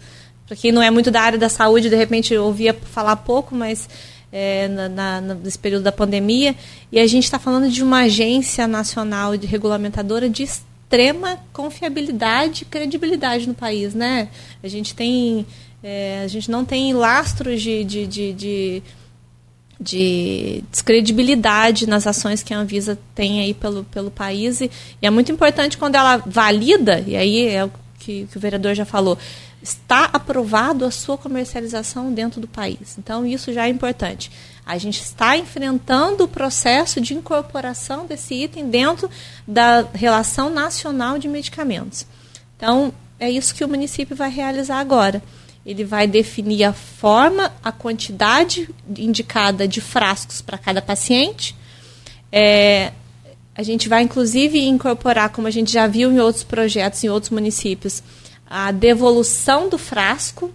para 0.48 0.56
quem 0.56 0.72
não 0.72 0.82
é 0.82 0.90
muito 0.90 1.12
da 1.12 1.22
área 1.22 1.38
da 1.38 1.48
saúde, 1.48 1.88
de 1.88 1.94
repente 1.94 2.36
ouvia 2.36 2.74
falar 2.74 3.14
pouco, 3.14 3.54
mas 3.54 3.88
é, 4.32 4.66
na, 4.66 4.88
na, 4.88 5.20
nesse 5.20 5.60
período 5.60 5.84
da 5.84 5.92
pandemia, 5.92 6.56
e 6.90 6.98
a 6.98 7.06
gente 7.06 7.22
está 7.22 7.38
falando 7.38 7.70
de 7.70 7.84
uma 7.84 8.00
agência 8.00 8.66
nacional 8.66 9.36
de 9.36 9.46
regulamentadora 9.46 10.28
de 10.28 10.42
extrema 10.92 11.38
confiabilidade 11.54 12.62
e 12.62 12.64
credibilidade 12.66 13.48
no 13.48 13.54
país, 13.54 13.94
né? 13.94 14.28
A 14.62 14.68
gente 14.68 14.94
tem, 14.94 15.46
é, 15.82 16.20
a 16.22 16.28
gente 16.28 16.50
não 16.50 16.66
tem 16.66 16.92
lastros 16.92 17.62
de, 17.62 17.82
de, 17.82 18.06
de, 18.06 18.32
de, 18.34 18.82
de 19.80 20.64
descredibilidade 20.70 21.88
nas 21.88 22.06
ações 22.06 22.42
que 22.42 22.52
a 22.52 22.58
Anvisa 22.58 22.98
tem 23.14 23.40
aí 23.40 23.54
pelo, 23.54 23.84
pelo 23.84 24.10
país 24.10 24.60
e, 24.60 24.70
é 25.00 25.08
muito 25.08 25.32
importante 25.32 25.78
quando 25.78 25.94
ela 25.94 26.18
valida, 26.18 27.02
e 27.06 27.16
aí 27.16 27.46
é 27.46 27.64
o 27.64 27.72
que, 27.98 28.28
que 28.30 28.36
o 28.36 28.40
vereador 28.40 28.74
já 28.74 28.84
falou, 28.84 29.16
está 29.62 30.10
aprovado 30.12 30.84
a 30.84 30.90
sua 30.90 31.16
comercialização 31.16 32.12
dentro 32.12 32.38
do 32.38 32.48
país. 32.48 32.98
Então, 32.98 33.24
isso 33.24 33.50
já 33.50 33.66
é 33.66 33.70
importante. 33.70 34.30
A 34.64 34.78
gente 34.78 35.02
está 35.02 35.36
enfrentando 35.36 36.24
o 36.24 36.28
processo 36.28 37.00
de 37.00 37.14
incorporação 37.14 38.06
desse 38.06 38.34
item 38.34 38.70
dentro 38.70 39.10
da 39.46 39.86
relação 39.92 40.50
nacional 40.50 41.18
de 41.18 41.26
medicamentos. 41.28 42.06
Então, 42.56 42.92
é 43.18 43.30
isso 43.30 43.54
que 43.54 43.64
o 43.64 43.68
município 43.68 44.14
vai 44.14 44.30
realizar 44.30 44.78
agora. 44.78 45.22
Ele 45.66 45.84
vai 45.84 46.06
definir 46.06 46.64
a 46.64 46.72
forma, 46.72 47.52
a 47.62 47.70
quantidade 47.70 48.68
indicada 48.96 49.66
de 49.66 49.80
frascos 49.80 50.40
para 50.40 50.58
cada 50.58 50.80
paciente. 50.80 51.56
É, 52.30 52.92
a 53.54 53.62
gente 53.62 53.88
vai, 53.88 54.02
inclusive, 54.02 54.58
incorporar, 54.60 55.30
como 55.30 55.46
a 55.46 55.50
gente 55.50 55.72
já 55.72 55.86
viu 55.86 56.10
em 56.10 56.18
outros 56.18 56.44
projetos, 56.44 57.02
em 57.04 57.08
outros 57.08 57.30
municípios, 57.30 58.02
a 58.48 58.72
devolução 58.72 59.68
do 59.68 59.78
frasco 59.78 60.52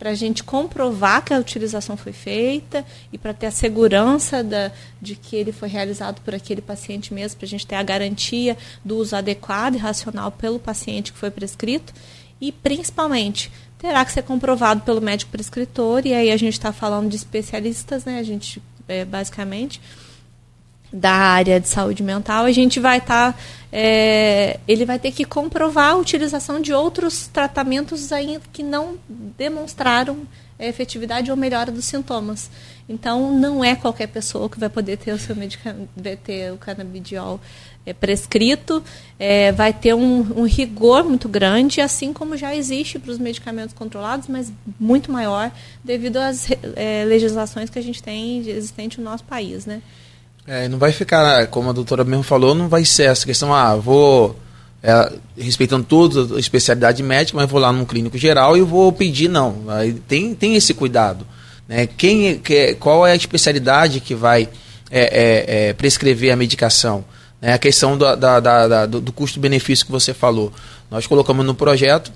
para 0.00 0.10
a 0.10 0.14
gente 0.14 0.42
comprovar 0.42 1.22
que 1.22 1.34
a 1.34 1.38
utilização 1.38 1.94
foi 1.94 2.12
feita 2.12 2.86
e 3.12 3.18
para 3.18 3.34
ter 3.34 3.48
a 3.48 3.50
segurança 3.50 4.42
da, 4.42 4.72
de 4.98 5.14
que 5.14 5.36
ele 5.36 5.52
foi 5.52 5.68
realizado 5.68 6.22
por 6.22 6.34
aquele 6.34 6.62
paciente 6.62 7.12
mesmo, 7.12 7.36
para 7.36 7.44
a 7.44 7.48
gente 7.48 7.66
ter 7.66 7.74
a 7.74 7.82
garantia 7.82 8.56
do 8.82 8.96
uso 8.96 9.14
adequado 9.14 9.74
e 9.74 9.78
racional 9.78 10.32
pelo 10.32 10.58
paciente 10.58 11.12
que 11.12 11.18
foi 11.18 11.30
prescrito. 11.30 11.92
E, 12.40 12.50
principalmente, 12.50 13.52
terá 13.78 14.02
que 14.02 14.12
ser 14.12 14.22
comprovado 14.22 14.80
pelo 14.80 15.02
médico 15.02 15.30
prescritor, 15.30 16.06
e 16.06 16.14
aí 16.14 16.30
a 16.30 16.36
gente 16.38 16.54
está 16.54 16.72
falando 16.72 17.10
de 17.10 17.16
especialistas, 17.16 18.06
né? 18.06 18.18
A 18.18 18.22
gente, 18.22 18.62
é, 18.88 19.04
basicamente, 19.04 19.82
da 20.92 21.12
área 21.12 21.60
de 21.60 21.68
saúde 21.68 22.02
mental, 22.02 22.44
a 22.44 22.52
gente 22.52 22.80
vai 22.80 22.98
estar. 22.98 23.32
Tá, 23.32 23.38
é, 23.72 24.58
ele 24.66 24.84
vai 24.84 24.98
ter 24.98 25.12
que 25.12 25.24
comprovar 25.24 25.92
a 25.92 25.96
utilização 25.96 26.60
de 26.60 26.72
outros 26.72 27.28
tratamentos 27.28 28.12
ainda 28.12 28.42
que 28.52 28.64
não 28.64 28.98
demonstraram 29.08 30.26
efetividade 30.68 31.30
ou 31.30 31.36
melhora 31.36 31.70
dos 31.70 31.84
sintomas. 31.84 32.50
Então, 32.88 33.32
não 33.32 33.64
é 33.64 33.74
qualquer 33.76 34.08
pessoa 34.08 34.48
que 34.48 34.58
vai 34.58 34.68
poder 34.68 34.98
ter 34.98 35.12
o 35.12 35.18
seu 35.18 35.34
medicamento, 35.34 35.88
ter 36.24 36.52
o 36.52 36.58
canabidiol 36.58 37.40
é, 37.86 37.92
prescrito, 37.92 38.82
é, 39.18 39.52
vai 39.52 39.72
ter 39.72 39.94
um, 39.94 40.40
um, 40.40 40.44
rigor 40.44 41.04
muito 41.04 41.28
grande, 41.28 41.80
assim 41.80 42.12
como 42.12 42.36
já 42.36 42.54
existe 42.54 42.98
para 42.98 43.10
os 43.10 43.18
medicamentos 43.18 43.72
controlados, 43.72 44.28
mas 44.28 44.52
muito 44.78 45.10
maior 45.10 45.50
devido 45.82 46.18
às 46.18 46.48
é, 46.76 47.04
legislações 47.04 47.70
que 47.70 47.78
a 47.78 47.82
gente 47.82 48.02
tem 48.02 48.38
existente 48.46 48.98
no 48.98 49.04
nosso 49.04 49.24
país, 49.24 49.64
né? 49.64 49.80
É, 50.46 50.68
não 50.68 50.78
vai 50.78 50.92
ficar, 50.92 51.46
como 51.48 51.70
a 51.70 51.72
doutora 51.72 52.04
mesmo 52.04 52.22
falou, 52.22 52.54
não 52.54 52.68
vai 52.68 52.84
ser 52.84 53.04
essa 53.04 53.24
questão, 53.24 53.54
ah, 53.54 53.76
vou, 53.76 54.38
é, 54.82 55.12
respeitando 55.38 55.84
toda 55.84 56.36
a 56.36 56.40
especialidade 56.40 57.02
médica, 57.02 57.36
mas 57.36 57.48
vou 57.48 57.60
lá 57.60 57.72
num 57.72 57.84
clínico 57.84 58.18
geral 58.18 58.56
e 58.56 58.62
vou 58.62 58.92
pedir, 58.92 59.28
não. 59.28 59.64
Tem, 60.08 60.34
tem 60.34 60.56
esse 60.56 60.74
cuidado. 60.74 61.26
Né? 61.68 61.86
Quem, 61.86 62.38
que, 62.38 62.74
qual 62.74 63.06
é 63.06 63.12
a 63.12 63.16
especialidade 63.16 64.00
que 64.00 64.14
vai 64.14 64.48
é, 64.90 65.00
é, 65.00 65.68
é 65.68 65.72
prescrever 65.72 66.32
a 66.32 66.36
medicação? 66.36 67.04
né, 67.40 67.54
a 67.54 67.58
questão 67.58 67.96
da, 67.96 68.14
da, 68.14 68.40
da, 68.40 68.86
do, 68.86 69.00
do 69.00 69.12
custo-benefício 69.12 69.86
que 69.86 69.92
você 69.92 70.12
falou. 70.12 70.52
Nós 70.90 71.06
colocamos 71.06 71.44
no 71.46 71.54
projeto 71.54 72.12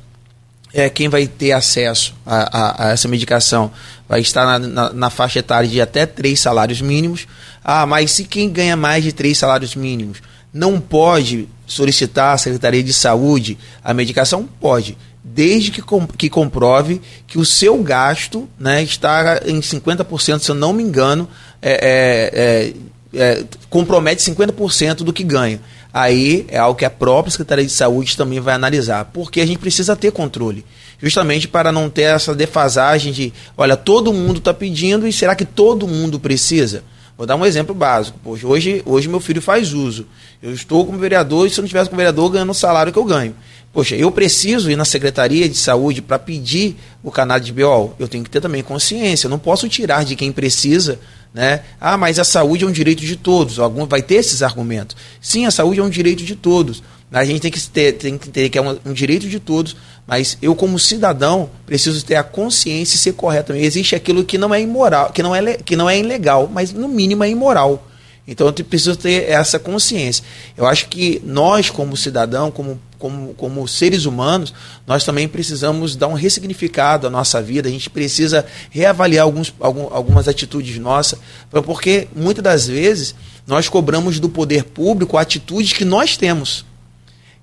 é, 0.73 0.91
quem 0.91 1.09
vai 1.09 1.27
ter 1.27 1.53
acesso 1.53 2.15
a, 2.27 2.59
a, 2.59 2.87
a 2.87 2.91
essa 2.91 3.07
medicação 3.07 3.71
vai 4.09 4.21
estar 4.21 4.45
na, 4.45 4.59
na, 4.59 4.93
na, 4.93 5.11
faixa 5.11 5.39
etária 5.39 5.69
de 5.69 5.81
até 5.81 6.05
três 6.05 6.41
salários 6.41 6.81
mínimos. 6.81 7.27
Ah, 7.65 7.87
mas 7.87 8.13
se 8.13 8.25
quem 8.25 8.51
ganha 8.51 8.77
mais 8.77 9.03
de 9.03 9.13
três 9.13 9.39
salários 9.39 9.75
mínimos 9.75 10.19
não 10.53 10.79
pode 10.79 11.49
solicitar 11.67 12.35
à 12.35 12.39
Secretaria 12.39 12.83
de 12.83 12.93
Saúde 12.93 13.59
a 13.83 13.95
medicação? 13.95 14.49
Pode, 14.61 14.99
desde 15.25 15.71
que, 15.71 15.81
com, 15.81 16.07
que 16.07 16.29
comprove 16.29 17.01
que 17.27 17.39
o 17.39 17.45
seu 17.45 17.83
gasto 17.83 18.49
né, 18.59 18.83
está 18.83 19.41
em 19.47 19.61
50%, 19.61 20.41
se 20.41 20.51
eu 20.51 20.55
não 20.55 20.73
me 20.73 20.83
engano, 20.83 21.29
é, 21.63 22.73
é, 23.15 23.19
é, 23.19 23.39
é 23.39 23.45
compromete 23.71 24.23
50% 24.23 24.97
do 24.97 25.13
que 25.13 25.25
ganha 25.25 25.61
aí 25.95 26.45
é 26.49 26.59
algo 26.59 26.77
que 26.77 26.85
a 26.85 26.91
própria 26.91 27.31
Secretaria 27.31 27.65
de 27.65 27.71
Saúde 27.71 28.17
também 28.17 28.41
vai 28.41 28.55
analisar, 28.55 29.05
porque 29.13 29.41
a 29.41 29.47
gente 29.47 29.61
precisa 29.61 29.95
ter 29.95 30.11
controle, 30.11 30.65
justamente 31.01 31.47
para 31.47 31.71
não 31.71 31.89
ter 31.89 32.03
essa 32.03 32.35
defasagem 32.35 33.13
de, 33.13 33.33
olha, 33.57 33.77
todo 33.77 34.13
mundo 34.13 34.39
está 34.39 34.53
pedindo 34.53 35.07
e 35.07 35.13
será 35.13 35.37
que 35.37 35.45
todo 35.45 35.87
mundo 35.87 36.19
precisa? 36.19 36.83
Vou 37.17 37.27
dar 37.27 37.37
um 37.37 37.47
exemplo 37.47 37.75
básico. 37.75 38.19
Poxa, 38.23 38.47
hoje, 38.47 38.83
hoje 38.85 39.09
meu 39.09 39.21
filho 39.21 39.41
faz 39.41 39.73
uso. 39.73 40.07
Eu 40.43 40.53
estou 40.53 40.85
como 40.85 40.99
vereador 40.99 41.47
e 41.47 41.51
se 41.51 41.59
eu 41.59 41.63
não 41.63 41.69
tivesse 41.69 41.89
como 41.89 41.99
vereador 41.99 42.31
ganhando 42.31 42.51
o 42.51 42.55
salário 42.55 42.93
que 42.93 42.99
eu 42.99 43.05
ganho. 43.05 43.35
Poxa, 43.73 43.97
eu 43.97 44.11
preciso 44.11 44.71
ir 44.71 44.77
na 44.77 44.85
Secretaria 44.85 45.49
de 45.49 45.57
Saúde 45.57 46.01
para 46.01 46.19
pedir 46.19 46.77
o 47.03 47.11
canal 47.11 47.41
de 47.41 47.53
BO. 47.53 47.95
Eu 47.99 48.09
tenho 48.09 48.23
que 48.23 48.31
ter 48.31 48.41
também 48.41 48.63
consciência. 48.63 49.27
Eu 49.27 49.31
não 49.31 49.39
posso 49.39 49.69
tirar 49.69 50.05
de 50.05 50.17
quem 50.17 50.31
precisa 50.33 50.99
né? 51.35 51.63
Ah, 51.81 51.97
mas 51.99 52.21
a 52.21 52.25
saúde 52.25 52.65
é 52.65 52.67
um 52.67 52.71
direito 52.71 53.05
de 53.05 53.17
todos. 53.17 53.59
Algum 53.59 53.87
vai 53.87 54.01
ter 54.01 54.15
esses 54.15 54.41
argumentos. 54.41 54.97
Sim, 55.21 55.47
a 55.47 55.51
saúde 55.51 55.81
é 55.81 55.83
um 55.83 55.91
direito 55.91 56.23
de 56.23 56.37
todos. 56.37 56.81
A 57.11 57.25
gente 57.25 57.41
tem 57.41 57.51
que 57.51 57.61
ter, 57.61 57.93
tem 57.93 58.17
que, 58.17 58.29
ter 58.29 58.49
que 58.49 58.57
é 58.57 58.63
um, 58.63 58.79
um 58.87 58.93
direito 58.93 59.29
de 59.29 59.39
todos, 59.41 59.77
mas 60.07 60.37
eu 60.43 60.55
como 60.55 60.79
cidadão 60.79 61.49
preciso 61.67 62.05
ter 62.05 62.17
a 62.17 62.23
consciência 62.23 62.97
e 62.97 62.99
ser 62.99 63.15
correto. 63.15 63.53
Existe 63.55 63.95
aquilo 63.95 64.25
que 64.25 64.37
não 64.37 64.55
é 64.55 64.61
imoral, 64.61 65.11
que 65.11 65.23
não 65.23 65.35
é, 65.35 65.55
que 65.55 65.77
não 65.77 65.89
é 65.89 65.99
ilegal, 65.99 66.49
mas 66.53 66.73
no 66.73 66.89
mínimo 66.89 67.25
é 67.25 67.31
imoral. 67.31 67.87
Então 68.27 68.47
eu 68.47 68.53
preciso 68.53 68.97
ter 68.97 69.31
essa 69.31 69.59
consciência. 69.59 70.25
Eu 70.57 70.67
acho 70.67 70.89
que 70.89 71.21
nós, 71.25 71.69
como 71.69 71.97
cidadão, 71.97 72.51
como, 72.51 72.81
como, 72.99 73.35
como 73.35 73.69
seres 73.69 74.07
humanos, 74.07 74.55
nós 74.87 75.05
também 75.05 75.29
precisamos 75.29 75.95
dar 75.95 76.09
um 76.09 76.15
ressignificado 76.15 77.07
à 77.07 77.11
nossa 77.11 77.43
vida. 77.43 77.69
A 77.69 77.73
gente 77.73 77.91
precisa 77.91 78.47
reavaliar 78.71 79.25
alguns, 79.25 79.53
algum, 79.61 79.93
algumas 79.93 80.27
atitudes 80.27 80.79
nossas, 80.79 81.19
porque 81.51 82.09
muitas 82.17 82.43
das 82.43 82.67
vezes 82.67 83.15
nós 83.47 83.69
cobramos 83.69 84.19
do 84.19 84.29
poder 84.31 84.65
público 84.65 85.19
atitudes 85.19 85.75
que 85.75 85.85
nós 85.85 86.17
temos. 86.17 86.65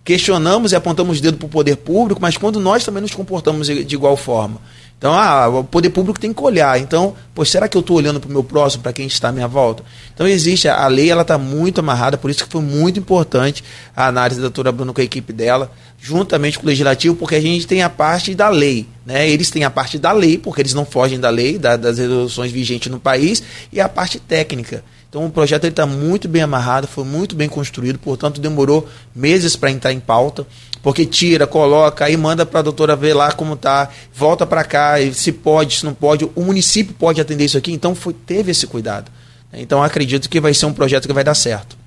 Questionamos 0.04 0.72
e 0.72 0.76
apontamos 0.76 1.20
o 1.20 1.22
dedo 1.22 1.38
para 1.38 1.46
o 1.46 1.50
poder 1.50 1.76
público, 1.78 2.20
mas 2.20 2.36
quando 2.36 2.60
nós 2.60 2.84
também 2.84 3.02
nos 3.02 3.14
comportamos 3.14 3.68
de 3.68 3.96
igual 3.96 4.18
forma. 4.18 4.60
Então, 5.02 5.14
ah, 5.14 5.48
o 5.48 5.64
poder 5.64 5.90
público 5.90 6.20
tem 6.20 6.32
que 6.32 6.44
olhar. 6.44 6.80
Então, 6.80 7.16
pô, 7.34 7.44
será 7.44 7.68
que 7.68 7.76
eu 7.76 7.82
estou 7.82 7.98
olhando 7.98 8.20
para 8.20 8.30
o 8.30 8.32
meu 8.32 8.44
próximo, 8.44 8.84
para 8.84 8.94
quem 8.94 9.08
está 9.08 9.30
à 9.30 9.32
minha 9.32 9.48
volta? 9.48 9.84
Então, 10.14 10.28
existe, 10.28 10.68
a 10.68 10.86
lei 10.86 11.10
ela 11.10 11.24
está 11.24 11.40
muito 11.40 11.80
amarrada, 11.80 12.20
por 12.20 12.30
isso 12.30 12.44
que 12.44 12.52
foi 12.52 12.62
muito 12.62 13.00
importante 13.00 13.64
a 13.96 14.06
análise 14.06 14.40
da 14.40 14.44
doutora 14.44 14.72
Bruno 14.72 14.94
com 14.94 15.02
a 15.02 15.04
equipe 15.04 15.34
dela, 15.34 15.72
juntamente 16.00 16.60
com 16.60 16.66
o 16.66 16.68
legislativo, 16.68 17.16
porque 17.16 17.34
a 17.34 17.42
gente 17.42 17.66
tem 17.66 17.82
a 17.82 17.90
parte 17.90 18.36
da 18.36 18.48
lei. 18.50 18.86
Né? 19.04 19.28
Eles 19.28 19.50
têm 19.50 19.64
a 19.64 19.72
parte 19.72 19.98
da 19.98 20.12
lei, 20.12 20.38
porque 20.38 20.62
eles 20.62 20.76
não 20.76 20.86
fogem 20.86 21.20
da 21.20 21.32
lei, 21.32 21.58
da, 21.58 21.78
das 21.78 21.98
resoluções 21.98 22.52
vigentes 22.52 22.92
no 22.92 23.00
país, 23.00 23.42
e 23.74 23.82
a 23.82 23.90
parte 23.90 24.20
técnica. 24.20 24.84
Então, 25.12 25.26
o 25.26 25.30
projeto 25.30 25.66
está 25.66 25.86
muito 25.86 26.30
bem 26.30 26.42
amarrado, 26.42 26.88
foi 26.88 27.04
muito 27.04 27.36
bem 27.36 27.50
construído, 27.50 28.00
portanto, 28.00 28.40
demorou 28.40 28.88
meses 29.14 29.58
para 29.58 29.70
entrar 29.70 29.92
em 29.92 30.00
pauta 30.00 30.48
porque 30.82 31.06
tira, 31.06 31.46
coloca, 31.46 32.06
aí 32.06 32.18
manda 32.18 32.46
para 32.46 32.60
a 32.60 32.64
doutora 32.64 32.96
ver 32.96 33.14
lá 33.14 33.32
como 33.32 33.56
tá, 33.56 33.90
volta 34.16 34.46
para 34.46 34.64
cá, 34.64 34.96
se 35.14 35.32
pode, 35.32 35.78
se 35.78 35.86
não 35.86 35.94
pode, 35.94 36.28
o 36.36 36.42
município 36.42 36.96
pode 36.98 37.22
atender 37.22 37.46
isso 37.46 37.58
aqui, 37.58 37.72
então 37.72 37.94
foi, 37.94 38.14
teve 38.14 38.52
esse 38.52 38.66
cuidado. 38.66 39.12
Então 39.54 39.84
acredito 39.84 40.30
que 40.30 40.40
vai 40.40 40.54
ser 40.54 40.66
um 40.66 40.74
projeto 40.74 41.08
que 41.08 41.14
vai 41.14 41.24
dar 41.24 41.36
certo. 41.36 41.78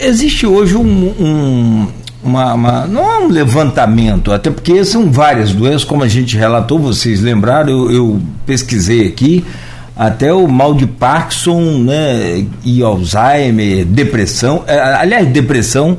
Existe 0.00 0.46
hoje 0.46 0.74
um, 0.74 0.82
um 0.82 1.92
uma, 2.22 2.54
uma, 2.54 2.86
não 2.86 3.10
é 3.10 3.18
um 3.18 3.28
levantamento, 3.28 4.30
até 4.30 4.50
porque 4.50 4.84
são 4.84 5.10
várias 5.10 5.52
doenças, 5.52 5.84
como 5.84 6.04
a 6.04 6.08
gente 6.08 6.36
relatou, 6.36 6.78
vocês 6.78 7.20
lembraram, 7.20 7.70
eu, 7.70 7.90
eu 7.90 8.22
pesquisei 8.46 9.08
aqui, 9.08 9.44
até 9.96 10.32
o 10.32 10.48
mal 10.48 10.74
de 10.74 10.86
Parkinson, 10.86 11.78
né, 11.78 12.46
e 12.64 12.82
Alzheimer, 12.82 13.84
depressão, 13.84 14.64
é, 14.66 14.78
aliás, 14.78 15.28
depressão 15.28 15.98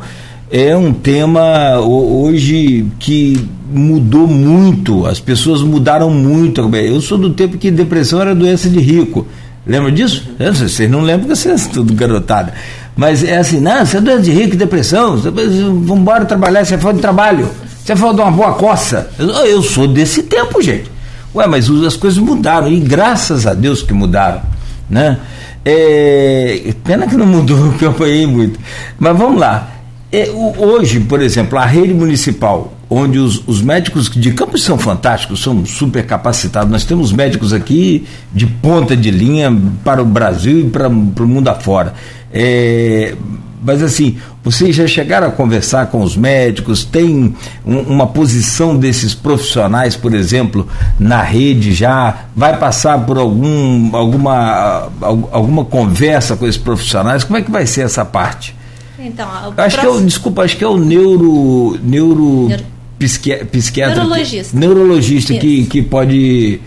é 0.52 0.76
um 0.76 0.94
tema 0.94 1.80
hoje 1.80 2.86
que 3.00 3.50
mudou 3.72 4.28
muito, 4.28 5.06
as 5.08 5.20
pessoas 5.20 5.64
mudaram 5.64 6.12
muito. 6.12 6.62
Eu 6.76 7.02
sou 7.02 7.18
do 7.18 7.32
tempo 7.32 7.58
que 7.58 7.72
depressão 7.72 8.22
era 8.22 8.36
doença 8.36 8.70
de 8.70 8.80
rico. 8.80 9.26
Lembra 9.66 9.92
disso? 9.92 10.30
Vocês 10.54 10.90
não 10.92 11.02
lembram 11.02 11.28
que 11.30 11.36
vocês 11.36 11.66
tudo 11.68 11.92
garotada. 11.96 12.54
Mas 12.96 13.24
é 13.24 13.38
assim, 13.38 13.60
não, 13.60 13.84
você 13.84 13.98
é 13.98 14.02
doença 14.02 14.22
de 14.22 14.32
rico, 14.32 14.56
depressão, 14.56 15.18
vamos 15.18 15.90
embora 15.90 16.26
trabalhar, 16.26 16.64
você 16.64 16.76
é 16.76 16.78
falta 16.78 16.98
de 16.98 17.02
trabalho, 17.02 17.50
você 17.84 17.94
é 17.94 17.96
falta 17.96 18.18
de 18.18 18.22
uma 18.22 18.32
boa 18.32 18.54
coça. 18.54 19.10
Eu, 19.18 19.30
eu 19.30 19.64
sou 19.64 19.88
desse 19.88 20.22
tempo, 20.22 20.62
gente. 20.62 20.93
Ué, 21.36 21.48
mas 21.48 21.70
as 21.70 21.96
coisas 21.96 22.20
mudaram, 22.20 22.68
e 22.68 22.80
graças 22.80 23.48
a 23.48 23.54
Deus 23.54 23.82
que 23.82 23.94
mudaram, 23.94 24.42
né? 24.90 25.20
É, 25.66 26.74
pena 26.84 27.08
que 27.08 27.16
não 27.16 27.26
mudou, 27.26 27.74
que 27.80 27.86
eu 27.86 27.92
apanhei 27.92 28.28
muito. 28.28 28.60
Mas 29.00 29.18
vamos 29.18 29.40
lá. 29.40 29.70
É, 30.12 30.30
hoje, 30.30 31.00
por 31.00 31.22
exemplo, 31.22 31.58
a 31.58 31.66
rede 31.66 31.92
municipal, 31.92 32.74
onde 32.88 33.18
os, 33.18 33.42
os, 33.48 33.64
médicos 33.64 34.10
de 34.10 34.32
campos 34.34 34.64
são 34.64 34.78
fantásticos, 34.78 35.42
são 35.42 35.66
super 35.66 36.06
capacitados. 36.06 36.72
Nós 36.72 36.86
temos 36.86 37.12
médicos 37.12 37.52
aqui 37.52 38.06
de 38.32 38.46
ponta 38.46 38.96
de 38.96 39.10
linha 39.10 39.52
para 39.84 40.04
o 40.04 40.06
Brasil 40.06 40.60
e 40.60 40.70
para, 40.70 40.88
para 40.88 41.24
o 41.24 41.28
mundo 41.28 41.48
afora. 41.48 41.96
É, 42.32 43.16
mas 43.64 43.82
assim, 43.82 44.18
vocês 44.44 44.76
já 44.76 44.86
chegaram 44.86 45.28
a 45.28 45.32
conversar 45.32 45.88
com 45.88 46.02
os 46.02 46.18
médicos? 46.18 46.84
Tem 46.84 47.34
um, 47.66 47.80
uma 47.80 48.08
posição 48.08 48.76
desses 48.76 49.16
profissionais, 49.16 49.96
por 49.96 50.14
exemplo, 50.14 50.68
na 51.00 51.22
rede 51.22 51.74
já? 51.74 52.26
Vai 52.36 52.58
passar 52.58 53.00
por 53.06 53.18
algum, 53.18 53.96
alguma, 53.96 54.90
alguma 55.32 55.64
conversa 55.64 56.36
com 56.36 56.46
esses 56.46 56.62
profissionais? 56.62 57.24
Como 57.24 57.38
é 57.38 57.42
que 57.42 57.50
vai 57.50 57.66
ser 57.66 57.82
essa 57.82 58.04
parte? 58.04 58.56
Então, 59.00 59.28
acho 59.28 59.54
próximo... 59.54 59.82
que 59.82 59.86
é 59.86 59.90
o, 59.90 60.02
desculpa, 60.06 60.44
acho 60.44 60.58
que 60.58 60.64
é 60.64 60.68
o 60.68 60.78
neuro, 60.78 61.80
neuro, 61.84 62.48
neuro... 62.48 62.64
psiquiatra, 63.00 63.96
neurologista, 63.96 64.58
neurologista 64.58 65.34
que, 65.34 65.66
que 65.66 65.82
pode 65.82 66.60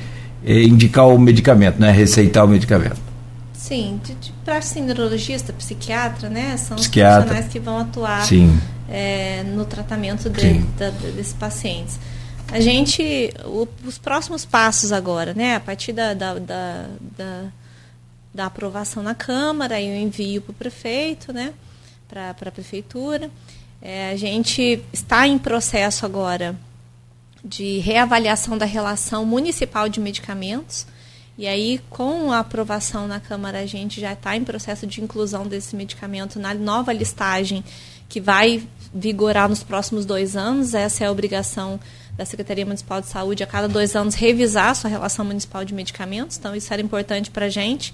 é, 0.45 0.63
indicar 0.63 1.09
o 1.09 1.19
medicamento, 1.19 1.81
né, 1.81 1.91
receitar 1.91 2.45
o 2.45 2.49
medicamento. 2.49 3.06
Sim, 3.67 4.01
para 4.45 4.59
assim, 4.59 4.81
neurologista, 4.81 5.53
psiquiatra, 5.53 6.31
né, 6.31 6.57
são 6.57 6.77
psiquiatra. 6.77 7.19
os 7.19 7.25
profissionais 7.25 7.53
que 7.53 7.59
vão 7.59 7.79
atuar 7.79 8.25
é, 8.89 9.43
no 9.43 9.65
tratamento 9.65 10.31
de, 10.31 10.59
da, 10.79 10.91
desses 10.91 11.33
pacientes. 11.33 11.99
A 12.53 12.61
gente, 12.61 13.35
o, 13.45 13.67
os 13.85 13.99
próximos 13.99 14.45
passos 14.45 14.93
agora, 14.93 15.35
né, 15.35 15.57
a 15.57 15.61
partir 15.61 15.93
da, 15.93 16.15
da, 16.15 16.35
da, 16.35 16.87
da, 17.19 17.43
da 18.33 18.47
aprovação 18.47 19.03
na 19.03 19.17
Câmara 19.17 19.81
e 19.81 19.91
o 19.91 19.97
envio 19.97 20.43
para 20.43 20.53
o 20.53 20.55
prefeito, 20.55 21.33
né, 21.33 21.53
para 22.09 22.31
a 22.31 22.53
prefeitura. 22.53 23.29
É, 23.83 24.11
a 24.11 24.17
gente 24.17 24.81
está 24.93 25.27
em 25.27 25.39
processo 25.39 26.07
agora 26.07 26.55
de 27.45 27.79
reavaliação 27.79 28.57
da 28.57 28.65
relação 28.65 29.27
municipal 29.27 29.89
de 29.89 29.99
medicamentos. 29.99 30.87
E 31.39 31.47
aí, 31.47 31.81
com 31.91 32.33
a 32.33 32.39
aprovação 32.39 33.07
na 33.07 33.21
Câmara, 33.21 33.61
a 33.61 33.67
gente 33.67 34.01
já 34.01 34.15
está 34.15 34.35
em 34.37 34.43
processo 34.43 34.87
de 34.87 35.03
inclusão 35.03 35.47
desse 35.47 35.77
medicamento 35.77 36.39
na 36.39 36.55
nova 36.55 36.93
listagem 36.95 37.63
que 38.09 38.21
vai 38.21 38.63
vigorar 38.95 39.49
nos 39.49 39.63
próximos 39.63 40.07
dois 40.07 40.35
anos. 40.35 40.73
Essa 40.73 41.05
é 41.05 41.07
a 41.07 41.13
obrigação 41.13 41.79
da 42.17 42.25
Secretaria 42.25 42.65
Municipal 42.65 43.03
de 43.03 43.09
Saúde, 43.09 43.43
a 43.43 43.47
cada 43.47 43.69
dois 43.69 43.95
anos, 43.95 44.15
revisar 44.15 44.71
a 44.71 44.75
sua 44.75 44.89
relação 44.89 45.27
municipal 45.27 45.63
de 45.63 45.75
medicamentos. 45.75 46.39
Então, 46.39 46.57
isso 46.57 46.73
era 46.73 46.81
importante 46.81 47.31
para 47.31 47.47
a 47.47 47.51
gente 47.51 47.93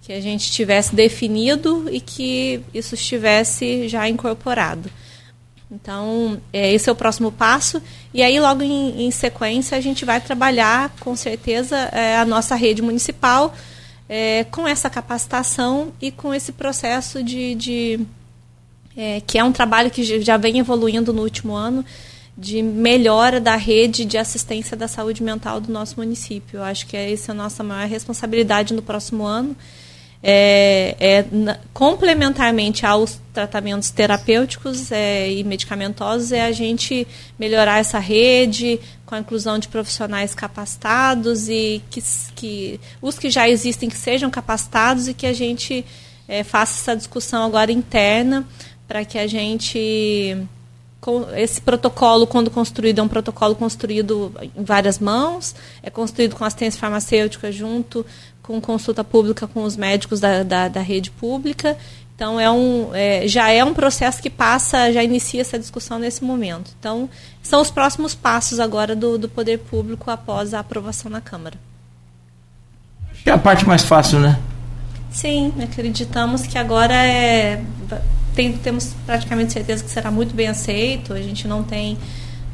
que 0.00 0.12
a 0.12 0.20
gente 0.22 0.50
tivesse 0.50 0.94
definido 0.94 1.86
e 1.90 2.00
que 2.00 2.62
isso 2.72 2.94
estivesse 2.94 3.86
já 3.88 4.08
incorporado. 4.08 4.90
Então, 5.70 6.40
é, 6.50 6.72
esse 6.72 6.88
é 6.88 6.92
o 6.92 6.94
próximo 6.94 7.30
passo. 7.30 7.82
E 8.18 8.22
aí, 8.24 8.40
logo 8.40 8.64
em, 8.64 9.06
em 9.06 9.12
sequência, 9.12 9.78
a 9.78 9.80
gente 9.80 10.04
vai 10.04 10.20
trabalhar, 10.20 10.92
com 10.98 11.14
certeza, 11.14 11.76
é, 11.92 12.16
a 12.16 12.24
nossa 12.24 12.56
rede 12.56 12.82
municipal 12.82 13.54
é, 14.08 14.42
com 14.50 14.66
essa 14.66 14.90
capacitação 14.90 15.92
e 16.02 16.10
com 16.10 16.34
esse 16.34 16.50
processo 16.50 17.22
de. 17.22 17.54
de 17.54 18.00
é, 18.96 19.22
que 19.24 19.38
é 19.38 19.44
um 19.44 19.52
trabalho 19.52 19.88
que 19.88 20.02
já 20.20 20.36
vem 20.36 20.58
evoluindo 20.58 21.12
no 21.12 21.22
último 21.22 21.54
ano, 21.54 21.84
de 22.36 22.60
melhora 22.60 23.40
da 23.40 23.54
rede 23.54 24.04
de 24.04 24.18
assistência 24.18 24.76
da 24.76 24.88
saúde 24.88 25.22
mental 25.22 25.60
do 25.60 25.72
nosso 25.72 25.94
município. 25.96 26.58
Eu 26.58 26.64
acho 26.64 26.88
que 26.88 26.96
essa 26.96 27.30
é 27.30 27.32
a 27.32 27.36
nossa 27.36 27.62
maior 27.62 27.86
responsabilidade 27.86 28.74
no 28.74 28.82
próximo 28.82 29.24
ano 29.24 29.54
é, 30.22 30.96
é 30.98 31.24
complementarmente 31.72 32.84
aos 32.84 33.20
tratamentos 33.32 33.90
terapêuticos 33.90 34.90
é, 34.90 35.30
e 35.30 35.44
medicamentosos, 35.44 36.32
é 36.32 36.44
a 36.44 36.52
gente 36.52 37.06
melhorar 37.38 37.78
essa 37.78 37.98
rede 37.98 38.80
com 39.06 39.14
a 39.14 39.20
inclusão 39.20 39.58
de 39.58 39.68
profissionais 39.68 40.34
capacitados 40.34 41.48
e 41.48 41.82
que, 41.88 42.02
que 42.34 42.80
os 43.00 43.18
que 43.18 43.30
já 43.30 43.48
existem 43.48 43.88
que 43.88 43.96
sejam 43.96 44.28
capacitados 44.30 45.08
e 45.08 45.14
que 45.14 45.26
a 45.26 45.32
gente 45.32 45.84
é, 46.26 46.42
faça 46.42 46.80
essa 46.80 46.96
discussão 46.96 47.44
agora 47.44 47.70
interna 47.70 48.44
para 48.88 49.04
que 49.04 49.18
a 49.18 49.26
gente 49.26 50.36
esse 51.36 51.60
protocolo, 51.60 52.26
quando 52.26 52.50
construído, 52.50 52.98
é 52.98 53.02
um 53.02 53.08
protocolo 53.08 53.54
construído 53.54 54.32
em 54.54 54.64
várias 54.64 54.98
mãos, 54.98 55.54
é 55.82 55.88
construído 55.88 56.34
com 56.34 56.44
assistência 56.44 56.78
farmacêutica 56.78 57.50
junto 57.52 58.04
com 58.48 58.58
consulta 58.62 59.04
pública 59.04 59.46
com 59.46 59.62
os 59.62 59.76
médicos 59.76 60.20
da, 60.20 60.42
da, 60.42 60.68
da 60.68 60.80
rede 60.80 61.10
pública. 61.10 61.76
Então, 62.16 62.40
é 62.40 62.50
um, 62.50 62.90
é, 62.94 63.28
já 63.28 63.50
é 63.50 63.62
um 63.62 63.74
processo 63.74 64.22
que 64.22 64.30
passa, 64.30 64.90
já 64.90 65.04
inicia 65.04 65.42
essa 65.42 65.58
discussão 65.58 65.98
nesse 65.98 66.24
momento. 66.24 66.70
Então, 66.80 67.10
são 67.42 67.60
os 67.60 67.70
próximos 67.70 68.14
passos 68.14 68.58
agora 68.58 68.96
do, 68.96 69.18
do 69.18 69.28
poder 69.28 69.58
público 69.58 70.10
após 70.10 70.54
a 70.54 70.60
aprovação 70.60 71.10
na 71.10 71.20
Câmara. 71.20 71.56
É 73.26 73.30
a 73.30 73.38
parte 73.38 73.66
mais 73.66 73.84
fácil, 73.84 74.18
né? 74.18 74.40
Sim, 75.10 75.52
acreditamos 75.62 76.46
que 76.46 76.56
agora 76.56 76.94
é, 76.94 77.62
tem, 78.34 78.54
temos 78.54 78.94
praticamente 79.04 79.52
certeza 79.52 79.84
que 79.84 79.90
será 79.90 80.10
muito 80.10 80.34
bem 80.34 80.48
aceito. 80.48 81.12
A 81.12 81.20
gente 81.20 81.46
não 81.46 81.62
tem 81.62 81.98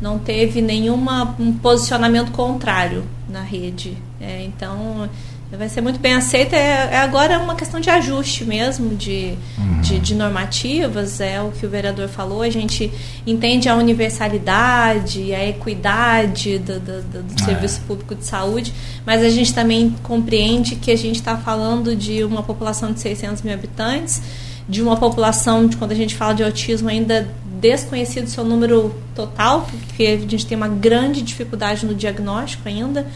não 0.00 0.18
teve 0.18 0.60
nenhuma 0.60 1.36
um 1.38 1.52
posicionamento 1.52 2.32
contrário 2.32 3.04
na 3.28 3.40
rede. 3.42 3.96
É, 4.20 4.42
então 4.42 5.08
vai 5.56 5.68
ser 5.68 5.81
muito 5.81 5.98
bem 5.98 6.14
aceita. 6.14 6.56
É, 6.56 6.90
é, 6.93 6.98
agora 6.98 7.39
uma 7.39 7.55
questão 7.55 7.81
de 7.81 7.90
ajuste 7.90 8.44
mesmo, 8.44 8.94
de, 8.94 9.35
uhum. 9.59 9.81
de, 9.81 9.98
de, 9.98 10.14
normativas, 10.14 11.20
é 11.20 11.40
o 11.40 11.51
que 11.51 11.64
o 11.64 11.68
vereador 11.68 12.09
falou. 12.09 12.43
A 12.43 12.51
gente 12.51 12.93
entende 13.26 13.68
a 13.68 13.76
universalidade, 13.76 15.35
a 15.35 15.47
equidade 15.47 16.59
do, 16.59 16.81
do, 16.81 17.02
do, 17.02 17.22
do 17.22 17.43
é. 17.43 17.44
serviço 17.44 17.81
público 17.82 18.14
de 18.14 18.24
saúde, 18.24 18.72
mas 19.06 19.22
a 19.22 19.28
gente 19.28 19.55
também 19.55 19.94
compreende 20.02 20.76
que 20.76 20.90
a 20.90 20.97
gente 20.97 21.16
está 21.16 21.36
falando 21.36 21.94
de 21.94 22.24
uma 22.24 22.43
população 22.43 22.93
de 22.93 23.01
600 23.01 23.43
mil 23.43 23.55
habitantes, 23.55 24.22
de 24.68 24.82
uma 24.82 24.97
população, 24.97 25.66
de 25.66 25.76
quando 25.76 25.93
a 25.93 25.97
gente 25.97 26.14
fala 26.14 26.35
de 26.35 26.43
autismo, 26.43 26.89
ainda 26.89 27.28
desconhecido 27.60 28.26
seu 28.28 28.44
número 28.44 28.94
total, 29.14 29.62
porque 29.62 30.05
a 30.05 30.16
gente 30.28 30.47
tem 30.47 30.56
uma 30.56 30.68
grande 30.68 31.22
dificuldade 31.22 31.86
no 31.86 31.94
diagnóstico 31.94 32.68
ainda 32.68 33.06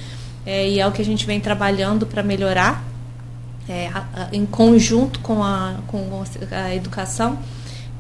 é, 0.49 0.67
e 0.67 0.81
é 0.81 0.87
o 0.87 0.91
que 0.91 1.03
a 1.03 1.05
gente 1.05 1.27
vem 1.27 1.39
trabalhando 1.39 2.07
para 2.07 2.23
melhorar 2.23 2.83
é, 3.69 3.89
a, 3.89 3.99
a, 3.99 4.29
em 4.33 4.47
conjunto 4.47 5.21
com 5.21 5.45
a, 5.45 5.75
com 5.87 6.25
a 6.51 6.75
educação. 6.75 7.39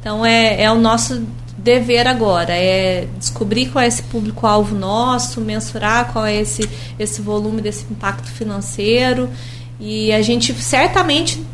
Então 0.00 0.24
é, 0.24 0.62
é 0.62 0.72
o 0.72 0.76
nosso 0.76 1.26
dever 1.58 2.06
agora, 2.06 2.54
é 2.54 3.06
descobrir 3.18 3.66
qual 3.66 3.84
é 3.84 3.86
esse 3.86 4.02
público-alvo 4.04 4.74
nosso, 4.74 5.42
mensurar 5.42 6.10
qual 6.10 6.24
é 6.24 6.36
esse, 6.36 6.66
esse 6.98 7.20
volume 7.20 7.60
desse 7.60 7.84
impacto 7.90 8.28
financeiro 8.30 9.28
e 9.78 10.10
a 10.10 10.22
gente 10.22 10.54
certamente, 10.54 11.44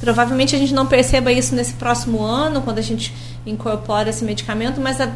provavelmente 0.00 0.54
a 0.54 0.58
gente 0.58 0.74
não 0.74 0.84
perceba 0.84 1.32
isso 1.32 1.54
nesse 1.54 1.72
próximo 1.74 2.22
ano, 2.22 2.60
quando 2.60 2.78
a 2.78 2.82
gente 2.82 3.14
incorpora 3.46 4.10
esse 4.10 4.22
medicamento, 4.22 4.82
mas 4.82 5.00
a, 5.00 5.10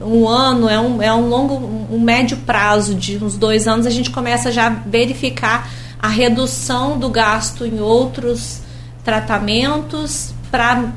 um 0.00 0.28
ano, 0.28 0.68
é 0.68 0.78
um, 0.78 1.02
é 1.02 1.12
um 1.12 1.28
longo, 1.28 1.54
um 1.90 2.00
médio 2.00 2.36
prazo 2.38 2.94
de 2.94 3.22
uns 3.22 3.36
dois 3.36 3.66
anos, 3.66 3.86
a 3.86 3.90
gente 3.90 4.10
começa 4.10 4.52
já 4.52 4.68
a 4.68 4.70
verificar 4.70 5.70
a 5.98 6.08
redução 6.08 6.98
do 6.98 7.08
gasto 7.08 7.64
em 7.64 7.80
outros 7.80 8.60
tratamentos 9.04 10.32
para 10.50 10.92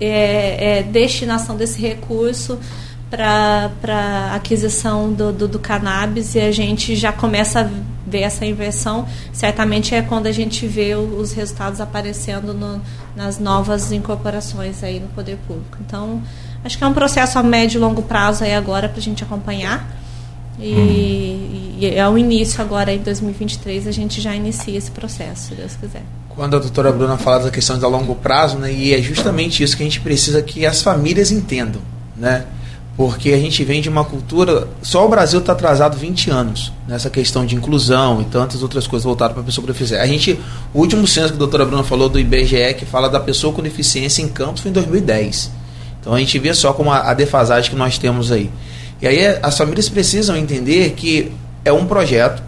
é, 0.00 0.78
é, 0.78 0.82
destinação 0.82 1.56
desse 1.56 1.80
recurso 1.80 2.58
para 3.10 4.32
aquisição 4.34 5.12
do, 5.12 5.32
do, 5.32 5.48
do, 5.48 5.58
cannabis 5.58 6.34
e 6.34 6.40
a 6.40 6.50
gente 6.50 6.96
já 6.96 7.12
começa 7.12 7.60
a 7.60 7.68
ver 8.06 8.22
essa 8.22 8.44
inversão. 8.44 9.06
Certamente 9.32 9.94
é 9.94 10.02
quando 10.02 10.26
a 10.26 10.32
gente 10.32 10.66
vê 10.66 10.94
os 10.94 11.32
resultados 11.32 11.80
aparecendo 11.80 12.52
no, 12.52 12.80
nas 13.14 13.38
novas 13.38 13.92
incorporações 13.92 14.82
aí 14.82 14.98
no 14.98 15.08
poder 15.08 15.38
público. 15.46 15.78
Então, 15.86 16.20
Acho 16.64 16.78
que 16.78 16.84
é 16.84 16.86
um 16.86 16.92
processo 16.92 17.38
a 17.38 17.42
médio 17.42 17.78
e 17.78 17.80
longo 17.80 18.02
prazo 18.02 18.44
aí 18.44 18.54
agora 18.54 18.88
para 18.88 18.98
a 18.98 19.02
gente 19.02 19.22
acompanhar. 19.22 19.96
E, 20.58 20.74
hum. 20.74 21.76
e, 21.80 21.86
é 21.94 22.08
o 22.08 22.16
início 22.16 22.60
agora, 22.60 22.92
em 22.92 22.98
2023, 22.98 23.86
a 23.86 23.92
gente 23.92 24.20
já 24.20 24.34
inicia 24.34 24.76
esse 24.76 24.90
processo, 24.90 25.48
se 25.48 25.54
Deus 25.54 25.76
quiser. 25.76 26.02
Quando 26.28 26.56
a 26.56 26.58
doutora 26.58 26.92
Bruna 26.92 27.16
fala 27.16 27.44
da 27.44 27.50
questão 27.50 27.82
a 27.82 27.88
longo 27.88 28.14
prazo, 28.14 28.58
né, 28.58 28.72
e 28.72 28.94
é 28.94 29.00
justamente 29.00 29.62
isso 29.62 29.76
que 29.76 29.82
a 29.82 29.86
gente 29.86 30.00
precisa 30.00 30.42
que 30.42 30.66
as 30.66 30.82
famílias 30.82 31.30
entendam, 31.30 31.80
né? 32.16 32.44
Porque 32.96 33.32
a 33.32 33.38
gente 33.38 33.62
vem 33.62 33.82
de 33.82 33.90
uma 33.90 34.04
cultura. 34.04 34.68
Só 34.80 35.04
o 35.04 35.08
Brasil 35.08 35.40
está 35.40 35.52
atrasado 35.52 35.98
20 35.98 36.30
anos 36.30 36.72
nessa 36.88 37.10
questão 37.10 37.44
de 37.44 37.54
inclusão 37.54 38.22
e 38.22 38.24
tantas 38.24 38.62
outras 38.62 38.86
coisas 38.86 39.04
voltadas 39.04 39.34
para 39.34 39.42
a 39.42 39.44
pessoa 39.44 39.66
com 39.66 39.72
deficiência. 39.72 40.02
A 40.02 40.06
gente, 40.06 40.40
o 40.72 40.80
último 40.80 41.06
censo 41.06 41.28
que 41.28 41.34
a 41.34 41.38
doutora 41.38 41.66
Bruna 41.66 41.84
falou 41.84 42.08
do 42.08 42.18
IBGE, 42.18 42.74
que 42.78 42.86
fala 42.86 43.10
da 43.10 43.20
pessoa 43.20 43.52
com 43.52 43.62
deficiência 43.62 44.22
em 44.22 44.28
campos, 44.28 44.62
foi 44.62 44.70
em 44.70 44.74
2010. 44.74 45.50
Então 46.06 46.14
a 46.14 46.20
gente 46.20 46.38
vê 46.38 46.54
só 46.54 46.72
como 46.72 46.92
a, 46.92 47.10
a 47.10 47.14
defasagem 47.14 47.68
que 47.68 47.76
nós 47.76 47.98
temos 47.98 48.30
aí. 48.30 48.48
E 49.02 49.08
aí 49.08 49.26
as 49.42 49.58
famílias 49.58 49.88
precisam 49.88 50.36
entender 50.36 50.90
que 50.90 51.32
é 51.64 51.72
um 51.72 51.84
projeto 51.84 52.40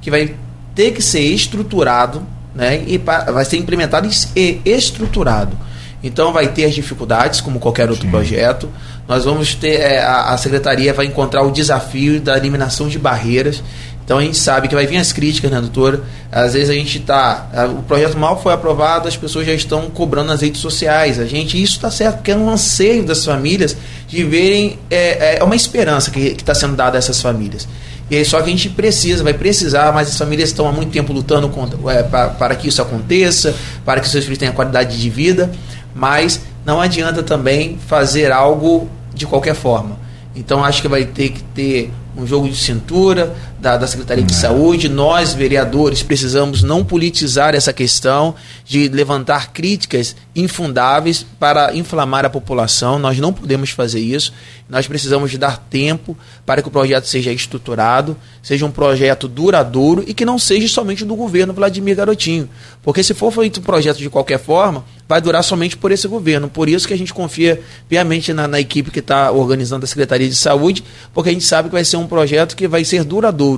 que 0.00 0.10
vai 0.10 0.34
ter 0.74 0.90
que 0.90 1.00
ser 1.00 1.20
estruturado, 1.20 2.26
né, 2.52 2.82
e 2.84 2.98
vai 2.98 3.44
ser 3.44 3.58
implementado 3.58 4.10
e 4.34 4.60
estruturado. 4.64 5.56
Então 6.02 6.32
vai 6.32 6.48
ter 6.48 6.64
as 6.64 6.74
dificuldades, 6.74 7.40
como 7.40 7.60
qualquer 7.60 7.88
outro 7.88 8.04
Sim. 8.04 8.10
projeto. 8.10 8.68
Nós 9.06 9.24
vamos 9.24 9.54
ter, 9.54 9.80
é, 9.80 10.02
a, 10.02 10.30
a 10.30 10.36
secretaria 10.36 10.92
vai 10.92 11.06
encontrar 11.06 11.42
o 11.42 11.52
desafio 11.52 12.20
da 12.20 12.36
eliminação 12.36 12.88
de 12.88 12.98
barreiras. 12.98 13.62
Então 14.04 14.18
a 14.18 14.22
gente 14.22 14.36
sabe 14.36 14.68
que 14.68 14.74
vai 14.74 14.86
vir 14.86 14.98
as 14.98 15.12
críticas, 15.12 15.50
né, 15.50 15.58
doutora? 15.60 16.02
Às 16.30 16.52
vezes 16.52 16.68
a 16.68 16.74
gente 16.74 16.98
está. 16.98 17.48
O 17.78 17.82
projeto 17.82 18.18
mal 18.18 18.40
foi 18.40 18.52
aprovado, 18.52 19.08
as 19.08 19.16
pessoas 19.16 19.46
já 19.46 19.54
estão 19.54 19.88
cobrando 19.88 20.28
nas 20.28 20.42
redes 20.42 20.60
sociais. 20.60 21.18
A 21.18 21.24
gente, 21.24 21.60
isso 21.60 21.76
está 21.76 21.90
certo, 21.90 22.16
porque 22.16 22.30
é 22.30 22.36
um 22.36 22.50
anseio 22.50 23.04
das 23.04 23.24
famílias 23.24 23.74
de 24.06 24.22
verem. 24.22 24.78
É, 24.90 25.38
é 25.38 25.44
uma 25.44 25.56
esperança 25.56 26.10
que 26.10 26.20
está 26.20 26.54
sendo 26.54 26.76
dada 26.76 26.96
a 26.96 27.00
essas 27.00 27.20
famílias. 27.22 27.66
E 28.10 28.16
aí 28.16 28.24
só 28.24 28.38
que 28.42 28.48
a 28.48 28.50
gente 28.50 28.68
precisa, 28.68 29.24
vai 29.24 29.32
precisar, 29.32 29.90
mas 29.92 30.08
as 30.08 30.18
famílias 30.18 30.50
estão 30.50 30.68
há 30.68 30.72
muito 30.72 30.92
tempo 30.92 31.12
lutando 31.12 31.48
contra, 31.48 31.78
é, 31.90 32.02
para, 32.02 32.28
para 32.28 32.54
que 32.54 32.68
isso 32.68 32.82
aconteça, 32.82 33.54
para 33.84 34.00
que 34.00 34.08
seus 34.08 34.24
filhos 34.24 34.38
tenham 34.38 34.52
qualidade 34.52 35.00
de 35.00 35.08
vida, 35.08 35.50
mas 35.94 36.42
não 36.66 36.80
adianta 36.80 37.22
também 37.22 37.78
fazer 37.86 38.30
algo 38.30 38.90
de 39.14 39.24
qualquer 39.24 39.54
forma. 39.54 39.98
Então 40.36 40.62
acho 40.62 40.82
que 40.82 40.88
vai 40.88 41.04
ter 41.04 41.30
que 41.30 41.42
ter 41.42 41.90
um 42.16 42.26
jogo 42.26 42.48
de 42.48 42.56
cintura 42.56 43.34
da, 43.64 43.78
da 43.78 43.86
Secretaria 43.86 44.22
de 44.22 44.34
Saúde. 44.34 44.90
Nós, 44.90 45.32
vereadores, 45.32 46.02
precisamos 46.02 46.62
não 46.62 46.84
politizar 46.84 47.54
essa 47.54 47.72
questão 47.72 48.34
de 48.62 48.88
levantar 48.88 49.52
críticas 49.54 50.14
infundáveis 50.36 51.24
para 51.40 51.74
inflamar 51.74 52.26
a 52.26 52.30
população. 52.30 52.98
Nós 52.98 53.18
não 53.18 53.32
podemos 53.32 53.70
fazer 53.70 54.00
isso. 54.00 54.34
Nós 54.68 54.86
precisamos 54.86 55.34
dar 55.38 55.56
tempo 55.56 56.16
para 56.44 56.60
que 56.60 56.68
o 56.68 56.70
projeto 56.70 57.06
seja 57.06 57.32
estruturado, 57.32 58.16
seja 58.42 58.66
um 58.66 58.70
projeto 58.70 59.26
duradouro 59.26 60.04
e 60.06 60.12
que 60.12 60.26
não 60.26 60.38
seja 60.38 60.68
somente 60.68 61.04
do 61.04 61.16
governo 61.16 61.54
Vladimir 61.54 61.96
Garotinho. 61.96 62.48
Porque 62.82 63.02
se 63.02 63.14
for 63.14 63.30
feito 63.32 63.60
um 63.60 63.62
projeto 63.62 63.98
de 63.98 64.10
qualquer 64.10 64.38
forma, 64.38 64.84
vai 65.08 65.20
durar 65.20 65.44
somente 65.44 65.76
por 65.76 65.92
esse 65.92 66.08
governo. 66.08 66.48
Por 66.48 66.68
isso 66.68 66.88
que 66.88 66.94
a 66.94 66.98
gente 66.98 67.12
confia 67.12 67.60
piamente 67.88 68.32
na, 68.32 68.48
na 68.48 68.58
equipe 68.58 68.90
que 68.90 69.00
está 69.00 69.30
organizando 69.30 69.84
a 69.84 69.86
Secretaria 69.86 70.28
de 70.28 70.34
Saúde, 70.34 70.82
porque 71.12 71.30
a 71.30 71.32
gente 71.32 71.44
sabe 71.44 71.68
que 71.68 71.74
vai 71.74 71.84
ser 71.84 71.98
um 71.98 72.06
projeto 72.06 72.56
que 72.56 72.66
vai 72.66 72.84
ser 72.84 73.04
duradouro 73.04 73.53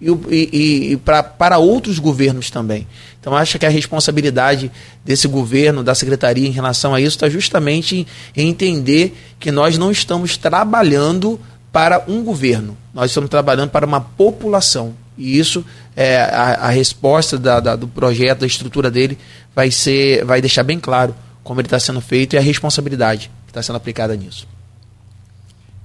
e, 0.00 0.10
e, 0.30 0.92
e 0.92 0.96
pra, 0.96 1.22
para 1.22 1.58
outros 1.58 1.98
governos 1.98 2.50
também. 2.50 2.86
Então, 3.20 3.34
acho 3.34 3.58
que 3.58 3.64
a 3.64 3.70
responsabilidade 3.70 4.70
desse 5.04 5.26
governo, 5.26 5.82
da 5.82 5.94
secretaria 5.94 6.46
em 6.46 6.52
relação 6.52 6.94
a 6.94 7.00
isso, 7.00 7.16
está 7.16 7.28
justamente 7.28 8.06
em, 8.36 8.48
entender 8.48 9.16
que 9.38 9.50
nós 9.50 9.78
não 9.78 9.90
estamos 9.90 10.36
trabalhando 10.36 11.40
para 11.72 12.04
um 12.06 12.22
governo, 12.22 12.76
nós 12.92 13.10
estamos 13.10 13.30
trabalhando 13.30 13.70
para 13.70 13.86
uma 13.86 14.00
população. 14.00 14.94
E 15.16 15.38
isso, 15.38 15.64
é, 15.96 16.18
a, 16.18 16.66
a 16.66 16.70
resposta 16.70 17.38
da, 17.38 17.60
da, 17.60 17.76
do 17.76 17.88
projeto, 17.88 18.40
da 18.40 18.46
estrutura 18.46 18.90
dele, 18.90 19.16
vai, 19.54 19.70
ser, 19.70 20.24
vai 20.24 20.40
deixar 20.40 20.62
bem 20.62 20.78
claro 20.78 21.14
como 21.42 21.60
ele 21.60 21.66
está 21.66 21.78
sendo 21.78 22.00
feito 22.00 22.34
e 22.34 22.38
a 22.38 22.42
responsabilidade 22.42 23.30
que 23.46 23.50
está 23.50 23.62
sendo 23.62 23.76
aplicada 23.76 24.16
nisso. 24.16 24.46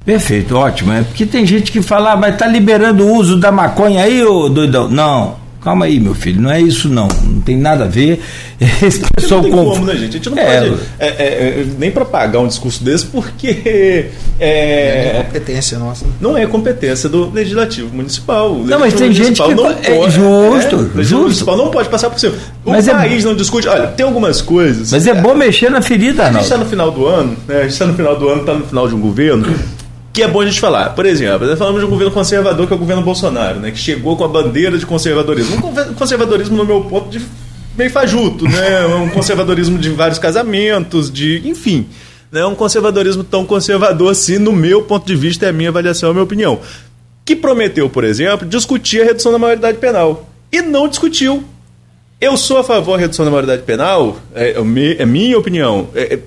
Perfeito, 0.06 0.56
ótimo. 0.56 0.94
É 0.94 1.04
porque 1.04 1.26
tem 1.26 1.46
gente 1.46 1.72
que 1.72 1.82
fala, 1.82 2.14
ah, 2.14 2.18
mas 2.18 2.38
tá 2.38 2.48
liberando 2.48 3.06
o 3.06 3.16
uso 3.16 3.38
da 3.38 3.52
maconha 3.52 4.04
aí, 4.04 4.24
ô 4.24 4.50
doidão? 4.50 4.90
Não, 4.90 5.36
Calma 5.62 5.86
aí, 5.86 6.00
meu 6.00 6.16
filho, 6.16 6.42
não 6.42 6.50
é 6.50 6.62
isso 6.62 6.88
não. 6.88 7.10
Não 7.26 7.42
tem 7.42 7.58
nada 7.58 7.84
a 7.84 7.88
ver. 7.88 8.22
Esse 8.82 9.02
pessoal 9.14 9.42
não 9.42 9.50
tem 9.50 9.60
como, 9.60 9.86
né, 9.86 9.94
gente? 9.96 10.10
A 10.10 10.12
gente 10.14 10.30
não 10.30 10.38
é, 10.38 10.70
pode 10.70 10.82
é, 11.00 11.08
é, 11.08 11.10
é, 11.10 11.66
nem 11.78 11.92
propagar 11.92 12.42
um 12.42 12.48
discurso 12.48 12.84
desse 12.84 13.06
porque. 13.06 14.08
É, 14.42 15.18
é 15.18 15.24
competência 15.26 15.78
nossa. 15.78 16.06
Não 16.22 16.38
é 16.38 16.46
competência 16.46 17.10
do 17.10 17.30
legislativo 17.30 17.94
municipal. 17.94 18.54
O 18.54 18.66
não, 18.66 18.80
mas 18.80 18.94
tem 18.94 19.12
gente 19.12 19.42
que. 19.44 19.54
Não 19.54 19.66
pode, 19.66 19.86
é 19.86 20.10
justo. 20.10 20.92
É, 20.98 21.04
justo. 21.04 21.24
municipal 21.24 21.58
não 21.58 21.70
pode 21.70 21.90
passar 21.90 22.10
por 22.10 22.18
cima. 22.18 22.36
O 22.64 22.72
mas 22.72 22.88
país 22.88 23.26
não 23.26 23.36
discute. 23.36 23.68
Olha, 23.68 23.88
tem 23.88 24.06
algumas 24.06 24.42
coisas. 24.42 24.94
Mas 24.94 25.06
é 25.08 25.14
bom 25.14 25.36
mexer 25.36 25.70
na 25.70 25.82
ferida, 25.82 26.24
não. 26.24 26.30
A 26.30 26.34
gente 26.36 26.44
está 26.44 26.58
no 26.58 26.66
final 26.68 26.90
do 26.90 27.06
ano, 27.06 27.36
né? 27.46 27.58
A 27.58 27.62
gente 27.64 27.74
está 27.74 27.86
no 27.86 27.96
final 27.96 28.18
do 28.18 28.30
ano, 28.30 28.40
está 28.40 28.54
no 28.54 28.66
final 28.66 28.88
de 28.88 28.96
um 28.96 29.02
governo 29.02 29.46
que 30.12 30.24
é 30.24 30.28
bom 30.28 30.42
a 30.42 30.46
gente 30.46 30.60
falar. 30.60 30.90
Por 30.92 31.06
exemplo, 31.06 31.56
falamos 31.58 31.80
de 31.80 31.86
um 31.86 31.90
governo 31.90 32.12
conservador 32.12 32.68
que 32.68 32.74
é 32.74 32.76
o 32.76 32.80
governo 32.80 33.02
Bolsonaro, 33.02 33.60
né, 33.60 33.72
que 33.72 33.78
chegou 33.78 34.16
com 34.16 34.24
a 34.24 34.28
bandeira 34.28 34.78
de 34.78 34.86
conservadorismo. 34.86 35.68
Um 35.68 35.94
conservadorismo, 35.94 36.58
no 36.58 36.66
meu 36.66 36.82
ponto, 36.82 37.10
de 37.10 37.22
meio 37.78 37.90
fajuto, 37.90 38.46
né, 38.46 38.86
um 38.88 39.10
conservadorismo 39.10 39.78
de 39.78 39.90
vários 39.92 40.20
casamentos, 40.20 41.12
de 41.12 41.48
enfim. 41.48 41.88
Né, 42.32 42.46
um 42.46 42.56
conservadorismo 42.56 43.24
tão 43.24 43.46
conservador 43.46 44.12
assim, 44.12 44.38
no 44.38 44.52
meu 44.52 44.84
ponto 44.84 45.06
de 45.06 45.16
vista, 45.16 45.46
é 45.46 45.50
a 45.50 45.54
minha 45.54 45.70
avaliação, 45.70 46.10
é 46.10 46.12
a 46.12 46.14
minha 46.14 46.24
opinião. 46.24 46.60
Que 47.26 47.36
prometeu, 47.36 47.90
por 47.90 48.04
exemplo, 48.04 48.48
discutir 48.48 49.02
a 49.02 49.06
redução 49.06 49.32
da 49.32 49.38
maioridade 49.38 49.78
penal. 49.78 50.30
E 50.52 50.62
não 50.62 50.88
discutiu. 50.88 51.44
Eu 52.20 52.36
sou 52.36 52.58
a 52.58 52.64
favor 52.64 52.98
da 52.98 53.02
redução 53.02 53.24
da 53.24 53.32
maioridade 53.32 53.62
penal, 53.62 54.18
é, 54.36 54.50
é, 54.50 55.02
é 55.02 55.06
minha 55.06 55.38
opinião. 55.38 55.88
É, 55.96 56.16
é 56.16 56.20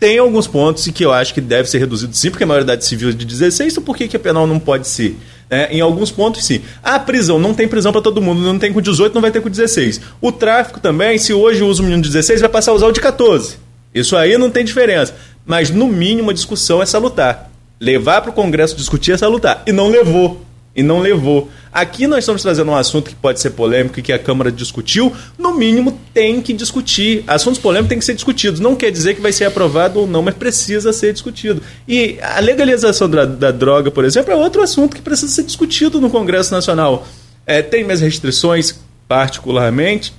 tem 0.00 0.18
alguns 0.18 0.46
pontos 0.46 0.88
que 0.88 1.04
eu 1.04 1.12
acho 1.12 1.34
que 1.34 1.42
deve 1.42 1.68
ser 1.68 1.78
reduzido 1.78 2.16
sim, 2.16 2.30
porque 2.30 2.42
a 2.42 2.46
maioridade 2.46 2.86
civil 2.86 3.10
é 3.10 3.12
de 3.12 3.26
16, 3.26 3.74
então 3.74 3.84
por 3.84 3.94
que, 3.94 4.08
que 4.08 4.16
a 4.16 4.20
penal 4.20 4.46
não 4.46 4.58
pode 4.58 4.88
ser? 4.88 5.14
É, 5.50 5.76
em 5.76 5.80
alguns 5.80 6.10
pontos, 6.10 6.42
sim. 6.44 6.62
A 6.82 6.98
prisão, 6.98 7.38
não 7.38 7.52
tem 7.52 7.68
prisão 7.68 7.92
para 7.92 8.00
todo 8.00 8.22
mundo, 8.22 8.40
não 8.40 8.58
tem 8.58 8.72
com 8.72 8.80
18, 8.80 9.12
não 9.12 9.20
vai 9.20 9.30
ter 9.30 9.42
com 9.42 9.50
16. 9.50 10.00
O 10.20 10.32
tráfico 10.32 10.80
também, 10.80 11.18
se 11.18 11.34
hoje 11.34 11.62
usa 11.62 11.82
o 11.82 11.84
menino 11.84 12.02
de 12.02 12.08
16, 12.08 12.40
vai 12.40 12.48
passar 12.48 12.70
a 12.70 12.74
usar 12.74 12.86
o 12.86 12.92
de 12.92 13.00
14. 13.00 13.58
Isso 13.92 14.16
aí 14.16 14.38
não 14.38 14.48
tem 14.48 14.64
diferença. 14.64 15.14
Mas, 15.44 15.68
no 15.68 15.88
mínimo, 15.88 16.30
a 16.30 16.32
discussão 16.32 16.80
é 16.80 16.86
salutar. 16.86 17.50
Levar 17.80 18.22
para 18.22 18.30
o 18.30 18.32
Congresso 18.32 18.76
discutir 18.76 19.12
é 19.12 19.18
salutar. 19.18 19.64
E 19.66 19.72
não 19.72 19.88
levou 19.88 20.40
e 20.74 20.82
não 20.82 21.00
levou. 21.00 21.50
Aqui 21.72 22.06
nós 22.06 22.20
estamos 22.20 22.42
trazendo 22.42 22.70
um 22.70 22.76
assunto 22.76 23.10
que 23.10 23.16
pode 23.16 23.40
ser 23.40 23.50
polêmico 23.50 23.98
e 23.98 24.02
que 24.02 24.12
a 24.12 24.18
Câmara 24.18 24.50
discutiu. 24.50 25.12
No 25.38 25.54
mínimo, 25.54 25.98
tem 26.14 26.40
que 26.40 26.52
discutir. 26.52 27.24
Assuntos 27.26 27.60
polêmicos 27.60 27.88
têm 27.88 27.98
que 27.98 28.04
ser 28.04 28.14
discutidos. 28.14 28.60
Não 28.60 28.76
quer 28.76 28.90
dizer 28.90 29.14
que 29.14 29.20
vai 29.20 29.32
ser 29.32 29.44
aprovado 29.44 30.00
ou 30.00 30.06
não, 30.06 30.22
mas 30.22 30.34
precisa 30.34 30.92
ser 30.92 31.12
discutido. 31.12 31.62
E 31.86 32.18
a 32.20 32.40
legalização 32.40 33.08
da, 33.08 33.24
da 33.24 33.50
droga, 33.50 33.90
por 33.90 34.04
exemplo, 34.04 34.32
é 34.32 34.36
outro 34.36 34.62
assunto 34.62 34.96
que 34.96 35.02
precisa 35.02 35.32
ser 35.32 35.42
discutido 35.42 36.00
no 36.00 36.10
Congresso 36.10 36.52
Nacional. 36.52 37.06
É, 37.46 37.62
tem 37.62 37.84
mais 37.84 38.00
restrições, 38.00 38.78
particularmente, 39.08 40.12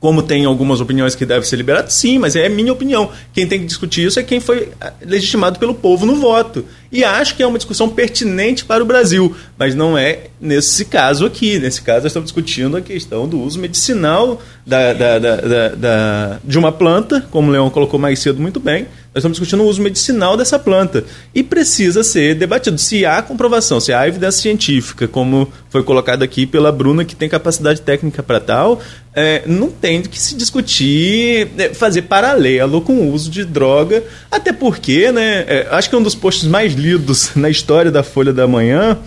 como 0.00 0.22
tem 0.22 0.44
algumas 0.44 0.80
opiniões 0.80 1.14
que 1.14 1.24
deve 1.24 1.46
ser 1.46 1.56
liberado, 1.56 1.90
sim, 1.90 2.18
mas 2.18 2.36
é 2.36 2.48
minha 2.48 2.72
opinião. 2.72 3.10
Quem 3.32 3.46
tem 3.46 3.60
que 3.60 3.66
discutir 3.66 4.06
isso 4.06 4.20
é 4.20 4.22
quem 4.22 4.40
foi 4.40 4.68
ah, 4.80 4.92
legitimado 5.00 5.58
pelo 5.58 5.74
povo 5.74 6.04
no 6.04 6.16
voto. 6.16 6.64
E 6.90 7.04
acho 7.04 7.36
que 7.36 7.42
é 7.42 7.46
uma 7.46 7.58
discussão 7.58 7.88
pertinente 7.88 8.64
para 8.64 8.82
o 8.82 8.86
Brasil, 8.86 9.34
mas 9.58 9.74
não 9.74 9.96
é 9.96 10.24
nesse 10.40 10.84
caso 10.84 11.26
aqui. 11.26 11.58
Nesse 11.58 11.82
caso, 11.82 12.02
nós 12.02 12.10
estamos 12.10 12.26
discutindo 12.26 12.76
a 12.76 12.80
questão 12.80 13.28
do 13.28 13.40
uso 13.40 13.58
medicinal 13.58 14.40
da, 14.66 14.92
da, 14.92 15.18
da, 15.18 15.68
da 15.68 16.38
de 16.42 16.58
uma 16.58 16.72
planta, 16.72 17.26
como 17.30 17.48
o 17.48 17.52
Leão 17.52 17.70
colocou 17.70 17.98
mais 17.98 18.18
cedo 18.18 18.40
muito 18.40 18.58
bem, 18.58 18.86
nós 19.14 19.22
estamos 19.22 19.38
discutindo 19.38 19.62
o 19.62 19.66
uso 19.66 19.80
medicinal 19.80 20.36
dessa 20.36 20.58
planta. 20.58 21.04
E 21.34 21.42
precisa 21.42 22.04
ser 22.04 22.34
debatido. 22.34 22.76
Se 22.76 23.06
há 23.06 23.22
comprovação, 23.22 23.80
se 23.80 23.92
há 23.92 24.06
evidência 24.06 24.42
científica, 24.42 25.08
como 25.08 25.50
foi 25.70 25.82
colocado 25.82 26.22
aqui 26.22 26.44
pela 26.46 26.70
Bruna, 26.70 27.04
que 27.04 27.16
tem 27.16 27.28
capacidade 27.28 27.80
técnica 27.80 28.22
para 28.22 28.40
tal, 28.40 28.82
é, 29.14 29.42
não 29.46 29.70
tem 29.70 30.02
que 30.02 30.20
se 30.20 30.36
discutir, 30.36 31.48
é, 31.56 31.72
fazer 31.72 32.02
paralelo 32.02 32.82
com 32.82 32.92
o 32.92 33.10
uso 33.10 33.30
de 33.30 33.46
droga. 33.46 34.04
Até 34.30 34.52
porque, 34.52 35.10
né, 35.10 35.44
é, 35.48 35.68
acho 35.70 35.88
que 35.88 35.94
é 35.94 35.98
um 35.98 36.02
dos 36.02 36.14
posts 36.14 36.44
mais 36.44 36.74
lidos 36.76 37.32
na 37.34 37.50
história 37.50 37.90
da 37.90 38.02
Folha 38.02 38.32
da 38.32 38.46
Manhã. 38.46 38.98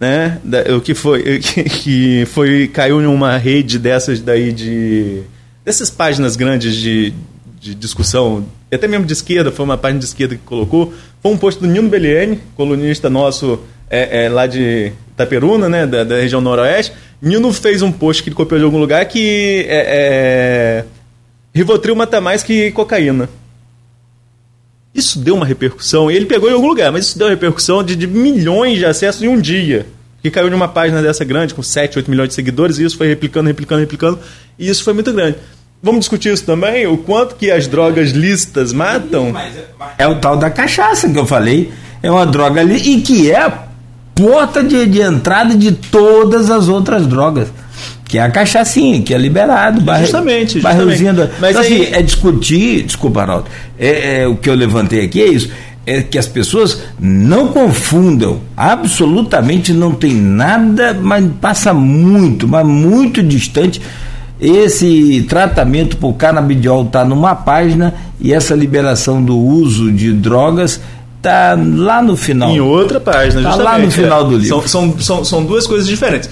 Né, 0.00 0.38
da, 0.44 0.76
o 0.76 0.80
que 0.80 0.94
foi 0.94 1.40
que, 1.42 2.24
foi 2.26 2.68
caiu 2.68 3.02
em 3.02 3.06
uma 3.06 3.36
rede 3.36 3.80
dessas 3.80 4.20
daí 4.20 4.52
de 4.52 5.22
dessas 5.64 5.90
páginas 5.90 6.36
grandes 6.36 6.76
de, 6.76 7.12
de 7.60 7.74
discussão 7.74 8.46
até 8.76 8.86
mesmo 8.86 9.06
de 9.06 9.12
esquerda, 9.12 9.50
foi 9.50 9.64
uma 9.64 9.78
página 9.78 9.98
de 9.98 10.04
esquerda 10.04 10.36
que 10.36 10.42
colocou, 10.44 10.92
foi 11.22 11.32
um 11.32 11.36
post 11.36 11.60
do 11.60 11.66
Nino 11.66 11.88
Belliene, 11.88 12.40
colunista 12.54 13.08
nosso 13.08 13.60
é, 13.90 14.24
é, 14.24 14.28
lá 14.28 14.46
de 14.46 14.92
Itaperuna, 15.12 15.68
né, 15.68 15.86
da, 15.86 16.04
da, 16.04 16.16
região 16.16 16.40
noroeste. 16.40 16.92
Nino 17.20 17.52
fez 17.52 17.82
um 17.82 17.90
post 17.90 18.22
que 18.22 18.28
ele 18.28 18.36
copiou 18.36 18.58
de 18.58 18.64
algum 18.64 18.78
lugar 18.78 19.04
que 19.06 19.66
é, 19.68 19.84
é, 19.88 20.84
Rivotril 21.54 21.96
mata 21.96 22.20
mais 22.20 22.42
que 22.42 22.70
cocaína. 22.72 23.28
Isso 24.98 25.20
deu 25.20 25.36
uma 25.36 25.46
repercussão, 25.46 26.10
ele 26.10 26.26
pegou 26.26 26.50
em 26.50 26.54
algum 26.54 26.66
lugar, 26.66 26.90
mas 26.90 27.06
isso 27.06 27.16
deu 27.16 27.28
uma 27.28 27.30
repercussão 27.30 27.84
de, 27.84 27.94
de 27.94 28.08
milhões 28.08 28.78
de 28.78 28.84
acessos 28.84 29.22
em 29.22 29.28
um 29.28 29.40
dia. 29.40 29.86
Que 30.20 30.28
caiu 30.28 30.50
numa 30.50 30.66
página 30.66 31.00
dessa 31.00 31.24
grande, 31.24 31.54
com 31.54 31.62
7, 31.62 31.98
8 31.98 32.10
milhões 32.10 32.30
de 32.30 32.34
seguidores, 32.34 32.78
e 32.78 32.84
isso 32.84 32.98
foi 32.98 33.06
replicando, 33.06 33.46
replicando, 33.46 33.80
replicando, 33.80 34.18
e 34.58 34.68
isso 34.68 34.82
foi 34.82 34.92
muito 34.92 35.12
grande. 35.12 35.36
Vamos 35.80 36.00
discutir 36.00 36.32
isso 36.32 36.44
também? 36.44 36.84
O 36.88 36.96
quanto 36.96 37.36
que 37.36 37.48
as 37.48 37.68
drogas 37.68 38.10
lícitas 38.10 38.72
matam? 38.72 39.32
É 39.96 40.08
o 40.08 40.16
tal 40.16 40.36
da 40.36 40.50
cachaça 40.50 41.08
que 41.08 41.16
eu 41.16 41.24
falei. 41.24 41.72
É 42.02 42.10
uma 42.10 42.26
droga 42.26 42.60
ali 42.60 42.74
e 42.74 43.00
que 43.00 43.30
é 43.30 43.40
a 43.40 43.68
porta 44.16 44.64
de, 44.64 44.84
de 44.86 45.00
entrada 45.00 45.54
de 45.54 45.70
todas 45.70 46.50
as 46.50 46.66
outras 46.66 47.06
drogas. 47.06 47.48
Que 48.08 48.18
é 48.18 48.22
a 48.22 48.30
cachaçinha, 48.30 49.02
que 49.02 49.12
é 49.12 49.18
liberado. 49.18 49.80
Barre, 49.82 50.02
justamente, 50.02 50.60
justamente. 50.60 51.12
Da... 51.12 51.28
Mas 51.38 51.50
então, 51.50 51.62
aí... 51.62 51.82
assim, 51.82 51.94
é 51.94 52.02
discutir, 52.02 52.82
desculpa, 52.82 53.20
Arnaldo, 53.20 53.46
é, 53.78 54.22
é, 54.22 54.26
o 54.26 54.34
que 54.34 54.48
eu 54.48 54.54
levantei 54.54 55.04
aqui 55.04 55.22
é 55.22 55.28
isso 55.28 55.50
é 55.86 56.02
que 56.02 56.18
as 56.18 56.26
pessoas 56.26 56.82
não 57.00 57.48
confundam, 57.48 58.40
absolutamente 58.54 59.72
não 59.72 59.92
tem 59.92 60.12
nada, 60.12 60.92
mas 60.92 61.24
passa 61.40 61.72
muito, 61.72 62.46
mas 62.46 62.66
muito 62.66 63.22
distante 63.22 63.80
esse 64.40 65.24
tratamento 65.28 65.96
por 65.96 66.12
canabidiol 66.12 66.84
está 66.84 67.04
numa 67.04 67.34
página 67.34 67.94
e 68.20 68.32
essa 68.32 68.54
liberação 68.54 69.22
do 69.22 69.36
uso 69.36 69.90
de 69.90 70.12
drogas 70.12 70.80
está 71.16 71.58
lá 71.58 72.00
no 72.00 72.16
final. 72.16 72.50
Em 72.50 72.60
outra 72.60 73.00
página, 73.00 73.50
Está 73.50 73.56
lá 73.56 73.78
no 73.78 73.90
final 73.90 74.26
é. 74.26 74.28
do 74.28 74.38
livro. 74.38 74.68
São, 74.68 74.92
são, 74.92 75.00
são, 75.00 75.24
são 75.24 75.44
duas 75.44 75.66
coisas 75.66 75.88
diferentes. 75.88 76.30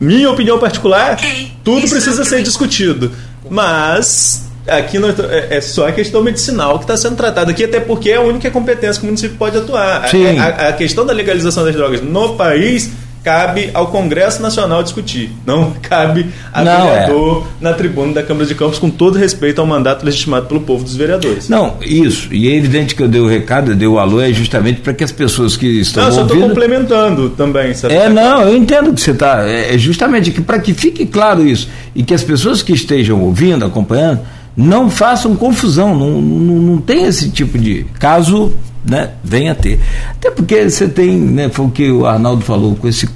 Minha 0.00 0.30
opinião 0.30 0.58
particular, 0.58 1.18
tudo 1.64 1.88
precisa 1.88 2.24
ser 2.24 2.42
discutido. 2.42 3.10
Mas 3.50 4.48
aqui 4.66 4.98
não, 4.98 5.08
é, 5.08 5.56
é 5.56 5.60
só 5.60 5.88
a 5.88 5.92
questão 5.92 6.22
medicinal 6.22 6.78
que 6.78 6.84
está 6.84 6.96
sendo 6.96 7.16
tratada 7.16 7.50
aqui, 7.50 7.64
até 7.64 7.80
porque 7.80 8.10
é 8.10 8.16
a 8.16 8.20
única 8.20 8.50
competência 8.50 9.00
que 9.00 9.06
o 9.06 9.06
município 9.06 9.36
pode 9.36 9.56
atuar. 9.56 10.04
A, 10.04 10.42
a, 10.42 10.68
a, 10.68 10.72
questão 10.72 11.04
da 11.04 11.12
legalização 11.12 11.64
das 11.64 11.74
drogas 11.74 12.02
no 12.02 12.36
país 12.36 12.90
cabe 13.28 13.68
ao 13.74 13.88
Congresso 13.88 14.40
Nacional 14.40 14.82
discutir, 14.82 15.30
não 15.44 15.74
cabe 15.82 16.28
a 16.50 16.64
não, 16.64 16.86
vereador 16.86 17.46
é. 17.60 17.64
na 17.64 17.74
tribuna 17.74 18.14
da 18.14 18.22
Câmara 18.22 18.46
de 18.46 18.54
Campos, 18.54 18.78
com 18.78 18.88
todo 18.88 19.18
respeito 19.18 19.60
ao 19.60 19.66
mandato 19.66 20.02
legitimado 20.02 20.46
pelo 20.46 20.62
povo 20.62 20.82
dos 20.82 20.96
vereadores. 20.96 21.46
Não, 21.46 21.76
isso. 21.82 22.32
E 22.32 22.48
é 22.48 22.54
evidente 22.56 22.94
que 22.94 23.02
eu 23.02 23.08
dei 23.08 23.20
o 23.20 23.28
recado, 23.28 23.72
eu 23.72 23.76
dei 23.76 23.86
o 23.86 23.98
alô, 23.98 24.22
é 24.22 24.32
justamente 24.32 24.80
para 24.80 24.94
que 24.94 25.04
as 25.04 25.12
pessoas 25.12 25.58
que 25.58 25.66
estão. 25.66 26.04
Não, 26.04 26.08
eu 26.08 26.14
só 26.14 26.22
estou 26.22 26.40
complementando 26.40 27.28
também. 27.28 27.74
Sabe? 27.74 27.92
É, 27.92 28.08
não, 28.08 28.40
eu 28.40 28.56
entendo 28.56 28.94
que 28.94 29.00
você 29.02 29.10
está. 29.10 29.46
É, 29.46 29.74
é 29.74 29.78
justamente 29.78 30.30
para 30.40 30.58
que 30.58 30.72
fique 30.72 31.04
claro 31.04 31.46
isso. 31.46 31.68
E 31.94 32.02
que 32.02 32.14
as 32.14 32.24
pessoas 32.24 32.62
que 32.62 32.72
estejam 32.72 33.20
ouvindo, 33.20 33.62
acompanhando, 33.62 34.20
não 34.56 34.88
façam 34.88 35.36
confusão, 35.36 35.94
não, 35.94 36.22
não, 36.22 36.54
não 36.54 36.78
tem 36.78 37.04
esse 37.04 37.28
tipo 37.28 37.58
de 37.58 37.84
caso 37.98 38.54
né, 38.88 39.10
venha 39.22 39.52
a 39.52 39.54
ter. 39.54 39.78
Até 40.12 40.30
porque 40.30 40.68
você 40.68 40.88
tem, 40.88 41.16
né, 41.18 41.50
foi 41.50 41.66
o 41.66 41.70
que 41.70 41.90
o 41.90 42.06
Arnaldo 42.06 42.42
falou, 42.42 42.74
com 42.74 42.88
esse 42.88 43.08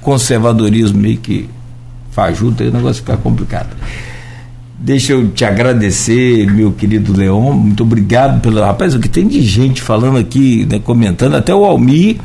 conservadorismo 0.00 1.00
meio 1.00 1.18
que 1.18 1.48
fajuto, 2.10 2.62
aí 2.62 2.68
o 2.68 2.72
negócio 2.72 3.02
fica 3.02 3.16
complicado. 3.16 3.76
Deixa 4.78 5.12
eu 5.12 5.30
te 5.30 5.44
agradecer, 5.44 6.46
meu 6.50 6.72
querido 6.72 7.16
Leon, 7.16 7.52
muito 7.52 7.82
obrigado 7.82 8.40
pelo. 8.40 8.60
Rapaz, 8.60 8.94
o 8.94 9.00
que 9.00 9.08
tem 9.08 9.26
de 9.26 9.40
gente 9.40 9.80
falando 9.80 10.18
aqui, 10.18 10.66
né, 10.70 10.78
comentando, 10.78 11.34
até 11.34 11.54
o 11.54 11.64
Almir. 11.64 12.16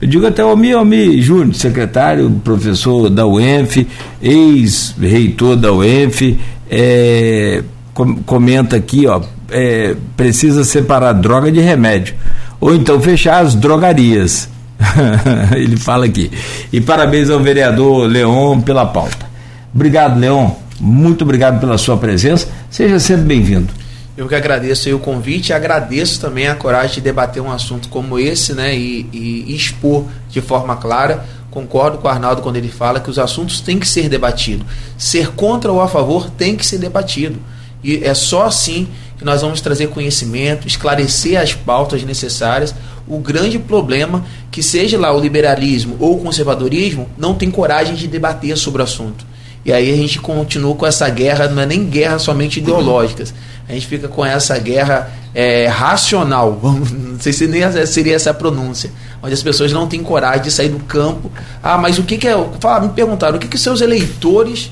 Eu 0.00 0.08
digo 0.08 0.26
até 0.26 0.44
o 0.44 0.48
Almir, 0.48 0.76
Almir 0.76 1.20
Júnior, 1.22 1.54
secretário, 1.54 2.30
professor 2.44 3.08
da 3.08 3.26
UENF, 3.26 3.86
ex-reitor 4.22 5.56
da 5.56 5.72
UENF, 5.72 6.38
é, 6.70 7.62
com, 7.94 8.16
comenta 8.16 8.76
aqui, 8.76 9.06
ó, 9.06 9.22
é, 9.50 9.96
precisa 10.16 10.64
separar 10.64 11.12
droga 11.12 11.50
de 11.50 11.60
remédio. 11.60 12.14
Ou 12.60 12.74
então 12.74 13.00
fechar 13.00 13.44
as 13.44 13.54
drogarias. 13.54 14.48
Ele 15.56 15.76
fala 15.76 16.06
aqui. 16.06 16.30
E 16.72 16.80
parabéns 16.80 17.30
ao 17.30 17.40
vereador 17.40 18.06
Leon 18.06 18.60
pela 18.60 18.86
pauta. 18.86 19.26
Obrigado, 19.74 20.18
Leon. 20.18 20.50
Muito 20.80 21.22
obrigado 21.22 21.60
pela 21.60 21.78
sua 21.78 21.96
presença. 21.96 22.48
Seja 22.70 22.98
sempre 22.98 23.24
bem-vindo. 23.24 23.72
Eu 24.16 24.26
que 24.26 24.34
agradeço 24.34 24.94
o 24.94 24.98
convite 24.98 25.52
agradeço 25.52 26.18
também 26.20 26.48
a 26.48 26.54
coragem 26.54 26.94
de 26.96 27.00
debater 27.02 27.42
um 27.42 27.52
assunto 27.52 27.88
como 27.88 28.18
esse, 28.18 28.54
né? 28.54 28.74
E, 28.74 29.06
e 29.12 29.54
expor 29.54 30.06
de 30.30 30.40
forma 30.40 30.76
clara 30.76 31.24
concordo 31.56 31.96
com 31.96 32.06
o 32.06 32.10
Arnaldo 32.10 32.42
quando 32.42 32.56
ele 32.56 32.68
fala 32.68 33.00
que 33.00 33.08
os 33.08 33.18
assuntos 33.18 33.62
têm 33.62 33.78
que 33.78 33.88
ser 33.88 34.10
debatidos. 34.10 34.66
Ser 34.98 35.32
contra 35.32 35.72
ou 35.72 35.80
a 35.80 35.88
favor 35.88 36.28
tem 36.28 36.54
que 36.54 36.66
ser 36.66 36.76
debatido. 36.76 37.38
E 37.82 38.04
é 38.04 38.12
só 38.12 38.44
assim 38.44 38.88
que 39.16 39.24
nós 39.24 39.40
vamos 39.40 39.60
trazer 39.60 39.88
conhecimento, 39.88 40.66
esclarecer 40.66 41.40
as 41.40 41.54
pautas 41.54 42.02
necessárias. 42.02 42.74
O 43.08 43.18
grande 43.18 43.58
problema 43.58 44.24
que 44.50 44.62
seja 44.62 44.98
lá 44.98 45.12
o 45.12 45.20
liberalismo 45.20 45.96
ou 45.98 46.16
o 46.16 46.22
conservadorismo 46.22 47.08
não 47.16 47.34
tem 47.34 47.50
coragem 47.50 47.94
de 47.94 48.06
debater 48.06 48.56
sobre 48.56 48.82
o 48.82 48.84
assunto. 48.84 49.24
E 49.64 49.72
aí 49.72 49.92
a 49.92 49.96
gente 49.96 50.20
continua 50.20 50.74
com 50.76 50.86
essa 50.86 51.08
guerra, 51.08 51.48
não 51.48 51.60
é 51.60 51.66
nem 51.66 51.84
guerra 51.84 52.18
somente 52.18 52.60
ideológicas. 52.60 53.34
A 53.68 53.72
gente 53.72 53.86
fica 53.86 54.06
com 54.06 54.24
essa 54.24 54.56
guerra 54.58 55.10
é, 55.34 55.66
racional, 55.66 56.60
não 56.62 57.18
sei 57.18 57.32
se 57.32 57.48
nem 57.48 57.62
seria 57.84 58.14
essa 58.14 58.30
a 58.30 58.34
pronúncia, 58.34 58.92
onde 59.20 59.34
as 59.34 59.42
pessoas 59.42 59.72
não 59.72 59.88
têm 59.88 60.04
coragem 60.04 60.42
de 60.42 60.50
sair 60.52 60.68
do 60.68 60.78
campo. 60.78 61.32
Ah, 61.60 61.76
mas 61.76 61.98
o 61.98 62.04
que, 62.04 62.16
que 62.16 62.28
é. 62.28 62.48
Fala, 62.60 62.86
me 62.86 62.92
perguntaram, 62.92 63.36
o 63.36 63.40
que, 63.40 63.48
que 63.48 63.58
seus 63.58 63.80
eleitores 63.80 64.70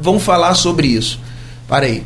vão 0.00 0.20
falar 0.20 0.54
sobre 0.54 0.86
isso? 0.86 1.18
Para 1.66 1.86
aí 1.86 2.04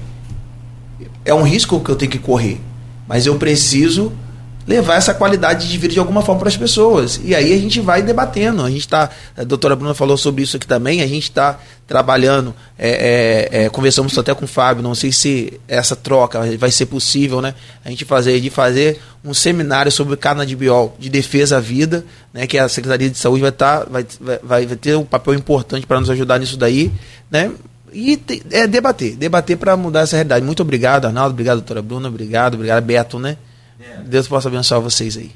é 1.29 1.35
um 1.35 1.43
risco 1.43 1.81
que 1.81 1.91
eu 1.91 1.97
tenho 1.97 2.11
que 2.11 2.19
correr, 2.19 2.61
mas 3.07 3.27
eu 3.27 3.37
preciso 3.37 4.13
levar 4.69 4.97
essa 4.97 5.15
qualidade 5.15 5.67
de 5.67 5.79
vida 5.79 5.95
de 5.95 5.99
alguma 5.99 6.21
forma 6.21 6.41
para 6.41 6.49
as 6.51 6.57
pessoas. 6.57 7.19
E 7.25 7.35
aí 7.35 7.55
a 7.55 7.59
gente 7.59 7.81
vai 7.81 8.03
debatendo. 8.03 8.63
A 8.63 8.69
gente 8.69 8.81
está, 8.81 9.09
a 9.35 9.43
doutora 9.43 9.75
Bruna 9.75 9.95
falou 9.95 10.19
sobre 10.19 10.43
isso 10.43 10.59
aqui 10.59 10.67
também, 10.67 11.01
a 11.01 11.07
gente 11.07 11.23
está 11.23 11.59
trabalhando, 11.87 12.55
é, 12.79 13.49
é, 13.51 13.65
é, 13.65 13.69
conversamos 13.71 14.17
até 14.19 14.35
com 14.35 14.45
o 14.45 14.49
Fábio, 14.49 14.83
não 14.83 14.95
sei 14.95 15.11
se 15.11 15.59
essa 15.67 15.97
troca 15.97 16.39
vai 16.59 16.71
ser 16.71 16.85
possível, 16.85 17.41
né? 17.41 17.55
A 17.83 17.89
gente 17.89 18.05
fazer, 18.05 18.39
de 18.41 18.51
fazer 18.51 19.01
um 19.25 19.33
seminário 19.33 19.91
sobre 19.91 20.15
canabidiol 20.19 20.95
de 20.99 21.09
defesa 21.09 21.57
à 21.57 21.61
vida, 21.61 22.05
né? 22.31 22.47
Que 22.47 22.59
a 22.59 22.69
Secretaria 22.69 23.09
de 23.09 23.17
Saúde 23.17 23.41
vai, 23.41 23.53
tá, 23.53 23.87
vai, 23.91 24.07
vai, 24.21 24.67
vai 24.67 24.77
ter 24.77 24.97
um 24.97 25.05
papel 25.05 25.33
importante 25.33 25.87
para 25.87 25.99
nos 25.99 26.11
ajudar 26.11 26.39
nisso 26.39 26.59
daí, 26.59 26.93
né? 27.31 27.51
E 27.99 28.21
é 28.53 28.67
debater, 28.69 29.17
debater 29.17 29.57
para 29.57 29.77
mudar 29.77 30.03
essa 30.03 30.15
realidade. 30.15 30.47
Muito 30.47 30.63
obrigado, 30.63 31.07
Arnaldo, 31.07 31.33
obrigado, 31.33 31.57
doutora 31.57 31.83
Bruna, 31.83 32.09
obrigado, 32.09 32.55
obrigado, 32.55 32.85
Beto, 32.85 33.19
né? 33.19 33.37
É. 33.81 34.03
Deus 34.03 34.29
possa 34.29 34.47
abençoar 34.47 34.81
vocês 34.81 35.17
aí. 35.17 35.33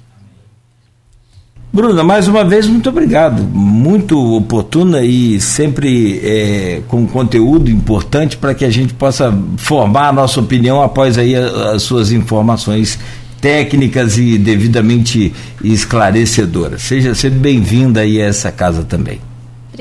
Bruna, 1.73 2.05
mais 2.05 2.29
uma 2.29 2.45
vez, 2.45 2.67
muito 2.69 2.89
obrigado. 2.89 3.43
Muito 3.43 4.37
oportuna 4.37 5.03
e 5.03 5.41
sempre 5.41 6.21
é, 6.23 6.83
com 6.87 7.05
conteúdo 7.07 7.69
importante 7.69 8.37
para 8.37 8.55
que 8.55 8.65
a 8.65 8.71
gente 8.71 8.95
possa 8.95 9.37
formar 9.57 10.09
a 10.09 10.13
nossa 10.13 10.39
opinião 10.39 10.83
após 10.83 11.19
aí 11.19 11.35
as 11.35 11.83
suas 11.83 12.13
informações 12.13 12.99
técnicas 13.41 14.19
e 14.19 14.39
devidamente 14.39 15.35
esclarecedoras. 15.65 16.83
Seja 16.83 17.15
sempre 17.15 17.41
bem-vinda 17.41 18.03
aí 18.03 18.21
a 18.21 18.27
essa 18.27 18.53
casa 18.53 18.85
também. 18.85 19.32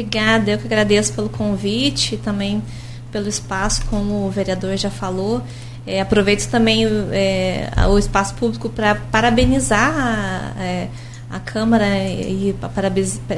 Obrigada, 0.01 0.49
eu 0.49 0.57
que 0.57 0.65
agradeço 0.65 1.13
pelo 1.13 1.29
convite, 1.29 2.17
também 2.17 2.63
pelo 3.11 3.29
espaço, 3.29 3.85
como 3.85 4.25
o 4.25 4.31
vereador 4.31 4.75
já 4.75 4.89
falou. 4.89 5.43
É, 5.85 6.01
aproveito 6.01 6.49
também 6.49 6.87
é, 7.11 7.69
o 7.87 7.99
espaço 7.99 8.33
público 8.33 8.67
para 8.67 8.95
parabenizar 8.95 9.93
a, 9.95 10.59
é, 10.59 10.87
a 11.29 11.39
Câmara 11.39 11.85
e 11.85 12.55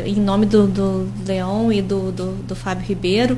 em 0.05 0.15
nome 0.15 0.45
do, 0.45 0.65
do 0.67 1.11
Leão 1.25 1.71
e 1.71 1.81
do, 1.81 2.13
do, 2.13 2.31
do, 2.43 2.55
Fábio 2.55 2.85
Ribeiro 2.87 3.37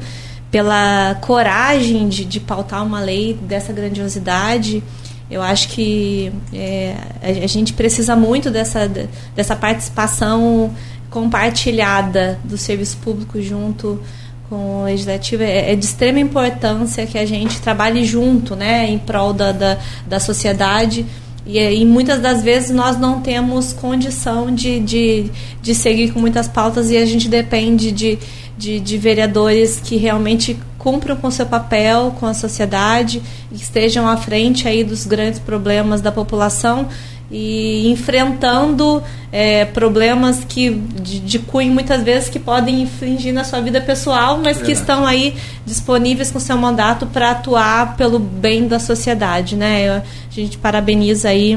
pela 0.51 1.15
coragem 1.21 2.07
de, 2.07 2.25
de 2.25 2.39
pautar 2.39 2.85
uma 2.85 2.99
lei 2.99 3.33
dessa 3.33 3.73
grandiosidade. 3.73 4.83
Eu 5.31 5.41
acho 5.41 5.69
que 5.69 6.31
é, 6.53 6.95
a, 7.23 7.43
a 7.43 7.47
gente 7.47 7.73
precisa 7.73 8.15
muito 8.15 8.51
dessa, 8.51 8.87
dessa 9.35 9.55
participação 9.55 10.71
compartilhada 11.15 12.37
do 12.43 12.57
serviço 12.57 12.97
público 12.97 13.41
junto 13.41 14.01
com 14.49 14.81
o 14.81 14.83
legislativo 14.83 15.43
é, 15.43 15.71
é, 15.71 15.75
de 15.75 15.85
extrema 15.85 16.19
importância 16.19 17.05
que 17.05 17.17
a 17.17 17.25
gente 17.25 17.61
trabalhe 17.61 18.03
junto, 18.03 18.53
né, 18.53 18.89
em 18.89 18.99
prol 18.99 19.31
da, 19.31 19.53
da, 19.53 19.77
da 20.05 20.19
sociedade. 20.19 21.05
E, 21.47 21.57
e, 21.57 21.85
muitas 21.85 22.19
das 22.19 22.43
vezes 22.43 22.69
nós 22.69 22.99
não 22.99 23.21
temos 23.21 23.71
condição 23.71 24.53
de, 24.53 24.81
de, 24.81 25.31
de 25.61 25.73
seguir 25.73 26.11
com 26.11 26.19
muitas 26.19 26.49
pautas 26.49 26.91
e 26.91 26.97
a 26.97 27.05
gente 27.05 27.29
depende 27.29 27.93
de, 27.93 28.19
de, 28.57 28.81
de 28.81 28.97
vereadores 28.97 29.79
que 29.79 29.95
realmente 29.95 30.59
cumpram 30.77 31.15
com 31.15 31.31
seu 31.31 31.45
papel 31.45 32.13
com 32.19 32.25
a 32.25 32.33
sociedade 32.33 33.21
e 33.51 33.55
estejam 33.55 34.05
à 34.05 34.17
frente 34.17 34.67
aí 34.67 34.83
dos 34.83 35.05
grandes 35.05 35.39
problemas 35.39 36.01
da 36.01 36.11
população 36.11 36.89
e 37.29 37.89
enfrentando 37.89 39.01
é, 39.31 39.65
problemas 39.65 40.43
que 40.47 40.69
de, 40.69 41.19
de, 41.19 41.39
cunho 41.39 41.73
muitas 41.73 42.03
vezes 42.03 42.29
que 42.29 42.39
podem 42.39 42.83
infringir 42.83 43.33
na 43.33 43.43
sua 43.43 43.61
vida 43.61 43.81
pessoal, 43.81 44.39
mas 44.43 44.61
que 44.61 44.71
estão 44.71 45.05
aí 45.05 45.35
disponíveis 45.65 46.31
com 46.31 46.39
seu 46.39 46.57
mandato 46.57 47.07
para 47.07 47.31
atuar 47.31 47.97
pelo 47.97 48.19
bem 48.19 48.67
da 48.67 48.79
sociedade, 48.79 49.55
né? 49.55 49.89
a 49.89 50.03
gente 50.29 50.57
parabeniza 50.57 51.29
aí 51.29 51.55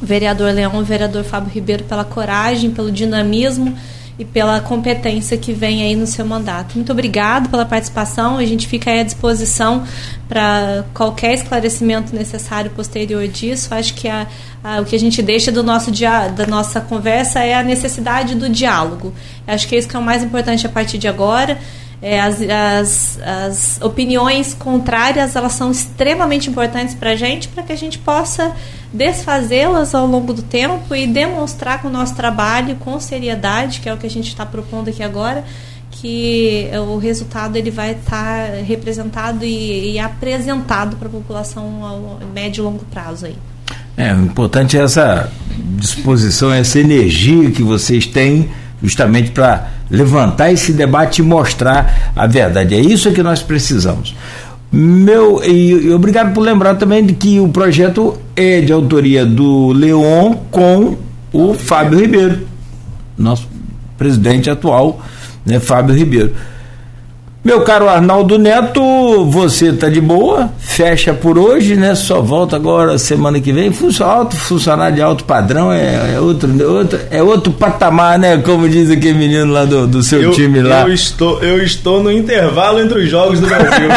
o 0.00 0.06
vereador 0.06 0.52
Leão, 0.52 0.78
o 0.78 0.84
vereador 0.84 1.24
Fábio 1.24 1.50
Ribeiro 1.52 1.84
pela 1.84 2.04
coragem, 2.04 2.70
pelo 2.70 2.90
dinamismo 2.90 3.76
e 4.18 4.24
pela 4.24 4.60
competência 4.60 5.36
que 5.36 5.52
vem 5.52 5.82
aí 5.82 5.96
no 5.96 6.06
seu 6.06 6.24
mandato. 6.24 6.74
Muito 6.74 6.92
obrigado 6.92 7.48
pela 7.48 7.64
participação. 7.64 8.36
A 8.38 8.44
gente 8.44 8.66
fica 8.66 8.90
à 8.90 9.02
disposição 9.02 9.84
para 10.28 10.84
qualquer 10.92 11.34
esclarecimento 11.34 12.14
necessário 12.14 12.70
posterior 12.70 13.26
disso. 13.26 13.74
Acho 13.74 13.94
que 13.94 14.08
a, 14.08 14.26
a, 14.62 14.80
o 14.80 14.84
que 14.84 14.94
a 14.94 14.98
gente 14.98 15.22
deixa 15.22 15.50
do 15.50 15.62
nosso 15.62 15.90
dia, 15.90 16.28
da 16.28 16.46
nossa 16.46 16.80
conversa 16.80 17.40
é 17.40 17.54
a 17.54 17.62
necessidade 17.62 18.34
do 18.34 18.48
diálogo. 18.48 19.14
Acho 19.46 19.66
que 19.66 19.74
é 19.74 19.78
isso 19.78 19.88
que 19.88 19.96
é 19.96 19.98
o 19.98 20.02
mais 20.02 20.22
importante 20.22 20.66
a 20.66 20.70
partir 20.70 20.98
de 20.98 21.08
agora. 21.08 21.58
É, 22.04 22.20
as, 22.20 22.40
as, 22.42 23.18
as, 23.22 23.80
opiniões 23.80 24.54
contrárias 24.54 25.36
elas 25.36 25.52
são 25.52 25.70
extremamente 25.70 26.50
importantes 26.50 26.96
para 26.96 27.10
a 27.10 27.16
gente, 27.16 27.46
para 27.46 27.62
que 27.62 27.72
a 27.72 27.76
gente 27.76 27.96
possa 27.96 28.52
desfazê-las 28.92 29.94
ao 29.94 30.04
longo 30.04 30.32
do 30.32 30.42
tempo 30.42 30.96
e 30.96 31.06
demonstrar 31.06 31.80
com 31.80 31.86
o 31.86 31.90
nosso 31.92 32.16
trabalho, 32.16 32.74
com 32.74 32.98
seriedade, 32.98 33.80
que 33.80 33.88
é 33.88 33.94
o 33.94 33.96
que 33.96 34.06
a 34.06 34.10
gente 34.10 34.26
está 34.26 34.44
propondo 34.44 34.88
aqui 34.88 35.00
agora, 35.00 35.44
que 35.92 36.68
o 36.88 36.98
resultado 36.98 37.54
ele 37.54 37.70
vai 37.70 37.92
estar 37.92 38.48
tá 38.48 38.54
representado 38.66 39.44
e, 39.44 39.92
e 39.92 39.98
apresentado 40.00 40.96
para 40.96 41.06
a 41.06 41.10
população 41.10 41.84
ao 41.84 42.18
médio 42.34 42.62
e 42.62 42.64
longo 42.64 42.84
prazo 42.86 43.26
aí. 43.26 43.36
É, 43.96 44.12
o 44.12 44.24
importante 44.24 44.76
é 44.76 44.80
essa 44.80 45.30
disposição, 45.78 46.52
essa 46.52 46.80
energia 46.80 47.50
que 47.52 47.62
vocês 47.62 48.06
têm 48.06 48.50
justamente 48.82 49.30
para 49.30 49.68
levantar 49.90 50.52
esse 50.52 50.72
debate 50.72 51.20
e 51.20 51.24
mostrar 51.24 52.12
a 52.16 52.26
verdade. 52.26 52.74
É 52.74 52.80
isso 52.80 53.12
que 53.12 53.22
nós 53.22 53.42
precisamos. 53.42 54.14
Meu, 54.72 55.44
e, 55.44 55.86
e, 55.86 55.90
obrigado 55.92 56.32
por 56.32 56.40
lembrar 56.40 56.76
também 56.76 57.04
de 57.04 57.12
que 57.12 57.38
o 57.38 57.48
projeto 57.48 58.18
é 58.34 58.60
de 58.62 58.72
autoria 58.72 59.26
do 59.26 59.70
Leon 59.72 60.34
com 60.50 60.96
o 61.30 61.52
Fábio 61.52 62.00
Ribeiro, 62.00 62.40
nosso 63.16 63.46
presidente 63.98 64.48
atual, 64.48 65.00
né, 65.44 65.60
Fábio 65.60 65.94
Ribeiro. 65.94 66.32
Meu 67.44 67.62
caro 67.62 67.88
Arnaldo 67.88 68.38
Neto, 68.38 69.24
você 69.24 69.72
tá 69.72 69.88
de 69.88 70.00
boa? 70.00 70.48
Fecha 70.60 71.12
por 71.12 71.36
hoje, 71.36 71.74
né? 71.74 71.92
Só 71.96 72.20
volta 72.20 72.54
agora 72.54 72.96
semana 72.98 73.40
que 73.40 73.52
vem. 73.52 73.72
Alto, 74.00 74.36
funcionário 74.36 74.94
de 74.94 75.02
alto 75.02 75.24
padrão 75.24 75.72
é, 75.72 76.14
é, 76.14 76.20
outro, 76.20 76.48
outro, 76.72 77.00
é 77.10 77.20
outro 77.20 77.52
patamar, 77.52 78.16
né? 78.16 78.38
Como 78.38 78.68
diz 78.68 78.88
aquele 78.92 79.18
menino 79.18 79.52
lá 79.52 79.64
do, 79.64 79.88
do 79.88 80.04
seu 80.04 80.22
eu, 80.22 80.30
time 80.30 80.62
lá. 80.62 80.82
Eu 80.82 80.94
estou, 80.94 81.42
eu 81.42 81.60
estou 81.60 82.00
no 82.00 82.12
intervalo 82.12 82.78
entre 82.78 83.00
os 83.00 83.10
jogos 83.10 83.40
do 83.40 83.48
Brasil. 83.48 83.88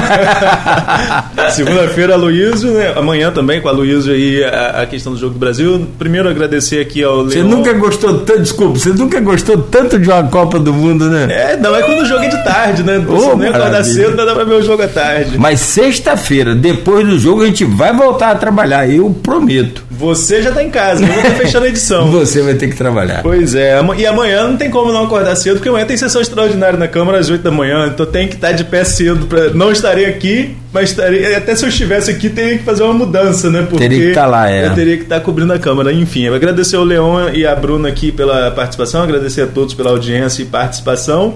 Segunda-feira, 1.53 2.15
Luísio, 2.15 2.72
né? 2.72 2.93
Amanhã 2.95 3.31
também 3.31 3.61
com 3.61 3.69
a 3.69 3.72
Luísio 3.72 4.11
aí 4.11 4.43
a, 4.43 4.81
a, 4.81 4.85
questão 4.88 5.13
do 5.13 5.19
jogo 5.19 5.34
do 5.34 5.39
Brasil. 5.39 5.88
Primeiro 5.99 6.27
agradecer 6.27 6.80
aqui 6.81 7.03
ao 7.03 7.26
Você 7.26 7.43
nunca 7.43 7.73
gostou 7.73 8.22
tanto, 8.22 8.41
desculpa, 8.41 8.80
você 8.80 8.89
nunca 8.89 9.19
gostou 9.19 9.59
tanto 9.59 9.99
de 9.99 10.09
uma 10.09 10.23
Copa 10.23 10.57
do 10.57 10.73
Mundo, 10.73 11.11
né? 11.11 11.27
É, 11.30 11.57
não 11.57 11.76
é 11.76 11.84
quando 11.84 12.01
o 12.01 12.05
jogo 12.05 12.23
é 12.23 12.27
de 12.27 12.43
tarde, 12.43 12.81
né? 12.81 12.97
Ô, 13.07 13.34
nem 13.37 13.49
acordar 13.49 13.83
cedo, 13.83 14.15
não 14.15 14.25
dá 14.25 14.33
pra 14.33 14.43
ver 14.43 14.55
o 14.55 14.61
jogo 14.61 14.83
à 14.83 14.87
tarde. 14.87 15.37
Mas 15.37 15.59
sexta-feira, 15.59 16.55
depois 16.55 17.05
do 17.07 17.17
jogo, 17.19 17.43
a 17.43 17.45
gente 17.45 17.65
vai 17.65 17.93
voltar 17.93 18.31
a 18.31 18.35
trabalhar, 18.35 18.89
eu 18.89 19.09
prometo. 19.21 19.83
Você 19.91 20.41
já 20.41 20.51
tá 20.51 20.63
em 20.63 20.69
casa, 20.69 21.03
eu 21.03 21.07
vou 21.07 21.17
estar 21.17 21.35
fechando 21.35 21.65
a 21.65 21.69
edição. 21.69 22.11
Você 22.15 22.41
vai 22.41 22.53
ter 22.55 22.67
que 22.67 22.75
trabalhar. 22.75 23.21
Pois 23.21 23.55
é, 23.55 23.79
e 23.97 24.05
amanhã 24.05 24.47
não 24.47 24.57
tem 24.57 24.69
como 24.69 24.91
não 24.91 25.05
acordar 25.05 25.35
cedo, 25.35 25.55
porque 25.55 25.69
amanhã 25.69 25.85
tem 25.85 25.97
sessão 25.97 26.21
extraordinária 26.21 26.77
na 26.77 26.87
Câmara 26.87 27.19
às 27.19 27.29
8 27.29 27.41
da 27.41 27.51
manhã, 27.51 27.87
então 27.87 28.05
tem 28.05 28.27
que 28.27 28.35
estar 28.35 28.51
de 28.51 28.63
pé 28.63 28.83
cedo. 28.83 29.25
Pra... 29.25 29.49
Não 29.49 29.71
estarei 29.71 30.05
aqui, 30.05 30.55
mas 30.73 30.89
estarei. 30.89 31.33
Até 31.35 31.55
se 31.55 31.63
eu 31.63 31.69
estivesse 31.69 32.11
aqui, 32.11 32.29
teria 32.29 32.57
que 32.57 32.63
fazer 32.63 32.83
uma 32.83 32.93
mudança, 32.93 33.49
né? 33.49 33.61
Porque 33.61 33.77
teria 33.77 33.99
que 33.99 34.07
estar 34.09 34.23
tá 34.23 34.27
lá, 34.27 34.51
é. 34.51 34.67
Eu 34.67 34.73
teria 34.73 34.97
que 34.97 35.03
estar 35.03 35.19
tá 35.19 35.21
cobrindo 35.21 35.53
a 35.53 35.59
Câmara. 35.59 35.93
Enfim, 35.93 36.27
agradecer 36.27 36.75
ao 36.75 36.83
Leon 36.83 37.29
e 37.33 37.45
a 37.45 37.55
Bruna 37.55 37.87
aqui 37.87 38.11
pela 38.11 38.51
participação, 38.51 39.03
agradecer 39.03 39.41
a 39.41 39.47
todos 39.47 39.73
pela 39.73 39.91
audiência 39.91 40.41
e 40.41 40.45
participação. 40.45 41.35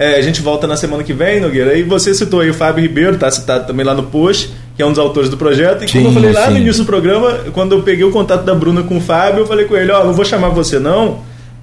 É, 0.00 0.14
a 0.16 0.22
gente 0.22 0.40
volta 0.40 0.66
na 0.66 0.78
semana 0.78 1.04
que 1.04 1.12
vem, 1.12 1.40
Nogueira. 1.40 1.76
E 1.76 1.82
você 1.82 2.14
citou 2.14 2.40
aí 2.40 2.48
o 2.48 2.54
Fábio 2.54 2.80
Ribeiro, 2.80 3.18
tá 3.18 3.30
citado 3.30 3.66
também 3.66 3.84
lá 3.84 3.92
no 3.92 4.04
post, 4.04 4.50
que 4.74 4.80
é 4.80 4.86
um 4.86 4.88
dos 4.88 4.98
autores 4.98 5.28
do 5.28 5.36
projeto. 5.36 5.84
E 5.84 5.88
sim, 5.88 5.98
como 5.98 6.08
eu 6.08 6.14
falei 6.14 6.32
lá 6.32 6.46
sim. 6.46 6.52
no 6.52 6.56
início 6.56 6.84
do 6.84 6.86
programa, 6.86 7.32
quando 7.52 7.72
eu 7.72 7.82
peguei 7.82 8.02
o 8.02 8.10
contato 8.10 8.42
da 8.42 8.54
Bruna 8.54 8.82
com 8.82 8.96
o 8.96 9.00
Fábio, 9.02 9.40
eu 9.40 9.46
falei 9.46 9.66
com 9.66 9.76
ele, 9.76 9.92
ó, 9.92 10.00
oh, 10.00 10.06
não 10.06 10.14
vou 10.14 10.24
chamar 10.24 10.48
você 10.48 10.78
não, 10.78 11.18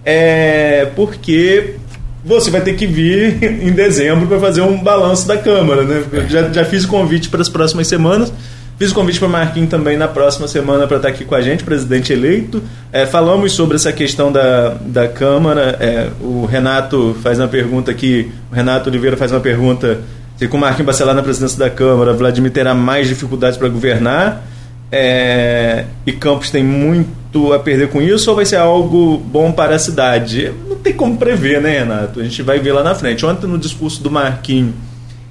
é 0.05 0.88
porque 0.95 1.77
você 2.23 2.51
vai 2.51 2.61
ter 2.61 2.76
que 2.76 2.85
vir 2.85 3.41
em 3.41 3.72
dezembro 3.72 4.27
para 4.27 4.39
fazer 4.39 4.61
um 4.61 4.77
balanço 4.77 5.27
da 5.27 5.35
Câmara. 5.35 5.81
Né? 5.81 6.03
Já, 6.30 6.47
já 6.53 6.64
fiz 6.64 6.84
o 6.84 6.89
convite 6.89 7.30
para 7.30 7.41
as 7.41 7.49
próximas 7.49 7.88
semanas. 7.88 8.31
Fiz 8.78 8.91
o 8.91 8.94
convite 8.94 9.18
para 9.18 9.28
o 9.28 9.32
Marquinhos 9.32 9.70
também 9.70 9.98
na 9.98 10.08
próxima 10.08 10.48
semana 10.48 10.86
para 10.86 10.98
estar 10.98 11.10
tá 11.10 11.14
aqui 11.14 11.26
com 11.26 11.34
a 11.34 11.41
gente, 11.41 11.64
presidente 11.64 12.14
eleito. 12.14 12.62
É, 12.91 13.08
falamos 13.08 13.54
sobre 13.54 13.76
essa 13.76 13.91
questão 13.91 14.32
da, 14.32 14.76
da 14.82 15.08
Câmara. 15.08 15.76
É, 15.80 16.10
o 16.22 16.45
Renato 16.45 17.16
faz 17.24 17.40
uma 17.40 17.48
pergunta 17.48 17.90
aqui, 17.90 18.32
o 18.52 18.56
Renato 18.56 18.90
Oliveira 18.90 19.18
faz 19.18 19.32
uma 19.32 19.40
pergunta 19.40 19.99
se 20.38 20.48
com 20.48 20.58
o 20.58 20.60
Marquinhos 20.60 20.86
Bacelar 20.86 21.16
na 21.16 21.24
presidência 21.24 21.58
da 21.58 21.70
Câmara, 21.70 22.14
Vladimir 22.14 22.52
terá 22.52 22.76
mais 22.76 23.08
dificuldades 23.08 23.58
para 23.58 23.68
governar. 23.68 24.44
É, 24.91 25.86
e 26.06 26.14
Campos 26.14 26.52
tem 26.52 26.64
muito 26.64 27.52
a 27.54 27.60
perder 27.60 27.90
com 27.90 28.02
isso 28.02 28.30
ou 28.30 28.36
vai 28.36 28.45
ser 28.45 28.58
algo 28.58 29.18
bom 29.18 29.52
para 29.52 29.76
a 29.76 29.80
cidade? 29.80 30.54
Não 30.70 30.76
tem 30.76 30.94
como 30.94 31.18
prever, 31.18 31.60
né, 31.60 31.80
Renato? 31.80 32.20
A 32.20 32.24
gente 32.24 32.44
vai 32.44 32.60
ver 32.60 32.72
lá 32.72 32.84
na 32.84 32.94
frente. 32.94 33.26
Ontem, 33.26 33.48
no 33.48 33.58
discurso 33.58 34.02
do 34.04 34.12
Marquinhos, 34.12 34.76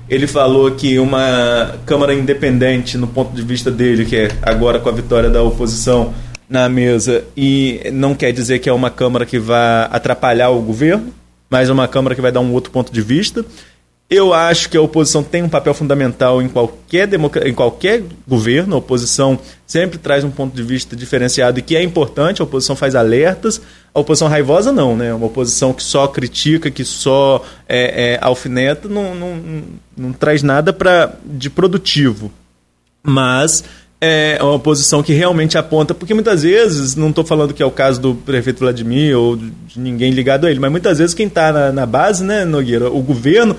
ele 0.08 0.26
falou 0.26 0.70
que 0.70 0.98
uma 0.98 1.76
Câmara 1.84 2.14
independente, 2.14 2.96
no 2.96 3.06
ponto 3.06 3.34
de 3.34 3.42
vista 3.42 3.70
dele, 3.70 4.04
que 4.04 4.16
é 4.16 4.28
agora 4.42 4.78
com 4.78 4.88
a 4.88 4.92
vitória 4.92 5.28
da 5.28 5.42
oposição 5.42 6.14
na 6.48 6.68
mesa, 6.68 7.24
e 7.36 7.80
não 7.92 8.14
quer 8.14 8.32
dizer 8.32 8.60
que 8.60 8.68
é 8.68 8.72
uma 8.72 8.90
Câmara 8.90 9.26
que 9.26 9.38
vai 9.38 9.88
atrapalhar 9.90 10.50
o 10.50 10.62
governo, 10.62 11.12
mas 11.50 11.68
é 11.68 11.72
uma 11.72 11.88
Câmara 11.88 12.14
que 12.14 12.20
vai 12.20 12.30
dar 12.30 12.40
um 12.40 12.52
outro 12.52 12.70
ponto 12.70 12.92
de 12.92 13.02
vista. 13.02 13.44
Eu 14.08 14.32
acho 14.32 14.70
que 14.70 14.76
a 14.76 14.80
oposição 14.80 15.20
tem 15.20 15.42
um 15.42 15.48
papel 15.48 15.74
fundamental 15.74 16.40
em 16.40 16.48
qualquer, 16.48 17.08
em 17.44 17.52
qualquer 17.52 18.04
governo. 18.26 18.76
A 18.76 18.78
oposição 18.78 19.36
sempre 19.66 19.98
traz 19.98 20.22
um 20.22 20.30
ponto 20.30 20.54
de 20.54 20.62
vista 20.62 20.94
diferenciado 20.94 21.58
e 21.58 21.62
que 21.62 21.74
é 21.74 21.82
importante. 21.82 22.40
A 22.40 22.44
oposição 22.44 22.76
faz 22.76 22.94
alertas. 22.94 23.60
A 23.92 23.98
oposição 23.98 24.28
raivosa, 24.28 24.70
não, 24.70 24.96
né? 24.96 25.12
Uma 25.12 25.26
oposição 25.26 25.72
que 25.72 25.82
só 25.82 26.06
critica, 26.06 26.70
que 26.70 26.84
só 26.84 27.44
é, 27.68 28.12
é, 28.12 28.18
alfineta, 28.22 28.88
não, 28.88 29.12
não, 29.12 29.36
não, 29.36 29.62
não 29.96 30.12
traz 30.12 30.40
nada 30.40 30.72
pra, 30.72 31.12
de 31.24 31.50
produtivo. 31.50 32.30
Mas 33.02 33.64
é 34.00 34.38
uma 34.40 34.52
oposição 34.52 35.02
que 35.02 35.12
realmente 35.12 35.56
aponta, 35.56 35.94
porque 35.94 36.14
muitas 36.14 36.42
vezes, 36.42 36.94
não 36.94 37.08
estou 37.08 37.24
falando 37.24 37.54
que 37.54 37.62
é 37.62 37.66
o 37.66 37.70
caso 37.70 38.00
do 38.00 38.14
prefeito 38.14 38.60
Vladimir 38.60 39.16
ou 39.16 39.36
de 39.36 39.80
ninguém 39.80 40.10
ligado 40.10 40.46
a 40.46 40.50
ele, 40.50 40.60
mas 40.60 40.70
muitas 40.70 40.98
vezes 40.98 41.14
quem 41.14 41.26
está 41.26 41.50
na, 41.50 41.72
na, 41.72 41.86
base, 41.86 42.22
né, 42.22 42.44
Nogueira, 42.44 42.90
o 42.90 43.00
governo, 43.00 43.56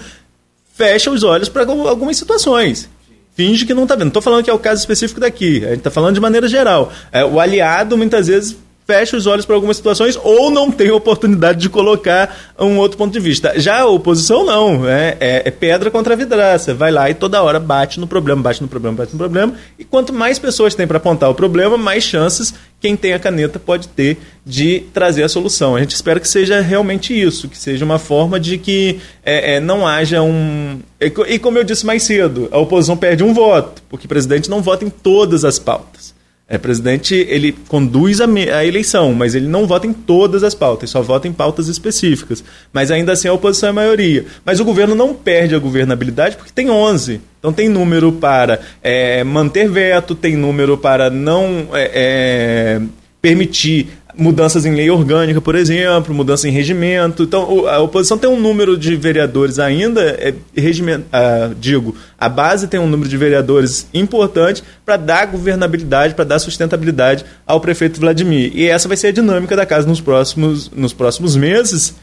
fecha 0.78 1.10
os 1.10 1.24
olhos 1.24 1.50
para 1.50 1.64
algumas 1.64 2.16
situações. 2.18 2.88
Finge 3.36 3.66
que 3.66 3.74
não 3.74 3.84
está 3.84 3.96
vendo. 3.96 4.06
Não 4.06 4.10
estou 4.10 4.22
falando 4.22 4.44
que 4.44 4.50
é 4.50 4.54
o 4.54 4.60
caso 4.60 4.80
específico 4.80 5.20
daqui. 5.20 5.66
A 5.66 5.70
gente 5.70 5.80
está 5.80 5.92
falando 5.92 6.14
de 6.14 6.22
maneira 6.22 6.48
geral. 6.48 6.92
É, 7.12 7.26
o 7.26 7.40
aliado, 7.40 7.98
muitas 7.98 8.28
vezes, 8.28 8.56
fecha 8.88 9.18
os 9.18 9.28
olhos 9.28 9.46
para 9.46 9.54
algumas 9.54 9.76
situações 9.76 10.18
ou 10.24 10.50
não 10.50 10.72
tem 10.72 10.90
oportunidade 10.90 11.60
de 11.60 11.68
colocar 11.68 12.54
um 12.58 12.78
outro 12.78 12.98
ponto 12.98 13.12
de 13.12 13.20
vista. 13.20 13.60
Já 13.60 13.82
a 13.82 13.86
oposição 13.86 14.46
não, 14.46 14.88
é, 14.88 15.18
é, 15.20 15.44
é, 15.46 15.52
pedra 15.52 15.92
contra 15.92 16.16
vidraça. 16.16 16.74
Vai 16.74 16.90
lá 16.90 17.10
e 17.10 17.14
toda 17.14 17.44
hora 17.44 17.60
bate 17.60 18.00
no 18.00 18.08
problema, 18.08 18.42
bate 18.42 18.62
no 18.62 18.68
problema, 18.70 18.96
bate 18.96 19.12
no 19.12 19.18
problema. 19.18 19.54
E 19.78 19.84
quanto 19.84 20.14
mais 20.14 20.40
pessoas 20.40 20.74
tem 20.74 20.88
para 20.88 20.98
apontar 20.98 21.30
o 21.30 21.36
problema, 21.36 21.78
mais 21.78 22.06
chances 22.06 22.54
quem 22.80 22.96
tem 22.96 23.14
a 23.14 23.20
caneta 23.20 23.60
pode 23.60 23.88
ter 23.90 24.18
de 24.46 24.82
trazer 24.94 25.24
a 25.24 25.30
solução. 25.30 25.76
A 25.76 25.80
gente 25.82 25.96
espera 25.96 26.20
que 26.20 26.28
seja 26.28 26.62
realmente 26.62 27.20
isso, 27.20 27.50
que 27.50 27.58
seja 27.58 27.84
uma 27.84 28.00
forma 28.00 28.40
de 28.40 28.58
que 28.58 29.02
é, 29.26 29.56
é 29.56 29.60
não 29.60 29.86
haja 29.86 30.22
um. 30.22 30.80
E 31.28 31.40
como 31.40 31.58
eu 31.58 31.64
disse 31.64 31.86
mais 31.86 32.04
cedo, 32.04 32.48
a 32.52 32.58
oposição 32.58 32.96
perde 32.96 33.24
um 33.24 33.34
voto, 33.34 33.82
porque 33.90 34.06
o 34.06 34.10
presidente 34.10 34.50
não 34.50 34.62
vota 34.62 34.86
em 34.86 34.90
todas 34.90 35.44
as 35.44 35.60
pautas. 35.60 36.16
É, 36.50 36.58
presidente, 36.58 37.14
ele 37.14 37.52
conduz 37.68 38.22
a, 38.22 38.26
a, 38.26 38.66
eleição, 38.66 39.14
mas 39.14 39.36
ele 39.36 39.48
não 39.48 39.68
vota 39.68 39.86
em 39.86 39.92
todas 39.92 40.44
as 40.46 40.56
pautas, 40.56 40.90
só 40.90 41.02
vota 41.02 41.28
em 41.28 41.34
pautas 41.34 41.68
específicas. 41.68 42.42
Mas 42.72 42.90
ainda 42.90 43.12
assim 43.12 43.28
a 43.28 43.34
oposição 43.34 43.68
é 43.68 43.72
maioria. 43.74 44.26
Mas 44.46 44.62
o 44.62 44.64
governo 44.64 44.96
não 44.96 45.14
perde 45.14 45.56
a 45.56 45.60
governabilidade 45.60 46.38
porque 46.38 46.54
tem 46.54 46.70
11. 46.70 47.20
Então 47.38 47.52
tem 47.52 47.68
número 47.68 48.14
para 48.14 48.62
é, 48.82 49.26
manter 49.26 49.70
veto, 49.70 50.16
tem 50.16 50.38
número 50.38 50.78
para 50.78 51.10
não 51.10 51.68
é, 51.74 51.92
é 51.94 52.82
permitir 53.22 53.90
mudanças 54.18 54.66
em 54.66 54.74
lei 54.74 54.90
orgânica, 54.90 55.40
por 55.40 55.56
exemplo, 55.56 56.14
mudança 56.14 56.48
em 56.48 56.52
regimento. 56.52 57.24
Então, 57.24 57.68
a 57.68 57.80
oposição 57.80 58.18
tem 58.18 58.30
um 58.30 58.40
número 58.40 58.78
de 58.78 58.96
vereadores 58.96 59.60
ainda, 59.60 60.02
é, 60.02 60.34
regimento, 60.56 61.06
ah, 61.14 61.52
digo, 61.60 61.96
a 62.18 62.28
base 62.28 62.68
tem 62.68 62.80
um 62.80 62.88
número 62.88 63.10
de 63.10 63.16
vereadores 63.16 63.88
importante 63.94 64.64
para 64.86 64.98
dar 64.98 65.28
governabilidade, 65.28 66.16
para 66.16 66.26
dar 66.26 66.40
sustentabilidade 66.40 67.24
ao 67.46 67.62
prefeito 67.62 68.00
Vladimir. 68.00 68.52
E 68.56 68.66
essa 68.66 68.88
vai 68.88 68.98
ser 68.98 69.08
a 69.08 69.12
dinâmica 69.12 69.56
da 69.56 69.66
casa 69.66 69.88
nos 69.88 70.02
próximos, 70.02 70.72
nos 70.72 70.94
próximos 70.94 71.36
meses, 71.36 71.96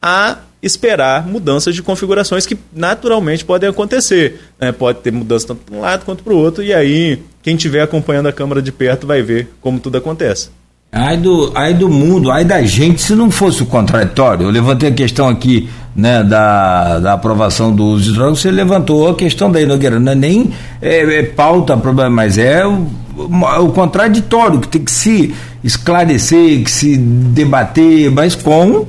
a 0.00 0.38
esperar 0.62 1.26
mudanças 1.26 1.74
de 1.74 1.82
configurações 1.82 2.46
que 2.46 2.56
naturalmente 2.72 3.44
podem 3.44 3.68
acontecer. 3.68 4.40
Né? 4.60 4.70
Pode 4.70 5.00
ter 5.00 5.10
mudança 5.10 5.48
tanto 5.48 5.62
para 5.62 5.74
um 5.74 5.80
lado 5.80 6.04
quanto 6.04 6.22
para 6.22 6.32
o 6.32 6.36
outro, 6.36 6.62
e 6.62 6.72
aí 6.72 7.20
quem 7.42 7.56
estiver 7.56 7.82
acompanhando 7.82 8.28
a 8.28 8.32
Câmara 8.32 8.62
de 8.62 8.70
perto 8.70 9.06
vai 9.06 9.22
ver 9.22 9.48
como 9.60 9.80
tudo 9.80 9.98
acontece. 9.98 10.50
Ai 10.94 11.16
do, 11.16 11.50
ai 11.54 11.72
do 11.72 11.88
mundo, 11.88 12.30
ai 12.30 12.44
da 12.44 12.62
gente, 12.62 13.00
se 13.00 13.14
não 13.14 13.30
fosse 13.30 13.62
o 13.62 13.66
contraditório. 13.66 14.44
Eu 14.44 14.50
levantei 14.50 14.90
a 14.90 14.92
questão 14.92 15.26
aqui 15.26 15.66
né, 15.96 16.22
da, 16.22 16.98
da 16.98 17.12
aprovação 17.14 17.74
do 17.74 17.82
uso 17.84 18.10
de 18.10 18.12
drogas, 18.12 18.40
você 18.40 18.50
levantou 18.50 19.08
a 19.08 19.14
questão 19.14 19.50
da 19.50 19.58
Nogueira, 19.64 19.98
não 19.98 20.12
é 20.12 20.14
nem 20.14 20.50
é, 20.82 21.20
é 21.20 21.22
pauta, 21.22 21.76
problema, 21.78 22.10
mas 22.10 22.36
é 22.36 22.66
o, 22.66 22.86
o 23.16 23.72
contraditório 23.72 24.60
que 24.60 24.68
tem 24.68 24.84
que 24.84 24.90
se 24.90 25.34
esclarecer, 25.64 26.62
que 26.62 26.70
se 26.70 26.96
debater, 26.96 28.10
mas 28.10 28.34
com 28.34 28.86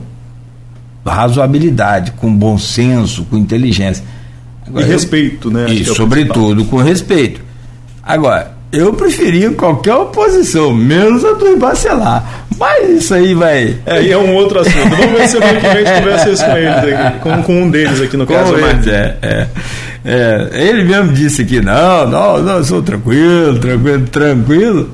razoabilidade, 1.06 2.12
com 2.12 2.34
bom 2.34 2.58
senso, 2.58 3.26
com 3.26 3.38
inteligência. 3.38 4.04
Agora, 4.66 4.86
e 4.86 4.90
respeito, 4.90 5.52
né? 5.52 5.66
E, 5.70 5.82
é 5.82 5.86
sobretudo, 5.86 6.66
com 6.66 6.78
respeito. 6.78 7.42
Agora, 8.02 8.53
eu 8.74 8.92
preferia 8.92 9.52
qualquer 9.52 9.94
oposição, 9.94 10.74
menos 10.74 11.24
a 11.24 11.34
do 11.34 11.48
Ibacelar. 11.48 12.44
Mas 12.58 12.90
isso 12.90 13.14
aí 13.14 13.36
vai. 13.36 13.76
É, 13.86 14.02
e 14.02 14.12
é 14.12 14.18
um 14.18 14.34
outro 14.34 14.60
assunto. 14.60 14.90
Vamos 14.90 15.20
ver 15.20 15.28
se 15.28 15.38
que 15.38 15.48
vem 15.48 15.58
a 15.58 15.76
gente 15.76 16.00
conversa 16.00 16.30
isso 16.30 16.46
com 16.46 16.58
eles 16.58 16.78
aqui, 16.78 17.20
com, 17.20 17.44
com 17.44 17.62
um 17.62 17.70
deles 17.70 18.02
aqui 18.02 18.18
no 18.18 18.26
caso. 18.26 18.56
Eles, 18.56 18.88
é, 18.88 19.18
é, 19.22 19.48
é, 20.06 20.50
ele 20.54 20.84
mesmo 20.84 21.14
disse 21.14 21.46
que 21.46 21.62
não, 21.62 22.08
não, 22.10 22.42
não, 22.42 22.58
eu 22.58 22.64
sou 22.64 22.82
tranquilo, 22.82 23.60
tranquilo, 23.60 24.08
tranquilo. 24.08 24.90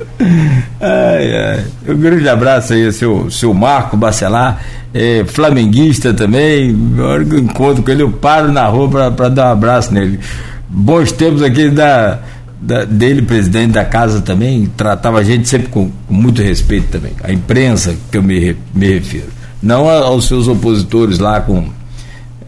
Ai, 0.82 1.38
ai. 1.38 1.66
Um 1.88 1.98
grande 1.98 2.28
abraço 2.28 2.74
aí, 2.74 2.92
seu, 2.92 3.32
seu 3.32 3.54
Marco 3.54 3.96
Bacelar, 3.96 4.62
é, 4.94 5.24
flamenguista 5.26 6.14
também. 6.14 6.74
Na 6.74 7.06
hora 7.06 7.26
que 7.26 7.34
eu 7.34 7.40
encontro 7.40 7.82
com 7.82 7.92
ele, 7.92 8.04
eu 8.04 8.12
paro 8.12 8.52
na 8.52 8.66
rua 8.66 9.12
para 9.12 9.30
dar 9.30 9.48
um 9.48 9.52
abraço 9.52 9.94
nele. 9.94 10.20
Bons 10.68 11.12
tempos 11.12 11.42
aqui 11.42 11.70
da 11.70 12.20
da, 12.62 12.84
dele, 12.84 13.22
presidente 13.22 13.72
da 13.72 13.86
casa 13.86 14.22
também, 14.22 14.66
tratava 14.76 15.20
a 15.20 15.24
gente 15.24 15.48
sempre 15.48 15.70
com, 15.70 15.90
com, 16.08 16.14
muito 16.14 16.42
respeito 16.42 16.90
também. 16.90 17.14
A 17.24 17.32
imprensa 17.32 17.96
que 18.12 18.18
eu 18.18 18.24
me, 18.24 18.56
me 18.74 18.94
refiro. 18.94 19.30
Não 19.62 19.90
aos 19.90 20.28
seus 20.28 20.48
opositores 20.48 21.20
lá 21.20 21.42
com. 21.42 21.70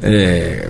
É, 0.01 0.69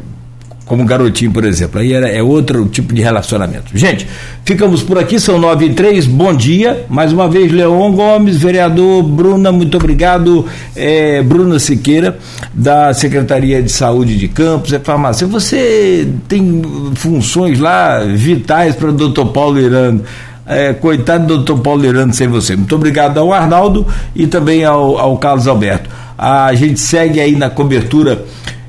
como 0.72 0.86
garotinho, 0.86 1.34
por 1.34 1.44
exemplo. 1.44 1.82
Aí 1.82 1.92
era, 1.92 2.08
é 2.08 2.24
outro 2.24 2.66
tipo 2.70 2.94
de 2.94 3.02
relacionamento. 3.02 3.78
Gente, 3.78 4.08
ficamos 4.46 4.82
por 4.82 4.98
aqui, 4.98 5.20
são 5.20 5.38
nove 5.38 5.66
e 5.66 5.74
três, 5.74 6.08
bom 6.08 6.34
dia. 6.34 6.86
Mais 6.88 7.12
uma 7.12 7.28
vez, 7.28 7.52
Leon 7.52 7.92
Gomes, 7.92 8.38
vereador, 8.38 9.04
Bruna, 9.04 9.52
muito 9.52 9.76
obrigado. 9.76 10.46
É, 10.74 11.22
Bruna 11.24 11.60
Siqueira, 11.60 12.18
da 12.54 12.94
Secretaria 12.94 13.62
de 13.62 13.70
Saúde 13.70 14.18
de 14.18 14.30
Campos, 14.30 14.72
é 14.72 14.80
farmácia. 14.80 15.28
Você 15.28 16.08
tem 16.30 16.62
funções 16.96 17.60
lá 17.60 18.00
vitais 18.06 18.74
para 18.74 18.92
o 18.92 18.94
doutor 18.94 19.26
Paulo 19.26 19.60
Irano. 19.60 20.02
É, 20.48 20.72
coitado 20.72 21.28
do 21.28 21.36
doutor 21.44 21.60
Paulo 21.60 21.84
Irano 21.84 22.14
sem 22.14 22.30
você. 22.30 22.56
Muito 22.56 22.74
obrigado 22.74 23.18
ao 23.18 23.34
Arnaldo 23.34 23.86
e 24.16 24.26
também 24.26 24.64
ao, 24.64 24.98
ao 24.98 25.18
Carlos 25.18 25.50
Alberto. 25.50 25.90
A 26.18 26.54
gente 26.54 26.80
segue 26.80 27.20
aí 27.20 27.36
na 27.36 27.50
cobertura 27.50 28.24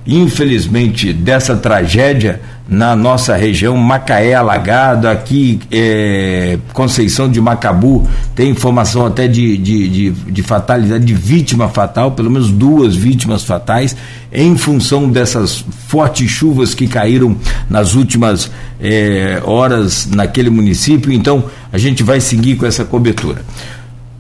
infelizmente, 0.07 1.13
dessa 1.13 1.57
tragédia 1.57 2.41
na 2.69 2.97
nossa 2.97 3.37
região, 3.37 3.77
Macaé 3.77 4.35
alagado, 4.35 5.07
aqui 5.07 5.61
é, 5.71 6.59
Conceição 6.73 7.31
de 7.31 7.41
Macabu, 7.41 8.09
tem 8.35 8.51
informação 8.51 9.05
até 9.05 9.29
de, 9.29 9.57
de, 9.59 9.89
de, 9.89 10.11
de, 10.11 10.43
fatalidade, 10.43 11.05
de 11.05 11.13
vítima 11.13 11.69
fatal, 11.69 12.13
pelo 12.13 12.31
menos 12.31 12.51
duas 12.51 12.97
vítimas 12.97 13.45
fatais, 13.45 13.97
em 14.33 14.57
função 14.57 15.11
dessas 15.11 15.65
fortes 15.89 16.31
chuvas 16.31 16.73
que 16.75 16.87
caíram 16.87 17.37
nas 17.69 17.95
últimas 17.95 18.51
é, 18.81 19.43
horas 19.45 20.07
naquele 20.07 20.49
município. 20.49 21.13
Então, 21.13 21.45
a 21.73 21.79
gente 21.79 22.03
vai 22.03 22.21
seguir 22.21 22.57
com 22.57 22.65
essa 22.65 22.85
cobertura. 22.85 23.43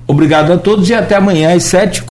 Obrigado 0.07 0.53
a 0.53 0.59
todos 0.59 0.91
e 0.91 0.95
até 0.95 1.17
amanhã 1.17 1.55
às 1.55 1.65
sete. 1.65 2.01